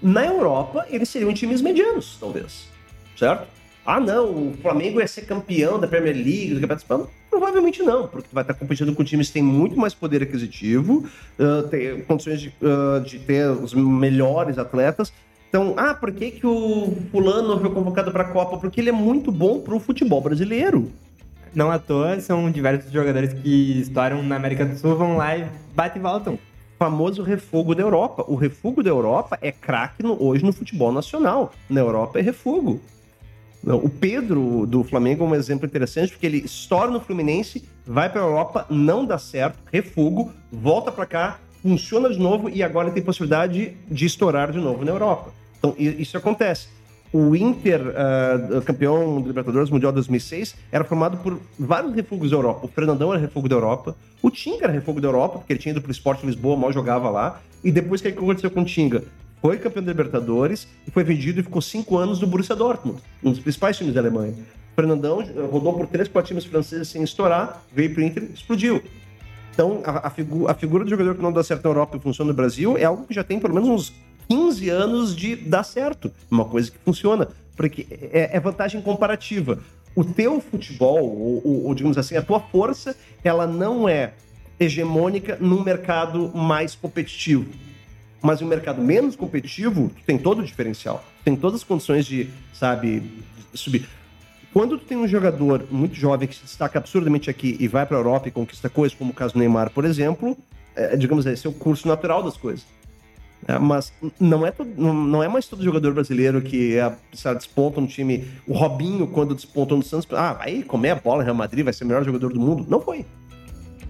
Na 0.00 0.26
Europa, 0.26 0.84
eles 0.90 1.08
seriam 1.08 1.32
times 1.32 1.62
medianos, 1.62 2.16
talvez. 2.18 2.68
Certo? 3.16 3.46
Ah, 3.84 3.98
não, 3.98 4.50
o 4.50 4.54
Flamengo 4.62 5.00
ia 5.00 5.08
ser 5.08 5.22
campeão 5.22 5.78
da 5.78 5.88
Premier 5.88 6.14
League, 6.14 6.54
do 6.54 6.60
Campeonato 6.60 6.82
Espanhol. 6.82 7.10
Provavelmente 7.28 7.82
não, 7.82 8.06
porque 8.06 8.28
tu 8.28 8.34
vai 8.34 8.42
estar 8.42 8.54
competindo 8.54 8.94
com 8.94 9.02
times 9.02 9.28
que 9.28 9.34
têm 9.34 9.42
muito 9.42 9.76
mais 9.76 9.94
poder 9.94 10.22
aquisitivo, 10.22 11.04
ah, 11.38 11.64
tem 11.68 12.00
condições 12.02 12.40
de, 12.40 12.52
ah, 12.62 13.00
de 13.00 13.18
ter 13.20 13.48
os 13.48 13.74
melhores 13.74 14.58
atletas. 14.58 15.12
Então, 15.48 15.74
ah, 15.76 15.94
por 15.94 16.12
que, 16.12 16.30
que 16.30 16.46
o 16.46 16.96
fulano 17.10 17.60
foi 17.60 17.70
convocado 17.70 18.10
para 18.10 18.22
a 18.22 18.28
Copa? 18.28 18.56
Porque 18.56 18.80
ele 18.80 18.88
é 18.88 18.92
muito 18.92 19.30
bom 19.30 19.60
para 19.60 19.74
o 19.74 19.80
futebol 19.80 20.20
brasileiro. 20.20 20.90
Não 21.54 21.70
à 21.70 21.78
toa, 21.78 22.18
são 22.20 22.50
diversos 22.50 22.90
jogadores 22.90 23.34
que 23.34 23.80
estouram 23.80 24.22
na 24.22 24.36
América 24.36 24.64
do 24.64 24.76
Sul, 24.78 24.96
vão 24.96 25.16
lá 25.16 25.36
e 25.36 25.46
batem 25.74 26.00
e 26.00 26.02
voltam. 26.02 26.38
famoso 26.82 27.22
refugo 27.22 27.76
da 27.76 27.82
Europa. 27.82 28.24
O 28.26 28.34
refugo 28.34 28.82
da 28.82 28.90
Europa 28.90 29.38
é 29.40 29.52
craque 29.52 30.04
hoje 30.04 30.44
no 30.44 30.52
futebol 30.52 30.90
nacional. 30.90 31.52
Na 31.70 31.78
Europa 31.80 32.18
é 32.18 32.22
refugo. 32.22 32.80
O 33.64 33.88
Pedro 33.88 34.66
do 34.66 34.82
Flamengo 34.82 35.22
é 35.22 35.26
um 35.28 35.34
exemplo 35.36 35.64
interessante 35.64 36.10
porque 36.10 36.26
ele 36.26 36.38
estoura 36.38 36.90
no 36.90 37.00
Fluminense, 37.00 37.62
vai 37.86 38.10
para 38.10 38.20
a 38.20 38.24
Europa, 38.24 38.66
não 38.68 39.04
dá 39.04 39.16
certo, 39.16 39.56
refugo, 39.72 40.32
volta 40.50 40.90
para 40.90 41.06
cá, 41.06 41.38
funciona 41.62 42.10
de 42.10 42.18
novo 42.18 42.50
e 42.50 42.60
agora 42.60 42.90
tem 42.90 43.00
possibilidade 43.00 43.76
de 43.88 44.04
estourar 44.04 44.50
de 44.50 44.58
novo 44.58 44.84
na 44.84 44.90
Europa. 44.90 45.32
Então 45.58 45.76
isso 45.78 46.16
acontece. 46.16 46.66
O 47.12 47.36
Inter, 47.36 47.92
ah, 47.94 48.62
campeão 48.64 49.20
do 49.20 49.28
Libertadores 49.28 49.68
Mundial 49.68 49.92
2006, 49.92 50.54
era 50.70 50.82
formado 50.82 51.18
por 51.18 51.38
vários 51.58 51.94
refugos 51.94 52.30
da 52.30 52.36
Europa. 52.36 52.64
O 52.64 52.68
Fernandão 52.68 53.12
era 53.12 53.20
refúgio 53.20 53.48
da 53.50 53.56
Europa. 53.56 53.94
O 54.22 54.30
Tinga 54.30 54.64
era 54.64 54.72
refúgio 54.72 55.00
da 55.02 55.08
Europa, 55.08 55.38
porque 55.38 55.52
ele 55.52 55.60
tinha 55.60 55.72
ido 55.72 55.82
pro 55.82 55.90
Esporte 55.92 56.24
Lisboa, 56.24 56.56
mal 56.56 56.72
jogava 56.72 57.10
lá. 57.10 57.40
E 57.62 57.70
depois, 57.70 58.00
o 58.00 58.04
que 58.04 58.08
aconteceu 58.10 58.50
com 58.50 58.62
o 58.62 58.64
Tinga? 58.64 59.04
Foi 59.42 59.58
campeão 59.58 59.82
da 59.82 59.90
Libertadores 59.92 60.66
e 60.86 60.90
foi 60.90 61.04
vendido 61.04 61.40
e 61.40 61.42
ficou 61.42 61.60
cinco 61.60 61.98
anos 61.98 62.18
no 62.20 62.26
Borussia 62.26 62.54
Dortmund, 62.56 63.00
um 63.22 63.30
dos 63.30 63.40
principais 63.40 63.76
times 63.76 63.92
da 63.92 64.00
Alemanha. 64.00 64.32
O 64.72 64.74
Fernandão 64.74 65.20
eh, 65.20 65.26
rodou 65.50 65.74
por 65.74 65.86
três, 65.88 66.08
quatro 66.08 66.28
times 66.28 66.44
franceses 66.44 66.88
sem 66.88 67.02
estourar, 67.02 67.60
veio 67.74 67.92
pro 67.92 68.02
Inter 68.02 68.22
explodiu. 68.32 68.80
Então, 69.52 69.82
a, 69.84 70.06
a 70.06 70.10
figu- 70.10 70.48
a 70.48 70.54
figura 70.54 70.84
do 70.84 70.88
jogador 70.88 71.14
que 71.16 71.20
não 71.22 71.32
dá 71.32 71.42
certo 71.42 71.64
na 71.64 71.70
Europa 71.70 71.96
e 71.96 72.00
funciona 72.00 72.30
no 72.30 72.34
Brasil 72.36 72.78
é 72.78 72.84
algo 72.84 73.04
que 73.04 73.12
já 73.12 73.22
tem 73.24 73.38
pelo 73.38 73.52
menos 73.52 73.68
uns 73.68 73.92
15 74.36 74.68
anos 74.70 75.14
de 75.16 75.36
dar 75.36 75.62
certo. 75.62 76.10
Uma 76.30 76.44
coisa 76.44 76.70
que 76.70 76.78
funciona. 76.84 77.28
Porque 77.56 77.86
é, 77.90 78.30
é 78.36 78.40
vantagem 78.40 78.80
comparativa. 78.80 79.58
O 79.94 80.02
teu 80.04 80.40
futebol, 80.40 81.00
ou, 81.02 81.42
ou- 81.44 81.64
ou, 81.66 81.74
digamos 81.74 81.98
assim, 81.98 82.16
a 82.16 82.22
tua 82.22 82.40
força, 82.40 82.96
ela 83.22 83.46
não 83.46 83.88
é 83.88 84.14
hegemônica 84.58 85.36
num 85.40 85.62
mercado 85.62 86.30
mais 86.34 86.74
competitivo. 86.74 87.46
Mas 88.22 88.40
em 88.40 88.44
um 88.44 88.48
mercado 88.48 88.80
menos 88.80 89.16
competitivo, 89.16 89.90
tu 89.94 90.02
tem 90.06 90.16
todo 90.16 90.38
o 90.40 90.44
diferencial. 90.44 91.04
Tu 91.18 91.24
tem 91.24 91.36
todas 91.36 91.60
as 91.60 91.64
condições 91.64 92.06
de, 92.06 92.30
sabe, 92.54 93.02
subir. 93.52 93.86
Quando 94.52 94.78
tu 94.78 94.84
tem 94.84 94.96
um 94.96 95.08
jogador 95.08 95.66
muito 95.70 95.94
jovem 95.94 96.28
que 96.28 96.34
se 96.36 96.42
destaca 96.42 96.78
absurdamente 96.78 97.28
aqui 97.28 97.56
e 97.58 97.66
vai 97.66 97.84
para 97.84 97.96
a 97.96 98.00
Europa 98.00 98.28
e 98.28 98.30
conquista 98.30 98.68
coisas, 98.68 98.96
como 98.96 99.10
o 99.10 99.14
caso 99.14 99.32
do 99.34 99.38
Neymar, 99.40 99.70
por 99.70 99.84
exemplo, 99.84 100.36
é, 100.76 100.96
digamos, 100.96 101.26
esse 101.26 101.46
é 101.46 101.50
o 101.50 101.52
curso 101.52 101.88
natural 101.88 102.22
das 102.22 102.36
coisas. 102.36 102.64
É, 103.46 103.58
mas 103.58 103.92
não 104.20 104.46
é, 104.46 104.52
não 104.76 105.22
é 105.22 105.28
mais 105.28 105.46
todo 105.48 105.62
jogador 105.62 105.92
brasileiro 105.92 106.40
que 106.40 106.76
é, 106.76 106.92
sabe, 107.12 107.38
desponta 107.38 107.80
no 107.80 107.86
time. 107.86 108.24
O 108.46 108.52
Robinho, 108.52 109.06
quando 109.06 109.34
despontou 109.34 109.76
no 109.76 109.82
Santos, 109.82 110.06
ah, 110.12 110.34
vai 110.34 110.62
comer 110.62 110.90
a 110.90 110.94
bola 110.94 111.24
Real 111.24 111.34
Madrid, 111.34 111.64
vai 111.64 111.72
ser 111.72 111.84
o 111.84 111.86
melhor 111.88 112.04
jogador 112.04 112.32
do 112.32 112.40
mundo. 112.40 112.64
Não 112.68 112.80
foi. 112.80 113.04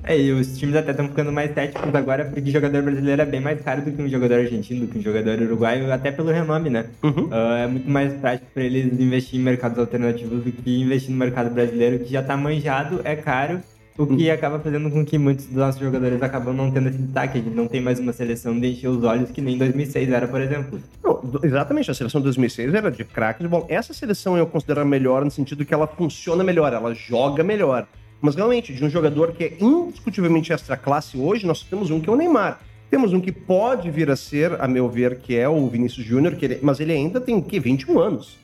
É, 0.05 0.19
e 0.19 0.33
os 0.33 0.59
times 0.59 0.75
até 0.75 0.91
estão 0.91 1.07
ficando 1.07 1.31
mais 1.31 1.53
técnicos 1.53 1.95
agora, 1.95 2.25
porque 2.25 2.51
jogador 2.51 2.83
brasileiro 2.83 3.23
é 3.23 3.25
bem 3.25 3.41
mais 3.41 3.61
caro 3.61 3.83
do 3.83 3.93
que 3.93 4.03
um 4.03 4.09
jogador 4.09 4.41
argentino, 4.41 4.87
do 4.87 4.93
que 4.93 4.99
um 4.99 5.03
jogador 5.03 5.41
uruguaio, 5.41 5.93
até 5.93 6.11
pelo 6.11 6.31
renome, 6.31 6.71
né? 6.71 6.87
Uhum. 7.03 7.29
Uh, 7.29 7.53
é 7.63 7.67
muito 7.69 7.89
mais 7.89 8.13
prático 8.15 8.51
para 8.53 8.65
eles 8.65 8.99
investir 8.99 9.39
em 9.39 9.43
mercados 9.43 9.79
alternativos 9.79 10.43
do 10.43 10.51
que 10.51 10.83
investir 10.83 11.11
no 11.11 11.17
mercado 11.17 11.55
brasileiro, 11.55 12.01
que 12.01 12.11
já 12.11 12.21
está 12.21 12.37
manjado, 12.37 13.01
é 13.05 13.15
caro, 13.15 13.61
o 13.99 14.07
que 14.07 14.27
Uhum. 14.29 14.33
acaba 14.35 14.59
fazendo 14.59 14.91
com 14.91 15.05
que 15.05 15.19
muitos 15.19 15.45
dos 15.47 15.55
nossos 15.57 15.81
jogadores 15.81 16.21
acabam 16.23 16.55
não 16.55 16.71
tendo 16.71 16.89
esse 16.89 16.99
destaque. 16.99 17.39
A 17.39 17.43
gente 17.43 17.55
não 17.55 17.67
tem 17.69 17.81
mais 17.81 17.99
uma 18.01 18.13
seleção 18.13 18.59
de 18.59 18.69
encher 18.73 18.89
os 18.89 19.05
olhos 19.05 19.31
que 19.31 19.41
nem 19.41 19.55
em 19.55 19.59
2006 19.59 20.11
era, 20.11 20.27
por 20.27 20.41
exemplo. 20.41 20.81
Não, 21.05 21.21
exatamente, 21.43 21.91
a 21.91 21.95
seleção 21.95 22.21
de 22.21 22.25
2006 22.25 22.73
era 22.75 22.91
de 22.91 23.05
craque 23.05 23.43
de 23.43 23.49
bola. 23.49 23.67
Essa 23.69 23.93
seleção 23.93 24.37
eu 24.37 24.47
considero 24.47 24.85
melhor 24.87 25.25
no 25.25 25.31
sentido 25.31 25.65
que 25.65 25.75
ela 25.75 25.87
funciona 25.87 26.43
melhor, 26.43 26.73
ela 26.73 26.95
joga 26.95 27.45
melhor. 27.45 27.87
Mas 28.21 28.35
realmente, 28.35 28.73
de 28.73 28.85
um 28.85 28.89
jogador 28.89 29.33
que 29.33 29.45
é 29.45 29.57
indiscutivelmente 29.61 30.53
extra 30.53 30.77
classe 30.77 31.19
hoje, 31.19 31.45
nós 31.47 31.63
temos 31.63 31.91
um 31.91 32.01
que 32.01 32.09
é 32.09 32.13
o 32.13 32.17
Neymar. 32.17 32.61
Temos 32.91 33.13
um 33.13 33.21
que 33.21 33.33
pode 33.33 33.91
vir 33.91 34.11
a 34.11 34.17
ser, 34.17 34.61
a 34.61 34.69
meu 34.69 34.89
ver, 34.89 35.17
que 35.19 35.35
é 35.37 35.49
o 35.49 35.67
Vinícius 35.67 36.07
Júnior, 36.07 36.37
ele- 36.41 36.59
mas 36.63 36.79
ele 36.79 36.93
ainda 36.93 37.21
tem 37.21 37.35
o 37.35 37.43
quê? 37.43 37.59
21 37.59 37.99
anos. 37.99 38.37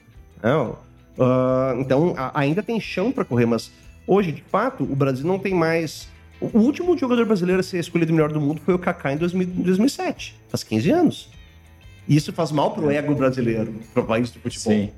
Não. 0.43 0.77
Ah, 1.19 1.75
então, 1.79 2.15
a- 2.17 2.33
ainda 2.39 2.63
tem 2.63 2.81
chão 2.81 3.13
para 3.13 3.25
correr, 3.25 3.47
mas 3.47 3.71
hoje, 4.09 4.33
de 4.33 4.43
fato, 4.43 4.83
o 4.83 4.97
Brasil 4.97 5.25
não 5.27 5.39
tem 5.39 5.55
mais. 5.55 6.09
O 6.41 6.59
último 6.59 6.97
jogador 6.97 7.27
brasileiro 7.27 7.61
a 7.61 7.63
ser 7.63 7.79
escolhido 7.79 8.13
melhor 8.13 8.33
do 8.33 8.41
mundo 8.41 8.61
foi 8.65 8.75
o 8.75 8.79
Kaká 8.79 9.13
em 9.13 9.17
2000 9.17 9.47
2007, 9.47 10.35
faz 10.49 10.65
15 10.65 10.91
anos. 10.91 11.31
E 12.09 12.17
isso 12.17 12.33
faz 12.33 12.51
mal 12.51 12.71
pro 12.71 12.91
ego 12.91 13.15
brasileiro, 13.15 13.75
pro 13.93 14.05
país 14.05 14.31
do 14.31 14.41
futebol. 14.41 14.73
Sim. 14.73 14.91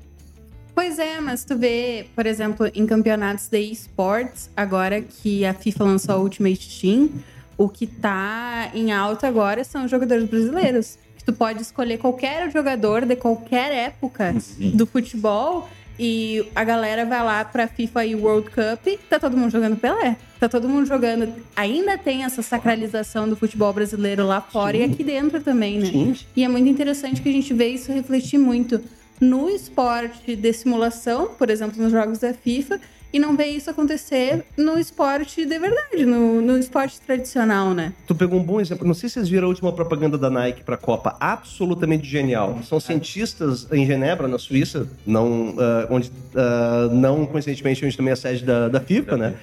Pois 0.73 0.97
é, 0.97 1.19
mas 1.19 1.43
tu 1.43 1.57
vê, 1.57 2.05
por 2.15 2.25
exemplo, 2.25 2.71
em 2.73 2.85
campeonatos 2.85 3.49
de 3.49 3.59
esportes, 3.59 4.49
agora 4.55 5.01
que 5.01 5.45
a 5.45 5.53
FIFA 5.53 5.83
lançou 5.83 6.19
o 6.19 6.21
Ultimate 6.21 6.79
Team, 6.79 7.09
o 7.57 7.67
que 7.67 7.85
tá 7.85 8.71
em 8.73 8.91
alta 8.91 9.27
agora 9.27 9.63
são 9.63 9.85
os 9.85 9.91
jogadores 9.91 10.27
brasileiros. 10.27 10.97
Que 11.17 11.25
tu 11.25 11.33
pode 11.33 11.61
escolher 11.61 11.99
qualquer 11.99 12.49
jogador 12.49 13.05
de 13.05 13.15
qualquer 13.15 13.71
época 13.71 14.39
Sim. 14.39 14.71
do 14.71 14.87
futebol 14.87 15.69
e 15.99 16.45
a 16.55 16.63
galera 16.63 17.05
vai 17.05 17.23
lá 17.23 17.43
pra 17.45 17.67
FIFA 17.67 18.05
e 18.05 18.15
World 18.15 18.49
Cup, 18.49 18.99
tá 19.09 19.19
todo 19.19 19.37
mundo 19.37 19.51
jogando 19.51 19.77
Pelé. 19.77 20.17
Tá 20.39 20.49
todo 20.49 20.67
mundo 20.67 20.87
jogando. 20.87 21.31
Ainda 21.55 21.99
tem 21.99 22.23
essa 22.23 22.41
sacralização 22.41 23.29
do 23.29 23.35
futebol 23.35 23.71
brasileiro 23.71 24.25
lá 24.25 24.41
fora 24.41 24.75
e 24.75 24.83
aqui 24.83 25.03
dentro 25.03 25.39
também, 25.39 25.77
né? 25.77 25.85
Sim. 25.85 26.15
E 26.35 26.43
é 26.43 26.47
muito 26.47 26.67
interessante 26.67 27.21
que 27.21 27.29
a 27.29 27.31
gente 27.31 27.53
vê 27.53 27.67
isso 27.67 27.91
refletir 27.91 28.39
muito 28.39 28.81
no 29.19 29.47
esporte 29.47 30.35
de 30.35 30.51
simulação, 30.51 31.35
por 31.37 31.51
exemplo, 31.51 31.79
nos 31.81 31.91
jogos 31.91 32.17
da 32.17 32.33
FIFA, 32.33 32.81
e 33.13 33.19
não 33.19 33.35
vê 33.35 33.45
isso 33.45 33.69
acontecer 33.69 34.43
no 34.57 34.79
esporte 34.79 35.45
de 35.45 35.59
verdade, 35.59 36.05
no, 36.05 36.41
no 36.41 36.57
esporte 36.57 36.99
tradicional, 37.01 37.73
né? 37.73 37.93
Tu 38.07 38.15
pegou 38.15 38.39
um 38.39 38.43
bom 38.43 38.61
exemplo. 38.61 38.87
Não 38.87 38.93
sei 38.93 39.09
se 39.09 39.13
vocês 39.13 39.29
viram 39.29 39.45
a 39.45 39.49
última 39.49 39.71
propaganda 39.71 40.17
da 40.17 40.29
Nike 40.29 40.63
para 40.63 40.75
a 40.75 40.77
Copa. 40.77 41.15
Absolutamente 41.19 42.07
genial. 42.07 42.59
São 42.63 42.79
cientistas 42.79 43.67
em 43.71 43.85
Genebra, 43.85 44.27
na 44.27 44.37
Suíça, 44.37 44.87
não, 45.05 45.55
ah, 45.57 45.87
onde, 45.89 46.11
ah, 46.35 46.89
não 46.91 47.25
coincidentemente, 47.25 47.85
onde 47.85 47.95
também 47.97 48.11
é 48.11 48.13
a 48.13 48.17
sede 48.17 48.45
da, 48.45 48.69
da 48.69 48.79
FIFA, 48.79 49.17
né? 49.17 49.35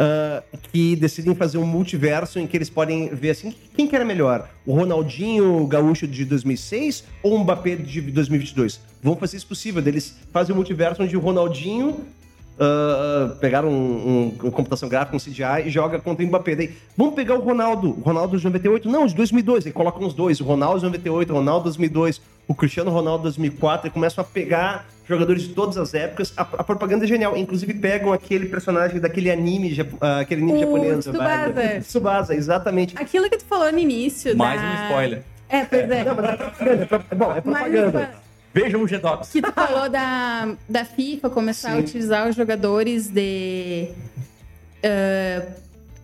Ah, 0.00 0.44
que 0.70 0.94
decidem 0.94 1.34
fazer 1.34 1.58
um 1.58 1.66
multiverso 1.66 2.38
em 2.38 2.46
que 2.46 2.56
eles 2.56 2.70
podem 2.70 3.08
ver 3.08 3.30
assim 3.30 3.52
quem 3.74 3.88
que 3.88 3.96
era 3.96 4.04
melhor, 4.04 4.48
o 4.64 4.72
Ronaldinho 4.72 5.66
Gaúcho 5.66 6.06
de 6.06 6.24
2006 6.24 7.02
ou 7.20 7.34
o 7.34 7.38
Mbappé 7.40 7.74
de 7.74 8.00
2022. 8.00 8.80
Vão 9.02 9.16
fazer 9.16 9.38
isso 9.38 9.46
possível. 9.48 9.82
Eles 9.84 10.16
fazem 10.32 10.52
um 10.52 10.56
multiverso 10.56 11.02
onde 11.02 11.16
o 11.16 11.20
Ronaldinho 11.20 12.06
ah, 12.60 13.36
pegaram 13.40 13.68
um, 13.68 13.72
um- 13.72 14.36
uma 14.42 14.52
computação 14.52 14.88
gráfica, 14.88 15.16
um 15.16 15.20
CGI 15.20 15.66
e 15.66 15.70
joga 15.70 15.98
contra 15.98 16.24
o 16.24 16.28
Mbappé. 16.28 16.54
Daí, 16.56 16.74
vamos 16.96 17.14
pegar 17.14 17.34
o 17.36 17.40
Ronaldo. 17.40 17.90
O 17.90 18.00
Ronaldo 18.00 18.36
de 18.38 18.44
98? 18.44 18.88
Não, 18.88 19.06
de 19.06 19.14
2002. 19.14 19.66
Aí 19.66 19.72
colocam 19.72 20.06
os 20.06 20.14
dois. 20.14 20.40
O 20.40 20.44
Ronaldo 20.44 20.78
de 20.80 20.84
98, 20.86 21.32
o 21.32 21.36
Ronaldo 21.36 21.60
de 21.60 21.64
2002, 21.78 22.20
o 22.46 22.54
Cristiano 22.54 22.90
Ronaldo 22.90 23.18
de 23.18 23.24
2004. 23.24 23.88
E 23.88 23.90
começam 23.90 24.22
a 24.22 24.24
pegar 24.26 24.86
jogadores 25.08 25.42
de 25.42 25.48
todas 25.54 25.76
as 25.78 25.94
épocas. 25.94 26.32
A, 26.36 26.42
a 26.42 26.64
propaganda 26.64 27.04
é 27.04 27.08
genial. 27.08 27.36
Inclusive 27.36 27.72
pegam 27.74 28.12
aquele 28.12 28.46
personagem 28.46 29.00
daquele 29.00 29.30
anime, 29.30 29.74
ah, 30.00 30.20
aquele 30.20 30.42
anime 30.42 30.58
O 30.58 30.60
japonês. 30.60 30.98
Tsubasa. 30.98 31.80
Tsubasa, 31.80 32.34
exatamente. 32.34 32.94
Aquilo 32.98 33.28
que 33.30 33.38
tu 33.38 33.44
falou 33.44 33.70
no 33.72 33.78
início. 33.78 34.36
Mais 34.36 34.60
da- 34.60 34.66
um 34.68 34.84
spoiler. 34.84 35.22
É, 35.50 35.64
pois 35.64 35.90
é. 35.90 36.04
Não, 36.04 36.14
mas 36.14 36.24
é 36.28 36.36
propaganda. 36.36 36.82
é 36.82 36.86
pro- 36.86 37.16
Bom, 37.16 37.32
é 37.32 37.42
Mais 37.50 37.66
um 37.68 37.90
propaganda. 37.90 38.10
Vejam 38.62 38.82
o 38.82 38.88
G-Docs. 38.88 39.30
que 39.30 39.42
tu 39.42 39.52
falou 39.52 39.88
da, 39.88 40.54
da 40.68 40.84
FIFA 40.84 41.30
começar 41.30 41.70
a 41.72 41.76
Sim. 41.76 41.80
utilizar 41.80 42.28
os 42.28 42.34
jogadores 42.36 43.08
de. 43.08 43.88
ah, 44.82 45.46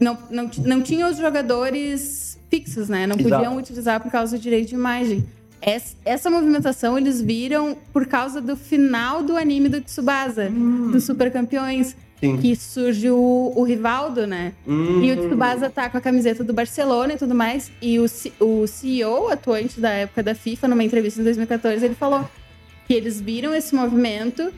não, 0.00 0.18
não, 0.30 0.50
não 0.64 0.82
tinha 0.82 1.09
os 1.09 1.16
jogadores 1.16 2.38
fixos, 2.50 2.88
né? 2.88 3.07
Não 3.07 3.16
Exato. 3.16 3.34
podiam 3.34 3.57
utilizar 3.57 4.00
por 4.00 4.11
causa 4.11 4.36
do 4.36 4.40
direito 4.42 4.68
de 4.68 4.74
imagem. 4.74 5.26
Es- 5.62 5.96
Essa 6.05 6.28
movimentação 6.30 6.98
eles 6.98 7.20
viram 7.20 7.76
por 7.92 8.07
causa 8.07 8.40
do 8.40 8.55
final 8.57 9.22
do 9.22 9.36
anime 9.36 9.68
do 9.68 9.80
Tsubasa, 9.80 10.50
dos 10.92 11.05
Super 11.05 11.32
Campeões. 11.32 11.96
Sim. 12.20 12.36
Que 12.38 12.55
surge 12.57 13.11
o, 13.11 13.52
o 13.55 13.62
Rivaldo, 13.64 14.26
né? 14.26 14.52
E 14.66 15.12
o 15.12 15.16
Tsubasa 15.28 15.68
tá 15.68 15.90
com 15.90 15.98
a 15.98 16.00
camiseta 16.00 16.42
do 16.44 16.52
Barcelona 16.55 17.14
e 17.14 17.16
tudo 17.18 17.34
mais. 17.34 17.70
E 17.82 17.98
o, 17.98 18.07
o 18.40 18.66
CEO 18.66 19.28
atuante 19.30 19.78
da 19.80 19.90
época 19.90 20.22
da 20.22 20.34
FIFA, 20.34 20.68
numa 20.68 20.84
entrevista 20.84 21.20
em 21.20 21.24
2014, 21.24 21.84
ele 21.84 21.94
falou 21.94 22.24
que 22.87 22.95
eles 22.95 23.20
viram 23.20 23.55
esse 23.55 23.74
movimento 23.74 24.53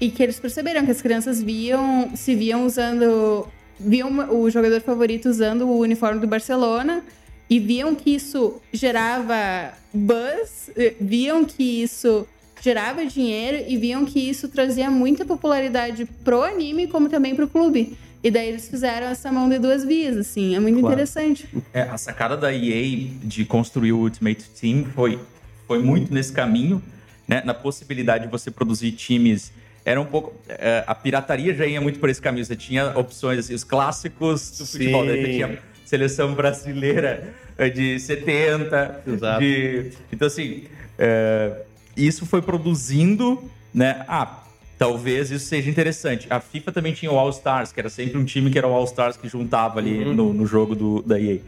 e 0.00 0.10
que 0.10 0.22
eles 0.22 0.38
perceberam 0.38 0.84
que 0.84 0.90
as 0.90 1.02
crianças 1.02 1.42
viam, 1.42 2.10
se 2.14 2.34
viam 2.34 2.64
usando, 2.66 3.46
viam 3.78 4.10
o 4.34 4.48
jogador 4.50 4.80
favorito 4.80 5.28
usando 5.28 5.62
o 5.66 5.78
uniforme 5.78 6.20
do 6.20 6.26
Barcelona 6.26 7.02
e 7.50 7.58
viam 7.58 7.94
que 7.94 8.14
isso 8.14 8.60
gerava 8.72 9.72
buzz, 9.92 10.70
eh, 10.76 10.94
viam 11.00 11.44
que 11.44 11.82
isso 11.82 12.26
gerava 12.60 13.04
dinheiro 13.06 13.64
e 13.68 13.76
viam 13.76 14.04
que 14.04 14.18
isso 14.20 14.48
trazia 14.48 14.90
muita 14.90 15.24
popularidade 15.24 16.04
pro 16.24 16.42
anime 16.42 16.86
como 16.88 17.08
também 17.08 17.34
pro 17.34 17.48
clube. 17.48 17.96
E 18.22 18.32
daí 18.32 18.48
eles 18.48 18.68
fizeram 18.68 19.06
essa 19.06 19.30
mão 19.30 19.48
de 19.48 19.60
duas 19.60 19.84
vias, 19.84 20.16
assim, 20.16 20.56
é 20.56 20.60
muito 20.60 20.80
Claro. 20.80 20.92
interessante. 20.94 21.48
É, 21.72 21.82
a 21.82 21.96
sacada 21.96 22.36
da 22.36 22.52
EA 22.52 23.08
de 23.22 23.44
construir 23.44 23.92
o 23.92 23.98
Ultimate 23.98 24.44
Team 24.60 24.84
foi, 24.92 25.20
foi 25.68 25.78
muito 25.78 26.12
nesse 26.12 26.32
caminho, 26.32 26.82
né? 27.28 27.42
Na 27.44 27.52
possibilidade 27.54 28.24
de 28.24 28.30
você 28.30 28.50
produzir 28.50 28.90
times. 28.92 29.52
Era 29.84 30.00
um 30.00 30.04
pouco. 30.06 30.34
é, 30.48 30.82
a 30.86 30.94
pirataria 30.94 31.54
já 31.54 31.64
ia 31.66 31.80
muito 31.80 32.00
por 32.00 32.08
esse 32.08 32.20
caminho. 32.20 32.44
Você 32.44 32.56
tinha 32.56 32.98
opções, 32.98 33.38
assim, 33.38 33.54
os 33.54 33.62
clássicos 33.64 34.50
do 34.58 34.66
Sim. 34.66 34.78
futebol. 34.78 35.06
Daí 35.06 35.20
você 35.22 35.32
tinha 35.32 35.58
seleção 35.86 36.34
brasileira 36.34 37.32
de 37.74 37.98
70. 38.00 39.02
Exato. 39.06 39.40
de- 39.40 39.92
então, 40.12 40.26
assim, 40.26 40.64
é, 40.98 41.62
isso 41.96 42.26
foi 42.26 42.42
produzindo, 42.42 43.42
né? 43.72 44.04
Ah, 44.08 44.42
talvez 44.78 45.30
isso 45.30 45.46
seja 45.46 45.68
interessante. 45.70 46.26
A 46.30 46.38
FIFA 46.40 46.70
também 46.72 46.92
tinha 46.92 47.10
o 47.10 47.18
All 47.18 47.30
Stars, 47.30 47.72
que 47.72 47.80
era 47.80 47.88
sempre 47.88 48.18
um 48.18 48.24
time 48.24 48.50
que 48.50 48.58
era 48.58 48.66
o 48.68 48.72
All 48.72 48.84
Stars 48.84 49.16
que 49.16 49.28
juntava 49.28 49.78
ali 49.80 50.04
no, 50.04 50.32
no 50.32 50.46
jogo 50.46 50.74
do, 50.74 51.02
da 51.02 51.18
EA. 51.20 51.38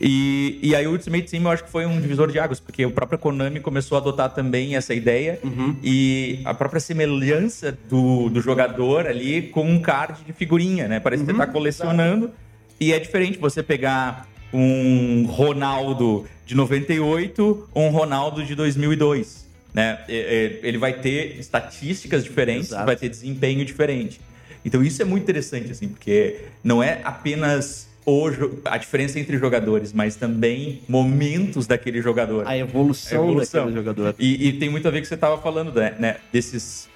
E, 0.00 0.58
e 0.62 0.74
aí 0.74 0.86
o 0.86 0.92
Ultimate 0.92 1.30
Team 1.30 1.42
eu 1.42 1.50
acho 1.50 1.64
que 1.64 1.70
foi 1.70 1.86
um 1.86 2.00
divisor 2.00 2.30
de 2.30 2.38
águas, 2.38 2.60
porque 2.60 2.84
o 2.84 2.90
próprio 2.90 3.18
Konami 3.18 3.60
começou 3.60 3.96
a 3.96 4.00
adotar 4.00 4.32
também 4.32 4.76
essa 4.76 4.94
ideia 4.94 5.38
e 5.82 6.40
a 6.44 6.52
própria 6.52 6.80
semelhança 6.80 7.76
do, 7.88 8.28
do 8.28 8.40
jogador 8.40 9.06
ali 9.06 9.42
com 9.42 9.68
um 9.68 9.80
card 9.80 10.24
de 10.24 10.32
figurinha, 10.32 10.88
né? 10.88 11.00
Parece 11.00 11.24
que 11.24 11.32
você 11.32 11.38
tá 11.38 11.46
colecionando 11.46 12.30
e 12.78 12.92
é 12.92 12.98
diferente 12.98 13.38
você 13.38 13.62
pegar 13.62 14.28
um 14.52 15.26
Ronaldo 15.26 16.26
de 16.46 16.54
98 16.54 17.68
ou 17.74 17.86
um 17.86 17.90
Ronaldo 17.90 18.44
de 18.44 18.54
2002, 18.54 19.46
né? 19.74 20.00
Ele 20.08 20.78
vai 20.78 20.94
ter 20.94 21.38
estatísticas 21.38 22.24
diferentes, 22.24 22.68
Exato. 22.68 22.86
vai 22.86 22.96
ter 22.96 23.08
desempenho 23.08 23.64
diferente. 23.64 24.20
Então 24.64 24.82
isso 24.82 25.00
é 25.00 25.04
muito 25.04 25.22
interessante, 25.22 25.70
assim, 25.70 25.88
porque 25.88 26.40
não 26.62 26.82
é 26.82 27.00
apenas 27.04 27.87
o 28.10 28.30
jo- 28.30 28.58
a 28.64 28.76
diferença 28.78 29.18
entre 29.20 29.36
jogadores, 29.38 29.92
mas 29.92 30.16
também 30.16 30.80
momentos 30.88 31.66
daquele 31.66 32.00
jogador. 32.00 32.46
A 32.46 32.56
evolução, 32.56 33.20
A 33.20 33.24
evolução. 33.24 33.60
daquele 33.66 33.76
jogador. 33.78 34.14
E, 34.18 34.48
e 34.48 34.52
tem 34.54 34.68
muito 34.70 34.86
a 34.88 34.90
ver 34.90 34.98
com 34.98 35.00
o 35.00 35.02
que 35.02 35.08
você 35.08 35.14
estava 35.14 35.38
falando, 35.38 35.72
né? 35.74 35.94
né, 35.98 36.16
Desses, 36.32 36.88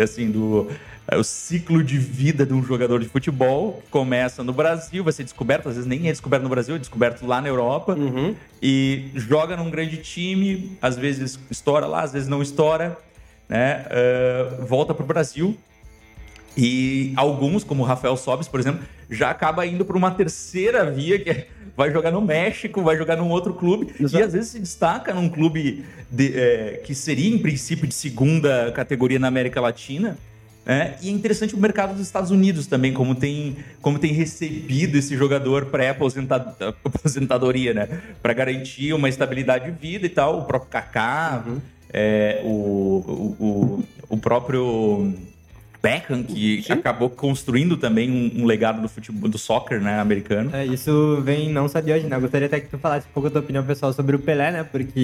assim, 0.00 0.30
do 0.30 0.68
é, 1.10 1.16
o 1.16 1.24
ciclo 1.24 1.82
de 1.82 1.96
vida 1.96 2.44
de 2.44 2.52
um 2.52 2.62
jogador 2.62 3.00
de 3.00 3.08
futebol 3.08 3.80
que 3.84 3.90
começa 3.90 4.44
no 4.44 4.52
Brasil, 4.52 5.02
vai 5.02 5.12
ser 5.12 5.24
descoberto, 5.24 5.68
às 5.68 5.74
vezes 5.76 5.88
nem 5.88 6.06
é 6.08 6.10
descoberto 6.12 6.42
no 6.42 6.48
Brasil, 6.50 6.74
é 6.76 6.78
descoberto 6.78 7.24
lá 7.26 7.40
na 7.40 7.48
Europa 7.48 7.94
Uhum. 7.94 8.34
e 8.62 9.04
joga 9.14 9.56
num 9.56 9.70
grande 9.70 9.96
time, 9.98 10.76
às 10.82 10.96
vezes 10.96 11.38
estoura 11.50 11.86
lá, 11.86 12.02
às 12.02 12.12
vezes 12.12 12.28
não 12.28 12.42
estoura, 12.42 12.98
né? 13.48 13.86
Ah, 13.90 14.64
volta 14.66 14.92
pro 14.92 15.06
Brasil 15.06 15.56
e 16.60 17.12
alguns, 17.14 17.62
como 17.62 17.84
o 17.84 17.86
Rafael 17.86 18.16
Sobes, 18.16 18.48
por 18.48 18.58
exemplo, 18.58 18.80
já 19.08 19.30
acaba 19.30 19.64
indo 19.64 19.84
para 19.84 19.96
uma 19.96 20.10
terceira 20.10 20.90
via, 20.90 21.16
que 21.16 21.30
é 21.30 21.46
vai 21.76 21.92
jogar 21.92 22.10
no 22.10 22.20
México, 22.20 22.82
vai 22.82 22.96
jogar 22.96 23.14
num 23.14 23.28
outro 23.28 23.54
clube 23.54 23.94
Exato. 24.00 24.20
e 24.20 24.26
às 24.26 24.32
vezes 24.32 24.50
se 24.50 24.58
destaca 24.58 25.14
num 25.14 25.28
clube 25.28 25.84
de, 26.10 26.36
é, 26.36 26.82
que 26.84 26.92
seria 26.92 27.32
em 27.32 27.38
princípio 27.38 27.86
de 27.86 27.94
segunda 27.94 28.72
categoria 28.72 29.20
na 29.20 29.28
América 29.28 29.60
Latina. 29.60 30.18
né? 30.66 30.96
e 31.00 31.08
é 31.08 31.12
interessante 31.12 31.54
o 31.54 31.58
mercado 31.58 31.92
dos 31.92 32.02
Estados 32.02 32.32
Unidos 32.32 32.66
também, 32.66 32.92
como 32.92 33.14
tem, 33.14 33.58
como 33.80 33.96
tem 33.96 34.12
recebido 34.12 34.98
esse 34.98 35.16
jogador 35.16 35.66
pré-aposentadoria, 35.66 37.72
né? 37.72 37.88
Para 38.20 38.32
garantir 38.32 38.92
uma 38.92 39.08
estabilidade 39.08 39.66
de 39.66 39.70
vida 39.70 40.04
e 40.04 40.10
tal. 40.10 40.40
O 40.40 40.44
próprio 40.46 40.72
Kaká, 40.72 41.44
é, 41.92 42.40
o, 42.42 42.48
o, 42.48 43.36
o, 43.38 43.84
o 44.08 44.16
próprio 44.16 45.14
Beckham, 45.82 46.22
que 46.22 46.64
acabou 46.68 47.08
construindo 47.08 47.76
também 47.76 48.10
um, 48.10 48.42
um 48.42 48.46
legado 48.46 48.82
do 48.82 48.88
futebol, 48.88 49.28
do 49.28 49.38
soccer, 49.38 49.80
né, 49.80 50.00
americano. 50.00 50.50
É, 50.52 50.66
isso 50.66 51.20
vem 51.22 51.52
não 51.52 51.68
só 51.68 51.80
de 51.80 51.92
hoje, 51.92 52.06
né? 52.06 52.16
Eu 52.16 52.20
gostaria 52.20 52.46
até 52.46 52.60
que 52.60 52.68
tu 52.68 52.78
falasse 52.78 53.06
um 53.06 53.12
pouco 53.12 53.28
a 53.28 53.30
tua 53.30 53.40
opinião 53.40 53.64
pessoal 53.64 53.92
sobre 53.92 54.16
o 54.16 54.18
Pelé, 54.18 54.50
né? 54.50 54.64
Porque 54.64 54.98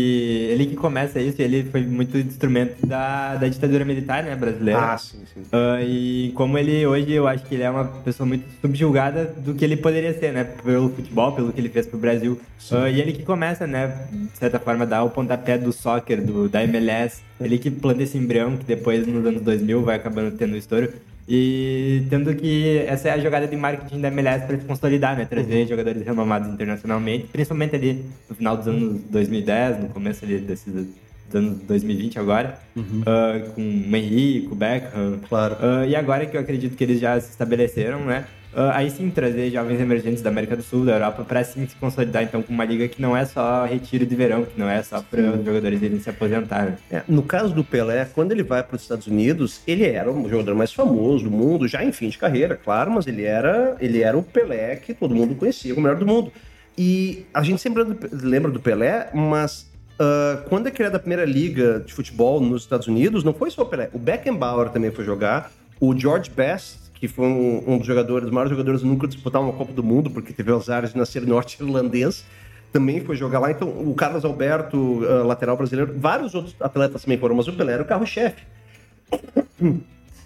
ele 0.50 0.66
que 0.66 0.76
começa 0.76 1.20
isso, 1.20 1.40
ele 1.40 1.64
foi 1.64 1.82
muito 1.82 2.18
instrumento 2.18 2.84
da, 2.86 3.36
da 3.36 3.48
ditadura 3.48 3.84
militar, 3.84 4.24
né, 4.24 4.34
brasileira. 4.34 4.80
Ah, 4.80 4.98
sim, 4.98 5.22
sim. 5.32 5.42
Ah, 5.52 5.80
e 5.82 6.32
como 6.34 6.58
ele 6.58 6.86
hoje, 6.86 7.12
eu 7.12 7.28
acho 7.28 7.44
que 7.44 7.54
ele 7.54 7.62
é 7.62 7.70
uma 7.70 7.84
pessoa 7.84 8.26
muito 8.26 8.44
subjulgada 8.60 9.26
do 9.38 9.54
que 9.54 9.64
ele 9.64 9.76
poderia 9.76 10.12
ser, 10.18 10.32
né? 10.32 10.44
Pelo 10.44 10.90
futebol, 10.90 11.32
pelo 11.32 11.52
que 11.52 11.60
ele 11.60 11.68
fez 11.68 11.86
pro 11.86 11.98
Brasil. 11.98 12.40
Ah, 12.72 12.88
e 12.90 13.00
ele 13.00 13.12
que 13.12 13.22
começa, 13.22 13.66
né? 13.66 14.06
De 14.10 14.38
certa 14.38 14.58
forma, 14.58 14.84
a 14.84 14.86
dar 14.86 15.04
o 15.04 15.10
pontapé 15.10 15.56
do 15.56 15.72
soccer, 15.72 16.20
do, 16.20 16.48
da 16.48 16.64
MLS. 16.64 17.22
Ele 17.40 17.58
que 17.58 17.70
planta 17.70 18.02
esse 18.02 18.16
embrião 18.16 18.56
que 18.56 18.64
depois, 18.64 19.06
nos 19.06 19.26
anos 19.26 19.42
2000, 19.42 19.82
vai 19.82 19.96
acabando 19.96 20.36
tendo 20.36 20.56
estouro. 20.56 20.92
E 21.28 22.02
tendo 22.10 22.34
que 22.34 22.78
essa 22.86 23.08
é 23.08 23.12
a 23.12 23.18
jogada 23.18 23.46
de 23.46 23.56
marketing 23.56 24.00
da 24.00 24.08
MLS 24.08 24.46
para 24.46 24.58
se 24.58 24.64
consolidar, 24.66 25.16
né? 25.16 25.24
Trazer 25.24 25.66
jogadores 25.66 26.04
renomados 26.04 26.52
internacionalmente, 26.52 27.26
principalmente 27.32 27.74
ali 27.74 28.04
no 28.28 28.36
final 28.36 28.56
dos 28.56 28.68
anos 28.68 29.00
2010, 29.10 29.80
no 29.84 29.88
começo 29.88 30.24
ali 30.24 30.38
desses 30.38 30.72
dos 30.72 31.34
anos 31.34 31.58
2020 31.62 32.18
agora, 32.18 32.58
ah, 33.06 33.40
com 33.54 33.62
o 33.62 33.96
Henrique, 33.96 34.48
o 34.50 34.54
Beckham. 34.54 35.20
Claro. 35.28 35.56
Ah, 35.60 35.86
e 35.86 35.96
agora 35.96 36.26
que 36.26 36.36
eu 36.36 36.40
acredito 36.40 36.76
que 36.76 36.84
eles 36.84 37.00
já 37.00 37.18
se 37.18 37.30
estabeleceram, 37.30 38.04
né? 38.04 38.26
Ah, 38.54 38.76
aí 38.76 38.90
sim 38.90 39.10
trazer 39.10 39.50
jovens 39.50 39.80
emergentes 39.80 40.22
da 40.22 40.30
América 40.30 40.56
do 40.56 40.62
Sul, 40.62 40.84
da 40.84 40.92
Europa, 40.92 41.24
para 41.24 41.42
sim 41.44 41.66
se 41.66 41.74
consolidar 41.76 42.22
então 42.22 42.42
com 42.42 42.52
uma 42.52 42.64
liga 42.64 42.88
que 42.88 43.00
não 43.00 43.16
é 43.16 43.24
só 43.24 43.64
retiro 43.64 44.06
de 44.06 44.14
verão, 44.14 44.44
que 44.44 44.58
não 44.58 44.68
é 44.68 44.82
só 44.82 45.02
para 45.02 45.20
os 45.20 45.44
jogadores 45.44 45.82
irem 45.82 45.98
se 46.00 46.10
aposentar. 46.10 46.64
Né? 46.64 46.78
É, 46.90 47.02
no 47.08 47.22
caso 47.22 47.54
do 47.54 47.64
Pelé, 47.64 48.04
quando 48.14 48.32
ele 48.32 48.42
vai 48.42 48.62
para 48.62 48.76
os 48.76 48.82
Estados 48.82 49.06
Unidos, 49.06 49.60
ele 49.66 49.84
era 49.84 50.10
o 50.10 50.28
jogador 50.28 50.54
mais 50.54 50.72
famoso 50.72 51.24
do 51.24 51.30
mundo, 51.30 51.66
já 51.68 51.84
em 51.84 51.92
fim 51.92 52.08
de 52.08 52.18
carreira, 52.18 52.56
claro, 52.56 52.90
mas 52.90 53.06
ele 53.06 53.22
era, 53.22 53.76
ele 53.80 54.02
era 54.02 54.16
o 54.16 54.22
Pelé 54.22 54.76
que 54.76 54.94
todo 54.94 55.14
mundo 55.14 55.34
conhecia, 55.34 55.74
o 55.74 55.80
melhor 55.80 55.96
do 55.96 56.06
mundo. 56.06 56.32
E 56.76 57.24
a 57.32 57.42
gente 57.42 57.60
sempre 57.60 57.84
lembra 58.10 58.50
do 58.50 58.58
Pelé, 58.58 59.10
mas 59.14 59.66
ah, 59.98 60.42
quando 60.48 60.66
é 60.66 60.70
criada 60.70 60.96
a 60.96 61.00
primeira 61.00 61.24
liga 61.24 61.80
de 61.84 61.92
futebol 61.92 62.40
nos 62.40 62.62
Estados 62.62 62.86
Unidos, 62.86 63.22
não 63.22 63.32
foi 63.32 63.50
só 63.50 63.62
o 63.62 63.66
Pelé. 63.66 63.90
O 63.92 63.98
Beckenbauer 63.98 64.70
também 64.70 64.90
foi 64.90 65.04
jogar, 65.04 65.52
o 65.80 65.96
George 65.96 66.30
Best, 66.30 66.83
que 67.04 67.08
foi 67.08 67.26
um, 67.26 67.62
um 67.66 67.76
dos 67.76 67.86
jogadores, 67.86 68.30
maiores 68.30 68.50
jogadores 68.50 68.82
nunca 68.82 69.06
disputar 69.06 69.42
uma 69.42 69.52
Copa 69.52 69.74
do 69.74 69.82
Mundo, 69.82 70.08
porque 70.08 70.32
teve 70.32 70.50
os 70.50 70.70
ares 70.70 70.92
de 70.92 70.96
nascer 70.96 71.20
norte-irlandês, 71.26 72.24
também 72.72 73.04
foi 73.04 73.14
jogar 73.14 73.40
lá. 73.40 73.50
Então, 73.50 73.68
o 73.68 73.94
Carlos 73.94 74.24
Alberto, 74.24 75.02
ah, 75.04 75.22
lateral 75.22 75.54
brasileiro, 75.54 75.94
vários 75.98 76.34
outros 76.34 76.56
atletas 76.58 77.02
também 77.02 77.18
foram, 77.18 77.36
mas 77.36 77.46
o 77.46 77.52
Pelé 77.52 77.74
era 77.74 77.82
o 77.82 77.86
carro-chefe. 77.86 78.42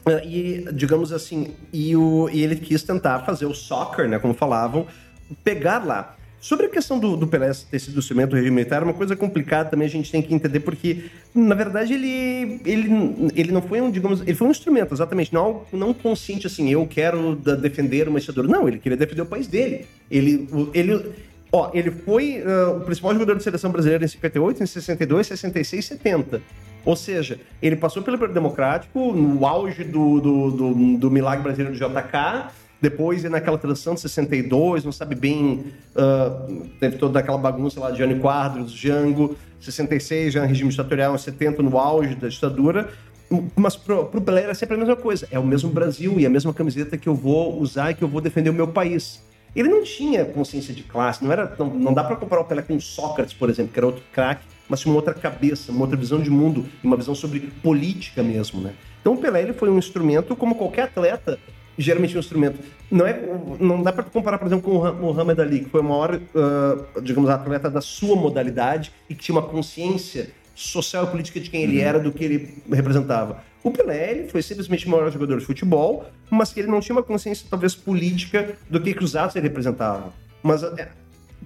Ah, 0.06 0.22
E, 0.24 0.66
digamos 0.72 1.12
assim, 1.12 1.52
e, 1.72 1.96
o, 1.96 2.30
e 2.32 2.42
ele 2.42 2.54
quis 2.54 2.84
tentar 2.84 3.18
fazer 3.26 3.46
o 3.46 3.52
soccer, 3.52 4.08
né, 4.08 4.20
como 4.20 4.32
falavam, 4.32 4.86
pegar 5.42 5.84
lá. 5.84 6.16
Sobre 6.40 6.66
a 6.66 6.68
questão 6.68 6.98
do, 7.00 7.16
do 7.16 7.26
Pelé 7.26 7.50
ter 7.68 7.78
sido 7.80 7.98
instrumento 7.98 8.30
do 8.30 8.36
regime 8.36 8.54
militar, 8.54 8.80
é 8.82 8.84
uma 8.84 8.94
coisa 8.94 9.16
complicada 9.16 9.70
também 9.70 9.86
a 9.86 9.90
gente 9.90 10.10
tem 10.10 10.22
que 10.22 10.32
entender, 10.32 10.60
porque, 10.60 11.06
na 11.34 11.54
verdade, 11.54 11.94
ele, 11.94 12.60
ele, 12.64 12.88
ele 13.34 13.50
não 13.50 13.60
foi 13.60 13.80
um, 13.80 13.90
digamos, 13.90 14.20
ele 14.20 14.34
foi 14.34 14.46
um 14.46 14.50
instrumento, 14.52 14.94
exatamente, 14.94 15.34
não, 15.34 15.40
algo- 15.44 15.66
não 15.72 15.92
consciente 15.92 16.46
assim, 16.46 16.70
eu 16.70 16.86
quero 16.86 17.34
defender 17.34 18.08
uma 18.08 18.20
ditadura. 18.20 18.46
Não, 18.46 18.68
ele 18.68 18.78
queria 18.78 18.96
defender 18.96 19.22
o 19.22 19.26
país 19.26 19.48
dele. 19.48 19.86
Ele, 20.08 20.48
ele, 20.72 21.12
ó, 21.50 21.70
ele 21.74 21.90
foi 21.90 22.40
ah, 22.46 22.70
o 22.76 22.80
principal 22.82 23.12
jogador 23.14 23.34
de 23.36 23.42
seleção 23.42 23.72
brasileira 23.72 24.04
em 24.04 24.08
58, 24.08 24.62
em 24.62 24.66
62, 24.66 25.26
66 25.26 25.84
e 25.84 25.88
70. 25.88 26.42
Ou 26.84 26.94
seja, 26.94 27.38
ele 27.60 27.74
passou 27.74 28.00
pelo 28.00 28.16
período 28.16 28.34
democrático, 28.34 29.12
no 29.12 29.44
auge 29.44 29.82
do, 29.82 30.20
do, 30.20 30.50
do, 30.52 30.96
do 30.98 31.10
milagre 31.10 31.42
brasileiro 31.42 31.76
do 31.76 31.78
JK, 31.78 32.48
depois 32.80 33.24
naquela 33.24 33.58
transição 33.58 33.94
de 33.94 34.00
62, 34.00 34.84
não 34.84 34.92
sabe 34.92 35.14
bem, 35.14 35.66
ah, 35.96 36.46
teve 36.78 36.96
toda 36.96 37.18
aquela 37.18 37.38
bagunça 37.38 37.80
lá 37.80 37.90
de 37.90 37.98
Jânio 37.98 38.20
Quadros, 38.20 38.70
Jango, 38.72 39.36
66 39.60 40.34
já 40.34 40.44
em 40.44 40.48
regime 40.48 40.70
ditatorial, 40.70 41.14
em 41.14 41.18
70 41.18 41.62
no 41.62 41.76
auge 41.78 42.14
da 42.14 42.28
ditadura. 42.28 42.88
Mas 43.54 43.76
pro, 43.76 44.06
pro 44.06 44.20
Pelé 44.20 44.42
era 44.44 44.54
sempre 44.54 44.76
a 44.76 44.78
mesma 44.78 44.96
coisa. 44.96 45.28
É 45.30 45.38
o 45.38 45.44
mesmo 45.44 45.70
Brasil 45.70 46.18
e 46.18 46.24
a 46.24 46.30
mesma 46.30 46.54
camiseta 46.54 46.96
que 46.96 47.08
eu 47.08 47.14
vou 47.14 47.60
usar 47.60 47.90
e 47.90 47.94
que 47.94 48.02
eu 48.02 48.08
vou 48.08 48.20
defender 48.20 48.48
o 48.48 48.54
meu 48.54 48.68
país. 48.68 49.22
Ele 49.54 49.68
não 49.68 49.82
tinha 49.82 50.24
consciência 50.24 50.72
de 50.72 50.82
classe, 50.82 51.24
não 51.24 51.32
era 51.32 51.54
não, 51.58 51.68
não 51.68 51.94
dá 51.94 52.04
para 52.04 52.16
comparar 52.16 52.42
o 52.42 52.44
Pelé 52.44 52.62
com 52.62 52.78
Sócrates, 52.78 53.34
por 53.34 53.50
exemplo, 53.50 53.72
que 53.72 53.78
era 53.78 53.86
outro 53.86 54.02
craque, 54.12 54.44
mas 54.68 54.80
tinha 54.80 54.92
uma 54.92 54.98
outra 54.98 55.14
cabeça, 55.14 55.72
uma 55.72 55.80
outra 55.82 55.96
visão 55.96 56.20
de 56.20 56.30
mundo, 56.30 56.66
uma 56.82 56.96
visão 56.96 57.14
sobre 57.14 57.40
política 57.62 58.22
mesmo, 58.22 58.60
né? 58.60 58.74
Então 59.00 59.14
o 59.14 59.16
Pelé 59.16 59.42
ele 59.42 59.52
foi 59.52 59.70
um 59.70 59.78
instrumento 59.78 60.36
como 60.36 60.54
qualquer 60.54 60.82
atleta, 60.82 61.38
geralmente 61.78 62.16
um 62.16 62.20
instrumento. 62.20 62.58
Não 62.90 63.06
é, 63.06 63.20
não 63.60 63.82
dá 63.82 63.92
para 63.92 64.02
comparar, 64.02 64.38
por 64.38 64.46
exemplo, 64.46 64.70
com 64.70 64.78
o 64.78 64.94
Muhammad 64.94 65.38
Ali, 65.38 65.60
que 65.60 65.70
foi 65.70 65.80
o 65.80 65.84
maior, 65.84 66.20
ah, 66.34 67.00
digamos, 67.00 67.30
atleta 67.30 67.70
da 67.70 67.80
sua 67.80 68.16
modalidade 68.16 68.92
e 69.08 69.14
que 69.14 69.22
tinha 69.22 69.38
uma 69.38 69.46
consciência 69.46 70.30
social 70.54 71.04
e 71.04 71.06
política 71.06 71.38
de 71.38 71.48
quem 71.48 71.62
ele 71.62 71.80
era, 71.80 72.00
do 72.00 72.10
que 72.10 72.24
ele 72.24 72.62
representava. 72.70 73.44
O 73.62 73.70
Pelé 73.70 74.10
ele 74.10 74.28
foi 74.28 74.42
simplesmente 74.42 74.86
o 74.86 74.90
maior 74.90 75.10
jogador 75.10 75.38
de 75.38 75.44
futebol, 75.44 76.06
mas 76.28 76.52
que 76.52 76.60
ele 76.60 76.68
não 76.68 76.80
tinha 76.80 76.96
uma 76.96 77.02
consciência, 77.02 77.46
talvez, 77.48 77.74
política 77.74 78.56
do 78.68 78.80
que, 78.80 78.92
que 78.92 79.04
os 79.04 79.14
atos 79.14 79.36
ele 79.36 79.46
representavam. 79.46 80.12
Mas 80.42 80.62
é, 80.62 80.88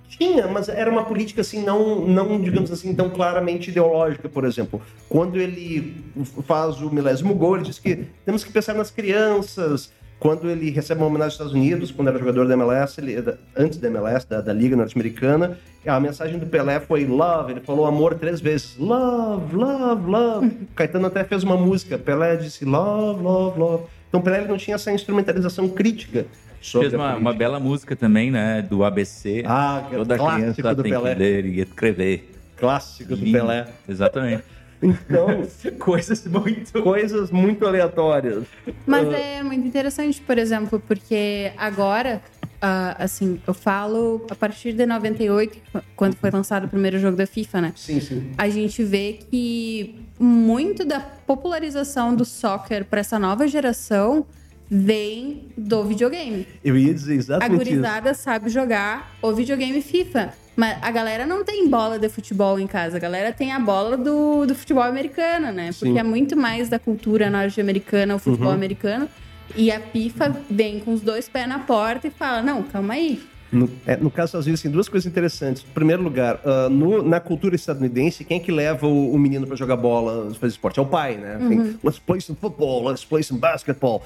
tinha, 0.09 0.47
mas 0.47 0.69
era 0.69 0.91
uma 0.91 1.05
política 1.05 1.41
assim, 1.41 1.63
não, 1.63 2.07
não, 2.07 2.41
digamos 2.41 2.71
assim, 2.71 2.95
tão 2.95 3.11
claramente 3.11 3.71
ideológica, 3.71 4.29
por 4.29 4.45
exemplo. 4.45 4.81
Quando 5.09 5.39
ele 5.39 6.05
faz 6.47 6.81
o 6.81 6.91
milésimo 6.91 7.35
gol, 7.35 7.57
ele 7.57 7.65
diz 7.65 7.79
que 7.79 8.07
temos 8.25 8.45
que 8.45 8.53
pensar 8.53 8.75
nas 8.75 8.91
crianças. 8.91 9.91
Quando 10.23 10.49
ele 10.49 10.71
recebe 10.71 11.01
uma 11.01 11.09
homenagem 11.09 11.31
dos 11.31 11.35
Estados 11.35 11.53
Unidos, 11.53 11.91
quando 11.91 12.07
era 12.07 12.17
jogador 12.17 12.47
da 12.47 12.55
MLS, 12.55 13.01
ele- 13.01 13.21
da- 13.21 13.35
antes 13.57 13.77
da 13.81 13.89
MLS, 13.89 14.25
da, 14.29 14.41
da 14.41 14.53
Liga 14.53 14.77
Norte-Americana, 14.77 15.59
a 15.85 15.99
mensagem 15.99 16.39
do 16.39 16.47
Pelé 16.47 16.79
foi 16.79 17.05
love, 17.05 17.51
ele 17.55 17.61
falou 17.61 17.87
amor 17.87 18.15
três 18.15 18.41
vezes. 18.41 18.77
Love, 18.79 19.57
love, 19.57 20.09
love. 20.09 20.51
Caetano 20.77 21.09
até 21.09 21.25
fez 21.25 21.43
uma 21.43 21.57
música, 21.57 21.99
Pelé 21.99 22.37
disse 22.37 22.65
love, 22.65 23.21
love, 23.21 23.59
love. 23.59 23.85
Então 24.09 24.21
Pelé 24.21 24.39
ele 24.43 24.47
não 24.47 24.57
tinha 24.57 24.77
essa 24.77 24.93
instrumentalização 24.93 25.69
crítica 25.69 26.25
sobre 26.61 26.91
Fez 26.91 27.01
uma, 27.01 27.17
uma 27.17 27.33
bela 27.35 27.59
música 27.59 27.97
também, 27.97 28.31
né? 28.31 28.63
Do 28.63 28.85
ABC. 28.85 29.43
Ah, 29.45 29.83
que 29.89 29.97
é 29.97 29.99
Toda 29.99 30.17
clássico 30.17 30.41
criança 30.55 30.75
do 30.77 30.83
tem 30.85 30.93
Pelé. 30.93 31.13
que 31.15 31.19
ler 31.19 31.47
e 31.47 31.61
escrever. 31.63 32.31
Clássico 32.57 33.17
do. 33.17 33.33
Pelé. 33.33 33.67
Exatamente. 33.89 34.45
Então, 34.83 35.47
Coisas 35.79 36.27
muito. 36.27 36.83
coisas 36.83 37.31
muito 37.31 37.67
aleatórias. 37.67 38.45
Mas 38.87 39.09
é 39.13 39.43
muito 39.43 39.67
interessante, 39.67 40.21
por 40.21 40.37
exemplo, 40.39 40.81
porque 40.81 41.53
agora, 41.57 42.21
ah, 42.61 42.97
assim, 42.99 43.41
eu 43.47 43.55
falo 43.55 44.27
a 44.31 44.35
partir 44.35 44.73
de 44.73 44.85
98, 44.85 45.59
quando 45.95 46.17
foi 46.17 46.31
lançado 46.31 46.65
o 46.65 46.69
primeiro 46.69 46.99
jogo 46.99 47.17
da 47.17 47.27
FIFA, 47.27 47.61
né? 47.61 47.73
Sim, 47.77 48.01
sim. 48.01 48.33
A 48.37 48.49
gente 48.49 48.83
vê 48.83 49.19
que 49.31 49.95
muito 50.19 50.85
da 50.85 51.01
popularização 51.01 52.15
do 52.15 52.25
soccer 52.25 52.85
para 52.85 53.01
essa 53.01 53.19
nova 53.19 53.47
geração 53.47 54.27
vem 54.69 55.49
do 55.57 55.85
videogame. 55.85 56.47
Eu 56.65 56.77
ia 56.79 56.95
dizer 56.95 57.13
A 57.13 57.17
exatamente 57.17 57.63
isso. 57.63 57.71
gurizada 57.71 58.15
sabe 58.15 58.49
jogar 58.49 59.15
o 59.21 59.33
videogame 59.33 59.83
FIFA. 59.83 60.33
Mas 60.55 60.77
a 60.83 60.91
galera 60.91 61.27
não 61.27 61.45
tem 61.45 61.69
bola 61.69 61.99
de 61.99 62.09
futebol 62.09 62.59
em 62.59 62.67
casa. 62.67 62.97
A 62.97 63.01
galera 63.01 63.33
tem 63.33 63.53
a 63.53 63.59
bola 63.59 63.97
do, 63.97 64.45
do 64.47 64.55
futebol 64.55 64.83
americano, 64.83 65.51
né? 65.51 65.67
Porque 65.73 65.87
Sim. 65.87 65.93
Uhum. 65.93 65.99
é 65.99 66.03
muito 66.03 66.37
mais 66.37 66.69
da 66.69 66.79
cultura 66.79 67.31
norte-americana, 67.31 68.15
o 68.15 68.19
futebol 68.19 68.51
americano. 68.53 69.09
E 69.57 69.71
a 69.71 69.81
FIFA 69.81 70.37
vem 70.51 70.81
com 70.81 70.93
os 70.93 71.01
dois 71.01 71.29
pés 71.29 71.49
na 71.49 71.59
porta 71.59 72.07
e 72.07 72.11
fala: 72.11 72.43
Não, 72.43 72.63
calma 72.63 72.95
aí. 72.95 73.23
No, 73.51 73.69
é, 73.87 73.97
no 73.99 74.11
caso 74.11 74.25
dos 74.25 74.29
Estados 74.31 74.47
Unidos, 74.47 74.63
tem 74.63 74.71
duas 74.71 74.89
coisas 74.89 75.07
interessantes. 75.11 75.63
Em 75.63 75.73
primeiro 75.75 76.03
lugar, 76.03 76.41
ah, 76.43 76.69
no- 76.71 77.03
na 77.03 77.21
cultura 77.21 77.55
estadunidense, 77.55 78.25
quem 78.25 78.39
é 78.39 78.41
que 78.41 78.51
leva 78.51 78.87
o, 78.87 79.13
o 79.13 79.19
menino 79.19 79.47
para 79.47 79.57
jogar 79.57 79.77
bola, 79.77 80.33
fazer 80.35 80.53
esporte? 80.53 80.79
É 80.79 80.83
o 80.83 80.87
pai, 80.87 81.17
né? 81.19 81.37
Tem, 81.49 81.79
let's 81.85 81.99
play 81.99 82.19
some 82.23 82.39
football, 82.41 82.85
let's 82.89 83.05
play 83.05 83.23
some 83.23 83.39
basketball. 83.39 84.03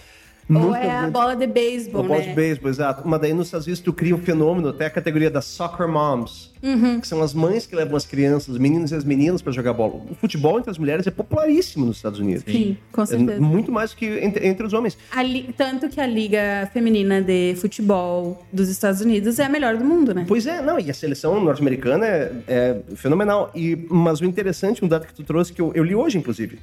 Ou 0.48 0.54
Nunca 0.60 0.78
é 0.78 0.90
a 0.90 1.10
bola 1.10 1.34
de 1.34 1.44
beisebol, 1.44 2.04
Bola 2.04 2.20
né? 2.20 2.28
de 2.28 2.32
beisebol, 2.34 2.70
exato. 2.70 3.02
Mas 3.04 3.20
daí 3.20 3.34
nos 3.34 3.48
Estados 3.48 3.66
Unidos 3.66 3.80
tu 3.80 3.92
cria 3.92 4.14
um 4.14 4.18
fenômeno, 4.18 4.68
até 4.68 4.86
a 4.86 4.90
categoria 4.90 5.28
das 5.28 5.44
soccer 5.44 5.88
moms, 5.88 6.54
Uhum. 6.62 7.00
que 7.00 7.06
são 7.08 7.20
as 7.20 7.34
mães 7.34 7.66
que 7.66 7.74
levam 7.74 7.96
as 7.96 8.06
crianças, 8.06 8.48
os 8.50 8.58
meninos 8.58 8.92
e 8.92 8.94
as 8.94 9.02
meninas 9.04 9.42
pra 9.42 9.52
jogar 9.52 9.72
bola. 9.72 9.94
O 10.08 10.14
futebol 10.14 10.56
entre 10.58 10.70
as 10.70 10.78
mulheres 10.78 11.04
é 11.06 11.10
popularíssimo 11.10 11.84
nos 11.84 11.96
Estados 11.96 12.20
Unidos. 12.20 12.44
Sim, 12.46 12.76
com 12.92 13.02
É 13.02 13.06
certeza. 13.06 13.40
muito 13.40 13.72
mais 13.72 13.90
do 13.90 13.96
que 13.96 14.06
entre, 14.06 14.46
entre 14.46 14.64
os 14.64 14.72
homens. 14.72 14.96
Li- 15.24 15.52
Tanto 15.56 15.88
que 15.88 16.00
a 16.00 16.06
Liga 16.06 16.70
Feminina 16.72 17.20
de 17.20 17.54
Futebol 17.56 18.40
dos 18.52 18.68
Estados 18.68 19.00
Unidos 19.00 19.40
é 19.40 19.44
a 19.44 19.48
melhor 19.48 19.76
do 19.76 19.84
mundo, 19.84 20.14
né? 20.14 20.24
Pois 20.28 20.46
é, 20.46 20.62
não, 20.62 20.78
e 20.78 20.88
a 20.90 20.94
seleção 20.94 21.42
norte-americana 21.42 22.06
é, 22.06 22.32
é 22.46 22.76
fenomenal. 22.94 23.50
E, 23.52 23.76
mas 23.90 24.20
o 24.20 24.24
interessante, 24.24 24.84
um 24.84 24.88
dado 24.88 25.06
que 25.08 25.14
tu 25.14 25.24
trouxe, 25.24 25.52
que 25.52 25.60
eu, 25.60 25.72
eu 25.74 25.82
li 25.82 25.94
hoje, 25.94 26.18
inclusive, 26.18 26.58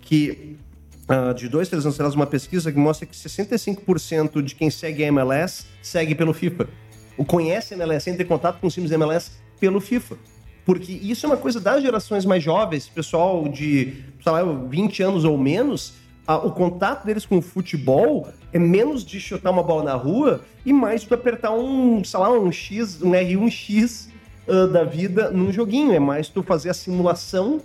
que 0.00 0.56
ah, 1.08 1.32
de 1.32 1.48
dois, 1.48 1.68
três 1.68 1.84
anos 1.84 1.96
atrás, 1.96 2.14
uma 2.14 2.26
pesquisa 2.26 2.72
que 2.72 2.78
mostra 2.78 3.06
que 3.06 3.14
65% 3.14 4.42
de 4.42 4.54
quem 4.54 4.70
segue 4.70 5.04
a 5.04 5.08
MLS 5.08 5.66
segue 5.82 6.14
pelo 6.14 6.32
FIFA. 6.32 6.68
O 7.16 7.24
conhece 7.24 7.74
a 7.74 7.76
MLS, 7.76 8.10
entra 8.10 8.22
em 8.22 8.26
contato 8.26 8.60
com 8.60 8.66
os 8.66 8.74
times 8.74 8.90
da 8.90 8.96
MLS 8.96 9.32
pelo 9.60 9.80
FIFA. 9.80 10.16
Porque 10.64 10.92
isso 10.92 11.26
é 11.26 11.28
uma 11.28 11.36
coisa 11.36 11.60
das 11.60 11.82
gerações 11.82 12.24
mais 12.24 12.42
jovens, 12.42 12.88
pessoal 12.88 13.46
de, 13.48 14.02
sei 14.22 14.32
lá, 14.32 14.42
20 14.42 15.02
anos 15.02 15.24
ou 15.24 15.36
menos, 15.36 15.92
ah, 16.26 16.38
o 16.38 16.52
contato 16.52 17.04
deles 17.04 17.26
com 17.26 17.36
o 17.36 17.42
futebol 17.42 18.26
é 18.50 18.58
menos 18.58 19.04
de 19.04 19.20
chutar 19.20 19.50
uma 19.50 19.62
bola 19.62 19.84
na 19.84 19.94
rua 19.94 20.40
e 20.64 20.72
mais 20.72 21.02
de 21.02 21.12
apertar 21.12 21.52
um, 21.52 22.02
sei 22.02 22.18
lá, 22.18 22.30
um 22.30 22.50
X, 22.50 23.02
um 23.02 23.10
R1X 23.10 24.08
ah, 24.48 24.66
da 24.66 24.84
vida 24.84 25.30
num 25.30 25.52
joguinho. 25.52 25.92
É 25.92 25.98
mais 25.98 26.28
tu 26.28 26.42
fazer 26.42 26.70
a 26.70 26.74
simulação 26.74 27.60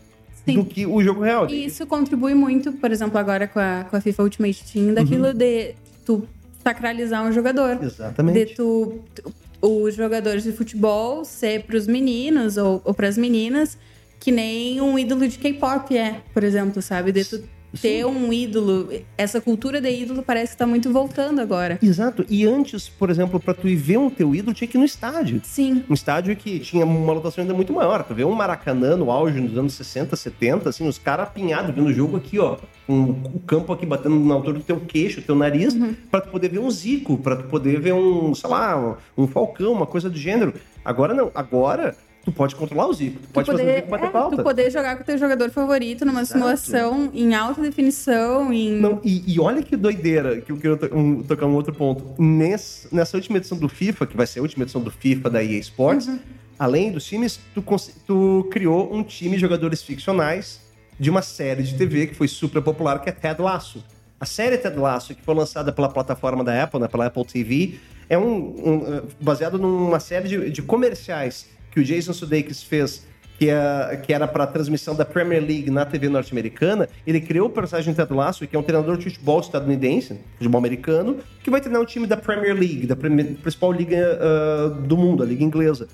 Sim. 0.45 0.55
do 0.55 0.65
que 0.65 0.85
o 0.85 1.01
jogo 1.03 1.21
real. 1.21 1.49
E 1.49 1.65
isso 1.65 1.85
contribui 1.85 2.33
muito, 2.33 2.71
por 2.73 2.91
exemplo, 2.91 3.17
agora 3.17 3.47
com 3.47 3.59
a, 3.59 3.85
com 3.89 3.95
a 3.95 4.01
FIFA 4.01 4.23
Ultimate 4.23 4.63
Team, 4.71 4.93
daquilo 4.93 5.27
Uhum. 5.27 5.33
de 5.33 5.75
tu 6.05 6.27
sacralizar 6.63 7.25
um 7.25 7.31
jogador. 7.31 7.79
Exatamente. 7.83 8.45
De 8.45 8.53
tu, 8.55 8.99
tu- 9.15 9.33
os 9.61 9.95
jogadores 9.95 10.43
de 10.43 10.51
futebol 10.53 11.25
ser 11.25 11.63
pros 11.63 11.85
meninos 11.87 12.57
ou, 12.57 12.81
ou 12.85 12.93
pras 12.93 13.17
meninas 13.17 13.77
que 14.19 14.31
nem 14.31 14.79
um 14.81 14.97
ídolo 14.99 15.27
de 15.27 15.37
K-pop 15.37 15.95
é, 15.97 16.21
por 16.33 16.43
exemplo, 16.43 16.81
sabe? 16.81 17.11
De 17.11 17.23
tu 17.25 17.41
ter 17.81 18.05
um 18.05 18.31
ídolo. 18.31 18.89
Essa 19.17 19.41
cultura 19.41 19.81
de 19.81 19.89
ídolo 19.89 20.23
parece 20.23 20.53
que 20.53 20.57
tá 20.57 20.65
muito 20.65 20.91
voltando 20.91 21.39
agora. 21.39 21.77
Exato. 21.81 22.25
E 22.29 22.45
antes, 22.45 22.89
por 22.89 23.09
exemplo, 23.09 23.39
pra 23.39 23.53
tu 23.53 23.67
ir 23.67 23.75
ver 23.75 23.97
um 23.97 24.09
teu 24.09 24.33
ídolo, 24.33 24.53
tinha 24.53 24.67
que 24.67 24.77
ir 24.77 24.79
no 24.79 24.85
estádio. 24.85 25.41
Sim. 25.43 25.83
Um 25.89 25.93
estádio 25.93 26.35
que 26.35 26.59
tinha 26.59 26.85
uma 26.85 27.13
lotação 27.13 27.41
ainda 27.41 27.53
muito 27.53 27.73
maior. 27.73 28.03
Tu 28.03 28.13
vê 28.13 28.23
um 28.23 28.31
Maracanã 28.31 28.95
no 28.95 29.11
auge 29.11 29.39
nos 29.39 29.57
anos 29.57 29.73
60, 29.73 30.15
70, 30.15 30.69
assim, 30.69 30.87
os 30.87 30.97
caras 30.97 31.27
apinhados 31.27 31.73
vendo 31.73 31.87
o 31.87 31.93
jogo 31.93 32.17
aqui, 32.17 32.39
ó. 32.39 32.57
Com 32.87 33.01
o 33.33 33.39
campo 33.45 33.71
aqui 33.71 33.85
batendo 33.85 34.19
na 34.19 34.33
altura 34.33 34.57
do 34.57 34.63
teu 34.63 34.79
queixo, 34.79 35.21
teu 35.21 35.35
nariz, 35.35 35.75
pra 36.09 36.21
tu 36.21 36.29
poder 36.29 36.49
ver 36.49 36.59
um 36.59 36.71
Zico, 36.71 37.17
pra 37.17 37.35
tu 37.35 37.43
poder 37.43 37.79
ver 37.79 37.93
um, 37.93 38.33
sei 38.33 38.49
lá, 38.49 38.97
um 39.17 39.27
Falcão, 39.27 39.71
uma 39.71 39.85
coisa 39.85 40.09
do 40.09 40.17
gênero. 40.17 40.53
Agora 40.83 41.13
não. 41.13 41.31
Agora 41.35 41.95
tu 42.23 42.31
pode 42.31 42.55
controlar 42.55 42.87
o 42.87 42.93
Zico. 42.93 43.19
Tu 43.19 43.27
Tu 43.27 43.29
pode 43.33 43.47
fazer 43.47 43.61
o 43.61 43.65
poder, 43.65 43.75
Zico 43.77 43.89
bater 43.89 44.05
é, 44.07 44.35
tu 44.37 44.43
poder 44.43 44.71
jogar 44.71 44.95
com 44.97 45.03
o 45.03 45.05
teu 45.05 45.17
jogador 45.17 45.49
favorito 45.51 46.05
numa 46.05 46.21
Exato. 46.21 46.33
simulação 46.39 47.09
em 47.13 47.33
alta 47.33 47.61
definição, 47.61 48.51
em. 48.53 48.71
Não, 48.79 48.99
e, 49.03 49.23
e 49.33 49.39
olha 49.39 49.61
que 49.63 49.75
doideira, 49.75 50.41
que 50.41 50.51
eu 50.51 50.57
quero 50.57 50.77
to- 50.77 50.95
um- 50.95 51.23
tocar 51.23 51.45
um 51.45 51.53
outro 51.55 51.73
ponto. 51.73 52.21
Ness- 52.21 52.87
nessa 52.91 53.17
última 53.17 53.37
edição 53.37 53.57
do 53.57 53.67
FIFA, 53.69 54.05
que 54.05 54.15
vai 54.17 54.27
ser 54.27 54.39
a 54.39 54.41
última 54.41 54.63
edição 54.63 54.81
do 54.81 54.91
FIFA 54.91 55.29
da 55.29 55.43
EA 55.43 55.59
Sports, 55.59 56.07
Uhum. 56.07 56.19
além 56.57 56.91
dos 56.91 57.05
times, 57.05 57.39
tu, 57.55 57.63
tu 58.05 58.47
criou 58.51 58.93
um 58.93 59.03
time 59.03 59.35
de 59.35 59.41
jogadores 59.41 59.81
ficcionais 59.81 60.59
de 60.99 61.09
uma 61.09 61.21
série 61.21 61.63
de 61.63 61.75
TV 61.75 62.07
que 62.07 62.13
foi 62.15 62.27
super 62.27 62.61
popular, 62.61 62.99
que 63.01 63.09
é 63.09 63.11
Ted 63.13 63.41
Lasso. 63.41 63.83
A 64.19 64.25
série 64.25 64.57
Ted 64.57 64.77
Lasso, 64.77 65.15
que 65.15 65.21
foi 65.23 65.33
lançada 65.33 65.71
pela 65.71 65.87
plataforma 65.87 66.43
da 66.43 66.61
Apple, 66.63 66.79
né, 66.81 66.87
pela 66.89 67.05
Apple 67.05 67.23
TV, 67.23 67.75
é 68.09 68.17
um, 68.17 68.23
um, 68.25 68.75
uh, 68.97 69.03
baseado 69.21 69.57
numa 69.57 69.99
série 70.01 70.27
de, 70.27 70.49
de 70.49 70.61
comerciais 70.61 71.47
que 71.71 71.79
o 71.79 71.83
Jason 71.83 72.13
Sudeikis 72.13 72.63
fez 72.63 73.07
que, 73.37 73.49
é, 73.49 73.95
que 74.05 74.13
era 74.13 74.27
para 74.27 74.45
transmissão 74.45 74.93
da 74.93 75.05
Premier 75.05 75.41
League 75.41 75.71
na 75.71 75.85
TV 75.85 76.09
norte-americana, 76.09 76.89
ele 77.07 77.21
criou 77.21 77.47
o 77.47 77.49
personagem 77.49 77.93
Ted 77.93 78.13
Lasso, 78.13 78.45
que 78.45 78.53
é 78.53 78.59
um 78.59 78.63
treinador 78.63 78.97
de 78.97 79.05
futebol 79.05 79.39
estadunidense, 79.39 80.19
futebol 80.37 80.59
americano, 80.59 81.17
que 81.41 81.49
vai 81.49 81.61
treinar 81.61 81.81
um 81.81 81.85
time 81.85 82.05
da 82.05 82.17
Premier 82.17 82.53
League, 82.53 82.85
da 82.85 82.97
premi- 82.97 83.35
principal 83.35 83.71
liga 83.71 84.19
ah, 84.21 84.67
do 84.85 84.97
mundo, 84.97 85.23
a 85.23 85.25
liga 85.25 85.41
inglesa. 85.41 85.87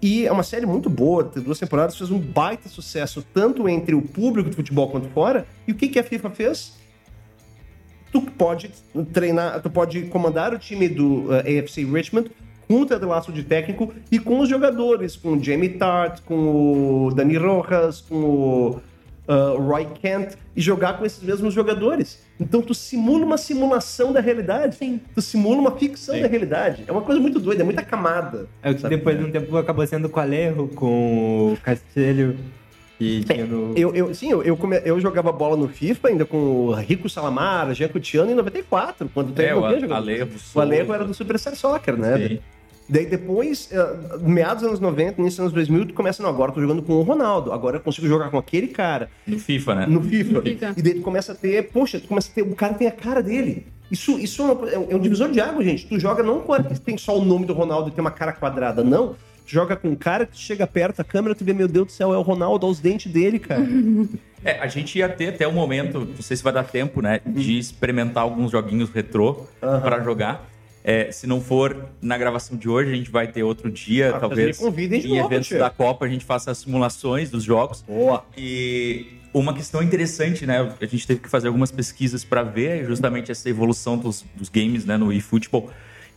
E 0.00 0.26
é 0.26 0.32
uma 0.32 0.42
série 0.44 0.64
muito 0.64 0.88
boa, 0.88 1.24
tem 1.24 1.42
duas 1.42 1.58
temporadas, 1.58 1.94
fez 1.98 2.10
um 2.10 2.18
baita 2.18 2.70
sucesso 2.70 3.22
tanto 3.34 3.68
entre 3.68 3.94
o 3.94 4.00
público 4.00 4.48
de 4.48 4.56
futebol 4.56 4.88
quanto 4.88 5.08
fora. 5.10 5.44
E 5.66 5.72
o 5.72 5.74
que, 5.74 5.88
que 5.88 5.98
a 5.98 6.04
FIFA 6.04 6.30
fez? 6.30 6.78
Tu 8.10 8.22
pode 8.22 8.70
treinar, 9.12 9.60
tu 9.60 9.68
pode 9.68 10.02
comandar 10.02 10.54
o 10.54 10.58
time 10.58 10.88
do 10.88 11.26
ah, 11.30 11.40
AFC 11.40 11.84
Richmond 11.84 12.30
com 12.68 12.82
o 12.82 12.86
Ted 12.86 13.04
Lasso 13.04 13.32
de 13.32 13.42
técnico 13.42 13.92
e 14.12 14.18
com 14.18 14.40
os 14.40 14.48
jogadores, 14.48 15.16
com 15.16 15.30
o 15.32 15.42
Jamie 15.42 15.70
Tart, 15.70 16.20
com 16.26 17.06
o 17.06 17.14
Dani 17.14 17.36
Rojas, 17.38 18.02
com 18.02 18.14
o 18.16 18.80
ah, 19.26 19.54
Roy 19.58 19.86
Kent, 20.00 20.34
e 20.54 20.60
jogar 20.60 20.98
com 20.98 21.04
esses 21.06 21.22
mesmos 21.22 21.54
jogadores. 21.54 22.22
Então 22.38 22.60
tu 22.62 22.74
simula 22.74 23.24
uma 23.24 23.38
simulação 23.38 24.12
da 24.12 24.20
realidade. 24.20 24.76
Sim. 24.76 25.00
Tu 25.14 25.22
simula 25.22 25.56
uma 25.60 25.72
ficção 25.72 26.14
Sim. 26.14 26.20
da 26.22 26.28
realidade. 26.28 26.84
É 26.86 26.92
uma 26.92 27.00
coisa 27.02 27.20
muito 27.20 27.40
doida, 27.40 27.62
é 27.62 27.64
muita 27.64 27.82
camada. 27.82 28.46
É 28.62 28.70
o 28.70 28.74
que 28.74 28.80
sabe? 28.82 28.96
depois 28.96 29.18
de 29.18 29.24
um 29.24 29.30
tempo 29.30 29.56
acabou 29.56 29.86
sendo 29.86 30.08
com 30.08 30.20
o 30.20 30.22
Alejo, 30.22 30.68
com 30.74 31.52
o 31.54 31.56
Castelho, 31.62 32.36
tinha 32.98 33.46
no... 33.46 33.72
Eu, 33.76 33.94
eu, 33.94 34.12
sim, 34.14 34.30
eu, 34.30 34.42
eu, 34.42 34.56
come- 34.56 34.82
eu 34.84 35.00
jogava 35.00 35.30
bola 35.30 35.56
no 35.56 35.68
FIFA 35.68 36.08
ainda 36.08 36.24
com 36.24 36.36
o 36.36 36.72
Rico 36.74 37.08
Salamar, 37.08 37.72
Jean 37.72 37.88
Coutinho 37.88 38.28
em 38.30 38.34
94, 38.34 39.08
quando 39.14 39.40
É, 39.40 39.52
eu 39.52 39.60
o. 39.60 39.64
Alejo 39.64 39.86
O 40.34 40.38
Souza. 40.38 40.74
era 40.74 41.04
do 41.04 41.14
Superstar 41.14 41.54
Soccer, 41.54 41.96
né? 41.96 42.16
Sim. 42.28 42.38
Daí 42.88 43.04
depois, 43.06 43.68
eh, 43.70 43.96
meados 44.22 44.62
dos 44.62 44.68
anos 44.68 44.80
90, 44.80 45.20
início 45.20 45.36
dos 45.36 45.40
anos 45.40 45.52
2000, 45.52 45.86
tu 45.86 45.94
começa, 45.94 46.22
não, 46.22 46.30
agora 46.30 46.50
eu 46.50 46.54
tô 46.54 46.60
jogando 46.62 46.82
com 46.82 46.94
o 46.94 47.02
Ronaldo, 47.02 47.52
agora 47.52 47.76
eu 47.76 47.80
consigo 47.80 48.06
jogar 48.06 48.30
com 48.30 48.38
aquele 48.38 48.68
cara 48.68 49.10
No 49.26 49.38
FIFA, 49.38 49.74
né? 49.74 49.86
no 49.86 50.02
FIFA. 50.02 50.42
FIFA. 50.42 50.74
E 50.76 50.82
daí 50.82 50.94
tu 50.94 51.02
começa 51.02 51.32
a 51.32 51.34
ter, 51.34 51.70
poxa, 51.70 52.00
tu 52.00 52.08
começa 52.08 52.30
a 52.30 52.34
ter, 52.34 52.42
o 52.42 52.54
cara 52.56 52.72
tem 52.74 52.88
a 52.88 52.92
cara 52.92 53.22
dele. 53.22 53.66
Isso, 53.90 54.18
isso 54.18 54.42
é, 54.42 54.74
é 54.74 54.78
um- 54.78 54.86
é 54.90 54.96
um 54.96 54.98
divisor 54.98 55.30
de 55.30 55.40
água, 55.40 55.62
gente. 55.64 55.86
Tu 55.86 55.98
joga 56.00 56.22
não 56.22 56.40
com 56.40 56.52
a, 56.54 56.62
tem 56.62 56.96
só 56.98 57.18
o 57.18 57.24
nome 57.24 57.44
do 57.46 57.52
Ronaldo 57.52 57.88
e 57.88 57.92
tem 57.92 58.00
uma 58.00 58.10
cara 58.10 58.32
quadrada, 58.32 58.82
não. 58.84 59.14
Tu 59.46 59.52
joga 59.52 59.76
com 59.76 59.88
um 59.88 59.94
cara 59.96 60.26
que 60.26 60.32
tu 60.32 60.38
chega 60.40 60.66
perto, 60.66 61.00
a 61.00 61.04
câmera, 61.04 61.34
tu 61.34 61.42
vê, 61.44 61.52
meu 61.54 61.66
Deus 61.68 61.86
do 61.86 61.92
céu, 61.92 62.12
é 62.12 62.18
o 62.18 62.22
Ronaldo, 62.22 62.66
olha 62.66 62.72
os 62.72 62.80
dentes 62.80 63.12
dele, 63.12 63.38
cara. 63.38 63.62
É, 64.44 64.60
a 64.60 64.68
gente 64.68 64.96
ia 64.96 65.08
ter 65.08 65.30
até 65.30 65.48
o 65.48 65.52
momento, 65.52 65.98
não 66.14 66.22
sei 66.22 66.36
se 66.36 66.44
vai 66.44 66.52
dar 66.52 66.62
tempo, 66.62 67.02
né, 67.02 67.20
de 67.26 67.58
experimentar 67.58 68.22
alguns 68.22 68.52
joguinhos 68.52 68.88
retrô 68.88 69.46
pra 69.60 69.98
jogar. 70.00 70.48
É, 70.84 71.10
se 71.12 71.26
não 71.26 71.40
for 71.40 71.86
na 72.00 72.16
gravação 72.16 72.56
de 72.56 72.68
hoje, 72.68 72.92
a 72.92 72.94
gente 72.94 73.10
vai 73.10 73.26
ter 73.26 73.42
outro 73.42 73.70
dia, 73.70 74.14
Ah, 74.14 74.20
talvez. 74.20 74.58
me 74.58 74.64
convidem 74.66 75.00
de 75.00 75.08
em 75.08 75.16
novo, 75.18 75.32
eventos 75.32 75.50
da 75.50 75.68
Copa, 75.68 76.06
a 76.06 76.08
gente 76.08 76.24
faça 76.24 76.50
as 76.50 76.58
simulações 76.58 77.30
dos 77.30 77.44
jogos. 77.44 77.82
Boa. 77.86 78.24
E 78.36 79.06
uma 79.34 79.52
questão 79.52 79.82
interessante, 79.82 80.46
né? 80.46 80.72
A 80.80 80.86
gente 80.86 81.06
teve 81.06 81.20
que 81.20 81.28
fazer 81.28 81.48
algumas 81.48 81.70
pesquisas 81.70 82.24
para 82.24 82.42
ver 82.42 82.86
justamente 82.86 83.30
essa 83.30 83.48
evolução 83.50 83.98
dos, 83.98 84.24
dos 84.34 84.48
games, 84.48 84.84
né, 84.84 84.96
no 84.96 85.12
eFootball. 85.12 85.70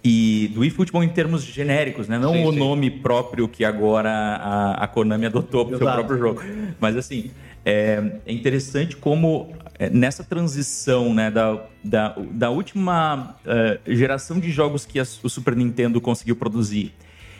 E 0.03 0.49
do 0.55 0.65
eFootball 0.65 1.03
em 1.03 1.09
termos 1.09 1.43
genéricos, 1.43 2.07
né? 2.07 2.17
Não 2.17 2.33
Sim, 2.33 2.45
o 2.45 2.51
sim. 2.53 2.57
nome 2.57 2.89
próprio 2.89 3.47
que 3.47 3.63
agora 3.63 4.09
a, 4.09 4.83
a 4.83 4.87
Konami 4.87 5.27
adotou 5.27 5.65
para 5.65 5.75
o 5.75 5.77
seu 5.77 5.91
próprio 5.91 6.17
jogo. 6.17 6.41
Mas 6.79 6.97
assim, 6.97 7.29
é, 7.63 8.01
é 8.25 8.33
interessante 8.33 8.95
como 8.95 9.53
é, 9.70 9.70
nessa 9.89 10.23
transição 10.23 11.13
né, 11.13 11.31
da, 11.31 11.63
da, 11.83 12.15
da 12.31 12.49
última 12.49 13.35
é, 13.45 13.79
geração 13.87 14.39
de 14.39 14.51
jogos 14.51 14.85
que 14.85 14.99
a- 14.99 15.03
o 15.23 15.29
Super 15.29 15.55
Nintendo 15.55 15.99
conseguiu 15.99 16.35
produzir 16.35 16.93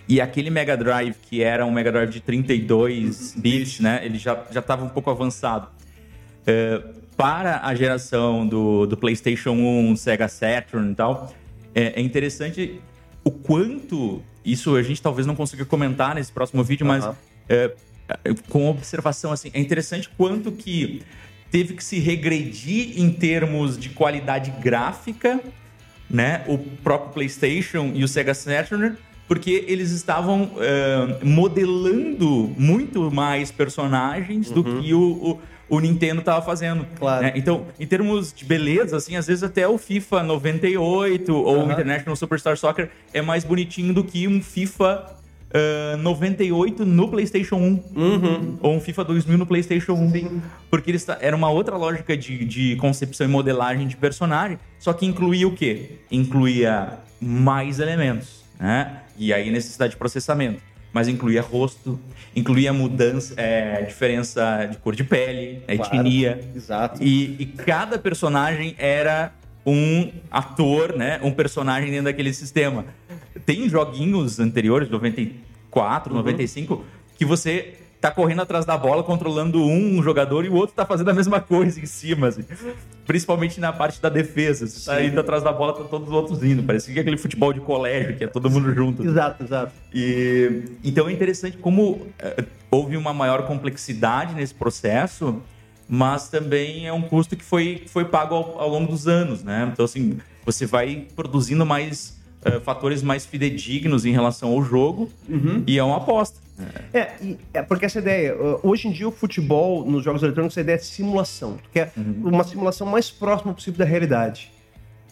e 0.09 0.19
aquele 0.19 0.49
Mega 0.49 0.75
Drive 0.75 1.15
que 1.29 1.43
era 1.43 1.65
um 1.65 1.71
Mega 1.71 1.91
Drive 1.91 2.09
de 2.09 2.19
32 2.19 3.35
bits, 3.37 3.79
né? 3.79 4.01
Ele 4.03 4.17
já 4.17 4.43
já 4.51 4.59
estava 4.59 4.83
um 4.83 4.89
pouco 4.89 5.09
avançado. 5.09 5.67
É, 6.45 6.81
para 7.15 7.59
a 7.63 7.75
geração 7.75 8.47
do, 8.47 8.87
do 8.87 8.97
PlayStation 8.97 9.51
1, 9.51 9.95
Sega 9.95 10.27
Saturn 10.27 10.91
e 10.91 10.95
tal, 10.95 11.31
é, 11.75 11.99
é 11.99 12.01
interessante 12.01 12.81
o 13.23 13.29
quanto 13.29 14.21
isso 14.43 14.75
a 14.75 14.81
gente 14.81 14.99
talvez 15.01 15.27
não 15.27 15.35
consiga 15.35 15.63
comentar 15.65 16.15
nesse 16.15 16.31
próximo 16.31 16.63
vídeo, 16.63 16.85
mas 16.85 17.05
é, 17.47 17.71
é, 18.09 18.33
com 18.49 18.67
observação 18.69 19.31
assim, 19.31 19.51
é 19.53 19.59
interessante 19.59 20.09
quanto 20.17 20.51
que 20.51 21.03
teve 21.51 21.73
que 21.73 21.83
se 21.83 21.99
regredir 21.99 22.99
em 22.99 23.11
termos 23.11 23.77
de 23.77 23.89
qualidade 23.89 24.51
gráfica, 24.61 25.39
né? 26.09 26.43
O 26.47 26.57
próprio 26.57 27.13
PlayStation 27.13 27.91
e 27.93 28.03
o 28.03 28.07
Sega 28.07 28.33
Saturn, 28.33 28.95
porque 29.27 29.65
eles 29.67 29.91
estavam 29.91 30.51
é, 30.59 31.23
modelando 31.23 32.53
muito 32.57 33.11
mais 33.11 33.51
personagens 33.51 34.49
do 34.49 34.63
que 34.63 34.93
o, 34.93 34.99
o, 35.01 35.39
o 35.69 35.79
Nintendo 35.79 36.19
estava 36.19 36.41
fazendo. 36.41 36.85
Claro. 36.97 37.23
né? 37.23 37.33
Então, 37.35 37.65
em 37.79 37.87
termos 37.87 38.33
de 38.33 38.43
beleza, 38.43 38.97
assim, 38.97 39.15
às 39.15 39.27
vezes 39.27 39.43
até 39.43 39.67
o 39.67 39.77
FIFA 39.77 40.23
98 40.23 41.33
ou 41.33 41.65
o. 41.65 41.71
International 41.71 42.15
Superstar 42.15 42.57
Soccer 42.57 42.89
é 43.13 43.21
mais 43.21 43.43
bonitinho 43.43 43.93
do 43.93 44.03
que 44.03 44.27
um 44.27 44.41
FIFA 44.41 45.20
ah, 45.53 45.97
98 45.97 46.85
no 46.85 47.07
PlayStation 47.09 47.55
1. 47.57 47.83
Uhum. 47.95 48.57
Ou 48.61 48.75
um 48.75 48.79
FIFA 48.81 49.03
2000 49.05 49.37
no 49.37 49.45
PlayStation 49.45 49.93
1. 49.93 50.41
Porque 50.69 50.91
eles 50.91 51.05
era 51.19 51.35
uma 51.35 51.49
outra 51.49 51.75
lógica 51.77 52.15
de, 52.15 52.45
de 52.45 52.75
concepção 52.77 53.27
e 53.27 53.29
modelagem 53.29 53.87
de 53.87 53.95
personagem, 53.97 54.57
só 54.79 54.93
que 54.93 55.05
incluía 55.05 55.47
o 55.47 55.53
quê? 55.55 55.97
Incluía 56.09 56.99
mais 57.19 57.79
elementos, 57.79 58.43
né? 58.59 58.97
E 59.17 59.33
aí 59.33 59.51
necessidade 59.51 59.91
de 59.91 59.97
processamento. 59.97 60.61
Mas 60.93 61.07
incluía 61.07 61.41
rosto, 61.41 61.97
incluía 62.35 62.73
mudança, 62.73 63.33
é, 63.37 63.81
diferença 63.83 64.65
de 64.65 64.77
cor 64.77 64.93
de 64.93 65.05
pele, 65.05 65.61
Claro. 65.65 65.95
etnia. 65.95 66.39
Exato. 66.53 67.01
E, 67.01 67.37
e 67.39 67.45
cada 67.45 67.97
personagem 67.97 68.75
era 68.77 69.31
um 69.65 70.11
ator, 70.29 70.95
né? 70.95 71.19
Um 71.23 71.31
personagem 71.31 71.89
dentro 71.89 72.05
daquele 72.05 72.33
sistema. 72.33 72.85
Tem 73.45 73.67
joguinhos 73.69 74.39
anteriores, 74.39 74.89
94, 74.89 76.13
95, 76.13 76.83
que 77.17 77.25
você 77.25 77.75
tá 78.01 78.09
correndo 78.09 78.41
atrás 78.41 78.65
da 78.65 78.75
bola, 78.75 79.03
controlando 79.03 79.63
um 79.63 80.01
jogador 80.01 80.43
e 80.43 80.49
o 80.49 80.55
outro 80.55 80.75
tá 80.75 80.85
fazendo 80.85 81.11
a 81.11 81.13
mesma 81.13 81.39
coisa 81.39 81.79
em 81.79 81.85
cima, 81.85 82.29
assim. 82.29 82.43
Principalmente 83.05 83.59
na 83.59 83.71
parte 83.71 84.01
da 84.01 84.09
defesa. 84.09 84.65
Você 84.65 84.89
tá 84.89 85.01
indo 85.03 85.19
atrás 85.19 85.43
da 85.43 85.53
bola, 85.53 85.73
tá 85.73 85.83
todos 85.83 86.07
os 86.07 86.13
outros 86.13 86.43
indo. 86.43 86.63
Parecia 86.63 86.91
que 86.91 86.99
é 86.99 87.01
aquele 87.01 87.17
futebol 87.17 87.53
de 87.53 87.59
colégio, 87.59 88.17
que 88.17 88.23
é 88.23 88.27
todo 88.27 88.49
mundo 88.49 88.73
junto. 88.73 89.05
Exato, 89.05 89.43
exato. 89.43 89.71
E, 89.93 90.63
então 90.83 91.07
é 91.07 91.11
interessante 91.11 91.57
como 91.57 92.07
eh, 92.17 92.43
houve 92.71 92.97
uma 92.97 93.13
maior 93.13 93.45
complexidade 93.45 94.33
nesse 94.33 94.55
processo, 94.55 95.39
mas 95.93 96.29
também 96.29 96.87
é 96.87 96.93
um 96.93 97.01
custo 97.01 97.35
que 97.35 97.43
foi, 97.43 97.83
foi 97.87 98.05
pago 98.05 98.33
ao, 98.33 98.59
ao 98.61 98.69
longo 98.69 98.89
dos 98.89 99.09
anos, 99.09 99.43
né? 99.43 99.69
Então, 99.73 99.83
assim, 99.83 100.17
você 100.45 100.65
vai 100.65 101.05
produzindo 101.15 101.65
mais 101.65 102.17
eh, 102.45 102.61
fatores 102.61 103.03
mais 103.03 103.25
fidedignos 103.25 104.05
em 104.05 104.11
relação 104.13 104.51
ao 104.53 104.63
jogo 104.63 105.09
e 105.67 105.77
é 105.77 105.83
uma 105.83 105.97
aposta. 105.97 106.39
É, 106.93 107.11
e- 107.21 107.37
é 107.53 107.61
porque 107.61 107.85
essa 107.85 107.99
ideia, 107.99 108.35
uh, 108.35 108.59
hoje 108.63 108.87
em 108.87 108.91
dia 108.91 109.07
o 109.07 109.11
futebol 109.11 109.83
nos 109.83 110.03
jogos 110.03 110.23
eletrônicos, 110.23 110.57
a 110.57 110.61
ideia 110.61 110.75
é 110.75 110.79
simulação. 110.79 111.57
Tu 111.61 111.69
quer 111.73 111.91
uma 112.23 112.43
simulação 112.45 112.87
mais 112.87 113.11
próxima 113.11 113.53
possível 113.53 113.79
da 113.79 113.85
realidade. 113.85 114.49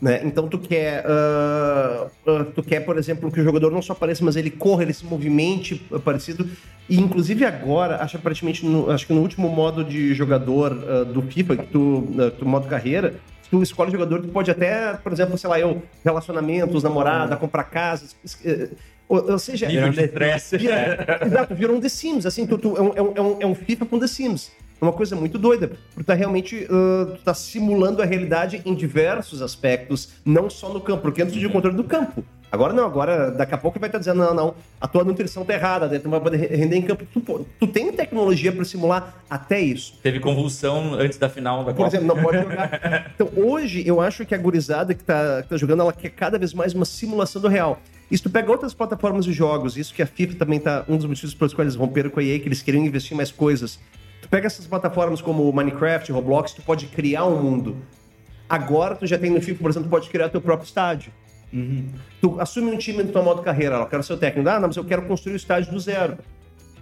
Né? 0.01 0.21
Então 0.23 0.47
tu 0.47 0.57
quer, 0.57 1.03
uh, 1.05 2.05
uh, 2.31 2.45
tu 2.45 2.63
quer, 2.63 2.79
por 2.85 2.97
exemplo, 2.97 3.29
que 3.29 3.41
o 3.41 3.43
jogador 3.43 3.69
não 3.71 3.81
só 3.81 3.91
apareça, 3.93 4.23
mas 4.23 4.37
ele 4.37 4.49
corra, 4.49 4.83
ele 4.83 4.93
se 4.93 5.05
movimente 5.05 5.85
uh, 5.91 5.99
parecido. 5.99 6.47
E 6.87 6.97
inclusive 6.97 7.43
agora, 7.45 7.97
acho 8.01 8.15
aparentemente, 8.15 8.65
no, 8.65 8.89
acho 8.89 9.05
que 9.05 9.13
no 9.13 9.21
último 9.21 9.49
modo 9.49 9.83
de 9.83 10.13
jogador 10.13 10.71
uh, 10.71 11.03
do 11.05 11.21
FIFA, 11.21 11.57
que 11.57 11.65
tu, 11.67 12.07
tu 12.39 12.45
modo 12.45 12.67
carreira, 12.67 13.15
tu 13.51 13.61
escolhe 13.61 13.91
jogador, 13.91 14.21
tu 14.21 14.29
pode 14.29 14.49
até, 14.49 14.93
por 14.93 15.11
exemplo, 15.11 15.37
sei 15.37 15.49
lá, 15.49 15.59
eu, 15.59 15.81
relacionamentos, 16.05 16.81
namorada, 16.83 17.35
comprar 17.35 17.65
casas. 17.65 18.15
eh, 18.45 18.69
Ou, 19.09 19.31
ou 19.33 19.39
seja, 19.39 19.67
Nível 19.67 19.89
de 19.89 20.01
estresse. 20.05 20.57
Vira- 20.57 21.19
Exato, 21.25 21.55
virou 21.55 21.75
um 21.75 21.81
The 21.81 21.89
Sims, 21.89 22.25
assim, 22.25 22.45
tu, 22.47 22.57
tu- 22.57 22.77
é, 22.77 22.81
um, 22.81 22.93
é 22.95 23.01
um- 23.01 23.13
é 23.15 23.21
um, 23.21 23.37
é 23.41 23.45
um 23.47 23.55
FIFA 23.55 23.85
com 23.87 23.99
The 23.99 24.07
Sims. 24.07 24.51
É 24.81 24.85
uma 24.85 24.93
coisa 24.93 25.15
muito 25.15 25.37
doida, 25.37 25.71
porque 25.93 26.05
tá 26.05 26.13
realmente 26.13 26.65
uh, 26.65 27.17
tá 27.23 27.33
simulando 27.33 28.01
a 28.01 28.05
realidade 28.05 28.61
em 28.65 28.73
diversos 28.73 29.41
aspectos, 29.41 30.13
não 30.23 30.49
só 30.49 30.69
no 30.69 30.79
campo, 30.79 31.01
porque 31.01 31.21
antes 31.21 31.33
tinha 31.33 31.47
o 31.47 31.51
controle 31.51 31.75
do 31.75 31.83
campo. 31.83 32.23
Agora 32.51 32.73
não, 32.73 32.85
agora 32.85 33.29
daqui 33.29 33.53
a 33.53 33.57
pouco 33.57 33.79
vai 33.79 33.89
estar 33.89 33.99
dizendo, 33.99 34.17
não, 34.17 34.33
não, 34.33 34.55
a 34.81 34.87
tua 34.87 35.03
nutrição 35.03 35.45
tá 35.45 35.53
errada, 35.53 35.87
daí 35.87 35.99
tu 35.99 36.05
não 36.05 36.11
vai 36.11 36.21
poder 36.21 36.37
render 36.49 36.77
em 36.77 36.81
campo. 36.81 37.05
Tu, 37.13 37.45
tu 37.59 37.67
tem 37.67 37.91
tecnologia 37.91 38.51
para 38.51 38.65
simular 38.65 39.13
até 39.29 39.59
isso. 39.59 39.93
Teve 40.01 40.19
convulsão 40.19 40.95
antes 40.95 41.19
da 41.19 41.29
final 41.29 41.59
da 41.59 41.73
Por 41.73 41.83
Copa. 41.83 41.89
exemplo, 41.89 42.07
não 42.07 42.23
pode 42.23 42.39
jogar. 42.41 43.11
Então, 43.13 43.29
hoje, 43.35 43.83
eu 43.85 44.01
acho 44.01 44.25
que 44.25 44.33
a 44.33 44.37
gurizada 44.37 44.95
que 44.95 45.03
tá, 45.03 45.43
que 45.43 45.49
tá 45.49 45.57
jogando, 45.57 45.81
ela 45.81 45.93
quer 45.93 46.09
cada 46.09 46.39
vez 46.39 46.53
mais 46.53 46.73
uma 46.73 46.85
simulação 46.85 47.39
do 47.39 47.47
real. 47.47 47.79
E 48.09 48.17
se 48.17 48.23
tu 48.23 48.29
pega 48.31 48.49
outras 48.51 48.73
plataformas 48.73 49.25
de 49.25 49.31
jogos, 49.33 49.77
isso 49.77 49.93
que 49.93 50.01
a 50.01 50.07
FIFA 50.07 50.35
também 50.35 50.59
tá 50.59 50.83
um 50.89 50.97
dos 50.97 51.05
motivos 51.05 51.35
pelos 51.35 51.53
quais 51.53 51.67
eles 51.67 51.75
romperam 51.75 52.09
com 52.09 52.19
a 52.19 52.23
EA, 52.23 52.39
que 52.39 52.47
eles 52.47 52.63
queriam 52.63 52.83
investir 52.83 53.13
em 53.13 53.17
mais 53.17 53.31
coisas. 53.31 53.79
Tu 54.21 54.27
pega 54.29 54.47
essas 54.47 54.67
plataformas 54.67 55.21
como 55.21 55.51
Minecraft, 55.51 56.11
Roblox, 56.11 56.53
tu 56.53 56.61
pode 56.61 56.87
criar 56.87 57.25
um 57.25 57.41
mundo. 57.41 57.77
Agora, 58.47 58.95
tu 58.95 59.05
já 59.05 59.17
tem 59.17 59.29
no 59.29 59.41
FIFA, 59.41 59.61
por 59.61 59.69
exemplo, 59.69 59.87
tu 59.87 59.91
pode 59.91 60.09
criar 60.09 60.29
teu 60.29 60.41
próprio 60.41 60.65
estádio. 60.65 61.11
Tu 62.21 62.39
assume 62.39 62.71
um 62.71 62.77
time 62.77 63.03
no 63.03 63.11
teu 63.11 63.23
modo 63.23 63.41
carreira, 63.41 63.75
eu 63.75 63.85
quero 63.85 64.03
ser 64.03 64.13
o 64.13 64.17
técnico. 64.17 64.47
Ah, 64.49 64.59
não, 64.59 64.67
mas 64.67 64.77
eu 64.77 64.83
quero 64.83 65.03
construir 65.03 65.33
o 65.33 65.35
estádio 65.35 65.71
do 65.71 65.79
zero. 65.79 66.17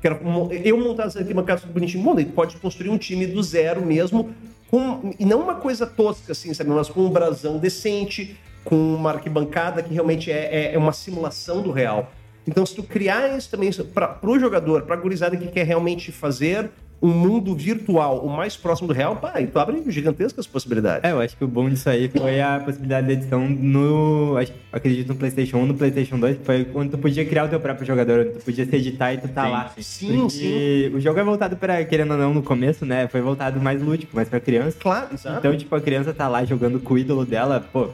Quero 0.01 0.19
eu 0.63 0.77
montar 0.77 1.05
essa 1.05 1.19
aqui 1.19 1.33
uma 1.33 1.43
casa 1.43 1.61
tudo 1.61 1.73
bonitinho. 1.73 2.15
Daí 2.15 2.25
tu 2.25 2.33
pode 2.33 2.55
construir 2.57 2.89
um 2.89 2.97
time 2.97 3.25
do 3.27 3.41
zero 3.41 3.85
mesmo, 3.85 4.29
com, 4.69 5.13
e 5.17 5.25
não 5.25 5.41
uma 5.41 5.55
coisa 5.55 5.85
tosca, 5.87 6.31
assim, 6.33 6.53
sabe? 6.53 6.69
Mas 6.69 6.89
com 6.89 7.01
um 7.01 7.09
brasão 7.09 7.57
decente, 7.57 8.37
com 8.63 8.75
uma 8.95 9.11
arquibancada 9.11 9.81
que 9.81 9.93
realmente 9.93 10.31
é, 10.31 10.49
é- 10.69 10.73
é 10.73 10.77
uma 10.77 10.91
simulação 10.91 11.61
do 11.61 11.71
real. 11.71 12.11
Então, 12.45 12.65
se 12.65 12.75
tu 12.75 12.83
criar 12.83 13.37
isso 13.37 13.49
também 13.49 13.71
para 13.93 14.19
o 14.23 14.39
jogador, 14.39 14.83
para 14.83 14.95
a 14.95 14.99
gurizada 14.99 15.35
que 15.35 15.47
quer 15.47 15.65
realmente 15.65 16.11
fazer 16.11 16.69
um 17.01 17.09
mundo 17.09 17.55
virtual 17.55 18.19
o 18.25 18.29
mais 18.29 18.57
próximo 18.57 18.87
do 18.87 18.93
real, 18.93 19.15
pá, 19.17 19.39
e 19.39 19.47
tu 19.47 19.59
abre 19.59 19.83
gigantescas 19.87 20.47
possibilidades. 20.47 21.03
É, 21.03 21.11
eu 21.11 21.19
acho 21.21 21.37
que 21.37 21.43
o 21.43 21.47
bom 21.47 21.69
disso 21.69 21.89
aí 21.89 22.09
foi 22.09 22.41
a 22.41 22.59
possibilidade 22.59 23.07
de 23.07 23.13
edição 23.13 23.47
no. 23.47 24.35
acho- 24.37 24.53
Acredito 24.71 25.07
no 25.09 25.15
PlayStation 25.15 25.57
1, 25.57 25.65
no 25.67 25.73
PlayStation 25.75 26.19
2, 26.19 26.37
que 26.37 26.43
foi 26.45 26.65
quando 26.65 26.91
tu 26.91 26.97
podia 26.97 27.25
criar 27.25 27.45
o 27.45 27.47
teu 27.49 27.59
próprio 27.59 27.85
jogador, 27.85 28.25
tu 28.25 28.43
podia 28.43 28.65
se 28.65 28.75
editar 28.75 29.13
e 29.13 29.17
tu 29.17 29.27
tá 29.27 29.45
Sim, 29.45 29.51
lá. 29.51 29.71
sim. 29.77 29.81
Sim, 30.07 30.21
Porque 30.21 30.91
o 30.95 30.99
jogo 30.99 31.19
é 31.19 31.23
voltado 31.23 31.55
para, 31.57 31.83
querendo 31.85 32.11
ou 32.11 32.17
não, 32.17 32.33
no 32.33 32.43
começo, 32.43 32.85
né? 32.85 33.07
Foi 33.07 33.21
voltado 33.21 33.59
mais 33.59 33.81
lúdico, 33.81 34.15
mais 34.15 34.27
pra 34.29 34.39
criança. 34.39 34.77
Claro, 34.79 35.07
exato. 35.13 35.37
Então, 35.39 35.55
tipo, 35.57 35.73
a 35.75 35.81
criança 35.81 36.13
tá 36.13 36.27
lá 36.27 36.43
jogando 36.45 36.79
com 36.79 36.93
o 36.95 36.97
ídolo 36.97 37.25
dela, 37.25 37.65
pô, 37.71 37.89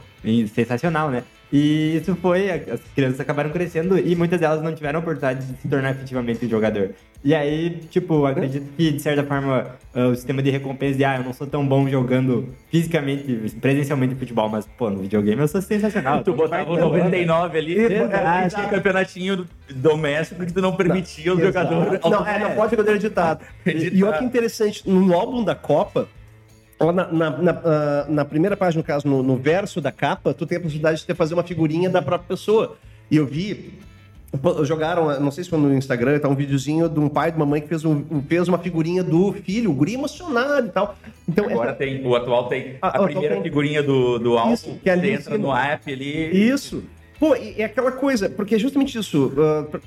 sensacional, 0.52 1.10
né? 1.10 1.22
E 1.54 1.98
isso 1.98 2.16
foi, 2.16 2.50
as 2.50 2.80
crianças 2.96 3.20
acabaram 3.20 3.48
crescendo 3.48 3.96
e 3.96 4.16
muitas 4.16 4.40
delas 4.40 4.60
não 4.60 4.74
tiveram 4.74 4.98
a 4.98 5.02
oportunidade 5.02 5.46
de 5.46 5.56
se 5.60 5.68
tornar 5.68 5.92
efetivamente 5.92 6.44
um 6.44 6.48
jogador. 6.48 6.90
E 7.22 7.32
aí, 7.32 7.78
tipo, 7.88 8.26
acredito 8.26 8.72
que, 8.76 8.90
de 8.90 9.00
certa 9.00 9.22
forma, 9.22 9.68
ah, 9.94 10.08
o 10.08 10.16
sistema 10.16 10.42
de 10.42 10.50
recompensa 10.50 10.98
de, 10.98 11.04
ah, 11.04 11.16
eu 11.16 11.22
não 11.22 11.32
sou 11.32 11.46
tão 11.46 11.64
bom 11.64 11.88
jogando 11.88 12.48
fisicamente, 12.72 13.56
presencialmente 13.60 14.16
futebol, 14.16 14.48
mas, 14.48 14.66
pô, 14.76 14.90
no 14.90 15.02
videogame 15.02 15.42
eu 15.42 15.46
sou 15.46 15.62
sensacional. 15.62 16.24
Tu 16.24 16.32
botava 16.32 16.64
o 16.64 16.72
marcando, 16.72 16.90
99 16.90 17.56
ali, 17.58 17.76
tinha 18.52 18.68
campeonatinho 18.68 19.46
doméstico 19.70 20.44
que 20.44 20.52
tu 20.52 20.60
não 20.60 20.74
permitia 20.74 21.32
os 21.32 21.38
Exato. 21.38 21.72
jogadores. 21.72 22.00
Não, 22.02 22.26
é, 22.26 22.38
não 22.40 22.50
pode 22.56 22.72
jogador 22.72 22.96
editado. 22.96 23.44
E, 23.64 23.70
Editado. 23.70 23.96
e 23.96 24.04
olha 24.04 24.18
que 24.18 24.24
interessante, 24.24 24.90
no 24.90 25.14
álbum 25.14 25.44
da 25.44 25.54
Copa, 25.54 26.08
na, 26.80 26.92
na, 27.12 27.30
na, 27.30 27.60
ah, 27.64 28.06
na 28.08 28.24
primeira 28.24 28.56
página, 28.56 28.80
no 28.82 28.86
caso, 28.86 29.06
no, 29.08 29.22
no 29.22 29.36
verso 29.36 29.80
da 29.80 29.92
capa, 29.92 30.34
tu 30.34 30.44
tem 30.46 30.58
a 30.58 30.60
possibilidade 30.60 31.04
de 31.06 31.14
fazer 31.14 31.34
uma 31.34 31.42
figurinha 31.44 31.88
da 31.88 32.02
própria 32.02 32.28
pessoa. 32.28 32.76
E 33.10 33.16
eu 33.16 33.26
vi. 33.26 33.74
Jogaram, 34.64 35.20
não 35.20 35.30
sei 35.30 35.44
se 35.44 35.50
foi 35.50 35.60
no 35.60 35.72
Instagram, 35.72 36.18
tá 36.18 36.28
um 36.28 36.34
videozinho 36.34 36.88
de 36.88 36.98
um 36.98 37.08
pai 37.08 37.28
e 37.28 37.30
de 37.30 37.36
uma 37.36 37.46
mãe 37.46 37.60
que 37.60 37.68
fez, 37.68 37.84
um, 37.84 38.02
fez 38.28 38.48
uma 38.48 38.58
figurinha 38.58 39.04
do 39.04 39.32
filho, 39.32 39.70
o 39.70 39.74
guri 39.74 39.94
emocionado 39.94 40.66
e 40.66 40.70
tal. 40.70 40.96
Então, 41.28 41.44
Agora 41.48 41.68
essa- 41.70 41.78
tem, 41.78 42.04
o 42.04 42.16
atual 42.16 42.48
tem 42.48 42.74
Ah, 42.82 42.98
a 42.98 43.02
o 43.02 43.04
primeira 43.04 43.34
tem- 43.34 43.44
figurinha 43.44 43.80
do, 43.80 44.18
do 44.18 44.36
álbum, 44.36 44.52
Isso, 44.54 44.76
que 44.82 44.90
é 44.90 44.92
ali 44.92 45.12
entra 45.12 45.38
no 45.38 45.54
app 45.54 45.92
ali. 45.92 46.48
Isso. 46.50 46.82
Pô, 47.20 47.36
e 47.36 47.54
é 47.62 47.64
aquela 47.64 47.92
coisa, 47.92 48.28
porque 48.28 48.56
é 48.56 48.58
justamente 48.58 48.98
isso. 48.98 49.32
ah, 49.38 49.66
pra- 49.70 49.80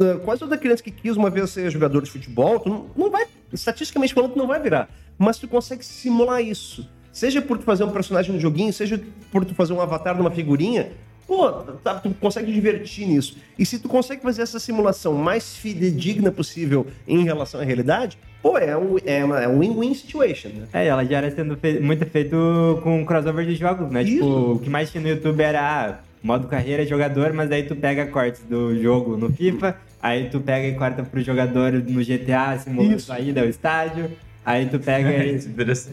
ah, 0.00 0.20
quase 0.24 0.38
toda 0.38 0.56
criança 0.56 0.80
que 0.80 0.92
quis 0.92 1.16
uma 1.16 1.28
vez 1.28 1.50
ser 1.50 1.68
jogador 1.68 2.00
de 2.02 2.10
futebol, 2.12 2.60
tu 2.60 2.68
não, 2.68 2.86
não 2.96 3.10
vai, 3.10 3.26
estatisticamente 3.54 4.12
falando, 4.12 4.32
tu 4.32 4.38
não 4.38 4.46
vai 4.46 4.60
virar. 4.60 4.88
Mas 5.18 5.38
tu 5.38 5.46
consegue 5.48 5.84
simular 5.84 6.42
isso. 6.42 6.88
Seja 7.12 7.40
por 7.40 7.56
tu 7.58 7.64
fazer 7.64 7.84
um 7.84 7.90
personagem 7.92 8.34
no 8.34 8.40
joguinho, 8.40 8.72
seja 8.72 9.00
por 9.30 9.44
tu 9.44 9.54
fazer 9.54 9.72
um 9.72 9.80
avatar 9.80 10.16
numa 10.16 10.30
figurinha, 10.32 10.88
pô, 11.28 11.48
tá, 11.52 11.94
tu 11.94 12.10
consegue 12.20 12.52
divertir 12.52 13.06
nisso. 13.06 13.36
E 13.58 13.64
se 13.64 13.78
tu 13.78 13.88
consegue 13.88 14.20
fazer 14.20 14.42
essa 14.42 14.58
simulação 14.58 15.14
mais 15.14 15.56
fidedigna 15.56 16.32
possível 16.32 16.86
em 17.06 17.22
relação 17.22 17.60
à 17.60 17.64
realidade, 17.64 18.18
pô, 18.42 18.58
é 18.58 18.76
um 18.76 18.96
é 19.04 19.24
uma- 19.24 19.40
é 19.42 19.48
um 19.48 19.60
win-win 19.60 19.94
situation, 19.94 20.48
né? 20.48 20.66
É, 20.72 20.86
ela 20.88 21.04
já 21.04 21.18
era 21.18 21.30
sendo 21.30 21.56
fei- 21.56 21.78
muito 21.78 22.04
feito 22.06 22.80
com 22.82 23.06
crossover 23.06 23.46
de 23.46 23.54
jogos, 23.54 23.88
né? 23.92 24.02
Isso. 24.02 24.14
Tipo, 24.16 24.52
o 24.54 24.58
que 24.58 24.68
mais 24.68 24.90
tinha 24.90 25.00
no 25.02 25.08
YouTube 25.08 25.40
era 25.40 25.60
ah, 25.62 25.98
modo 26.20 26.48
carreira 26.48 26.84
jogador, 26.84 27.32
mas 27.32 27.50
aí 27.52 27.62
tu 27.62 27.76
pega 27.76 28.06
cortes 28.06 28.42
do 28.50 28.76
jogo 28.82 29.16
no 29.16 29.30
FIFA, 29.32 29.76
aí 30.04 30.28
tu 30.28 30.38
pega 30.38 30.68
e 30.68 30.74
corta 30.74 31.02
pro 31.02 31.22
jogador 31.22 31.72
no 31.72 32.04
GTA, 32.04 32.58
simulando 32.58 33.02
a 33.08 33.18
ida 33.18 33.40
ao 33.40 33.48
estádio, 33.48 34.10
aí 34.44 34.66
tu 34.66 34.78
pega 34.78 35.10
e, 35.24 35.38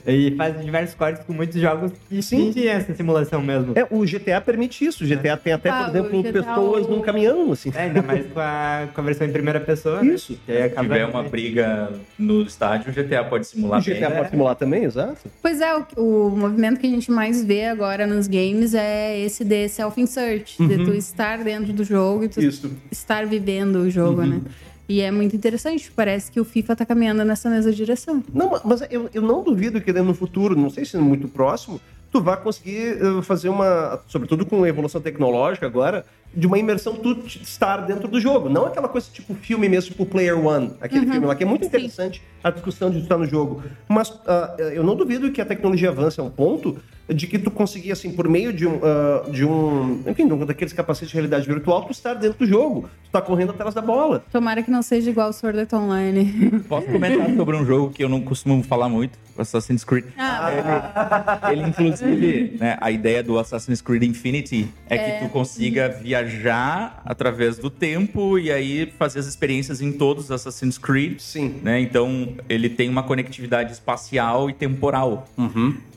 e 0.08 0.36
faz 0.36 0.64
diversos 0.64 0.96
cortes 0.96 1.24
com 1.24 1.34
muitos 1.34 1.60
jogos 1.62 1.92
que 2.10 2.22
Sim. 2.22 2.46
sim 2.48 2.52
tinha 2.52 2.74
essa 2.74 2.94
simulação 2.94 3.42
mesmo. 3.42 3.74
É, 3.76 3.86
o 3.90 4.04
GTA 4.06 4.42
permite 4.42 4.86
isso. 4.86 5.04
O 5.04 5.08
GTA 5.08 5.38
tem 5.38 5.54
até, 5.54 5.70
Ah, 5.70 5.84
por 5.84 5.90
exemplo, 5.96 6.24
GTA 6.24 6.34
pessoas 6.44 6.86
o- 6.86 6.92
num 6.92 7.02
caminhão, 7.02 7.52
assim. 7.52 7.72
É, 7.76 7.82
ainda 7.84 8.02
mais 8.02 8.26
com 8.28 8.40
a, 8.40 8.88
com 8.94 9.02
a 9.02 9.04
versão 9.04 9.28
em 9.28 9.32
primeira 9.32 9.60
pessoa. 9.60 10.02
né? 10.04 10.14
Isso. 10.16 10.38
Aí 10.48 10.56
Se 10.58 10.62
acaba- 10.64 10.82
tiver 10.88 11.06
uma 11.06 11.24
briga 11.24 11.90
no 12.18 12.42
estádio, 12.44 12.92
o 12.92 12.94
GTA 12.94 13.24
pode 13.24 13.48
simular 13.48 13.80
O 13.80 13.84
GTA 13.84 14.10
bem. 14.10 14.18
pode 14.18 14.30
simular 14.30 14.56
também, 14.56 14.84
exato. 14.84 15.18
Pois 15.42 15.62
é, 15.62 15.76
o, 15.76 15.86
o 15.98 16.30
movimento 16.38 16.80
que 16.80 16.88
a 16.88 16.90
gente 16.90 17.10
mais 17.12 17.44
vê 17.44 17.66
agora 17.66 18.06
nos 18.06 18.28
games 18.28 18.74
é 18.74 19.20
esse 19.20 19.44
de 19.44 19.68
self-insert, 19.70 20.58
de 20.60 20.78
tu 20.86 20.94
estar 20.94 21.40
dentro 21.44 21.72
do 21.74 21.84
jogo 21.84 22.24
e 22.26 22.30
tu 22.30 22.42
Isso. 22.42 22.72
estar 22.92 23.26
vivendo 23.26 23.78
o 23.78 23.90
jogo, 23.90 24.22
né? 24.24 24.42
E 24.92 25.00
é 25.00 25.10
muito 25.10 25.34
interessante, 25.34 25.90
parece 25.96 26.30
que 26.30 26.38
o 26.38 26.44
FIFA 26.44 26.76
tá 26.76 26.86
caminhando 26.86 27.24
nessa 27.24 27.50
mesma 27.50 27.72
direção. 27.72 28.22
Não, 28.34 28.50
ma- 28.52 28.62
mas 28.66 28.82
eu, 28.92 29.10
eu 29.14 29.22
não 29.22 29.42
duvido 29.42 29.80
que 29.80 29.94
no 29.94 30.14
futuro, 30.14 30.54
não 30.54 30.70
sei 30.70 30.84
se 30.84 30.98
muito 30.98 31.30
próximo, 31.30 31.80
tu 32.12 32.22
vai 32.22 32.36
conseguir 32.36 32.98
eh, 33.02 33.22
fazer 33.22 33.48
uma, 33.48 34.02
sobretudo 34.06 34.46
com 34.46 34.62
a 34.66 34.68
evolução 34.68 35.00
tecnológica 35.00 35.66
agora, 35.66 36.06
de 36.34 36.48
uma 36.48 36.58
imersão 36.58 36.96
tu 36.96 37.12
estar 37.26 37.78
dentro 37.78 38.08
do 38.08 38.20
jogo. 38.20 38.50
Não 38.50 38.66
aquela 38.66 38.88
coisa 38.88 39.08
tipo 39.12 39.34
filme 39.36 39.68
mesmo, 39.68 39.92
tipo 39.92 40.06
Player 40.06 40.38
One, 40.38 40.74
aquele 40.80 41.06
filme 41.06 41.26
lá, 41.26 41.36
que 41.36 41.44
é 41.44 41.46
muito 41.48 41.66
interessante 41.66 42.22
a 42.44 42.50
discussão 42.50 42.90
de 42.90 43.00
tu 43.00 43.04
estar 43.04 43.18
no 43.18 43.26
jogo. 43.26 43.64
Mas 43.88 44.12
ah, 44.26 44.56
eu 44.74 44.84
não 44.84 44.96
duvido 44.96 45.32
que 45.32 45.42
a 45.42 45.46
tecnologia 45.46 45.90
avance 45.90 46.20
a 46.20 46.24
um 46.24 46.30
ponto 46.30 46.78
de 47.10 47.28
que 47.28 47.38
tu 47.38 47.52
conseguir, 47.52 47.92
assim, 47.92 48.12
por 48.14 48.28
meio 48.30 48.54
de 48.54 48.66
um, 48.66 48.80
ah, 48.82 49.30
de 49.30 49.44
um 49.46 50.02
enfim, 50.08 50.26
de 50.28 50.34
um 50.34 50.46
daqueles 50.46 50.74
capacetes 50.74 51.10
de 51.10 51.16
realidade 51.16 51.46
virtual, 51.46 51.84
tu 51.84 51.92
estar 51.92 52.14
dentro 52.14 52.40
do 52.40 52.46
jogo. 52.46 52.90
Tu 53.04 53.12
tá 53.12 53.22
correndo 53.22 53.50
atrás 53.52 53.74
da 53.74 53.82
bola. 53.82 54.24
Tomara 54.32 54.64
que 54.64 54.72
não 54.72 54.82
seja 54.82 55.10
igual 55.10 55.30
o 55.30 55.34
Sword 55.34 55.60
Art 55.60 55.74
Online. 55.74 56.62
Posso 56.70 56.88
comentar 56.88 57.30
sobre 57.36 57.58
um 57.58 57.66
jogo 57.66 57.92
que 57.92 58.04
eu 58.04 58.08
não 58.10 58.22
costumo 58.22 58.64
falar 58.64 58.88
muito, 58.88 59.20
Assassin's 59.38 59.84
Creed. 59.84 60.06
Ah, 60.18 61.52
Ele, 61.52 61.64
inclusive, 61.64 62.58
né, 62.60 62.78
a 62.80 62.90
ideia 62.90 63.22
do 63.22 63.38
Assassin's 63.38 63.82
Creed 63.82 64.04
Infinity 64.04 64.70
é, 64.90 64.96
É. 64.96 65.20
que 65.20 65.26
tu 65.26 65.32
consiga 65.32 66.00
viajar 66.22 67.02
através 67.06 67.58
do 67.58 67.70
tempo 67.70 68.38
e 68.38 68.52
aí 68.52 68.92
fazer 68.98 69.20
as 69.20 69.26
experiências 69.26 69.82
em 69.82 69.92
todos 69.92 70.26
os 70.26 70.32
Assassin's 70.32 70.78
Creed. 70.78 71.20
Sim. 71.20 71.60
Né? 71.62 71.80
Então, 71.80 72.36
ele 72.48 72.70
tem 72.70 72.90
uma 72.90 73.04
conectividade 73.04 73.72
espacial 73.72 74.50
e 74.50 74.54
temporal. 74.54 75.28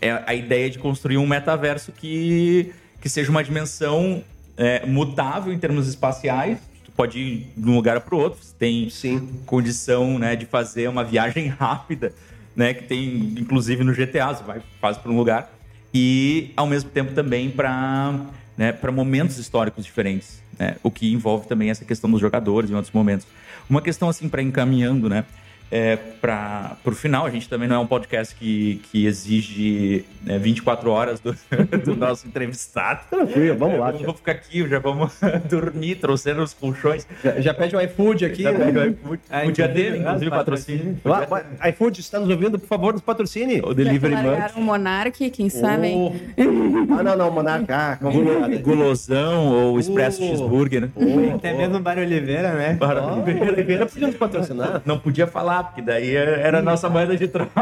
É 0.00 0.22
a 0.26 0.34
ideia 0.34 0.70
de 0.70 0.78
construir 0.78 1.18
um 1.18 1.26
metaverso 1.26 1.92
que, 1.92 2.72
que 3.00 3.08
seja 3.08 3.30
uma 3.30 3.42
dimensão 3.42 4.22
é, 4.56 4.84
mutável 4.86 5.52
em 5.52 5.58
termos 5.58 5.88
espaciais. 5.88 6.58
Pode 6.96 7.18
ir 7.18 7.46
de 7.56 7.68
um 7.68 7.74
lugar 7.74 8.00
para 8.00 8.14
o 8.14 8.18
outro. 8.18 8.38
Você 8.40 8.54
tem 8.56 8.88
Sim. 8.88 9.28
condição 9.46 10.16
né, 10.18 10.36
de 10.36 10.46
fazer 10.46 10.88
uma 10.88 11.02
viagem 11.02 11.48
rápida, 11.58 12.12
né, 12.54 12.72
que 12.72 12.84
tem 12.84 13.34
inclusive 13.36 13.82
no 13.82 13.92
GTA, 13.92 14.28
você 14.28 14.44
vai 14.44 14.62
faz 14.80 14.96
para 14.96 15.10
um 15.10 15.16
lugar 15.16 15.50
e 15.92 16.52
ao 16.56 16.66
mesmo 16.66 16.90
tempo 16.90 17.12
também 17.12 17.50
para 17.50 18.20
né, 18.56 18.72
para 18.72 18.92
momentos 18.92 19.38
históricos 19.38 19.84
diferentes, 19.84 20.42
né, 20.58 20.76
o 20.82 20.90
que 20.90 21.12
envolve 21.12 21.46
também 21.46 21.70
essa 21.70 21.84
questão 21.84 22.10
dos 22.10 22.20
jogadores 22.20 22.70
em 22.70 22.74
outros 22.74 22.92
momentos. 22.92 23.26
Uma 23.68 23.80
questão 23.80 24.08
assim 24.08 24.28
para 24.28 24.42
encaminhando, 24.42 25.08
né, 25.08 25.24
é, 25.70 25.96
para 25.96 26.76
o 26.84 26.92
final, 26.92 27.26
a 27.26 27.30
gente 27.30 27.48
também 27.48 27.68
não 27.68 27.76
é 27.76 27.78
um 27.80 27.86
podcast 27.86 28.34
que, 28.34 28.80
que 28.90 29.06
exige 29.06 30.04
né, 30.22 30.38
24 30.38 30.90
horas 30.90 31.20
do, 31.20 31.34
do 31.84 31.96
nosso 31.96 32.26
entrevistado. 32.28 33.00
Tranquilo, 33.10 33.56
vamos 33.58 33.78
lá. 33.80 33.90
Eu 33.92 33.98
vou 34.04 34.14
ficar 34.14 34.32
aqui, 34.32 34.66
já 34.68 34.78
vamos 34.78 35.12
dormir, 35.50 35.96
trouxeram 35.96 36.42
os 36.42 36.54
colchões. 36.54 37.06
Já, 37.24 37.40
já 37.40 37.54
pede 37.54 37.76
um 37.76 37.80
iFood 37.80 38.24
aqui, 38.24 38.42
Já 38.42 38.52
né? 38.52 38.64
pega 38.66 38.80
o 38.80 38.86
iFood. 38.90 39.20
Ah, 39.30 39.38
O 39.38 39.42
inclusive, 39.50 39.68
dele, 39.68 39.98
inclusive, 39.98 40.26
ah, 40.32 40.36
patrocínio. 40.36 40.98
Vai, 41.02 41.26
vai, 41.26 41.44
iFood, 41.70 42.00
está 42.00 42.20
nos 42.20 42.28
ouvindo? 42.30 42.58
Por 42.58 42.66
favor, 42.68 42.92
nos 42.92 43.02
patrocine. 43.02 43.60
O 43.60 43.74
Delivery 43.74 44.14
largaram 44.14 44.56
o 44.56 44.62
Monark, 44.62 45.30
quem 45.30 45.48
sabe? 45.48 45.92
Oh. 45.94 46.12
Ah, 46.98 47.02
não, 47.02 47.16
não, 47.16 47.30
Monarca. 47.30 47.74
Ah, 47.76 47.94
Gulo- 48.00 48.58
Gulosão 48.60 49.46
ou 49.48 49.80
Expresso 49.80 50.22
Oh. 50.22 50.26
Cheeseburger, 50.28 50.82
né? 50.82 50.90
Até 51.34 51.52
mesmo 51.52 51.76
o 51.76 51.80
Bar 51.80 51.98
Oliveira, 51.98 52.52
né? 52.54 52.78
Ó, 52.80 53.22
Oliveira 53.48 53.86
podia 53.86 54.06
nos 54.06 54.16
patrocinar. 54.16 54.82
Não 54.84 54.98
podia 54.98 55.26
falar, 55.26 55.53
porque 55.62 55.82
daí 55.82 56.14
era 56.14 56.58
a 56.58 56.62
nossa 56.62 56.88
moeda 56.88 57.16
de 57.16 57.28
troca. 57.28 57.52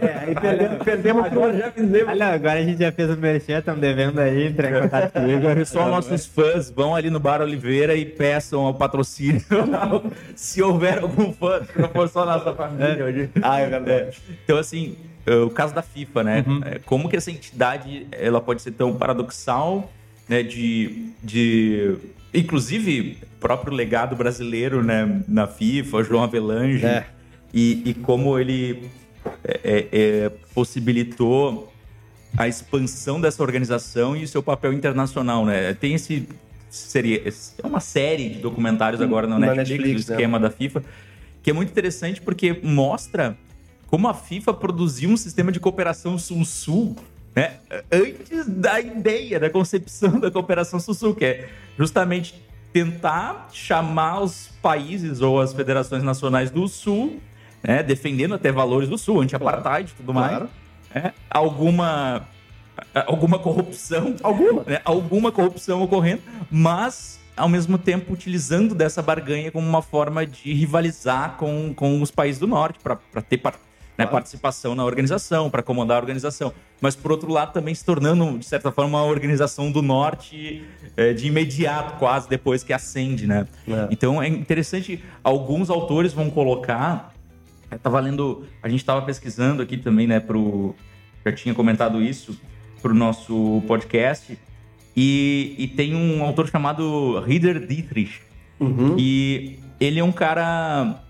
É, 0.00 0.18
aí 0.26 0.34
perdemos, 0.34 0.78
perdemos 0.82 1.26
Agora 1.26 1.56
já 1.56 1.70
fizemos. 1.70 2.08
Olha, 2.08 2.26
agora 2.28 2.58
a 2.58 2.62
gente 2.62 2.78
já 2.78 2.92
fez 2.92 3.10
o 3.10 3.16
merchan, 3.16 3.58
estamos 3.58 3.80
devendo 3.80 4.20
aí, 4.20 4.46
entrar 4.46 4.70
em 4.70 4.82
contato 4.82 5.12
comigo. 5.12 5.42
Só 5.66 5.88
nossos 5.88 6.26
fãs 6.26 6.70
vão 6.70 6.94
ali 6.94 7.10
no 7.10 7.20
Bar 7.20 7.40
Oliveira 7.40 7.94
e 7.94 8.04
peçam 8.04 8.66
ao 8.66 8.74
patrocínio. 8.74 9.42
Se 10.34 10.62
houver 10.62 10.98
algum 10.98 11.32
fã, 11.32 11.62
se 11.64 11.78
não 11.78 11.88
for 11.88 12.08
só 12.08 12.24
nossa 12.24 12.54
família 12.54 13.04
hoje. 13.04 13.30
Ah, 13.42 13.60
é 13.60 13.68
verdade. 13.68 14.18
Então, 14.44 14.58
assim, 14.58 14.96
é, 15.26 15.34
o 15.36 15.50
caso 15.50 15.74
da 15.74 15.82
FIFA, 15.82 16.24
né? 16.24 16.44
É, 16.64 16.78
Como 16.80 17.08
que 17.08 17.16
essa 17.16 17.30
entidade 17.30 18.06
ela 18.12 18.40
pode 18.40 18.62
ser 18.62 18.72
tão 18.72 18.94
paradoxal, 18.94 19.90
né? 20.32 20.42
De, 20.42 21.10
de 21.22 21.94
inclusive, 22.32 23.18
o 23.22 23.40
próprio 23.40 23.74
legado 23.74 24.16
brasileiro, 24.16 24.82
né? 24.82 25.22
Na 25.28 25.46
FIFA, 25.46 26.02
João 26.02 26.22
Avelange. 26.24 26.86
É. 26.86 27.06
E, 27.52 27.82
e 27.84 27.94
como 27.94 28.38
ele 28.38 28.90
é, 29.44 29.60
é, 29.62 29.88
é, 29.92 30.32
possibilitou 30.54 31.70
a 32.36 32.48
expansão 32.48 33.20
dessa 33.20 33.42
organização 33.42 34.16
e 34.16 34.24
o 34.24 34.28
seu 34.28 34.42
papel 34.42 34.72
internacional, 34.72 35.44
né? 35.44 35.74
Tem 35.74 35.94
esse 35.94 36.26
seria 36.70 37.22
é 37.62 37.66
uma 37.66 37.80
série 37.80 38.30
de 38.30 38.38
documentários 38.38 39.02
agora 39.02 39.26
na, 39.26 39.38
Na 39.38 39.54
Netflix, 39.54 39.68
Netflix, 39.68 40.06
do 40.06 40.08
né? 40.08 40.16
esquema 40.16 40.40
da 40.40 40.50
FIFA, 40.50 40.82
que 41.42 41.50
é 41.50 41.52
muito 41.52 41.68
interessante 41.68 42.22
porque 42.22 42.58
mostra 42.62 43.36
como 43.88 44.08
a 44.08 44.14
FIFA 44.14 44.54
produziu 44.54 45.10
um 45.10 45.16
sistema 45.18 45.52
de 45.52 45.60
cooperação 45.60 46.18
sul-sul, 46.18 46.96
né? 47.34 47.56
Antes 47.90 48.46
da 48.46 48.80
ideia, 48.80 49.40
da 49.40 49.50
concepção 49.50 50.18
da 50.20 50.30
cooperação 50.30 50.78
sul-sul, 50.78 51.14
que 51.14 51.24
é 51.24 51.48
justamente 51.78 52.34
tentar 52.72 53.48
chamar 53.52 54.20
os 54.20 54.48
países 54.62 55.20
ou 55.20 55.40
as 55.40 55.52
federações 55.52 56.02
nacionais 56.02 56.50
do 56.50 56.66
sul, 56.68 57.20
né? 57.62 57.82
Defendendo 57.82 58.34
até 58.34 58.50
valores 58.50 58.88
do 58.88 58.98
sul, 58.98 59.20
anti-apartheid 59.20 59.90
e 59.90 59.94
tudo 59.94 60.14
mais. 60.14 60.30
Claro. 60.30 60.48
É, 60.94 61.12
alguma 61.30 62.26
alguma 63.06 63.38
corrupção, 63.38 64.16
Alguma. 64.22 64.64
né, 64.64 64.80
alguma 64.84 65.30
corrupção 65.30 65.82
ocorrendo, 65.82 66.22
mas 66.50 67.20
ao 67.36 67.48
mesmo 67.48 67.78
tempo 67.78 68.12
utilizando 68.12 68.74
dessa 68.74 69.02
barganha 69.02 69.50
como 69.50 69.66
uma 69.66 69.82
forma 69.82 70.26
de 70.26 70.52
rivalizar 70.52 71.36
com, 71.36 71.72
com 71.74 72.00
os 72.02 72.10
países 72.10 72.38
do 72.38 72.46
norte 72.46 72.78
para 72.82 72.96
ter 73.22 73.38
né, 73.96 74.06
participação 74.06 74.74
na 74.74 74.84
organização, 74.84 75.50
para 75.50 75.62
comandar 75.62 75.98
a 75.98 76.00
organização, 76.00 76.52
mas 76.80 76.96
por 76.96 77.12
outro 77.12 77.30
lado 77.30 77.52
também 77.52 77.74
se 77.74 77.84
tornando 77.84 78.38
de 78.38 78.44
certa 78.44 78.72
forma 78.72 78.98
uma 78.98 79.06
organização 79.06 79.70
do 79.70 79.82
norte 79.82 80.64
eh, 80.96 81.12
de 81.12 81.26
imediato, 81.28 81.98
quase 81.98 82.28
depois 82.28 82.62
que 82.62 82.72
acende, 82.72 83.26
né? 83.26 83.46
É. 83.68 83.88
Então 83.90 84.22
é 84.22 84.28
interessante, 84.28 85.02
alguns 85.22 85.70
autores 85.70 86.12
vão 86.12 86.30
colocar 86.30 87.12
eu 87.70 87.78
tava 87.78 87.98
lendo, 88.00 88.44
a 88.62 88.68
gente 88.68 88.84
tava 88.84 89.00
pesquisando 89.02 89.62
aqui 89.62 89.78
também, 89.78 90.06
né, 90.06 90.20
pro 90.20 90.74
já 91.24 91.32
tinha 91.32 91.54
comentado 91.54 92.02
isso 92.02 92.38
pro 92.82 92.94
nosso 92.94 93.62
podcast 93.66 94.36
e, 94.96 95.54
e 95.56 95.68
tem 95.68 95.94
um 95.94 96.22
autor 96.22 96.48
chamado 96.48 97.20
Rieder 97.20 97.66
Dietrich 97.66 98.20
Uhum. 98.60 98.94
e 98.96 99.58
ele 99.80 99.98
é 99.98 100.04
um 100.04 100.12
cara 100.12 101.02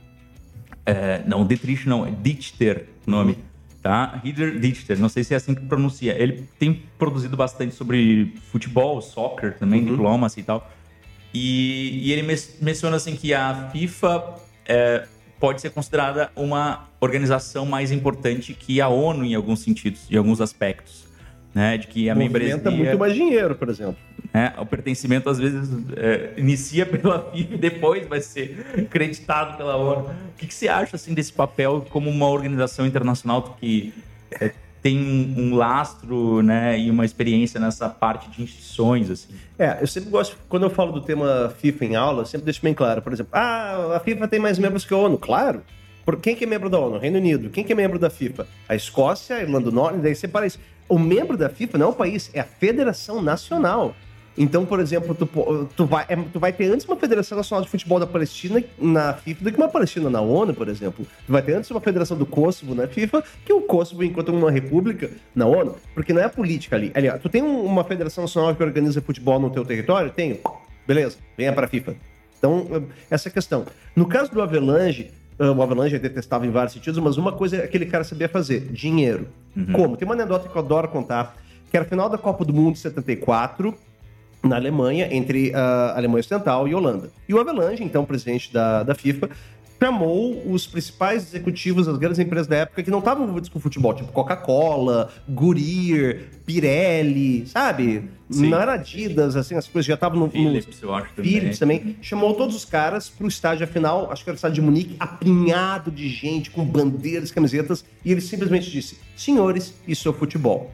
é, 0.85 1.23
não, 1.27 1.47
Dietrich 1.47 1.89
não, 1.89 2.07
é 2.07 2.11
Dichter 2.11 2.87
o 3.07 3.11
nome, 3.11 3.39
tá? 3.83 4.21
Rieder 4.23 4.59
Dichter, 4.59 4.99
não 4.99 5.09
sei 5.09 5.25
se 5.25 5.35
é 5.35 5.37
assim 5.37 5.55
que 5.55 5.63
pronuncia. 5.63 6.15
Ele 6.21 6.45
tem 6.59 6.83
produzido 6.99 7.37
bastante 7.37 7.75
sobre 7.75 8.35
futebol, 8.51 9.01
soccer 9.01 9.59
também, 9.59 9.85
diplomacy 9.85 10.41
e 10.41 10.43
tal. 10.43 10.71
E, 11.35 12.01
e 12.03 12.13
ele 12.13 12.23
mes- 12.23 12.59
menciona 12.61 12.97
assim 12.97 13.17
que 13.17 13.33
a 13.33 13.71
FIFA 13.73 14.35
é, 14.67 15.07
pode 15.41 15.61
ser 15.61 15.71
considerada 15.71 16.31
uma 16.37 16.89
organização 17.01 17.65
mais 17.67 17.91
importante 17.91 18.55
que 18.55 18.81
a 18.81 18.89
ONU 18.89 19.25
em 19.25 19.35
alguns 19.35 19.61
sentidos, 19.61 20.03
em 20.11 20.17
alguns 20.17 20.41
aspectos. 20.41 21.11
Né, 21.55 21.77
de 21.77 21.87
que 21.87 22.09
a 22.09 22.15
membresia, 22.15 22.57
Movimenta 22.57 22.71
muito 22.83 22.99
mais 22.99 23.15
dinheiro, 23.15 23.55
por 23.55 23.69
exemplo. 23.69 23.99
Né, 24.33 24.55
o 24.59 24.67
pertencimento 24.67 25.29
às 25.29 25.39
vezes 25.39 25.69
é, 25.97 26.33
inicia 26.37 26.87
pela 26.87 27.31
FIFA 27.33 27.55
e 27.55 27.59
depois 27.59 28.07
vai 28.07 28.21
ser 28.21 28.87
creditado 28.91 29.57
pela 29.57 29.77
ONU. 29.77 30.09
O 30.09 30.37
que, 30.37 30.47
que 30.47 30.55
você 30.55 30.69
acha 30.69 30.97
assim 30.97 31.15
desse 31.15 31.33
papel 31.33 31.87
como 31.91 32.11
uma 32.11 32.29
organização 32.29 32.87
internacional 32.87 33.57
que 33.61 33.93
é, 34.41 34.53
tem 34.83 34.99
um, 34.99 35.55
lastro, 35.55 36.43
né, 36.43 36.79
e 36.79 36.91
uma 36.91 37.05
experiência 37.05 37.61
nessa 37.61 37.89
parte 37.89 38.29
de 38.31 38.43
instituições 38.43 39.11
assim? 39.11 39.29
É, 39.59 39.79
eu 39.81 39.87
sempre 39.87 40.11
gosto, 40.11 40.37
quando 40.49 40.65
eu 40.65 40.71
falo 40.71 40.93
do 40.93 41.01
tema 41.01 41.55
FIFA 41.59 41.85
em 41.85 41.97
aula, 41.97 42.23
eu 42.23 42.27
sempre 42.27 42.45
deixo 42.45 42.61
bem 42.63 42.75
claro. 42.75 43.01
Por 43.01 43.13
exemplo, 43.13 43.31
ah, 43.33 43.97
a 43.97 44.01
FIFA 44.01 44.27
tem 44.27 44.41
mais 44.41 44.59
membros 44.59 44.85
que 44.85 44.93
a 44.93 44.97
ONU. 44.97 45.19
Claro. 45.19 45.63
Por, 46.05 46.19
quem 46.21 46.35
que 46.35 46.43
é 46.43 46.47
membro 46.47 46.69
da 46.69 46.81
ONU? 46.81 46.99
Reino 46.99 47.19
Unido. 47.19 47.49
Quem 47.51 47.63
que 47.63 47.73
é 47.73 47.77
membro 47.77 47.99
da 47.99 48.11
FIFA? 48.11 48.47
A 48.69 48.75
Escócia, 48.75 49.37
a 49.37 49.43
Irlanda 49.43 49.71
do 49.71 49.73
Norte, 49.73 49.99
daí 49.99 50.15
separa 50.15 50.47
isso. 50.47 50.59
O 50.89 50.99
membro 50.99 51.37
da 51.37 51.49
FIFA 51.49 51.79
não 51.79 51.87
é 51.87 51.89
o 51.91 51.93
país, 51.93 52.31
é 52.35 52.41
a 52.41 52.45
Federação 52.45 53.23
Nacional. 53.23 53.95
Então, 54.37 54.65
por 54.65 54.81
exemplo, 54.81 55.15
tu, 55.15 55.27
tu, 55.77 55.85
vai, 55.85 56.07
é, 56.09 56.17
tu 56.17 56.41
vai 56.41 56.53
ter 56.53 56.65
antes 56.73 56.87
uma 56.87 56.97
Federação 56.97 57.37
Nacional 57.37 57.63
de 57.65 57.71
Futebol 57.71 58.01
da 58.01 58.07
Palestina 58.07 58.63
na 58.79 59.13
FIFA 59.15 59.45
do 59.45 59.53
que 59.53 59.57
uma 59.59 59.69
Palestina 59.69 60.09
na 60.09 60.21
ONU, 60.23 60.55
por 60.55 60.69
exemplo. 60.69 61.07
Tu 61.27 61.31
vai 61.33 61.43
ter 61.43 61.53
antes 61.55 61.71
uma 61.71 61.81
Federação 61.81 62.17
do 62.17 62.25
Kosovo 62.25 62.75
na 62.75 62.87
FIFA 62.87 63.23
que 63.45 63.53
o 63.53 63.61
Kosovo 63.61 64.03
enquanto 64.03 64.31
uma 64.31 64.51
república 64.51 65.11
na 65.35 65.45
ONU. 65.47 65.77
Porque 65.95 66.13
não 66.15 66.23
é 66.23 66.25
a 66.25 66.31
política 66.31 66.77
ali. 66.77 66.91
Ali, 66.95 67.09
ó, 67.11 67.19
tu 67.19 67.29
tem 67.29 67.43
um- 67.43 67.63
uma 67.65 67.85
Federação 67.85 68.25
Nacional 68.25 68.55
que 68.57 68.63
organiza 68.63 69.03
futebol 69.03 69.39
no 69.39 69.51
teu 69.51 69.65
território? 69.67 70.11
Tenho. 70.11 70.39
Beleza, 70.87 71.19
venha 71.37 71.53
pra 71.53 71.69
FIFA. 71.69 71.95
Então, 72.39 72.67
essa 73.11 73.29
é 73.29 73.31
a 73.31 73.33
questão. 73.33 73.67
No 73.95 74.07
caso 74.07 74.33
do 74.33 74.41
Avalanche, 74.43 75.11
ah, 75.39 75.53
o 75.53 75.63
Avalanche 75.63 75.95
é 75.95 75.99
detestável 75.99 76.49
em 76.49 76.53
vários 76.53 76.73
sentidos, 76.73 76.99
mas 76.99 77.17
uma 77.17 77.33
coisa 77.33 77.59
aquele 77.59 77.85
cara 77.87 78.03
sabia 78.03 78.29
fazer: 78.29 78.61
dinheiro. 78.73 79.29
Como? 79.73 79.97
Tem 79.97 80.07
uma 80.09 80.15
anedota 80.15 80.49
que 80.49 80.57
eu 80.57 80.61
adoro 80.63 80.89
contar, 80.89 81.37
que 81.71 81.77
era 81.77 81.85
a 81.85 81.89
final 81.89 82.09
da 82.09 82.17
Copa 82.19 82.45
do 82.45 82.53
Mundo 82.53 82.73
de 82.73 82.79
74, 82.81 83.75
na 84.43 84.57
Alemanha, 84.57 85.09
entre 85.11 85.55
a 85.55 85.97
Alemanha 85.97 86.21
Ocidental 86.21 86.67
e 86.67 86.75
Holanda. 86.75 87.11
E 87.29 87.35
o 87.35 87.41
Avalanche, 87.41 87.83
então 87.83 88.05
presidente 88.05 88.53
da, 88.53 88.83
da 88.83 88.95
FIFA, 88.95 89.31
chamou 89.83 90.41
os 90.47 90.65
principais 90.65 91.25
executivos 91.25 91.87
das 91.87 91.99
grandes 91.99 92.21
empresas 92.21 92.47
da 92.47 92.59
época 92.59 92.85
que 92.85 92.91
não 92.91 93.01
estavam 93.01 93.25
envolvidos 93.25 93.49
com 93.49 93.59
futebol, 93.59 93.93
tipo 93.93 94.13
Coca-Cola, 94.13 95.11
Goodyear, 95.29 96.21
Pirelli, 96.47 97.49
sabe? 97.49 98.09
Sim. 98.31 98.49
Não 98.49 98.61
era 98.61 98.75
Adidas, 98.75 99.35
assim, 99.35 99.57
as 99.57 99.67
coisas 99.67 99.87
já 99.87 99.95
estavam 99.95 100.21
no, 100.21 100.27
no, 100.27 100.31
Philips, 100.31 100.81
eu 100.81 100.95
acho 100.95 101.13
também. 101.15 101.33
Philips 101.33 101.59
também. 101.59 101.97
Chamou 102.01 102.35
todos 102.35 102.55
os 102.55 102.65
caras 102.65 103.11
pro 103.11 103.27
estádio 103.27 103.67
final, 103.67 104.09
acho 104.13 104.23
que 104.23 104.31
era 104.31 104.35
o 104.35 104.37
estádio 104.37 104.55
de 104.55 104.63
Munique, 104.63 104.95
apinhado 105.01 105.91
de 105.91 106.09
gente, 106.09 106.49
com 106.49 106.65
bandeiras, 106.65 107.33
camisetas, 107.33 107.85
e 108.05 108.13
ele 108.13 108.21
simplesmente 108.21 108.71
disse: 108.71 108.99
Senhores, 109.17 109.75
isso 109.89 110.09
é 110.09 110.13
futebol. 110.13 110.71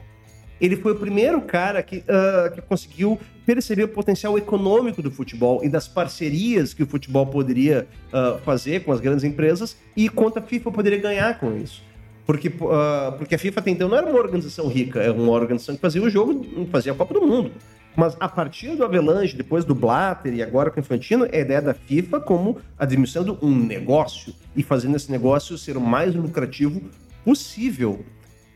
Ele 0.61 0.75
foi 0.75 0.91
o 0.91 0.95
primeiro 0.95 1.41
cara 1.41 1.81
que, 1.81 2.03
ah, 2.07 2.51
que 2.53 2.61
conseguiu 2.61 3.19
perceber 3.49 3.85
o 3.85 3.87
potencial 3.87 4.37
econômico 4.37 5.01
do 5.01 5.09
futebol 5.09 5.63
e 5.63 5.69
das 5.69 5.87
parcerias 5.87 6.71
que 6.71 6.83
o 6.83 6.85
futebol 6.85 7.25
poderia 7.25 7.87
ah, 8.13 8.37
fazer 8.45 8.83
com 8.83 8.91
as 8.91 8.99
grandes 8.99 9.23
empresas 9.23 9.75
e 9.97 10.07
quanto 10.07 10.37
a 10.37 10.41
FIFA 10.43 10.71
poderia 10.71 10.99
ganhar 10.99 11.39
com 11.39 11.57
isso. 11.57 11.81
Porque, 12.27 12.53
ah, 12.71 13.15
porque 13.17 13.33
a 13.33 13.39
FIFA 13.39 13.59
até 13.59 13.71
então 13.71 13.89
não 13.89 13.97
era 13.97 14.05
uma 14.05 14.19
organização 14.19 14.67
rica, 14.67 15.01
era 15.01 15.13
uma 15.13 15.31
organização 15.31 15.73
que 15.73 15.81
fazia 15.81 15.99
o 15.99 16.07
jogo, 16.11 16.45
fazia 16.71 16.91
a 16.91 16.95
Copa 16.95 17.11
do 17.15 17.25
Mundo. 17.25 17.51
Mas 17.95 18.15
a 18.19 18.29
partir 18.29 18.75
do 18.75 18.83
Avalanche, 18.83 19.35
depois 19.35 19.65
do 19.65 19.73
Blatter 19.73 20.31
e 20.31 20.43
agora 20.43 20.69
com 20.69 20.79
o 20.79 20.79
Infantino, 20.79 21.25
é 21.31 21.39
a 21.39 21.41
ideia 21.41 21.59
da 21.59 21.73
FIFA 21.73 22.19
como 22.19 22.59
administrando 22.77 23.35
um 23.41 23.55
negócio 23.55 24.31
e 24.55 24.61
fazendo 24.61 24.95
esse 24.95 25.11
negócio 25.11 25.57
ser 25.57 25.75
o 25.75 25.81
mais 25.81 26.13
lucrativo 26.13 26.83
possível. 27.25 28.05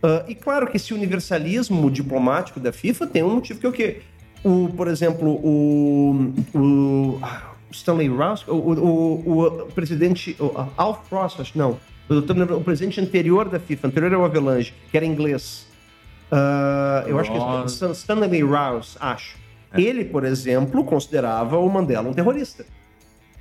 Ah, 0.03 0.23
e 0.27 0.35
claro 0.35 0.67
que 0.67 0.77
esse 0.77 0.93
universalismo 0.93 1.89
diplomático 1.89 2.59
da 2.59 2.71
FIFA 2.71 3.07
tem 3.07 3.23
um 3.23 3.33
motivo 3.33 3.59
que 3.59 3.65
é 3.65 3.69
o 3.69 3.73
quê? 3.73 4.01
O, 4.43 4.69
por 4.75 4.87
exemplo, 4.87 5.29
o, 5.43 6.33
o 6.53 7.19
ah, 7.21 7.53
Stanley 7.71 8.09
Rouse, 8.09 8.43
o, 8.47 8.53
o, 8.55 9.47
o- 9.47 9.65
presidente, 9.67 10.35
o 10.39 10.51
Alf 10.75 11.07
Frost, 11.07 11.39
acho 11.39 11.57
não, 11.57 11.79
o 12.09 12.61
presidente 12.61 12.99
anterior 12.99 13.47
da 13.47 13.59
FIFA, 13.59 13.87
anterior 13.87 14.13
ao 14.13 14.25
Avalanche, 14.25 14.73
que 14.91 14.97
era 14.97 15.05
inglês, 15.05 15.65
ah, 16.31 17.03
eu 17.07 17.17
acho 17.19 17.31
que 17.31 17.37
é 17.85 17.91
Stanley 17.91 18.41
Rouse, 18.43 18.97
acho. 18.99 19.37
Ele, 19.75 20.05
por 20.05 20.23
exemplo, 20.23 20.83
considerava 20.83 21.57
o 21.57 21.67
Mandela 21.69 22.07
um 22.09 22.13
terrorista. 22.13 22.65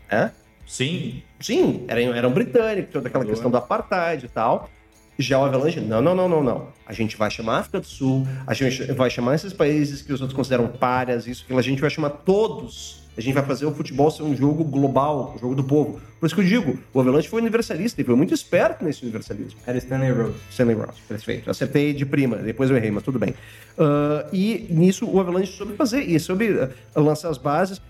É? 0.08 0.30
Sim, 0.66 1.22
Sim, 1.40 1.84
era, 1.88 2.00
era 2.00 2.28
um 2.28 2.32
britânico, 2.32 2.92
toda 2.92 3.08
aquela 3.08 3.24
Boa. 3.24 3.32
questão 3.34 3.50
do 3.50 3.56
apartheid 3.56 4.24
e 4.24 4.28
tal. 4.28 4.70
Já 5.18 5.38
o 5.38 5.44
Avalanche, 5.44 5.80
não, 5.80 6.00
não, 6.00 6.14
não, 6.14 6.28
não, 6.28 6.42
não. 6.42 6.68
A 6.86 6.92
gente 6.92 7.16
vai 7.16 7.30
chamar 7.30 7.56
a 7.56 7.58
África 7.58 7.80
do 7.80 7.86
Sul, 7.86 8.26
a 8.46 8.54
gente 8.54 8.92
vai 8.92 9.10
chamar 9.10 9.34
esses 9.34 9.52
países 9.52 10.02
que 10.02 10.12
os 10.12 10.20
outros 10.20 10.36
consideram 10.36 10.66
párias, 10.68 11.26
isso, 11.26 11.44
aquilo, 11.44 11.58
a 11.58 11.62
gente 11.62 11.80
vai 11.80 11.90
chamar 11.90 12.10
todos. 12.10 13.02
A 13.16 13.20
gente 13.20 13.34
vai 13.34 13.44
fazer 13.44 13.66
o 13.66 13.74
futebol 13.74 14.10
ser 14.10 14.22
um 14.22 14.34
jogo 14.34 14.64
global, 14.64 15.34
um 15.36 15.38
jogo 15.38 15.54
do 15.54 15.62
povo. 15.62 16.00
Por 16.18 16.24
isso 16.24 16.34
que 16.34 16.40
eu 16.40 16.46
digo, 16.46 16.78
o 16.94 17.00
Avalanche 17.00 17.28
foi 17.28 17.42
universalista 17.42 18.00
e 18.00 18.04
foi 18.04 18.14
muito 18.14 18.32
esperto 18.32 18.82
nesse 18.82 19.02
universalismo. 19.02 19.60
Era 19.66 19.76
Stanley 19.76 20.12
Rose. 20.12 20.34
Stanley 20.50 20.76
Rouse, 20.76 20.98
perfeito. 21.06 21.50
Acertei 21.50 21.92
de 21.92 22.06
prima, 22.06 22.36
depois 22.36 22.70
eu 22.70 22.76
errei, 22.76 22.90
mas 22.90 23.02
tudo 23.02 23.18
bem. 23.18 23.34
Ah, 23.76 24.26
e 24.32 24.66
nisso 24.70 25.06
o 25.06 25.20
Avalanche 25.20 25.52
soube 25.52 25.74
fazer, 25.74 26.00
e 26.00 26.18
soube 26.18 26.58
ah, 26.58 27.00
lançar 27.00 27.28
as 27.28 27.36
bases. 27.36 27.82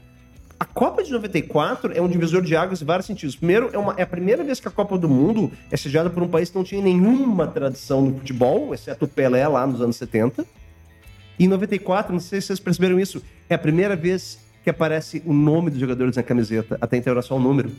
A 0.63 0.65
Copa 0.65 1.03
de 1.03 1.11
94 1.11 1.93
é 1.93 2.01
um 2.01 2.07
divisor 2.07 2.41
de 2.41 2.55
águas 2.55 2.81
em 2.81 2.85
vários 2.85 3.05
sentidos. 3.05 3.35
Primeiro, 3.35 3.71
é, 3.73 3.79
uma- 3.79 3.95
é 3.97 4.03
a 4.03 4.07
primeira 4.07 4.45
vez 4.45 4.61
que 4.61 4.69
a 4.69 4.71
Copa 4.71 4.97
do 4.97 5.09
Mundo 5.09 5.51
é 5.73 5.77
sediada 5.77 6.09
por 6.09 6.23
um 6.23 6.29
país 6.29 6.51
que 6.51 6.57
não 6.57 6.63
tinha 6.63 6.81
nenhuma 6.81 7.49
tradição 7.49 8.01
no 8.01 8.17
futebol, 8.21 8.73
exceto 8.73 9.05
o 9.05 9.09
Pelé 9.09 9.49
lá 9.49 9.67
nos 9.67 9.81
anos 9.83 9.97
70. 9.97 10.47
E 11.37 11.47
em 11.47 11.49
94, 11.49 12.13
não 12.13 12.21
sei 12.21 12.41
se 12.41 12.47
vocês 12.47 12.61
perceberam 12.61 13.01
isso, 13.01 13.21
é 13.51 13.57
a 13.57 13.59
primeira 13.59 13.97
vez 13.97 14.39
que 14.63 14.71
aparece 14.71 15.21
o 15.27 15.33
nome 15.33 15.69
dos 15.69 15.81
jogadores 15.81 16.15
na 16.17 16.23
camiseta. 16.23 16.79
Até 16.81 16.97
então 16.97 17.11
era 17.11 17.23
só 17.23 17.35
o 17.37 17.41
número. 17.41 17.73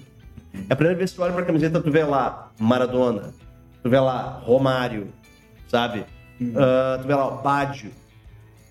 É 0.70 0.74
a 0.74 0.76
primeira 0.76 0.98
vez 0.98 1.12
que 1.12 1.16
tu 1.16 1.24
olha 1.24 1.32
pra 1.32 1.44
camiseta, 1.46 1.80
tu 1.80 1.90
vê 1.90 2.04
lá 2.04 2.52
Maradona, 2.60 3.34
tu 3.82 3.90
vê 3.90 3.98
lá 3.98 4.42
Romário, 4.44 5.08
sabe? 5.70 6.04
Ah, 6.54 7.00
tu 7.02 7.08
vê 7.08 7.16
lá 7.16 7.28
o 7.30 7.42
Baggio. 7.42 7.92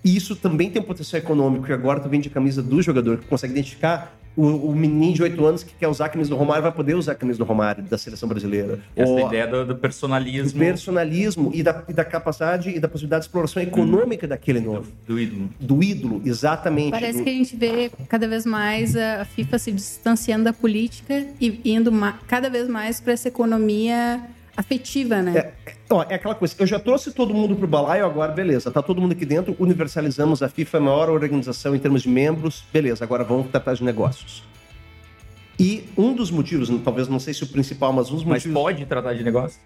E 0.03 0.15
isso 0.15 0.35
também 0.35 0.69
tem 0.69 0.81
um 0.81 0.85
potencial 0.85 1.21
econômico, 1.21 1.69
e 1.69 1.73
agora 1.73 1.99
tu 1.99 2.09
vende 2.09 2.27
a 2.27 2.31
camisa 2.31 2.61
do 2.61 2.81
jogador, 2.81 3.17
que 3.19 3.25
consegue 3.25 3.53
identificar 3.53 4.17
o, 4.35 4.47
o 4.71 4.75
menino 4.75 5.13
de 5.13 5.21
8 5.21 5.45
anos 5.45 5.63
que 5.63 5.73
quer 5.75 5.87
usar 5.87 6.05
a 6.05 6.09
camisa 6.09 6.29
do 6.31 6.35
Romário, 6.35 6.63
vai 6.63 6.71
poder 6.71 6.95
usar 6.95 7.11
a 7.11 7.15
camisa 7.15 7.37
do 7.37 7.45
Romário, 7.45 7.83
da 7.83 7.97
seleção 7.99 8.27
brasileira. 8.27 8.79
essa 8.95 9.11
Ou 9.11 9.27
ideia 9.27 9.45
do, 9.47 9.59
do 9.63 9.73
do 9.73 9.79
personalismo 9.79 10.59
personalismo 10.59 11.51
e 11.53 11.61
da, 11.61 11.83
e 11.87 11.93
da 11.93 12.03
capacidade 12.03 12.69
e 12.71 12.79
da 12.79 12.87
possibilidade 12.87 13.21
de 13.21 13.27
exploração 13.27 13.61
econômica 13.61 14.27
daquele 14.27 14.59
nome. 14.59 14.87
do 15.07 15.19
ídolo. 15.19 15.49
Do 15.59 15.83
ídolo, 15.83 16.21
exatamente. 16.25 16.91
Parece 16.91 17.19
do- 17.19 17.23
que 17.23 17.29
a 17.29 17.33
gente 17.33 17.55
vê 17.55 17.91
cada 18.09 18.27
vez 18.27 18.43
mais 18.45 18.95
a 18.95 19.23
FIFA 19.23 19.59
se 19.59 19.71
distanciando 19.71 20.45
da 20.45 20.53
política 20.53 21.27
e 21.39 21.61
indo 21.63 21.91
cada 22.27 22.49
vez 22.49 22.67
mais 22.67 22.99
para 22.99 23.13
essa 23.13 23.27
economia 23.27 24.19
afetiva, 24.55 25.21
né? 25.21 25.37
É, 25.37 25.53
ó, 25.89 26.03
é 26.09 26.15
aquela 26.15 26.35
coisa, 26.35 26.55
eu 26.59 26.67
já 26.67 26.79
trouxe 26.79 27.11
todo 27.11 27.33
mundo 27.33 27.55
pro 27.55 27.67
balaio, 27.67 28.05
agora 28.05 28.31
beleza, 28.31 28.71
tá 28.71 28.81
todo 28.81 29.01
mundo 29.01 29.13
aqui 29.13 29.25
dentro, 29.25 29.55
universalizamos 29.59 30.43
a 30.43 30.49
FIFA, 30.49 30.77
é 30.77 30.79
a 30.79 30.83
maior 30.83 31.09
organização 31.09 31.75
em 31.75 31.79
termos 31.79 32.03
de 32.03 32.09
membros, 32.09 32.63
beleza, 32.71 33.03
agora 33.03 33.23
vamos 33.23 33.49
tratar 33.49 33.73
de 33.73 33.83
negócios. 33.83 34.43
E 35.59 35.85
um 35.97 36.13
dos 36.13 36.31
motivos, 36.31 36.69
talvez 36.83 37.07
não 37.07 37.19
sei 37.19 37.33
se 37.33 37.43
o 37.43 37.47
principal, 37.47 37.93
mas 37.93 38.09
um 38.09 38.15
dos 38.15 38.23
Mas 38.23 38.45
motivos... 38.45 38.61
pode 38.61 38.85
tratar 38.85 39.13
de 39.13 39.23
negócio? 39.23 39.59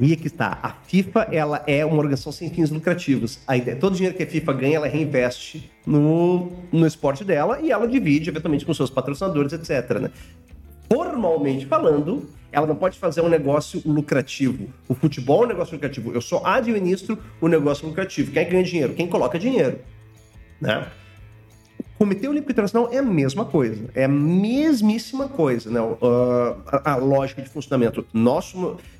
Aí 0.00 0.12
é 0.12 0.16
que 0.16 0.28
está. 0.28 0.58
A 0.62 0.70
FIFA, 0.70 1.28
ela 1.30 1.62
é 1.66 1.84
uma 1.84 1.96
organização 1.96 2.32
sem 2.32 2.48
fins 2.48 2.70
lucrativos. 2.70 3.38
A 3.46 3.56
ideia, 3.56 3.76
todo 3.76 3.92
o 3.92 3.96
dinheiro 3.96 4.16
que 4.16 4.22
a 4.22 4.26
FIFA 4.26 4.52
ganha, 4.54 4.76
ela 4.76 4.88
reinveste 4.88 5.70
no, 5.84 6.50
no 6.72 6.86
esporte 6.86 7.22
dela 7.22 7.60
e 7.60 7.70
ela 7.70 7.86
divide, 7.86 8.30
eventualmente, 8.30 8.64
com 8.64 8.72
seus 8.72 8.88
patrocinadores, 8.88 9.52
etc. 9.52 9.98
Né? 10.00 10.10
Formalmente 10.90 11.66
falando, 11.66 12.30
ela 12.52 12.66
não 12.66 12.76
pode 12.76 12.98
fazer 12.98 13.20
um 13.20 13.28
negócio 13.28 13.80
lucrativo. 13.84 14.68
O 14.88 14.94
futebol 14.94 15.42
é 15.42 15.46
um 15.46 15.48
negócio 15.48 15.74
lucrativo. 15.74 16.12
Eu 16.12 16.20
só 16.20 16.42
administro 16.44 17.18
o 17.40 17.48
negócio 17.48 17.86
lucrativo. 17.86 18.32
Quem 18.32 18.42
é 18.42 18.44
ganha 18.44 18.64
dinheiro? 18.64 18.94
Quem 18.94 19.06
coloca 19.06 19.38
dinheiro. 19.38 19.78
Né? 20.60 20.86
O 21.94 22.04
Comitê 22.04 22.26
Olímpico 22.26 22.50
Internacional 22.52 22.88
é 22.90 22.96
a 22.98 23.02
mesma 23.02 23.44
coisa. 23.44 23.90
É 23.94 24.04
a 24.04 24.08
mesmíssima 24.08 25.28
coisa, 25.28 25.70
né? 25.70 25.80
Uh, 25.80 25.96
a, 26.66 26.92
a 26.92 26.96
lógica 26.96 27.42
de 27.42 27.48
funcionamento. 27.50 28.06
Nós, 28.12 28.54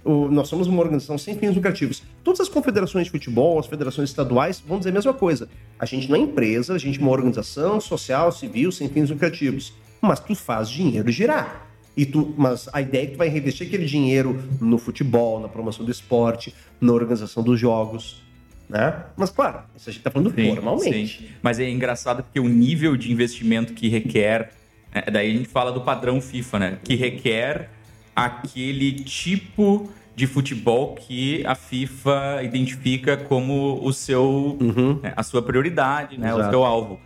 o- 0.04 0.28
nós 0.28 0.48
somos 0.48 0.66
uma 0.66 0.80
organização 0.82 1.16
sem 1.16 1.34
fins 1.34 1.54
lucrativos. 1.54 2.02
Todas 2.22 2.40
as 2.40 2.48
confederações 2.48 3.06
de 3.06 3.10
futebol, 3.10 3.58
as 3.58 3.66
federações 3.66 4.10
estaduais, 4.10 4.60
vão 4.60 4.76
dizer 4.78 4.90
a 4.90 4.92
mesma 4.92 5.14
coisa. 5.14 5.48
A 5.78 5.86
gente 5.86 6.10
não 6.10 6.16
é 6.16 6.18
empresa, 6.20 6.74
a 6.74 6.78
gente 6.78 6.98
é 6.98 7.02
uma 7.02 7.10
organização 7.10 7.80
social, 7.80 8.30
civil, 8.32 8.70
sem 8.70 8.86
fins 8.88 9.08
lucrativos. 9.08 9.72
Mas 10.00 10.20
tu 10.20 10.34
faz 10.34 10.68
dinheiro 10.68 11.10
girar. 11.10 11.69
E 11.96 12.06
tu, 12.06 12.34
mas 12.36 12.68
a 12.72 12.80
ideia 12.80 13.02
é 13.02 13.06
que 13.06 13.12
tu 13.12 13.18
vai 13.18 13.28
reinvestir 13.28 13.66
aquele 13.66 13.84
dinheiro 13.84 14.42
no 14.60 14.78
futebol, 14.78 15.40
na 15.40 15.48
promoção 15.48 15.84
do 15.84 15.90
esporte, 15.90 16.54
na 16.80 16.92
organização 16.92 17.42
dos 17.42 17.58
jogos. 17.58 18.22
Né? 18.68 19.02
Mas, 19.16 19.30
claro, 19.30 19.62
isso 19.76 19.90
a 19.90 19.92
gente 19.92 20.02
tá 20.02 20.10
falando 20.10 20.32
formalmente. 20.32 21.18
sim. 21.18 21.28
Mas 21.42 21.58
é 21.58 21.68
engraçado 21.68 22.22
porque 22.22 22.38
o 22.38 22.48
nível 22.48 22.96
de 22.96 23.10
investimento 23.10 23.74
que 23.74 23.88
requer. 23.88 24.52
né, 24.94 25.02
daí 25.12 25.30
a 25.30 25.34
gente 25.36 25.48
fala 25.48 25.72
do 25.72 25.80
padrão 25.80 26.20
FIFA, 26.20 26.58
né? 26.58 26.78
Que 26.84 26.94
requer 26.94 27.68
aquele 28.14 28.92
tipo 28.92 29.90
de 30.14 30.26
futebol 30.26 30.94
que 30.94 31.44
a 31.46 31.54
FIFA 31.54 32.42
identifica 32.44 33.16
como 33.16 33.80
o 33.82 33.92
seu, 33.92 34.56
né, 35.02 35.12
a 35.16 35.22
sua 35.22 35.42
prioridade, 35.42 36.18
né? 36.18 36.32
O 36.32 36.48
seu 36.50 36.64
alvo. 36.64 37.00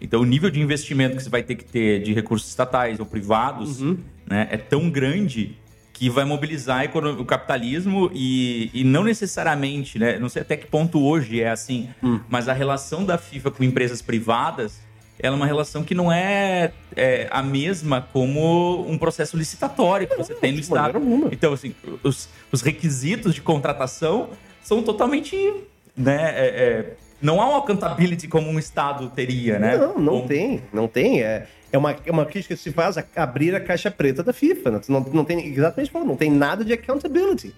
Então, 0.00 0.22
o 0.22 0.24
nível 0.24 0.48
de 0.50 0.60
investimento 0.60 1.16
que 1.16 1.22
você 1.22 1.28
vai 1.28 1.42
ter 1.42 1.56
que 1.56 1.64
ter 1.64 2.02
de 2.02 2.14
recursos 2.14 2.48
estatais 2.48 2.98
ou 2.98 3.04
privados 3.04 3.82
né, 4.30 4.48
é 4.50 4.56
tão 4.56 4.88
grande 4.88 5.56
que 5.92 6.08
vai 6.08 6.24
mobilizar 6.24 6.82
o 6.96 7.24
capitalismo 7.26 8.10
e, 8.14 8.70
e 8.72 8.84
não 8.84 9.04
necessariamente, 9.04 9.98
né? 9.98 10.18
Não 10.18 10.30
sei 10.30 10.40
até 10.40 10.56
que 10.56 10.66
ponto 10.66 10.98
hoje 11.04 11.42
é 11.42 11.50
assim, 11.50 11.90
mas 12.26 12.48
a 12.48 12.54
relação 12.54 13.04
da 13.04 13.18
FIFA 13.18 13.50
com 13.50 13.62
empresas 13.62 14.00
privadas 14.00 14.80
ela 15.22 15.34
é 15.34 15.36
uma 15.36 15.46
relação 15.46 15.84
que 15.84 15.94
não 15.94 16.10
é, 16.10 16.72
é, 16.96 17.28
a 17.30 17.42
mesma 17.42 18.08
como 18.12 18.90
um 18.90 18.96
processo 18.96 19.36
licitatório 19.36 20.06
que 20.08 20.16
você 20.16 20.34
tem 20.34 20.52
no 20.52 20.60
Estado. 20.60 20.98
Então, 21.30 21.52
assim, 21.52 21.74
os, 22.02 22.28
os 22.50 22.62
requisitos 22.62 23.34
de 23.34 23.42
contratação 23.42 24.30
são 24.62 24.82
totalmente. 24.82 25.36
Né, 25.94 26.16
é- 26.34 26.46
é, 26.46 26.96
não 27.20 27.42
há 27.42 27.46
uma 27.50 27.58
accountability 27.58 28.26
como 28.26 28.48
um 28.48 28.58
Estado 28.58 29.10
teria, 29.10 29.58
né? 29.58 29.76
Não, 29.76 29.98
não 29.98 30.26
tem, 30.26 30.62
não 30.72 30.88
tem. 30.88 31.22
É, 31.22 31.46
é, 31.72 31.78
uma, 31.78 31.96
é 32.04 32.10
uma 32.10 32.26
crítica 32.26 32.54
que 32.54 32.60
se 32.60 32.72
faz 32.72 32.98
a 32.98 33.04
abrir 33.16 33.54
a 33.54 33.60
caixa 33.60 33.90
preta 33.90 34.22
da 34.22 34.32
FIFA. 34.32 34.70
Não, 34.70 34.80
não, 34.88 35.00
não 35.12 35.24
tem 35.24 35.46
exatamente 35.46 35.92
não 35.94 36.16
tem 36.16 36.30
nada 36.30 36.64
de 36.64 36.72
accountability. 36.72 37.54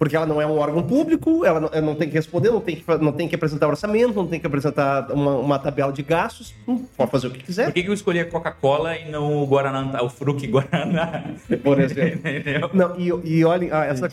Porque 0.00 0.16
ela 0.16 0.24
não 0.24 0.40
é 0.40 0.46
um 0.46 0.56
órgão 0.56 0.82
público, 0.82 1.44
ela 1.44 1.60
não, 1.60 1.68
ela 1.70 1.82
não 1.82 1.94
tem 1.94 2.08
que 2.08 2.14
responder, 2.14 2.48
não 2.48 2.62
tem 2.62 2.74
que, 2.74 2.84
não 3.02 3.12
tem 3.12 3.28
que 3.28 3.34
apresentar 3.34 3.68
orçamento, 3.68 4.14
não 4.14 4.26
tem 4.26 4.40
que 4.40 4.46
apresentar 4.46 5.12
uma, 5.12 5.36
uma 5.36 5.58
tabela 5.58 5.92
de 5.92 6.02
gastos, 6.02 6.54
hum, 6.66 6.86
pode 6.96 7.10
fazer 7.10 7.26
o 7.26 7.30
que 7.30 7.40
Por 7.40 7.44
quiser. 7.44 7.70
que, 7.70 7.82
que 7.82 7.90
eu 7.90 7.92
escolhi 7.92 8.18
a 8.18 8.24
Coca-Cola 8.24 8.96
e 8.96 9.10
não 9.10 9.42
o 9.42 9.46
Guaraná, 9.46 10.02
o 10.02 10.08
Fruc 10.08 10.46
Guaraná? 10.46 11.34
Por 11.62 11.78
exemplo. 11.78 12.20
Entendeu? 12.30 12.70
Não, 12.72 12.98
e, 12.98 13.08
e 13.08 13.44
olhem, 13.44 13.68
ah, 13.70 13.84
essa, 13.84 14.08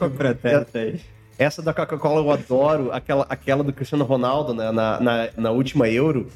aí. 0.74 1.00
essa 1.40 1.62
da 1.62 1.74
Coca-Cola 1.74 2.20
eu 2.20 2.32
adoro, 2.32 2.92
aquela, 2.92 3.26
aquela 3.30 3.64
do 3.64 3.72
Cristiano 3.72 4.04
Ronaldo 4.04 4.54
né, 4.54 4.70
na, 4.74 5.00
na, 5.00 5.30
na 5.38 5.52
última 5.52 5.88
Euro. 5.88 6.28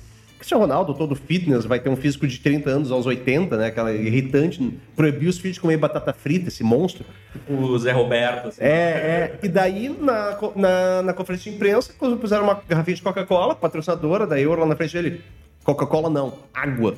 Cristiano 0.41 0.63
Ronaldo, 0.63 0.95
todo 0.95 1.13
fitness, 1.13 1.65
vai 1.65 1.79
ter 1.79 1.87
um 1.87 1.95
físico 1.95 2.25
de 2.25 2.39
30 2.39 2.67
anos 2.67 2.91
aos 2.91 3.05
80, 3.05 3.55
né? 3.57 3.67
Aquela 3.67 3.93
irritante. 3.93 4.75
Proibiu 4.95 5.29
os 5.29 5.37
filhos 5.37 5.55
de 5.55 5.61
comer 5.61 5.77
batata 5.77 6.11
frita, 6.13 6.47
esse 6.47 6.63
monstro. 6.63 7.05
O 7.47 7.77
Zé 7.77 7.91
Roberto. 7.91 8.47
Assim. 8.47 8.63
É, 8.63 8.67
é. 8.67 9.39
E 9.43 9.47
daí, 9.47 9.87
na, 9.87 10.39
na, 10.55 11.01
na 11.03 11.13
conferência 11.13 11.51
de 11.51 11.55
imprensa, 11.55 11.93
quando 11.95 12.17
puseram 12.17 12.43
uma 12.43 12.59
garrafinha 12.67 12.95
de 12.95 13.03
Coca-Cola, 13.03 13.53
patrocinadora 13.53 14.25
da 14.25 14.41
Euro 14.41 14.61
lá 14.61 14.67
na 14.67 14.75
frente 14.75 14.93
dele. 14.93 15.21
Coca-Cola 15.63 16.09
não, 16.09 16.33
água. 16.51 16.97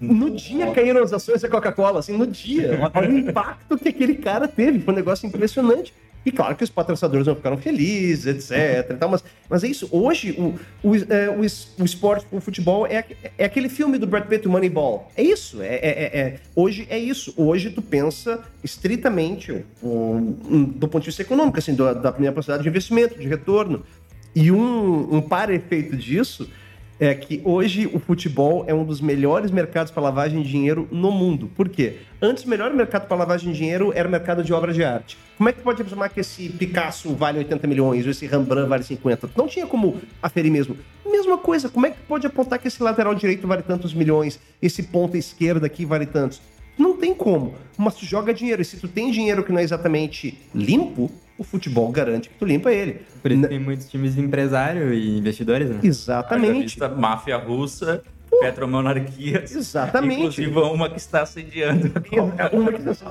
No 0.00 0.30
dia 0.30 0.70
caíram 0.72 1.02
as 1.02 1.12
ações 1.12 1.42
da 1.42 1.50
Coca-Cola, 1.50 1.98
assim, 1.98 2.16
no 2.16 2.26
dia. 2.26 2.90
Olha 2.94 3.10
o 3.10 3.18
impacto 3.18 3.76
que 3.76 3.90
aquele 3.90 4.14
cara 4.14 4.48
teve. 4.48 4.80
Foi 4.80 4.94
um 4.94 4.96
negócio 4.96 5.26
impressionante. 5.26 5.92
E 6.26 6.32
claro 6.32 6.56
que 6.56 6.64
os 6.64 6.70
patrocinadores 6.70 7.24
não 7.24 7.36
ficaram 7.36 7.56
felizes, 7.56 8.26
etc. 8.26 8.98
tal, 8.98 9.08
mas, 9.08 9.22
mas 9.48 9.62
é 9.62 9.68
isso. 9.68 9.88
Hoje, 9.92 10.32
o, 10.32 10.58
o, 10.82 10.96
é, 10.96 11.30
o, 11.30 11.40
o 11.82 11.84
esporte, 11.84 12.26
o 12.32 12.40
futebol, 12.40 12.84
é, 12.84 13.04
é 13.38 13.44
aquele 13.44 13.68
filme 13.68 13.96
do 13.96 14.08
Brad 14.08 14.26
Pitt, 14.26 14.48
Moneyball. 14.48 15.08
É 15.16 15.22
isso. 15.22 15.62
É, 15.62 15.66
é- 15.76 15.78
é- 15.78 16.18
é- 16.18 16.40
hoje 16.56 16.84
é 16.90 16.98
isso. 16.98 17.32
Hoje 17.36 17.70
tu 17.70 17.80
pensa 17.80 18.40
estritamente 18.64 19.64
um, 19.80 20.32
do 20.74 20.88
ponto 20.88 21.02
de 21.04 21.10
vista 21.10 21.22
econômico, 21.22 21.58
assim, 21.60 21.74
do- 21.74 21.94
da 21.94 22.10
primeira 22.10 22.34
possibilidade 22.34 22.64
de 22.64 22.68
investimento, 22.68 23.16
de 23.18 23.28
retorno. 23.28 23.84
E 24.34 24.50
um, 24.50 25.16
um 25.16 25.20
para-efeito 25.22 25.96
disso 25.96 26.48
é 26.98 27.14
que 27.14 27.42
hoje 27.44 27.86
o 27.92 27.98
futebol 27.98 28.64
é 28.66 28.74
um 28.74 28.84
dos 28.84 29.00
melhores 29.00 29.50
mercados 29.50 29.92
para 29.92 30.02
lavagem 30.02 30.42
de 30.42 30.48
dinheiro 30.48 30.88
no 30.90 31.10
mundo. 31.10 31.50
Por 31.54 31.68
quê? 31.68 31.98
Antes, 32.20 32.44
o 32.44 32.48
melhor 32.48 32.72
mercado 32.72 33.06
para 33.06 33.16
lavagem 33.16 33.52
de 33.52 33.58
dinheiro 33.58 33.92
era 33.94 34.08
o 34.08 34.10
mercado 34.10 34.42
de 34.42 34.52
obras 34.52 34.74
de 34.74 34.82
arte. 34.82 35.18
Como 35.36 35.48
é 35.48 35.52
que 35.52 35.60
pode 35.60 35.82
afirmar 35.82 36.08
que 36.08 36.20
esse 36.20 36.48
Picasso 36.48 37.14
vale 37.14 37.38
80 37.38 37.66
milhões 37.66 38.04
ou 38.04 38.10
esse 38.10 38.26
Rembrandt 38.26 38.68
vale 38.68 38.82
50? 38.82 39.28
Tu 39.28 39.38
não 39.38 39.46
tinha 39.46 39.66
como 39.66 40.00
aferir 40.22 40.50
mesmo. 40.50 40.76
Mesma 41.04 41.36
coisa, 41.36 41.68
como 41.68 41.86
é 41.86 41.90
que 41.90 41.98
pode 42.08 42.26
apontar 42.26 42.58
que 42.58 42.68
esse 42.68 42.82
lateral 42.82 43.14
direito 43.14 43.46
vale 43.46 43.62
tantos 43.62 43.92
milhões, 43.92 44.40
esse 44.62 44.82
ponta 44.82 45.18
esquerda 45.18 45.66
aqui 45.66 45.84
vale 45.84 46.06
tantos? 46.06 46.40
Não 46.78 46.96
tem 46.96 47.14
como. 47.14 47.54
Mas 47.76 47.94
tu 47.94 48.06
joga 48.06 48.32
dinheiro. 48.32 48.62
E 48.62 48.64
se 48.64 48.78
tu 48.78 48.88
tem 48.88 49.10
dinheiro 49.10 49.44
que 49.44 49.52
não 49.52 49.58
é 49.58 49.62
exatamente 49.62 50.38
limpo, 50.54 51.10
o 51.38 51.44
futebol 51.44 51.90
garante 51.90 52.28
que 52.28 52.34
tu 52.38 52.44
limpa 52.44 52.72
ele. 52.72 53.00
Por 53.22 53.30
isso 53.30 53.42
N- 53.42 53.48
tem 53.48 53.58
muitos 53.58 53.88
times 53.88 54.14
de 54.14 54.20
empresário 54.20 54.92
e 54.92 55.18
investidores, 55.18 55.68
né? 55.70 55.80
Exatamente. 55.82 56.62
vista 56.62 56.88
máfia 56.88 57.36
russa, 57.36 58.02
petromonarquias. 58.40 59.54
Exatamente. 59.54 60.20
Inclusive 60.20 60.58
uma 60.58 60.88
que 60.88 60.98
está 60.98 61.22
assediando. 61.22 61.92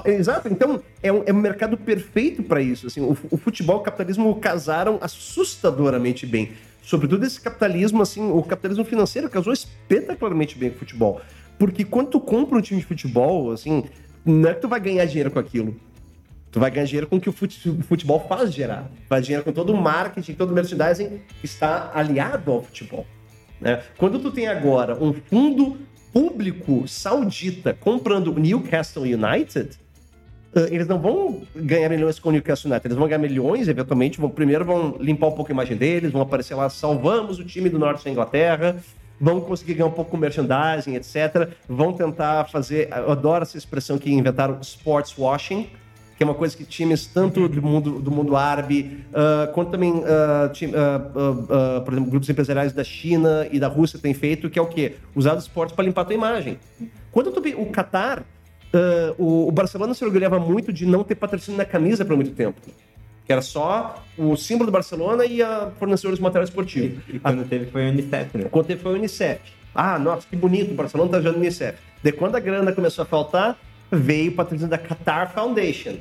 É 0.03 0.11
Exato, 0.11 0.47
então 0.47 0.81
é 1.01 1.11
um, 1.11 1.23
é 1.25 1.33
um 1.33 1.37
mercado 1.37 1.77
perfeito 1.77 2.43
para 2.43 2.61
isso. 2.61 2.87
Assim, 2.87 3.01
o, 3.01 3.17
o 3.31 3.37
futebol 3.37 3.77
e 3.77 3.79
o 3.79 3.83
capitalismo 3.83 4.35
casaram 4.35 4.97
assustadoramente 5.01 6.25
bem. 6.25 6.51
Sobretudo 6.81 7.25
esse 7.25 7.41
capitalismo, 7.41 8.01
assim, 8.01 8.29
o 8.31 8.43
capitalismo 8.43 8.85
financeiro 8.85 9.29
casou 9.29 9.51
espetacularmente 9.51 10.57
bem 10.57 10.69
com 10.69 10.75
o 10.75 10.79
futebol. 10.79 11.21
Porque 11.57 11.83
quando 11.83 12.09
tu 12.09 12.19
compra 12.19 12.57
um 12.57 12.61
time 12.61 12.79
de 12.79 12.85
futebol, 12.85 13.51
assim, 13.51 13.85
não 14.23 14.49
é 14.49 14.53
que 14.53 14.61
tu 14.61 14.67
vai 14.67 14.79
ganhar 14.79 15.05
dinheiro 15.05 15.31
com 15.31 15.39
aquilo. 15.39 15.75
Tu 16.55 16.59
vai 16.61 16.71
ganhar 16.71 16.85
dinheiro 16.85 17.05
com 17.07 17.17
o 17.17 17.19
que 17.19 17.27
o 17.27 17.33
fute- 17.33 17.69
o 17.69 17.83
futebol 17.83 18.25
faz 18.29 18.53
gerar. 18.53 18.89
Faz 19.09 19.25
dinheiro 19.25 19.43
com 19.43 19.51
todo 19.51 19.73
o 19.73 19.77
marketing, 19.81 20.35
todo 20.35 20.51
o 20.51 20.53
merchandising 20.53 21.19
que 21.41 21.45
está 21.45 21.91
aliado 21.93 22.49
ao 22.49 22.63
futebol. 22.63 23.05
né? 23.59 23.83
Quando 23.97 24.19
tu 24.19 24.31
tem 24.31 24.47
agora 24.47 24.95
um 25.03 25.11
fundo 25.13 25.77
público 26.13 26.87
saudita 26.87 27.73
comprando 27.73 28.31
o 28.33 28.39
Newcastle 28.39 29.03
United, 29.03 29.71
eles 30.71 30.87
não 30.87 30.97
vão 30.97 31.41
ganhar 31.53 31.89
milhões 31.89 32.19
com 32.19 32.29
o 32.29 32.31
Newcastle 32.31 32.71
United, 32.71 32.87
eles 32.87 32.97
vão 32.97 33.05
ganhar 33.05 33.19
milhões, 33.19 33.67
eventualmente, 33.67 34.17
vão, 34.17 34.29
primeiro 34.29 34.63
vão 34.63 34.95
limpar 34.97 35.27
um 35.27 35.31
pouco 35.33 35.51
a 35.51 35.53
imagem 35.53 35.75
deles, 35.75 36.09
vão 36.11 36.21
aparecer 36.21 36.55
lá, 36.55 36.69
salvamos 36.69 37.37
o 37.37 37.43
time 37.43 37.69
do 37.69 37.77
norte 37.77 38.05
da 38.05 38.09
Inglaterra, 38.11 38.77
vão 39.19 39.41
conseguir 39.41 39.73
ganhar 39.73 39.87
um 39.87 39.91
pouco 39.91 40.11
com 40.11 40.15
merchandising, 40.17 40.95
etc. 40.95 41.49
Vão 41.67 41.91
tentar 41.91 42.45
fazer, 42.45 42.87
eu 42.93 43.11
adoro 43.11 43.43
essa 43.43 43.57
expressão 43.57 43.97
que 43.97 44.09
inventaram, 44.09 44.57
sports 44.61 45.13
washing, 45.17 45.67
que 46.17 46.23
é 46.23 46.25
uma 46.25 46.33
coisa 46.33 46.55
que 46.55 46.63
times 46.63 47.07
tanto 47.07 47.47
do 47.49 47.61
mundo, 47.61 47.99
do 47.99 48.09
mundo 48.09 48.35
árabe, 48.37 49.03
ah, 49.13 49.49
quanto 49.53 49.71
também, 49.71 50.01
ah, 50.05 50.49
time- 50.53 50.73
ah, 50.75 51.01
ah, 51.77 51.81
por 51.81 51.93
exemplo, 51.93 52.09
grupos 52.09 52.29
empresariais 52.29 52.71
da 52.73 52.83
China 52.83 53.47
e 53.51 53.59
da 53.59 53.67
Rússia 53.67 53.99
têm 53.99 54.13
feito, 54.13 54.49
que 54.49 54.57
é 54.57 54.61
o 54.61 54.67
quê? 54.67 54.95
Usar 55.13 55.35
os 55.35 55.43
esportes 55.43 55.75
para 55.75 55.83
limpar 55.85 56.01
a 56.01 56.05
tua 56.05 56.13
imagem. 56.15 56.57
Quando 57.11 57.31
tu, 57.31 57.41
o 57.61 57.65
Qatar, 57.71 58.23
o, 59.17 59.47
o 59.47 59.51
Barcelona 59.51 59.93
se 59.93 60.03
orgulhava 60.03 60.39
muito 60.39 60.71
de 60.73 60.85
não 60.85 61.03
ter 61.03 61.15
patrocínio 61.15 61.57
na 61.57 61.65
camisa 61.65 62.03
por 62.03 62.15
muito 62.15 62.31
tempo. 62.31 62.59
Que 63.25 63.31
era 63.31 63.41
só 63.41 64.03
o 64.17 64.35
símbolo 64.35 64.67
do 64.67 64.71
Barcelona 64.71 65.25
e 65.25 65.41
a 65.41 65.71
fornecedores 65.79 66.17
de 66.19 66.23
material 66.23 66.43
esportivo. 66.45 67.01
E 67.11 67.17
quando 67.19 67.47
teve 67.47 67.65
foi 67.65 67.87
a 67.87 67.89
Unicef, 67.89 68.37
né? 68.37 68.45
Quando 68.51 68.67
teve 68.67 68.81
foi 68.81 68.93
o 68.93 68.95
Unicef. 68.95 69.39
Ah, 69.73 69.97
nossa, 69.97 70.27
que 70.29 70.35
bonito, 70.35 70.71
o 70.71 70.75
Barcelona 70.75 71.09
tá 71.09 71.17
jogando 71.19 71.37
Unicef. 71.37 71.77
De 72.03 72.11
quando 72.11 72.35
a 72.35 72.39
grana 72.39 72.71
começou 72.71 73.01
a 73.01 73.05
faltar, 73.05 73.57
veio 73.91 74.31
o 74.31 74.35
patrocínio 74.35 74.69
da 74.69 74.77
Qatar 74.77 75.33
Foundation. 75.33 75.97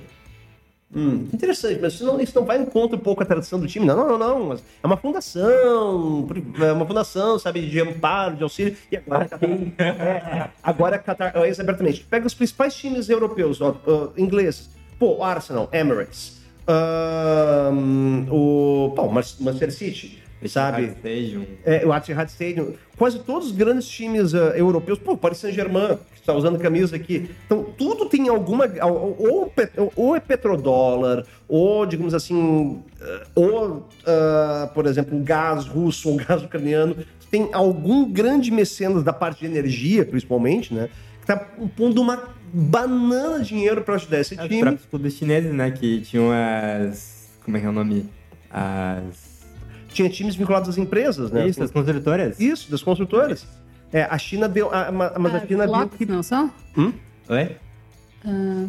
Hum, 0.94 1.26
interessante, 1.32 1.80
mas 1.82 1.94
isso 1.94 2.04
não, 2.04 2.20
isso 2.20 2.32
não 2.38 2.46
vai 2.46 2.56
em 2.56 2.64
conta 2.64 2.94
um 2.94 2.98
pouco 3.00 3.20
a 3.22 3.26
tradição 3.26 3.58
do 3.58 3.66
time? 3.66 3.84
Não, 3.84 3.96
não, 3.96 4.16
não, 4.16 4.48
não. 4.48 4.54
É 4.54 4.86
uma 4.86 4.96
fundação, 4.96 6.28
é 6.60 6.72
uma 6.72 6.86
fundação, 6.86 7.36
sabe, 7.36 7.68
de 7.68 7.80
amparo, 7.80 8.36
de 8.36 8.44
auxílio. 8.44 8.76
E 8.92 8.96
agora 8.96 9.24
a 9.24 9.28
Qatar. 9.28 9.50
é, 9.78 10.50
agora 10.62 10.96
a 10.96 10.98
Qatar. 11.00 11.32
é, 11.36 11.50
isso 11.50 11.60
abertamente. 11.60 12.04
Pega 12.04 12.26
os 12.26 12.34
principais 12.34 12.74
times 12.76 13.08
europeus, 13.08 13.60
ó, 13.60 13.74
ó, 13.84 14.08
ingleses. 14.16 14.70
Pô, 14.96 15.24
Arsenal, 15.24 15.68
Emirates. 15.72 16.40
o, 18.30 18.92
pô, 18.94 19.08
Manchester 19.08 19.72
City, 19.72 20.22
sabe? 20.48 20.86
Stadium. 20.86 21.44
É, 21.64 21.86
o 21.86 21.94
Etihad 21.94 22.28
Stadium, 22.28 22.74
quase 22.96 23.18
todos 23.20 23.48
os 23.48 23.52
grandes 23.52 23.88
times 23.88 24.34
ah, 24.34 24.56
europeus, 24.56 24.98
pô, 24.98 25.16
Paris 25.16 25.38
Saint-Germain, 25.38 25.98
que 26.12 26.20
está 26.20 26.32
usando 26.32 26.58
camisa 26.58 26.96
aqui. 26.96 27.30
Então, 27.46 27.64
tudo 27.76 28.06
tem 28.06 28.28
alguma. 28.28 28.66
Ou, 28.82 29.52
ou, 29.96 30.16
é 30.16 30.20
petrodólar, 30.20 31.24
ou, 31.48 31.86
digamos 31.86 32.14
assim, 32.14 32.82
ah, 33.00 33.22
ou, 33.34 33.88
ah, 34.06 34.70
por 34.74 34.86
exemplo, 34.86 35.18
gás 35.20 35.66
russo 35.66 36.10
ou 36.10 36.16
gás 36.22 36.42
ucraniano. 36.42 36.96
Tem 37.30 37.48
algum 37.52 38.10
grande 38.10 38.50
mecenas 38.50 39.02
da 39.02 39.12
parte 39.12 39.40
de 39.40 39.46
energia, 39.46 40.04
principalmente, 40.04 40.72
né? 40.72 40.88
Que 41.20 41.26
tá 41.26 41.36
pondo 41.76 42.00
uma 42.00 42.22
banana 42.52 43.40
de 43.40 43.48
dinheiro 43.48 43.82
para 43.82 43.96
ajudar 43.96 44.20
esse 44.20 44.38
É, 44.38 44.42
Os 44.42 44.48
time. 44.48 44.60
próprios 44.60 44.86
clubes 44.86 45.14
chineses, 45.14 45.52
né? 45.52 45.70
Que 45.72 46.00
tinham 46.02 46.30
as. 46.30 47.28
Como 47.44 47.56
é 47.56 47.60
que 47.60 47.66
é 47.66 47.68
o 47.68 47.72
nome? 47.72 48.08
As. 48.50 49.33
Tinha 49.94 50.08
times 50.10 50.34
vinculados 50.34 50.68
às 50.68 50.76
empresas, 50.76 51.30
né? 51.30 51.42
Isso, 51.46 51.60
Assim, 51.60 51.64
as 51.64 51.70
construtoras. 51.70 52.40
Isso, 52.40 52.70
das 52.70 52.82
construtoras. 52.82 53.46
É, 53.92 54.02
a 54.02 54.18
China 54.18 54.48
deu. 54.48 54.68
a- 54.74 54.90
ma- 54.90 55.12
mas 55.18 55.34
a 55.34 55.38
Ah, 55.38 55.46
China 55.46 55.64
Slocks, 55.64 55.96
que 55.96 56.04
não 56.06 56.22
são? 56.22 56.50
Oi? 57.28 57.56
Ah, 58.26 58.66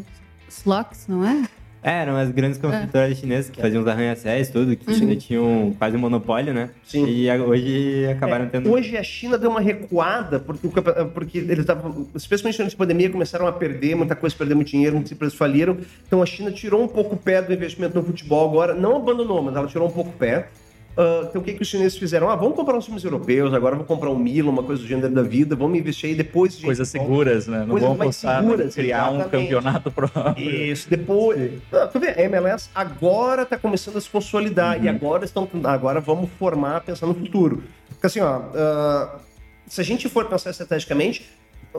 Slocks, 0.47 1.07
não 1.07 1.26
é? 1.26 1.43
É, 1.81 2.02
eram 2.02 2.15
as 2.18 2.31
grandes 2.31 2.57
construtoras 2.57 3.15
chinesas 3.18 3.52
que 3.52 3.61
faziam 3.61 3.81
os 3.84 3.88
arranha-céus, 3.88 4.49
tudo, 4.49 4.76
que 4.76 4.89
ainda 4.91 5.15
tinham 5.18 5.72
quase 5.77 5.95
um 5.95 5.99
monopólio, 5.99 6.52
né? 6.52 6.72
Sim. 6.84 7.06
E 7.07 7.30
a- 7.30 7.35
hoje 7.35 8.07
acabaram 8.07 8.45
É, 8.45 8.49
tendo. 8.49 8.72
Hoje 8.72 8.97
a 8.97 9.03
China 9.03 9.38
deu 9.38 9.52
uma 9.52 9.61
recuada, 9.61 10.39
porque, 10.39 10.68
porque 11.14 11.38
eles 11.39 11.60
estavam, 11.60 12.07
especialmente 12.15 12.60
antes 12.61 12.73
da 12.73 12.77
pandemia, 12.80 13.10
começaram 13.11 13.45
a 13.45 13.52
perder 13.52 13.95
muita 13.95 14.15
coisa, 14.15 14.35
perder 14.35 14.56
muito 14.56 14.69
dinheiro, 14.69 14.95
muitas 14.95 15.11
empresas 15.11 15.38
faliram. 15.38 15.77
Então 16.07 16.23
a 16.23 16.26
China 16.26 16.52
tirou 16.52 16.84
um 16.84 16.88
pouco 16.88 17.14
o 17.15 17.18
pé 17.18 17.39
do 17.41 17.53
investimento 17.53 17.95
no 17.95 18.03
futebol 18.03 18.49
agora, 18.49 18.73
não 18.73 18.95
abandonou, 18.95 19.41
mas 19.43 19.56
ela 19.56 19.68
tirou 19.68 19.88
um 19.88 19.91
pouco 19.91 20.10
o 20.10 20.14
pé. 20.14 20.49
Ah, 20.97 21.26
então 21.30 21.41
o 21.41 21.43
que, 21.43 21.53
que 21.53 21.61
os 21.61 21.67
chineses 21.67 21.97
fizeram? 21.97 22.30
Ah, 22.30 22.35
vamos 22.35 22.55
comprar 22.55 22.77
uns 22.77 22.85
times 22.85 23.03
europeus, 23.03 23.53
agora 23.53 23.76
vou 23.76 23.85
comprar 23.85 24.09
um 24.09 24.17
Milan, 24.17 24.49
uma 24.49 24.63
coisa 24.63 24.81
do 24.81 24.88
gênero 24.88 25.13
da 25.13 25.22
vida, 25.22 25.55
vamos 25.55 25.77
investir 25.77 26.09
aí 26.09 26.15
depois 26.15 26.57
de 26.57 26.65
Coisas 26.65 26.88
seguras, 26.88 27.47
né? 27.47 27.65
Não 27.67 27.77
vão 27.77 27.95
mais 27.95 28.15
postar 28.15 28.41
seguras, 28.41 28.73
criar 28.73 29.11
um 29.11 29.15
exatamente. 29.15 29.43
campeonato 29.43 29.91
próprio. 29.91 30.49
Isso, 30.49 30.89
depois. 30.89 31.61
Ah, 31.72 31.88
tu 31.88 31.99
vê, 31.99 32.09
a 32.09 32.22
MLS 32.23 32.69
agora 32.73 33.43
está 33.43 33.57
começando 33.57 33.97
a 33.97 34.01
se 34.01 34.09
consolidar 34.09 34.84
e 34.84 34.88
agora 34.88 35.26
estão. 35.26 35.47
Agora 35.65 35.99
vamos 35.99 36.30
formar 36.39 36.81
pensando 36.81 37.13
no 37.13 37.19
futuro. 37.19 37.63
Porque 37.89 38.07
assim, 38.07 38.22
ó, 38.22 38.41
ah, 38.55 39.19
se 39.67 39.81
a 39.81 39.84
gente 39.84 40.07
for 40.07 40.26
pensar 40.26 40.51
estrategicamente, 40.51 41.30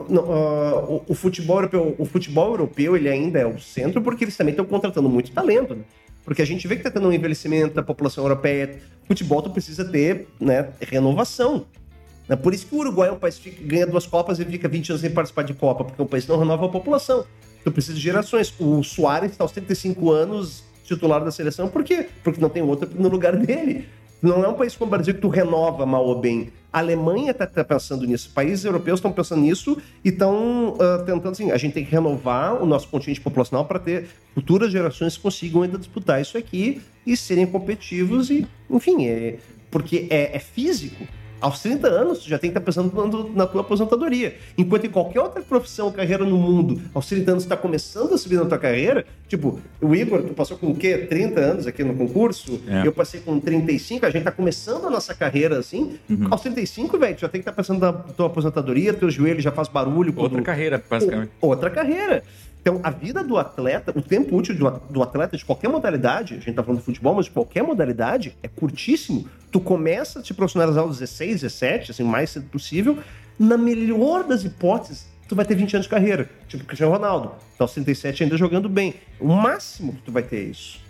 não, 0.09 0.31
ah, 0.31 0.85
o, 0.87 1.03
o 1.07 1.15
futebol 1.15 1.57
europeu, 1.57 1.95
o 1.97 2.05
futebol 2.05 2.51
europeu 2.51 2.95
ele 2.95 3.09
ainda 3.09 3.39
é 3.39 3.45
o 3.45 3.59
centro 3.59 4.01
porque 4.01 4.23
eles 4.23 4.37
também 4.37 4.51
estão 4.51 4.65
contratando 4.65 5.09
muito 5.09 5.31
talento, 5.31 5.73
né? 5.73 5.81
Porque 6.27 6.41
a 6.41 6.45
gente 6.45 6.67
vê 6.67 6.75
que 6.75 6.81
está 6.81 6.91
tendo 6.91 7.07
um 7.07 7.13
envelhecimento 7.13 7.73
da 7.73 7.81
população 7.81 8.21
europeia. 8.21 8.81
Futebol 9.05 9.41
tu 9.41 9.49
precisa 9.49 9.85
ter 9.85 10.27
né, 10.37 10.67
renovação. 10.81 11.65
É 12.27 12.35
por 12.35 12.53
isso 12.53 12.67
que 12.67 12.75
o 12.75 12.79
Uruguai 12.79 13.07
é 13.07 13.13
um 13.13 13.17
país 13.17 13.39
que 13.39 13.49
ganha 13.49 13.87
duas 13.87 14.05
Copas 14.05 14.37
e 14.37 14.43
fica 14.43 14.67
20 14.67 14.89
anos 14.89 15.01
sem 15.01 15.09
participar 15.09 15.43
de 15.43 15.53
Copa, 15.53 15.85
porque 15.85 16.01
é 16.01 16.03
um 16.03 16.07
país 16.07 16.27
não 16.27 16.37
renova 16.37 16.65
a 16.65 16.69
população. 16.69 17.25
Então 17.61 17.71
precisa 17.71 17.95
de 17.95 18.01
gerações. 18.03 18.53
O 18.59 18.83
Soares 18.83 19.31
está 19.31 19.45
aos 19.45 19.53
35 19.53 20.11
anos 20.11 20.65
titular 20.83 21.23
da 21.23 21.31
seleção, 21.31 21.69
por 21.69 21.81
quê? 21.85 22.09
Porque 22.21 22.41
não 22.41 22.49
tem 22.49 22.61
outro 22.61 22.89
no 22.93 23.07
lugar 23.07 23.37
dele. 23.37 23.87
Não 24.21 24.43
é 24.43 24.47
um 24.47 24.53
país 24.53 24.75
como 24.75 24.89
o 24.89 24.91
Brasil 24.91 25.13
que 25.13 25.21
tu 25.21 25.27
renova 25.27 25.85
mal 25.85 26.05
ou 26.05 26.19
bem. 26.19 26.51
A 26.73 26.79
Alemanha 26.79 27.31
está 27.31 27.47
pensando 27.63 28.05
nisso, 28.05 28.31
países 28.33 28.65
europeus 28.65 28.99
estão 28.99 29.11
pensando 29.11 29.41
nisso 29.41 29.77
e 30.03 30.09
estão 30.09 30.75
tentando 31.05 31.29
assim, 31.29 31.51
a 31.51 31.57
gente 31.57 31.73
tem 31.73 31.85
que 31.85 31.91
renovar 31.91 32.61
o 32.61 32.65
nosso 32.65 32.87
contingente 32.89 33.21
populacional 33.21 33.65
para 33.65 33.79
ter 33.79 34.07
futuras 34.33 34.71
gerações 34.71 35.15
que 35.15 35.23
consigam 35.23 35.61
ainda 35.61 35.77
disputar 35.77 36.21
isso 36.21 36.37
aqui 36.37 36.81
e 37.05 37.15
serem 37.15 37.47
competitivos 37.47 38.29
e, 38.29 38.45
enfim, 38.69 39.07
é, 39.07 39.37
porque 39.71 40.07
é, 40.09 40.35
é 40.35 40.39
físico. 40.39 41.07
Aos 41.39 41.61
30 41.61 41.87
anos, 41.87 42.19
tu 42.19 42.29
já 42.29 42.39
tem 42.39 42.49
que 42.51 42.57
estar 42.57 42.65
pensando 42.65 43.31
na 43.35 43.45
tua 43.45 43.61
aposentadoria. 43.61 44.35
Enquanto 44.57 44.85
em 44.85 44.89
qualquer 44.89 45.19
outra 45.19 45.41
profissão, 45.41 45.91
carreira 45.91 46.25
no 46.25 46.37
mundo, 46.37 46.81
aos 46.93 47.05
30 47.07 47.31
anos, 47.31 47.43
tu 47.43 47.47
está 47.47 47.57
começando 47.57 48.13
a 48.13 48.17
subir 48.17 48.35
na 48.37 48.45
tua 48.45 48.57
carreira. 48.57 49.05
Tipo, 49.27 49.59
o 49.81 49.93
Igor, 49.95 50.23
tu 50.23 50.33
passou 50.33 50.57
com 50.57 50.71
o 50.71 50.75
quê? 50.75 50.97
30 50.97 51.39
anos 51.39 51.67
aqui 51.67 51.83
no 51.83 51.93
concurso? 51.95 52.59
É. 52.67 52.87
Eu 52.87 52.91
passei 52.91 53.19
com 53.19 53.39
35, 53.39 54.05
a 54.05 54.09
gente 54.09 54.19
está 54.19 54.31
começando 54.31 54.87
a 54.87 54.89
nossa 54.89 55.13
carreira 55.13 55.59
assim. 55.59 55.97
Uhum. 56.09 56.27
Aos 56.31 56.41
35, 56.41 56.97
velho, 56.97 57.15
tu 57.15 57.21
já 57.21 57.29
tem 57.29 57.41
que 57.41 57.47
estar 57.49 57.53
pensando 57.55 57.79
na 57.79 57.93
tua 57.93 58.27
aposentadoria, 58.27 58.93
teu 58.93 59.09
joelho 59.09 59.39
já 59.41 59.51
faz 59.51 59.67
barulho. 59.67 60.11
quando- 60.13 60.23
Outra 60.31 60.41
carreira, 60.41 60.83
basicamente. 60.89 61.31
outra 61.41 61.69
carreira. 61.69 62.23
Então, 62.67 62.81
a 62.83 62.89
vida 62.89 63.23
do 63.23 63.37
atleta, 63.37 63.93
o 63.97 64.01
tempo 64.01 64.35
útil 64.35 64.53
do, 64.89 65.01
atleta 65.01 65.37
de 65.37 65.45
qualquer 65.45 65.69
modalidade, 65.69 66.33
a 66.33 66.39
gente 66.39 66.53
tá 66.53 66.61
falando 66.61 66.79
de 66.79 66.85
futebol, 66.85 67.15
mas 67.15 67.23
de 67.23 67.31
qualquer 67.31 67.63
modalidade, 67.63 68.35
é 68.43 68.47
curtíssimo. 68.49 69.25
Tu 69.49 69.61
começa 69.61 70.19
a 70.19 70.21
te 70.21 70.33
profissionalizar 70.33 70.83
aos 70.83 70.99
16, 70.99 71.43
17, 71.43 71.91
assim, 71.91 72.03
mais 72.03 72.31
cedo 72.31 72.49
possível. 72.49 72.97
Na 73.39 73.57
melhor 73.57 74.25
das 74.25 74.43
hipóteses, 74.43 75.07
tu 75.29 75.33
vai 75.33 75.45
ter 75.45 75.55
20 75.55 75.77
anos 75.77 75.85
de 75.85 75.89
carreira. 75.89 76.29
Tipo 76.49 76.65
Cristiano 76.65 76.91
Ronaldo. 76.91 77.31
Tá 77.57 77.63
aos 77.63 77.71
37 77.71 78.23
ainda 78.23 78.35
jogando 78.35 78.67
bem. 78.67 78.95
O 79.17 79.29
máximo 79.29 79.93
que 79.93 80.01
tu 80.01 80.11
vai 80.11 80.23
ter 80.23 80.35
é 80.35 80.49
isso. 80.49 80.81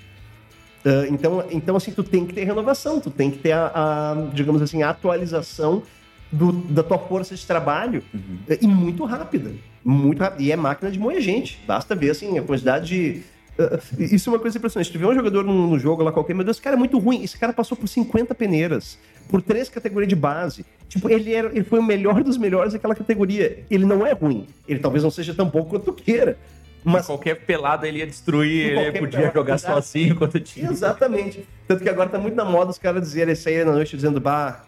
Ah, 0.83 1.05
então, 1.07 1.45
então, 1.51 1.75
assim, 1.75 1.91
tu 1.91 2.03
tem 2.03 2.25
que 2.25 2.33
ter 2.33 2.43
renovação, 2.43 2.99
tu 2.99 3.11
tem 3.11 3.29
que 3.29 3.37
ter 3.37 3.51
a, 3.51 3.71
a, 3.75 4.15
digamos 4.33 4.63
assim, 4.63 4.81
a 4.81 4.89
atualização 4.89 5.83
do- 6.31 6.51
da 6.51 6.83
tua 6.83 6.97
força 6.99 7.35
de 7.35 7.45
trabalho 7.45 8.03
eh, 8.49 8.57
e 8.61 8.67
muito 8.67 9.03
rápida. 9.05 9.51
Muito 9.83 10.19
rápida. 10.19 10.43
E 10.43 10.51
é 10.51 10.55
máquina 10.55 10.91
de 10.91 10.99
moer 10.99 11.21
gente. 11.21 11.59
Basta 11.65 11.95
ver, 11.95 12.11
assim, 12.11 12.37
a 12.37 12.41
quantidade 12.43 12.87
de. 12.87 13.21
ah, 13.57 13.79
isso 13.97 14.29
é 14.29 14.33
uma 14.33 14.39
coisa 14.39 14.57
impressionante. 14.57 14.87
Se 14.87 14.93
tu 14.93 14.99
vê 14.99 15.05
um 15.05 15.13
jogador 15.15 15.43
no, 15.43 15.67
no 15.69 15.79
jogo 15.79 16.03
lá 16.03 16.11
qualquer, 16.11 16.33
meu 16.33 16.43
Deus, 16.43 16.57
esse 16.57 16.61
cara 16.63 16.75
é 16.75 16.79
muito 16.79 16.97
ruim. 16.99 17.23
Esse 17.23 17.37
cara 17.37 17.53
passou 17.53 17.77
por 17.77 17.87
50 17.87 18.35
peneiras, 18.35 18.97
por 19.29 19.41
três 19.41 19.69
categorias 19.69 20.09
de 20.09 20.15
base. 20.15 20.65
Tipo, 20.89 21.09
ele, 21.09 21.33
era, 21.33 21.47
ele 21.49 21.63
foi 21.63 21.79
o 21.79 21.83
melhor 21.83 22.23
dos 22.23 22.37
melhores 22.37 22.73
daquela 22.73 22.95
categoria. 22.95 23.63
Ele 23.69 23.85
não 23.85 24.05
é 24.05 24.11
ruim. 24.13 24.47
Ele 24.67 24.79
talvez 24.79 25.03
não 25.03 25.11
seja 25.11 25.33
tão 25.33 25.47
bom 25.47 25.63
quanto 25.63 25.85
tu 25.85 25.93
queira. 25.93 26.37
Mas 26.83 27.05
Qualquer 27.07 27.35
pelada 27.45 27.85
ele 27.87 27.97
ia 27.99 28.07
destruir, 28.07 28.71
ele 28.77 28.99
podia 28.99 29.19
pelada, 29.19 29.33
jogar 29.33 29.57
sozinho 29.57 30.15
contra 30.15 30.37
o 30.37 30.41
time. 30.41 30.69
Exatamente. 30.69 31.45
Tanto 31.67 31.83
que 31.83 31.89
agora 31.89 32.07
tá 32.09 32.17
muito 32.17 32.35
na 32.35 32.45
moda 32.45 32.71
os 32.71 32.77
caras 32.77 33.01
dizerem 33.01 33.33
isso 33.33 33.49
aí 33.49 33.63
na 33.65 33.73
noite 33.73 33.95
dizendo, 33.95 34.21
bah, 34.21 34.63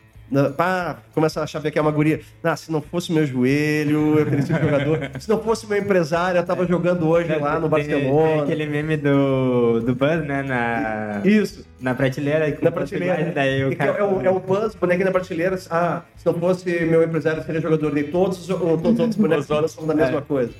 pá, 0.55 0.97
começa 1.13 1.39
a 1.39 1.43
achar 1.43 1.61
que 1.61 1.77
é 1.77 1.81
uma 1.81 1.91
guria. 1.91 2.21
Ah, 2.43 2.55
se 2.55 2.71
não 2.71 2.81
fosse 2.81 3.11
meu 3.11 3.25
joelho, 3.25 4.19
eu 4.19 4.25
teria 4.25 4.41
sido 4.43 4.59
jogador. 4.59 5.11
Se 5.19 5.27
não 5.29 5.41
fosse 5.41 5.65
meu 5.67 5.77
empresário, 5.79 6.39
eu 6.39 6.45
tava 6.45 6.65
jogando 6.67 7.07
hoje 7.07 7.33
lá 7.35 7.59
no 7.59 7.69
Tem- 7.69 7.85
Tem 7.85 7.93
Barcelona. 8.03 8.43
aquele 8.43 8.65
meme 8.67 8.97
do, 8.97 9.79
do 9.81 9.95
Buzz, 9.95 10.25
né? 10.25 10.43
Na, 10.43 11.21
Isso, 11.27 11.65
na 11.81 11.93
prateleira. 11.95 12.51
com 12.51 12.63
na 12.63 12.71
prateleira. 12.71 13.31
Daí 13.33 13.63
o 13.63 13.67
E 13.67 13.69
que 13.71 13.75
cara... 13.77 13.97
é, 13.97 14.03
o, 14.03 14.21
é 14.21 14.29
o 14.29 14.39
Buzz, 14.39 14.75
bonequinho 14.75 15.05
na 15.05 15.11
prateleira. 15.11 15.57
Ah, 15.69 16.01
se 16.15 16.25
não 16.25 16.33
fosse 16.35 16.69
meu 16.85 17.03
empresário, 17.03 17.39
eu 17.39 17.43
seria 17.45 17.61
jogador 17.61 17.93
de 17.93 18.03
todos, 18.03 18.37
os- 18.39 18.47
todos 18.47 18.93
os 18.93 18.99
outros 18.99 19.15
bonecos 19.15 19.71
são 19.71 19.85
da 19.87 19.93
mesma 19.95 20.19
é. 20.19 20.21
coisa. 20.21 20.51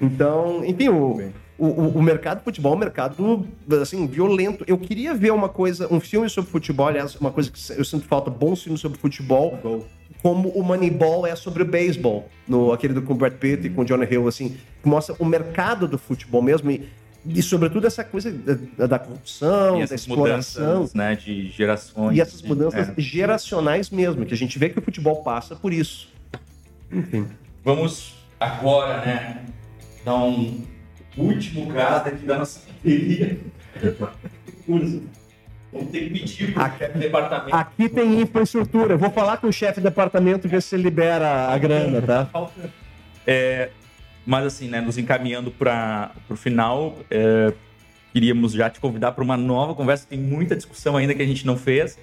Então, 0.00 0.64
enfim, 0.64 0.88
o, 0.88 1.20
o, 1.58 1.66
o- 1.66 1.98
o 1.98 2.02
mercado 2.02 2.38
de 2.38 2.44
futebol 2.44 2.72
é 2.72 2.76
um 2.76 2.78
mercado, 2.78 3.46
assim, 3.80 4.06
violento. 4.06 4.64
Eu 4.66 4.76
queria 4.78 5.14
ver 5.14 5.32
uma 5.32 5.48
coisa, 5.48 5.92
um 5.92 6.00
filme 6.00 6.28
sobre 6.28 6.50
futebol, 6.50 6.86
aliás, 6.88 7.14
uma 7.16 7.30
coisa 7.30 7.50
que 7.50 7.58
eu 7.72 7.84
sinto 7.84 8.06
falta, 8.06 8.30
bons 8.30 8.62
filmes 8.62 8.80
sobre 8.80 8.98
futebol, 8.98 9.58
como 10.22 10.48
o 10.50 10.62
Moneyball 10.62 11.26
é 11.26 11.34
sobre 11.36 11.62
o 11.62 11.66
beisebol, 11.66 12.28
no, 12.48 12.72
aquele 12.72 12.94
do, 12.94 13.02
com 13.02 13.12
o 13.12 13.16
Brad 13.16 13.34
Pitt 13.34 13.66
e 13.66 13.70
com 13.70 13.82
o 13.82 13.84
Jonah 13.84 14.04
Hill, 14.10 14.26
assim, 14.28 14.56
que 14.82 14.88
mostra 14.88 15.14
o 15.18 15.24
mercado 15.24 15.86
do 15.88 15.96
futebol 15.98 16.42
mesmo 16.42 16.70
e, 16.70 16.88
e 17.24 17.42
sobretudo, 17.42 17.86
essa 17.86 18.04
coisa 18.04 18.30
da, 18.76 18.86
da 18.86 18.98
corrupção, 18.98 19.82
E 19.82 19.86
da 19.86 19.94
exploração. 19.94 20.64
mudanças, 20.74 20.94
né, 20.94 21.14
de 21.16 21.50
gerações. 21.50 22.16
E 22.16 22.20
essas 22.20 22.42
mudanças 22.42 22.88
É. 22.88 22.94
geracionais 22.98 23.90
mesmo, 23.90 24.24
que 24.26 24.34
a 24.34 24.36
gente 24.36 24.58
vê 24.58 24.68
que 24.68 24.78
o 24.78 24.82
futebol 24.82 25.22
passa 25.22 25.54
por 25.56 25.72
isso. 25.72 26.08
Enfim. 26.92 27.26
Vamos 27.64 28.14
agora, 28.38 29.04
né, 29.04 29.44
dar 30.04 30.16
um 30.16 30.60
último 31.16 31.66
gás 31.66 32.06
aqui 32.06 32.26
da 32.26 32.38
nossa 32.38 32.60
bateria. 32.66 33.38
Vamos 35.72 35.90
ter 35.90 36.08
que 36.08 36.10
pedir 36.10 36.52
pro 36.52 36.62
chefe 36.62 36.92
do 36.92 36.98
departamento. 36.98 37.56
Aqui 37.56 37.88
tem 37.88 38.20
infraestrutura. 38.20 38.94
Eu 38.94 38.98
vou 38.98 39.10
falar 39.10 39.36
com 39.38 39.48
o 39.48 39.52
chefe 39.52 39.80
de 39.80 39.84
departamento 39.84 40.48
ver 40.48 40.62
se 40.62 40.76
libera 40.76 41.48
a 41.48 41.58
grana, 41.58 42.00
tá? 42.02 42.28
É, 43.26 43.70
mas 44.24 44.46
assim, 44.46 44.68
né, 44.68 44.80
nos 44.80 44.96
encaminhando 44.96 45.50
para 45.50 46.12
o 46.30 46.36
final, 46.36 46.96
é, 47.10 47.52
queríamos 48.12 48.52
já 48.52 48.70
te 48.70 48.80
convidar 48.80 49.12
para 49.12 49.22
uma 49.22 49.36
nova 49.36 49.74
conversa. 49.74 50.06
Tem 50.08 50.18
muita 50.18 50.56
discussão 50.56 50.96
ainda 50.96 51.14
que 51.14 51.22
a 51.22 51.26
gente 51.26 51.46
não 51.46 51.56
fez. 51.56 51.98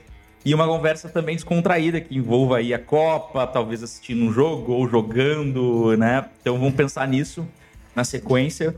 E 0.45 0.53
uma 0.53 0.67
conversa 0.67 1.07
também 1.07 1.35
descontraída, 1.35 2.01
que 2.01 2.17
envolva 2.17 2.57
aí 2.57 2.73
a 2.73 2.79
Copa, 2.79 3.47
talvez 3.47 3.81
assistindo 3.81 4.25
um 4.25 4.31
jogo 4.31 4.73
ou 4.73 4.89
jogando, 4.89 5.95
né? 5.97 6.25
Então 6.41 6.59
vamos 6.59 6.73
pensar 6.73 7.07
nisso 7.07 7.47
na 7.95 8.03
sequência. 8.03 8.75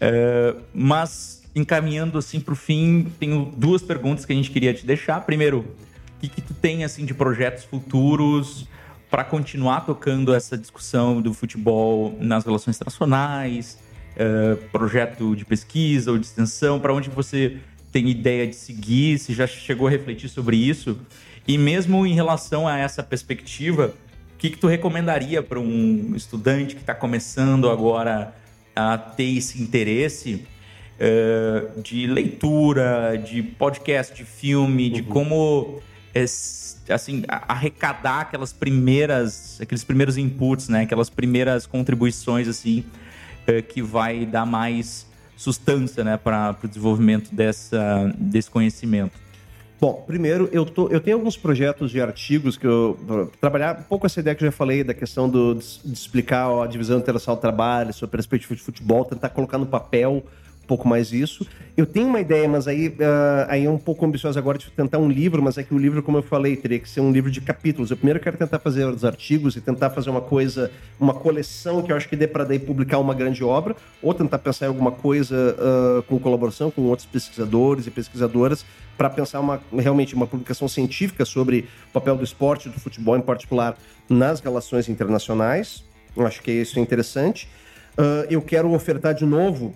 É, 0.00 0.54
mas 0.74 1.42
encaminhando 1.54 2.18
assim 2.18 2.40
para 2.40 2.52
o 2.52 2.56
fim, 2.56 3.12
tenho 3.18 3.52
duas 3.56 3.82
perguntas 3.82 4.24
que 4.26 4.32
a 4.32 4.36
gente 4.36 4.50
queria 4.50 4.74
te 4.74 4.84
deixar. 4.84 5.20
Primeiro, 5.20 5.60
o 5.60 6.20
que, 6.20 6.28
que 6.28 6.40
tu 6.40 6.52
tem 6.52 6.84
assim 6.84 7.04
de 7.04 7.14
projetos 7.14 7.64
futuros 7.64 8.66
para 9.10 9.22
continuar 9.22 9.82
tocando 9.82 10.34
essa 10.34 10.58
discussão 10.58 11.22
do 11.22 11.32
futebol 11.32 12.18
nas 12.20 12.44
relações 12.44 12.76
internacionais, 12.76 13.78
eh, 14.16 14.56
projeto 14.72 15.36
de 15.36 15.44
pesquisa 15.44 16.10
ou 16.10 16.18
de 16.18 16.26
extensão, 16.26 16.80
para 16.80 16.92
onde 16.92 17.08
você 17.08 17.58
tem 17.92 18.08
ideia 18.08 18.44
de 18.44 18.56
seguir, 18.56 19.20
se 19.20 19.32
já 19.32 19.46
chegou 19.46 19.86
a 19.86 19.90
refletir 19.90 20.28
sobre 20.28 20.56
isso? 20.56 20.98
E 21.46 21.56
mesmo 21.56 22.04
em 22.04 22.14
relação 22.14 22.66
a 22.66 22.76
essa 22.76 23.04
perspectiva, 23.04 23.94
o 24.34 24.38
que, 24.38 24.50
que 24.50 24.58
tu 24.58 24.66
recomendaria 24.66 25.42
para 25.42 25.60
um 25.60 26.14
estudante 26.16 26.74
que 26.74 26.80
está 26.80 26.94
começando 26.94 27.70
agora 27.70 28.34
a 28.74 28.98
ter 28.98 29.36
esse 29.36 29.60
interesse 29.62 30.46
eh, 30.98 31.66
de 31.82 32.06
leitura, 32.06 33.16
de 33.16 33.42
podcast, 33.42 34.14
de 34.14 34.24
filme, 34.24 34.90
de 34.90 35.02
como 35.02 35.80
eh, 36.14 36.24
assim 36.88 37.24
arrecadar 37.28 38.20
aquelas 38.20 38.52
primeiras, 38.52 39.58
aqueles 39.60 39.84
primeiros 39.84 40.16
inputs, 40.16 40.68
né? 40.68 40.82
Aquelas 40.82 41.10
primeiras 41.10 41.66
contribuições 41.66 42.46
assim 42.48 42.84
eh, 43.46 43.60
que 43.62 43.82
vai 43.82 44.24
dar 44.24 44.46
mais 44.46 45.06
sustância, 45.36 46.04
né, 46.04 46.16
para 46.16 46.56
o 46.62 46.68
desenvolvimento 46.68 47.34
dessa, 47.34 48.14
desse 48.16 48.50
conhecimento. 48.50 49.23
Bom, 49.84 50.02
primeiro, 50.06 50.48
eu, 50.50 50.64
tô, 50.64 50.88
eu 50.88 50.98
tenho 50.98 51.18
alguns 51.18 51.36
projetos 51.36 51.90
de 51.90 52.00
artigos 52.00 52.56
que 52.56 52.66
eu. 52.66 53.28
Trabalhar 53.38 53.80
um 53.80 53.82
pouco 53.82 54.06
essa 54.06 54.18
ideia 54.18 54.34
que 54.34 54.42
eu 54.42 54.46
já 54.46 54.52
falei, 54.52 54.82
da 54.82 54.94
questão 54.94 55.28
do, 55.28 55.56
de, 55.56 55.92
explicar 55.92 56.48
a 56.62 56.66
divisão 56.66 56.98
internacional 56.98 57.36
do 57.36 57.40
trabalho, 57.42 57.92
sua 57.92 58.08
perspectiva 58.08 58.56
de 58.56 58.62
futebol, 58.62 59.04
tentar 59.04 59.28
colocar 59.28 59.58
no 59.58 59.66
papel 59.66 60.24
pouco 60.66 60.86
mais 60.88 61.12
isso. 61.12 61.46
Eu 61.76 61.86
tenho 61.86 62.08
uma 62.08 62.20
ideia, 62.20 62.48
mas 62.48 62.68
aí, 62.68 62.94
ah, 63.00 63.46
aí 63.48 63.64
é 63.64 63.70
um 63.70 63.78
pouco 63.78 64.04
ambiciosa 64.04 64.38
agora 64.38 64.58
de 64.58 64.70
tentar 64.70 64.98
um 64.98 65.08
livro, 65.08 65.42
mas 65.42 65.58
é 65.58 65.62
que 65.62 65.74
o 65.74 65.78
livro, 65.78 66.02
como 66.02 66.18
eu 66.18 66.22
falei, 66.22 66.56
teria 66.56 66.78
que 66.78 66.88
ser 66.88 67.00
um 67.00 67.10
livro 67.10 67.30
de 67.30 67.40
capítulos. 67.40 67.90
Eu 67.90 67.96
primeiro 67.96 68.20
quero 68.20 68.36
tentar 68.36 68.58
fazer 68.58 68.84
os 68.84 69.04
artigos 69.04 69.56
e 69.56 69.60
tentar 69.60 69.90
fazer 69.90 70.10
uma 70.10 70.20
coisa, 70.20 70.70
uma 70.98 71.14
coleção 71.14 71.82
que 71.82 71.90
eu 71.90 71.96
acho 71.96 72.08
que 72.08 72.16
dê 72.16 72.26
para 72.26 72.44
daí 72.44 72.58
publicar 72.58 72.98
uma 72.98 73.14
grande 73.14 73.42
obra, 73.42 73.74
ou 74.02 74.14
tentar 74.14 74.38
pensar 74.38 74.66
em 74.66 74.68
alguma 74.68 74.92
coisa 74.92 75.56
ah, 75.58 76.02
com 76.08 76.18
colaboração 76.18 76.70
com 76.70 76.82
outros 76.82 77.06
pesquisadores 77.06 77.86
e 77.86 77.90
pesquisadoras 77.90 78.64
para 78.96 79.10
pensar 79.10 79.40
uma, 79.40 79.60
realmente 79.76 80.14
uma 80.14 80.26
publicação 80.26 80.68
científica 80.68 81.24
sobre 81.24 81.68
o 81.90 81.92
papel 81.92 82.16
do 82.16 82.24
esporte 82.24 82.68
do 82.68 82.78
futebol 82.78 83.16
em 83.16 83.20
particular 83.20 83.76
nas 84.08 84.40
relações 84.40 84.88
internacionais. 84.88 85.84
Eu 86.16 86.24
acho 86.26 86.40
que 86.42 86.52
isso 86.52 86.78
é 86.78 86.82
interessante. 86.82 87.48
Ah, 87.96 88.26
eu 88.28 88.42
quero 88.42 88.72
ofertar 88.72 89.14
de 89.14 89.24
novo 89.24 89.74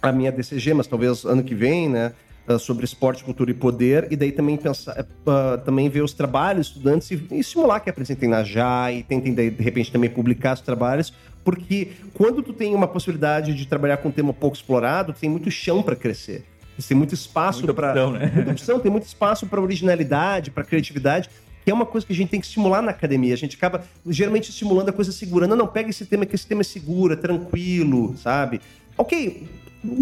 a 0.00 0.12
minha 0.12 0.32
DCG, 0.32 0.74
mas 0.74 0.86
talvez 0.86 1.24
ano 1.24 1.42
que 1.42 1.54
vem, 1.54 1.88
né? 1.88 2.12
ah, 2.46 2.58
Sobre 2.58 2.84
esporte, 2.84 3.22
cultura 3.22 3.50
e 3.50 3.54
poder, 3.54 4.08
e 4.10 4.16
daí 4.16 4.32
também 4.32 4.56
pensar, 4.56 5.06
ah, 5.26 5.58
também 5.64 5.88
ver 5.88 6.02
os 6.02 6.12
trabalhos 6.12 6.68
estudantes 6.68 7.10
e, 7.10 7.22
e 7.30 7.40
estimular 7.40 7.80
que 7.80 7.90
apresentem 7.90 8.28
na 8.28 8.42
JAI, 8.42 9.04
tentem 9.08 9.34
daí, 9.34 9.50
de 9.50 9.62
repente 9.62 9.92
também 9.92 10.08
publicar 10.08 10.54
os 10.54 10.60
trabalhos, 10.60 11.12
porque 11.44 11.92
quando 12.14 12.42
tu 12.42 12.52
tem 12.52 12.74
uma 12.74 12.88
possibilidade 12.88 13.54
de 13.54 13.66
trabalhar 13.66 13.98
com 13.98 14.08
um 14.08 14.12
tema 14.12 14.32
pouco 14.32 14.56
explorado, 14.56 15.12
tu 15.12 15.20
tem 15.20 15.30
muito 15.30 15.50
chão 15.50 15.82
para 15.82 15.96
crescer. 15.96 16.44
Tem 16.86 16.96
muito 16.96 17.14
espaço 17.14 17.66
para 17.74 18.10
né? 18.10 18.30
muita 18.36 18.52
opção, 18.52 18.78
tem 18.78 18.90
muito 18.90 19.04
espaço 19.04 19.46
para 19.46 19.60
originalidade, 19.60 20.50
para 20.50 20.62
criatividade, 20.62 21.28
que 21.64 21.70
é 21.70 21.74
uma 21.74 21.84
coisa 21.84 22.06
que 22.06 22.12
a 22.12 22.16
gente 22.16 22.28
tem 22.28 22.40
que 22.40 22.46
estimular 22.46 22.80
na 22.80 22.92
academia. 22.92 23.34
A 23.34 23.36
gente 23.36 23.56
acaba 23.56 23.82
geralmente 24.06 24.50
estimulando 24.50 24.88
a 24.90 24.92
coisa 24.92 25.10
segura. 25.10 25.46
Não, 25.46 25.56
não, 25.56 25.66
pega 25.66 25.90
esse 25.90 26.06
tema 26.06 26.24
que 26.24 26.34
esse 26.34 26.46
tema 26.46 26.60
é 26.60 26.64
seguro, 26.64 27.14
é 27.14 27.16
tranquilo, 27.16 28.16
sabe? 28.16 28.60
Ok, 28.96 29.48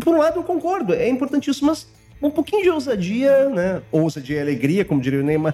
por 0.03 0.15
um 0.15 0.19
lado 0.19 0.39
eu 0.39 0.43
concordo, 0.43 0.93
é 0.95 1.09
importantíssimo, 1.09 1.69
mas 1.69 1.87
um 2.23 2.31
pouquinho 2.31 2.63
de 2.63 2.71
ousadia, 2.71 3.51
né? 3.51 3.83
Ousadia 3.93 4.39
e 4.39 4.41
alegria, 4.41 4.85
como 4.85 5.01
diria 5.01 5.21
o 5.21 5.23
Neymar. 5.23 5.53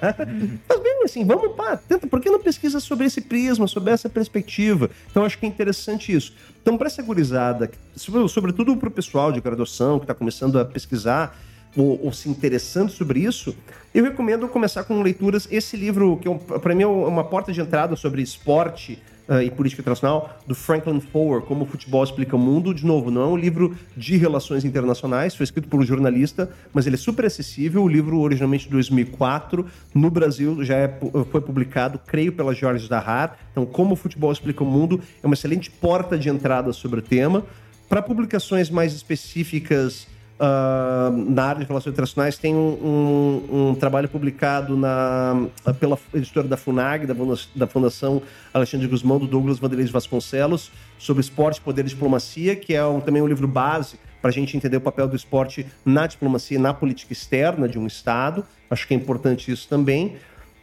Mas 0.68 0.80
bem 0.80 1.02
assim, 1.04 1.24
vamos, 1.24 1.56
pá, 1.56 1.76
tenta, 1.76 2.06
por 2.06 2.20
que 2.20 2.30
não 2.30 2.38
pesquisa 2.38 2.78
sobre 2.78 3.06
esse 3.06 3.20
prisma, 3.20 3.66
sobre 3.66 3.92
essa 3.92 4.08
perspectiva? 4.08 4.88
Então 5.10 5.24
acho 5.24 5.36
que 5.38 5.44
é 5.44 5.48
interessante 5.48 6.14
isso. 6.14 6.32
Então, 6.62 6.78
para 6.78 6.86
essa 6.86 7.02
gurizada, 7.02 7.68
sobre- 7.96 8.28
sobretudo 8.28 8.76
para 8.76 8.88
o 8.88 8.92
pessoal 8.92 9.32
de 9.32 9.40
graduação 9.40 9.98
que 9.98 10.04
está 10.04 10.14
começando 10.14 10.56
a 10.60 10.64
pesquisar, 10.64 11.36
ou, 11.76 11.98
ou 12.04 12.12
se 12.12 12.28
interessando 12.28 12.90
sobre 12.90 13.20
isso, 13.20 13.56
eu 13.92 14.04
recomendo 14.04 14.46
começar 14.46 14.84
com 14.84 15.02
leituras. 15.02 15.48
Esse 15.50 15.76
livro, 15.76 16.18
que 16.18 16.28
para 16.60 16.74
mim 16.74 16.82
é 16.82 16.86
uma 16.86 17.24
porta 17.24 17.52
de 17.52 17.60
entrada 17.60 17.96
sobre 17.96 18.22
esporte 18.22 19.02
uh, 19.32 19.42
e 19.42 19.50
política 19.50 19.80
internacional, 19.80 20.38
do 20.46 20.54
Franklin 20.54 21.00
Foer, 21.00 21.40
Como 21.42 21.64
o 21.64 21.66
Futebol 21.66 22.04
Explica 22.04 22.36
o 22.36 22.38
Mundo. 22.38 22.74
De 22.74 22.84
novo, 22.84 23.10
não 23.10 23.22
é 23.22 23.26
um 23.26 23.36
livro 23.36 23.74
de 23.96 24.16
relações 24.16 24.64
internacionais, 24.64 25.34
foi 25.34 25.44
escrito 25.44 25.68
por 25.68 25.80
um 25.80 25.84
jornalista, 25.84 26.50
mas 26.72 26.86
ele 26.86 26.96
é 26.96 26.98
super 26.98 27.24
acessível. 27.24 27.82
O 27.82 27.88
livro, 27.88 28.18
originalmente 28.20 28.64
de 28.64 28.70
2004, 28.70 29.66
no 29.94 30.10
Brasil 30.10 30.62
já 30.62 30.76
é, 30.76 30.98
foi 31.30 31.40
publicado, 31.40 31.98
creio, 32.06 32.32
pela 32.32 32.54
Jorge 32.54 32.88
Dahar. 32.88 33.38
Então, 33.50 33.64
Como 33.64 33.94
o 33.94 33.96
Futebol 33.96 34.30
Explica 34.30 34.62
o 34.62 34.66
Mundo 34.66 35.00
é 35.22 35.26
uma 35.26 35.34
excelente 35.34 35.70
porta 35.70 36.18
de 36.18 36.28
entrada 36.28 36.72
sobre 36.72 37.00
o 37.00 37.02
tema. 37.02 37.44
Para 37.88 38.00
publicações 38.00 38.70
mais 38.70 38.94
específicas, 38.94 40.06
Uh, 40.42 41.30
na 41.30 41.44
área 41.44 41.60
de 41.60 41.68
relações 41.68 41.92
internacionais 41.92 42.36
tem 42.36 42.52
um, 42.52 42.58
um, 42.58 43.68
um, 43.68 43.74
trabalho 43.76 44.08
publicado 44.08 44.76
na, 44.76 45.46
pela 45.78 45.96
editora 46.12 46.48
da 46.48 46.56
FUNAG, 46.56 47.06
da, 47.06 47.14
da 47.54 47.66
Fundação 47.68 48.20
Alexandre 48.52 48.88
Guzmão, 48.88 49.20
do 49.20 49.28
Douglas 49.28 49.60
Vanderlei 49.60 49.86
de 49.86 49.92
Vasconcelos, 49.92 50.72
sobre 50.98 51.20
esporte, 51.20 51.60
poder 51.60 51.84
e 51.84 51.90
diplomacia, 51.90 52.56
que 52.56 52.74
é 52.74 52.84
um, 52.84 53.00
também 53.00 53.22
um 53.22 53.28
livro 53.28 53.46
base 53.46 54.00
para 54.20 54.30
a 54.30 54.32
gente 54.32 54.56
entender 54.56 54.78
o 54.78 54.80
papel 54.80 55.06
do 55.06 55.14
esporte 55.14 55.64
na 55.84 56.08
diplomacia, 56.08 56.58
na 56.58 56.74
política 56.74 57.12
externa 57.12 57.68
de 57.68 57.78
um 57.78 57.86
Estado. 57.86 58.44
Acho 58.68 58.88
que 58.88 58.94
é 58.94 58.96
importante 58.96 59.52
isso 59.52 59.68
também. 59.68 60.16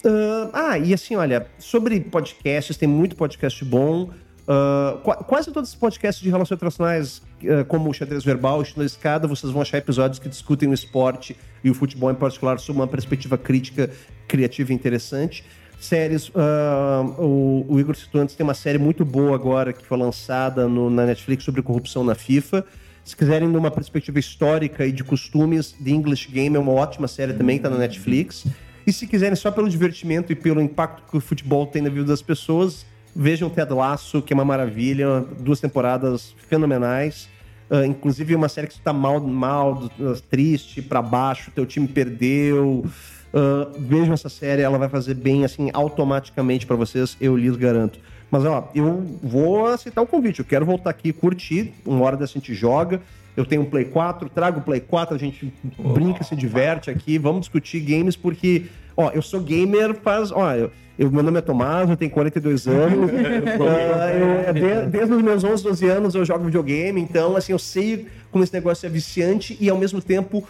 Uh, 0.03 0.49
ah, 0.51 0.77
e 0.77 0.93
assim, 0.93 1.15
olha, 1.15 1.47
sobre 1.57 2.01
podcasts, 2.01 2.75
tem 2.75 2.89
muito 2.89 3.15
podcast 3.15 3.63
bom. 3.63 4.09
Uh, 4.49 4.97
quase 5.25 5.51
todos 5.51 5.69
os 5.69 5.75
podcasts 5.75 6.23
de 6.23 6.27
relações 6.27 6.57
internacionais, 6.57 7.21
uh, 7.43 7.63
como 7.67 7.87
o 7.87 7.93
Xadrez 7.93 8.23
Verbal, 8.23 8.57
o 8.57 8.83
Escada, 8.83 9.27
vocês 9.27 9.53
vão 9.53 9.61
achar 9.61 9.77
episódios 9.77 10.17
que 10.17 10.27
discutem 10.27 10.67
o 10.67 10.73
esporte 10.73 11.37
e 11.63 11.69
o 11.69 11.73
futebol 11.75 12.09
em 12.09 12.15
particular 12.15 12.59
sob 12.59 12.79
uma 12.79 12.87
perspectiva 12.87 13.37
crítica, 13.37 13.91
criativa 14.27 14.71
e 14.71 14.75
interessante. 14.75 15.45
Séries, 15.79 16.29
uh, 16.29 17.21
o, 17.21 17.65
o, 17.69 17.79
Igor 17.79 17.95
citou 17.95 18.21
antes, 18.21 18.35
tem 18.35 18.43
uma 18.43 18.55
série 18.55 18.79
muito 18.79 19.05
boa 19.05 19.35
agora 19.35 19.71
que 19.71 19.85
foi 19.85 19.99
lançada 19.99 20.67
no, 20.67 20.89
na 20.89 21.05
Netflix 21.05 21.43
sobre 21.43 21.61
corrupção 21.61 22.03
na 22.03 22.15
FIFA. 22.15 22.65
Se 23.05 23.15
quiserem 23.15 23.47
numa 23.47 23.69
perspectiva 23.69 24.17
histórica 24.17 24.83
e 24.83 24.91
de 24.91 25.03
costumes, 25.03 25.73
The 25.73 25.91
English 25.91 26.31
Game 26.31 26.55
é 26.55 26.59
uma 26.59 26.73
ótima 26.73 27.07
série 27.07 27.33
também, 27.33 27.57
está 27.57 27.69
na 27.69 27.77
Netflix. 27.77 28.47
E 28.85 28.91
se 28.91 29.05
quiserem 29.05 29.35
só 29.35 29.51
pelo 29.51 29.69
divertimento 29.69 30.31
e 30.31 30.35
pelo 30.35 30.59
impacto 30.59 31.03
que 31.07 31.15
o 31.15 31.21
futebol 31.21 31.67
tem 31.67 31.83
na 31.83 31.89
vida 31.89 32.05
das 32.05 32.23
pessoas, 32.23 32.83
Vejam 33.15 33.49
Ted 33.49 33.73
Laço, 33.73 34.21
que 34.21 34.33
é 34.33 34.35
uma 34.35 34.45
maravilha, 34.45 35.21
duas 35.39 35.59
temporadas 35.59 36.35
fenomenais. 36.47 37.29
Uh, 37.69 37.85
inclusive 37.85 38.33
uma 38.33 38.49
série 38.49 38.67
que 38.67 38.73
está 38.73 38.91
mal, 38.91 39.19
mal, 39.19 39.89
triste, 40.29 40.81
para 40.81 41.01
baixo, 41.01 41.51
teu 41.51 41.65
time 41.65 41.87
perdeu. 41.87 42.83
Uh, 43.31 43.79
vejam 43.79 44.13
essa 44.13 44.29
série, 44.29 44.63
ela 44.63 44.77
vai 44.79 44.89
fazer 44.89 45.13
bem 45.13 45.45
assim 45.45 45.69
automaticamente 45.71 46.65
para 46.65 46.75
vocês, 46.75 47.15
eu 47.21 47.37
lhes 47.37 47.55
garanto. 47.55 47.99
Mas 48.31 48.43
ó, 48.43 48.69
eu 48.73 49.05
vou 49.21 49.67
aceitar 49.67 50.01
o 50.01 50.07
convite, 50.07 50.39
eu 50.39 50.45
quero 50.45 50.65
voltar 50.65 50.89
aqui 50.89 51.13
curtir, 51.13 51.73
uma 51.85 52.03
hora 52.05 52.17
dessa 52.17 52.33
a 52.33 52.39
gente 52.39 52.53
joga. 52.53 53.01
Eu 53.37 53.45
tenho 53.45 53.61
um 53.61 53.65
Play 53.65 53.85
4, 53.85 54.29
trago 54.29 54.59
o 54.59 54.63
Play 54.63 54.81
4, 54.81 55.15
a 55.15 55.17
gente 55.17 55.53
brinca, 55.93 56.23
se 56.23 56.35
diverte 56.35 56.89
aqui, 56.89 57.17
vamos 57.17 57.41
discutir 57.41 57.79
games, 57.79 58.15
porque, 58.15 58.65
ó, 58.97 59.11
eu 59.11 59.21
sou 59.21 59.39
gamer 59.39 59.95
faz. 59.95 60.31
Ó, 60.31 60.51
eu, 60.53 60.71
eu, 60.99 61.09
meu 61.09 61.23
nome 61.23 61.37
é 61.37 61.41
Tomás, 61.41 61.89
eu 61.89 61.95
tenho 61.95 62.11
42 62.11 62.67
anos. 62.67 63.09
uh, 63.09 63.13
eu, 64.49 64.53
desde, 64.53 64.85
desde 64.87 65.13
os 65.13 65.21
meus 65.21 65.43
11, 65.45 65.63
12 65.63 65.87
anos 65.87 66.13
eu 66.13 66.25
jogo 66.25 66.43
videogame, 66.43 66.99
então, 66.99 67.37
assim, 67.37 67.53
eu 67.53 67.57
sei 67.57 68.07
como 68.29 68.43
esse 68.43 68.53
negócio 68.53 68.85
é 68.85 68.89
viciante 68.89 69.57
e, 69.61 69.69
ao 69.69 69.77
mesmo 69.77 70.01
tempo, 70.01 70.45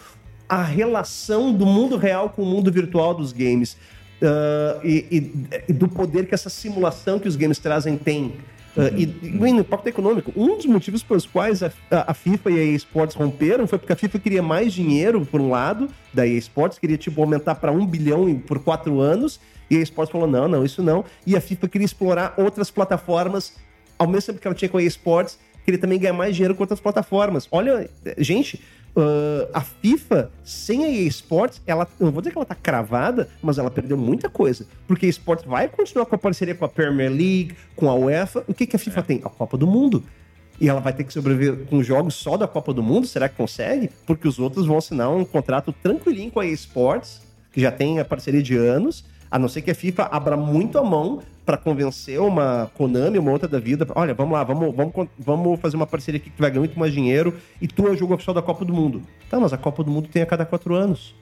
a 0.48 0.60
relação 0.60 1.52
do 1.52 1.64
mundo 1.64 1.96
real 1.96 2.30
com 2.30 2.42
o 2.42 2.46
mundo 2.46 2.72
virtual 2.72 3.14
dos 3.14 3.32
games. 3.32 3.76
Uh, 4.20 4.84
e, 4.84 5.06
e, 5.10 5.32
e, 5.68 5.72
do 5.72 5.88
poder 5.88 6.26
que 6.26 6.34
essa 6.34 6.50
simulação 6.50 7.20
que 7.20 7.28
os 7.28 7.36
games 7.36 7.60
trazem 7.60 7.96
tem. 7.96 8.34
Uh, 8.76 8.96
e, 8.96 9.02
e 9.22 9.30
no 9.30 9.46
impacto 9.60 9.88
econômico, 9.88 10.32
um 10.36 10.56
dos 10.56 10.66
motivos 10.66 11.02
pelos 11.02 11.26
quais 11.26 11.62
a, 11.62 11.72
a, 11.90 12.14
FIFA 12.14 12.50
e 12.50 12.58
a 12.58 12.64
EA 12.64 12.76
Sports 12.76 13.16
romperam 13.16 13.66
foi 13.66 13.78
porque 13.78 13.92
a 13.92 13.96
FIFA 13.96 14.18
queria 14.20 14.42
mais 14.42 14.72
dinheiro, 14.72 15.26
por 15.26 15.40
um 15.40 15.50
lado, 15.50 15.88
da 16.14 16.26
EA 16.26 16.38
Sports, 16.38 16.78
queria 16.78 16.96
tipo, 16.96 17.20
aumentar 17.20 17.56
para 17.56 17.72
um 17.72 17.84
bilhão 17.84 18.32
por 18.46 18.60
quatro 18.60 19.00
anos, 19.00 19.40
e 19.70 19.76
a 19.76 19.80
eSports 19.80 20.10
falou: 20.10 20.26
não, 20.26 20.48
não, 20.48 20.64
isso 20.64 20.82
não. 20.82 21.04
E 21.24 21.36
a 21.36 21.40
FIFA 21.40 21.68
queria 21.68 21.84
explorar 21.84 22.34
outras 22.36 22.70
plataformas, 22.70 23.54
ao 23.96 24.06
mesmo 24.06 24.26
tempo 24.26 24.40
que 24.40 24.48
ela 24.48 24.54
tinha 24.54 24.68
com 24.68 24.78
a 24.78 24.82
eSports, 24.82 25.38
queria 25.64 25.78
também 25.78 25.98
ganhar 25.98 26.12
mais 26.12 26.34
dinheiro 26.34 26.54
com 26.54 26.62
outras 26.62 26.80
plataformas. 26.80 27.46
Olha, 27.52 27.88
gente, 28.18 28.60
Uh, 28.96 29.48
a 29.54 29.60
FIFA, 29.60 30.30
sem 30.42 30.84
a 30.84 30.88
EA 30.88 31.06
Sports, 31.08 31.62
ela, 31.64 31.86
eu 31.98 32.06
não 32.06 32.12
vou 32.12 32.20
dizer 32.20 32.32
que 32.32 32.38
ela 32.38 32.44
tá 32.44 32.56
cravada, 32.56 33.28
mas 33.40 33.56
ela 33.56 33.70
perdeu 33.70 33.96
muita 33.96 34.28
coisa. 34.28 34.66
Porque 34.86 35.06
a 35.06 35.08
Sports 35.08 35.44
vai 35.44 35.68
continuar 35.68 36.06
com 36.06 36.14
a 36.14 36.18
parceria 36.18 36.54
com 36.54 36.64
a 36.64 36.68
Premier 36.68 37.10
League, 37.10 37.54
com 37.76 37.88
a 37.88 37.94
UEFA. 37.94 38.44
O 38.48 38.54
que, 38.54 38.66
que 38.66 38.76
a 38.76 38.78
FIFA 38.78 39.00
é. 39.00 39.02
tem? 39.02 39.20
A 39.24 39.28
Copa 39.28 39.56
do 39.56 39.66
Mundo. 39.66 40.02
E 40.60 40.68
ela 40.68 40.80
vai 40.80 40.92
ter 40.92 41.04
que 41.04 41.12
sobreviver 41.12 41.66
com 41.66 41.82
jogos 41.82 42.14
só 42.14 42.36
da 42.36 42.46
Copa 42.46 42.74
do 42.74 42.82
Mundo? 42.82 43.06
Será 43.06 43.28
que 43.28 43.36
consegue? 43.36 43.90
Porque 44.06 44.28
os 44.28 44.38
outros 44.38 44.66
vão 44.66 44.76
assinar 44.76 45.10
um 45.10 45.24
contrato 45.24 45.72
tranquilinho 45.72 46.30
com 46.30 46.40
a 46.40 46.46
EA 46.46 46.52
Sports, 46.52 47.22
que 47.52 47.60
já 47.60 47.72
tem 47.72 47.98
a 47.98 48.04
parceria 48.04 48.42
de 48.42 48.56
anos, 48.56 49.04
a 49.30 49.38
não 49.38 49.48
ser 49.48 49.62
que 49.62 49.70
a 49.70 49.74
FIFA 49.74 50.08
abra 50.10 50.36
muito 50.36 50.78
a 50.78 50.82
mão 50.82 51.20
para 51.46 51.56
convencer 51.56 52.20
uma 52.20 52.70
Konami, 52.74 53.18
uma 53.18 53.30
outra 53.30 53.48
da 53.48 53.58
vida. 53.58 53.86
Olha, 53.94 54.12
vamos 54.12 54.32
lá, 54.32 54.42
vamos, 54.42 54.74
vamos, 54.74 55.08
vamos 55.18 55.60
fazer 55.60 55.76
uma 55.76 55.86
parceria 55.86 56.20
aqui 56.20 56.30
que 56.30 56.40
vai 56.40 56.50
ganhar 56.50 56.60
muito 56.60 56.78
mais 56.78 56.92
dinheiro 56.92 57.34
e 57.60 57.68
tu 57.68 57.86
é 57.86 57.90
o 57.90 57.96
jogo 57.96 58.14
oficial 58.14 58.34
da 58.34 58.42
Copa 58.42 58.64
do 58.64 58.72
Mundo. 58.72 59.02
Tá, 59.28 59.38
mas 59.38 59.52
a 59.52 59.58
Copa 59.58 59.84
do 59.84 59.90
Mundo 59.90 60.08
tem 60.08 60.22
a 60.22 60.26
cada 60.26 60.44
quatro 60.44 60.74
anos. 60.74 61.14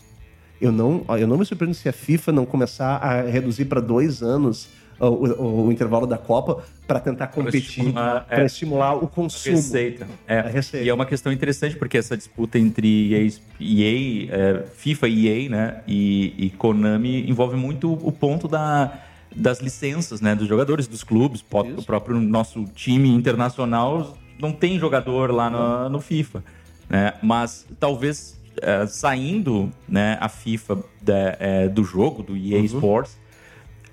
Eu 0.60 0.72
não, 0.72 1.04
eu 1.18 1.26
não 1.26 1.38
me 1.38 1.44
surpreendo 1.44 1.74
se 1.74 1.88
a 1.88 1.92
FIFA 1.92 2.32
não 2.32 2.44
começar 2.44 2.96
a 2.96 3.22
reduzir 3.22 3.66
para 3.66 3.80
dois 3.80 4.22
anos 4.22 4.68
o, 5.00 5.06
o, 5.06 5.66
o, 5.66 5.72
intervalo 5.72 6.06
da 6.06 6.18
Copa 6.18 6.62
para 6.86 6.98
tentar 6.98 7.28
competir, 7.28 7.92
para 7.92 7.92
estimular, 7.92 8.26
é, 8.30 8.44
estimular, 8.44 8.94
o 8.96 9.06
consumo. 9.06 9.56
Receita. 9.56 10.08
É. 10.26 10.40
Receita. 10.40 10.84
E 10.84 10.88
é 10.88 10.94
uma 10.94 11.06
questão 11.06 11.32
interessante 11.32 11.76
porque 11.76 11.98
essa 11.98 12.16
disputa 12.16 12.58
entre 12.58 13.12
EA, 13.12 13.32
EA 13.60 14.28
é, 14.30 14.64
FIFA 14.74 15.08
e 15.08 15.28
EA 15.28 15.50
né, 15.50 15.80
e, 15.86 16.34
e, 16.36 16.50
Konami 16.50 17.28
envolve 17.28 17.56
muito 17.56 17.92
o 17.92 18.10
ponto 18.10 18.48
da, 18.48 18.92
das 19.34 19.60
licenças 19.60 20.20
né, 20.20 20.34
dos 20.34 20.48
jogadores, 20.48 20.88
dos 20.88 21.04
clubes. 21.04 21.40
Isso. 21.40 21.80
O 21.80 21.84
próprio 21.84 22.18
nosso 22.18 22.64
time 22.74 23.08
internacional 23.08 24.16
não 24.40 24.52
tem 24.52 24.78
jogador 24.78 25.30
lá 25.30 25.48
no, 25.48 25.88
no 25.90 26.00
FIFA. 26.00 26.42
Né? 26.88 27.12
Mas 27.22 27.66
talvez 27.78 28.38
é, 28.60 28.86
saindo 28.86 29.70
né, 29.88 30.18
a 30.20 30.28
FIFA 30.28 30.78
da, 31.00 31.36
é, 31.38 31.68
do 31.68 31.84
jogo, 31.84 32.22
do 32.22 32.36
EA 32.36 32.58
uhum. 32.58 32.64
Sports 32.64 33.18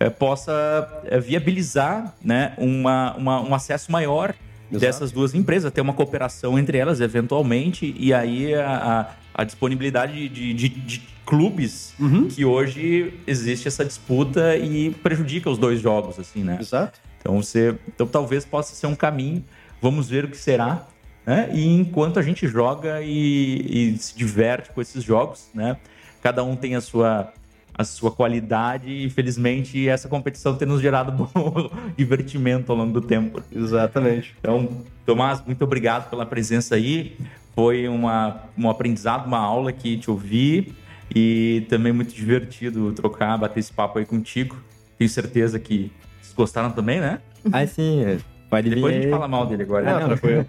possa 0.10 1.02
é, 1.06 1.20
viabilizar 1.20 2.14
né, 2.24 2.54
uma, 2.58 3.16
uma, 3.16 3.42
um 3.42 3.56
acesso 3.56 3.92
maior 3.92 4.34
Exato. 4.70 4.80
dessas 4.80 5.12
duas 5.12 5.34
empresas, 5.34 5.72
ter 5.72 5.82
uma 5.82 5.94
cooperação 5.94 6.58
entre 6.58 6.78
elas 6.78 7.00
eventualmente, 7.00 7.96
e 7.98 8.14
aí 8.14 8.54
a, 8.54 9.10
a, 9.36 9.42
a 9.42 9.44
disponibilidade 9.44 10.28
de, 10.30 10.54
de, 10.54 10.70
de 10.70 11.02
clubes 11.26 11.94
uhum. 12.00 12.28
que 12.28 12.46
hoje 12.46 13.14
existe 13.26 13.68
essa 13.68 13.84
disputa 13.84 14.56
e 14.56 14.92
prejudica 14.92 15.50
os 15.50 15.58
dois 15.58 15.82
jogos, 15.82 16.20
assim, 16.20 16.44
né? 16.44 16.58
Exato. 16.60 17.00
Então, 17.20 17.42
você, 17.42 17.76
então 17.88 18.06
talvez 18.06 18.46
possa 18.46 18.76
ser 18.76 18.86
um 18.88 18.96
caminho, 18.96 19.44
vamos 19.82 20.08
ver 20.08 20.26
o 20.26 20.28
que 20.28 20.38
será, 20.38 20.86
né? 21.26 21.50
E 21.54 21.66
enquanto 21.66 22.20
a 22.20 22.22
gente 22.22 22.48
joga 22.48 23.02
e, 23.02 23.94
e 23.94 23.98
se 23.98 24.16
diverte 24.16 24.70
com 24.70 24.82
esses 24.82 25.04
jogos, 25.04 25.48
né? 25.54 25.78
Cada 26.22 26.44
um 26.44 26.56
tem 26.56 26.76
a 26.76 26.82
sua 26.82 27.32
a 27.78 27.84
sua 27.84 28.10
qualidade 28.10 28.90
e, 28.90 29.10
felizmente, 29.10 29.88
essa 29.88 30.08
competição 30.08 30.56
tem 30.56 30.68
nos 30.68 30.82
gerado 30.82 31.12
bom 31.34 31.70
divertimento 31.98 32.72
ao 32.72 32.78
longo 32.78 32.94
do 32.94 33.02
tempo. 33.02 33.44
Exatamente. 33.52 34.36
Então, 34.40 34.70
Tomás, 35.06 35.44
muito 35.46 35.64
obrigado 35.64 36.10
pela 36.10 36.26
presença 36.26 36.76
aí. 36.76 37.18
Foi 37.54 37.88
uma, 37.88 38.44
um 38.58 38.70
aprendizado, 38.70 39.28
uma 39.28 39.40
aula 39.40 39.72
que 39.72 39.98
te 39.98 40.10
ouvi 40.10 40.74
e 41.14 41.66
também 41.70 41.94
muito 41.94 42.14
divertido 42.14 42.92
trocar, 42.94 43.38
bater 43.38 43.60
esse 43.60 43.72
papo 43.72 44.00
aí 44.00 44.06
contigo. 44.06 44.58
Tenho 44.98 45.10
certeza 45.10 45.60
que 45.60 45.92
vocês 46.22 46.34
gostaram 46.34 46.72
também, 46.72 47.00
né? 47.00 47.20
Ah, 47.52 47.66
sim. 47.68 48.18
Pode 48.50 48.70
Depois 48.70 48.94
vir. 48.94 49.00
a 49.00 49.02
gente 49.02 49.12
fala 49.12 49.28
mal 49.28 49.46
dele 49.46 49.64
agora. 49.64 49.90
Ah, 49.90 50.00
não, 50.08 50.18
foi. 50.18 50.46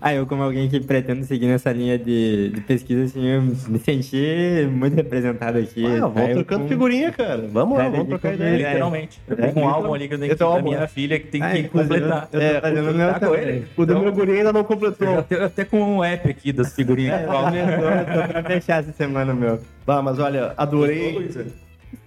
ah, 0.00 0.12
eu, 0.14 0.26
como 0.26 0.42
alguém 0.42 0.68
que 0.68 0.80
pretende 0.80 1.24
seguir 1.24 1.46
nessa 1.46 1.72
linha 1.72 1.98
de, 1.98 2.50
de 2.50 2.60
pesquisa, 2.60 3.04
assim, 3.04 3.26
eu 3.26 3.42
me 3.42 3.78
senti 3.78 4.68
muito 4.70 4.94
representado 4.94 5.58
aqui. 5.58 5.84
Ah, 5.86 6.06
vamos 6.06 6.32
trocando 6.32 6.62
com... 6.62 6.68
figurinha, 6.68 7.12
cara. 7.12 7.48
Vamos 7.50 7.78
lá, 7.78 7.84
é, 7.84 7.90
vamos 7.90 8.08
trocar 8.08 8.34
ideia. 8.34 8.68
Literalmente. 8.68 9.20
Eu 9.26 9.36
tenho 9.36 9.58
um 9.58 9.68
álbum 9.68 9.94
ali 9.94 10.08
que 10.08 10.14
eu 10.14 10.18
tenho 10.18 10.36
que 10.36 10.44
da 10.44 10.62
minha 10.62 10.86
filha 10.86 11.18
que 11.18 11.26
tem 11.28 11.42
ah, 11.42 11.52
que 11.52 11.68
completar. 11.68 12.28
Eu, 12.32 12.40
eu 12.40 12.54
tô 12.54 12.60
fazendo 12.60 12.90
o 12.90 12.94
meu 12.94 13.14
com 13.14 13.34
ele. 13.34 13.66
O 13.76 13.86
do 13.86 14.00
meu 14.00 14.12
gurinho 14.12 14.38
ainda 14.38 14.52
não 14.52 14.64
completou. 14.64 15.18
Até, 15.18 15.44
até 15.44 15.64
com 15.64 15.80
um 15.80 16.04
app 16.04 16.28
aqui 16.28 16.52
das 16.52 16.74
figurinhas. 16.74 17.20
É, 17.20 17.24
eu 17.24 18.22
tô 18.22 18.28
pra 18.32 18.42
fechar 18.44 18.80
essa 18.80 18.92
semana, 18.92 19.32
meu. 19.32 19.60
Bah, 19.86 20.02
mas 20.02 20.18
olha, 20.18 20.52
adorei. 20.56 21.30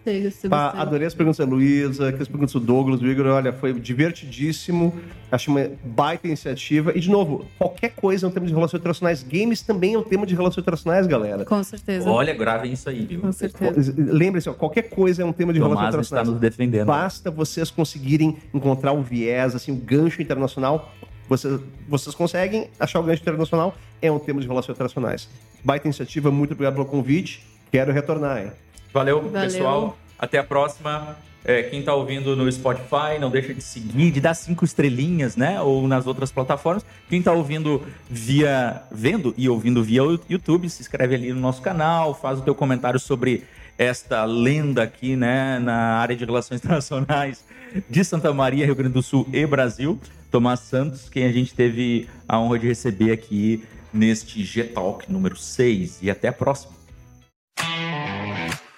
Gostei, 0.07 0.23
gostei 0.23 0.49
Pá, 0.49 0.69
adorei 0.69 1.05
as 1.05 1.13
perguntas 1.13 1.37
da 1.37 1.45
Luísa, 1.45 2.09
as 2.09 2.27
perguntas 2.27 2.53
do 2.53 2.59
Douglas, 2.61 2.99
do 2.99 3.07
Igor. 3.07 3.25
Olha, 3.27 3.51
foi 3.51 3.73
divertidíssimo. 3.73 4.95
Acho 5.29 5.51
uma 5.51 5.69
baita 5.83 6.27
iniciativa. 6.27 6.93
E, 6.95 6.99
de 7.01 7.09
novo, 7.09 7.45
qualquer 7.57 7.89
coisa 7.89 8.25
é 8.25 8.29
um 8.29 8.31
tema 8.31 8.45
de 8.45 8.53
relações 8.53 8.79
internacionais. 8.79 9.21
Games 9.21 9.61
também 9.61 9.95
é 9.95 9.99
um 9.99 10.03
tema 10.03 10.25
de 10.25 10.33
relações 10.33 10.61
internacionais, 10.61 11.05
galera. 11.05 11.43
Com 11.43 11.61
certeza. 11.61 12.09
Olha, 12.09 12.33
gravem 12.33 12.71
isso 12.71 12.89
aí, 12.89 13.05
viu? 13.05 13.19
Com 13.19 13.31
certeza. 13.33 13.93
Lembre-se, 13.97 14.49
qualquer 14.53 14.83
coisa 14.83 15.23
é 15.23 15.25
um 15.25 15.33
tema 15.33 15.51
de 15.51 15.59
relações 15.59 15.91
Tomás 15.91 16.05
está 16.05 16.15
internacionais. 16.21 16.29
nos 16.29 16.39
defendendo. 16.39 16.87
Basta 16.87 17.29
vocês 17.29 17.69
conseguirem 17.69 18.37
encontrar 18.53 18.93
o 18.93 19.01
viés, 19.01 19.55
assim, 19.55 19.73
o 19.73 19.75
gancho 19.75 20.21
internacional. 20.21 20.93
Vocês, 21.27 21.59
vocês 21.89 22.15
conseguem 22.15 22.69
achar 22.79 23.01
o 23.01 23.03
gancho 23.03 23.21
internacional, 23.21 23.75
é 24.01 24.09
um 24.09 24.19
tema 24.19 24.39
de 24.39 24.47
relações 24.47 24.75
internacionais. 24.75 25.27
Baita 25.61 25.85
iniciativa, 25.85 26.31
muito 26.31 26.53
obrigado 26.53 26.75
pelo 26.75 26.85
convite. 26.85 27.45
Quero 27.69 27.91
retornar, 27.91 28.41
hein? 28.41 28.51
Valeu, 28.97 29.21
Valeu. 29.21 29.41
pessoal. 29.41 29.97
Até 30.17 30.39
a 30.39 30.43
próxima. 30.43 31.15
É, 31.45 31.63
quem 31.63 31.81
tá 31.81 31.93
ouvindo 31.93 32.35
no 32.35 32.51
Spotify, 32.51 33.17
não 33.21 33.29
deixa 33.29 33.53
de 33.53 33.61
seguir, 33.61 34.11
de 34.11 34.19
dar 34.19 34.33
cinco 34.33 34.65
estrelinhas, 34.65 35.37
né? 35.37 35.61
Ou 35.61 35.87
nas 35.87 36.05
outras 36.05 36.29
plataformas. 36.29 36.85
Quem 37.07 37.21
tá 37.21 37.31
ouvindo 37.31 37.83
via. 38.09 38.81
vendo 38.91 39.33
e 39.37 39.47
ouvindo 39.47 39.81
via 39.81 40.01
YouTube, 40.29 40.69
se 40.69 40.81
inscreve 40.81 41.15
ali 41.15 41.31
no 41.31 41.39
nosso 41.39 41.61
canal, 41.61 42.13
faz 42.13 42.39
o 42.39 42.41
teu 42.41 42.53
comentário 42.53 42.99
sobre 42.99 43.45
esta 43.77 44.25
lenda 44.25 44.83
aqui, 44.83 45.15
né? 45.15 45.59
Na 45.59 45.99
área 45.99 46.15
de 46.15 46.25
relações 46.25 46.59
internacionais 46.59 47.45
de 47.89 48.03
Santa 48.03 48.33
Maria, 48.33 48.65
Rio 48.65 48.75
Grande 48.75 48.93
do 48.93 49.03
Sul 49.03 49.27
e 49.31 49.45
Brasil. 49.45 49.99
Tomás 50.29 50.59
Santos, 50.61 51.07
quem 51.07 51.23
a 51.23 51.31
gente 51.31 51.53
teve 51.53 52.09
a 52.27 52.37
honra 52.39 52.59
de 52.59 52.67
receber 52.67 53.11
aqui 53.11 53.63
neste 53.93 54.43
G-Talk 54.43 55.09
número 55.09 55.37
6. 55.37 55.99
E 56.01 56.09
até 56.09 56.27
a 56.27 56.33
próxima. 56.33 56.76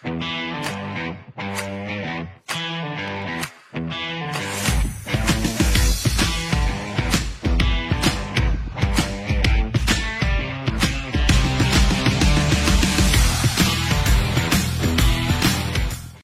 Thank 0.03 0.23
you. 0.33 0.38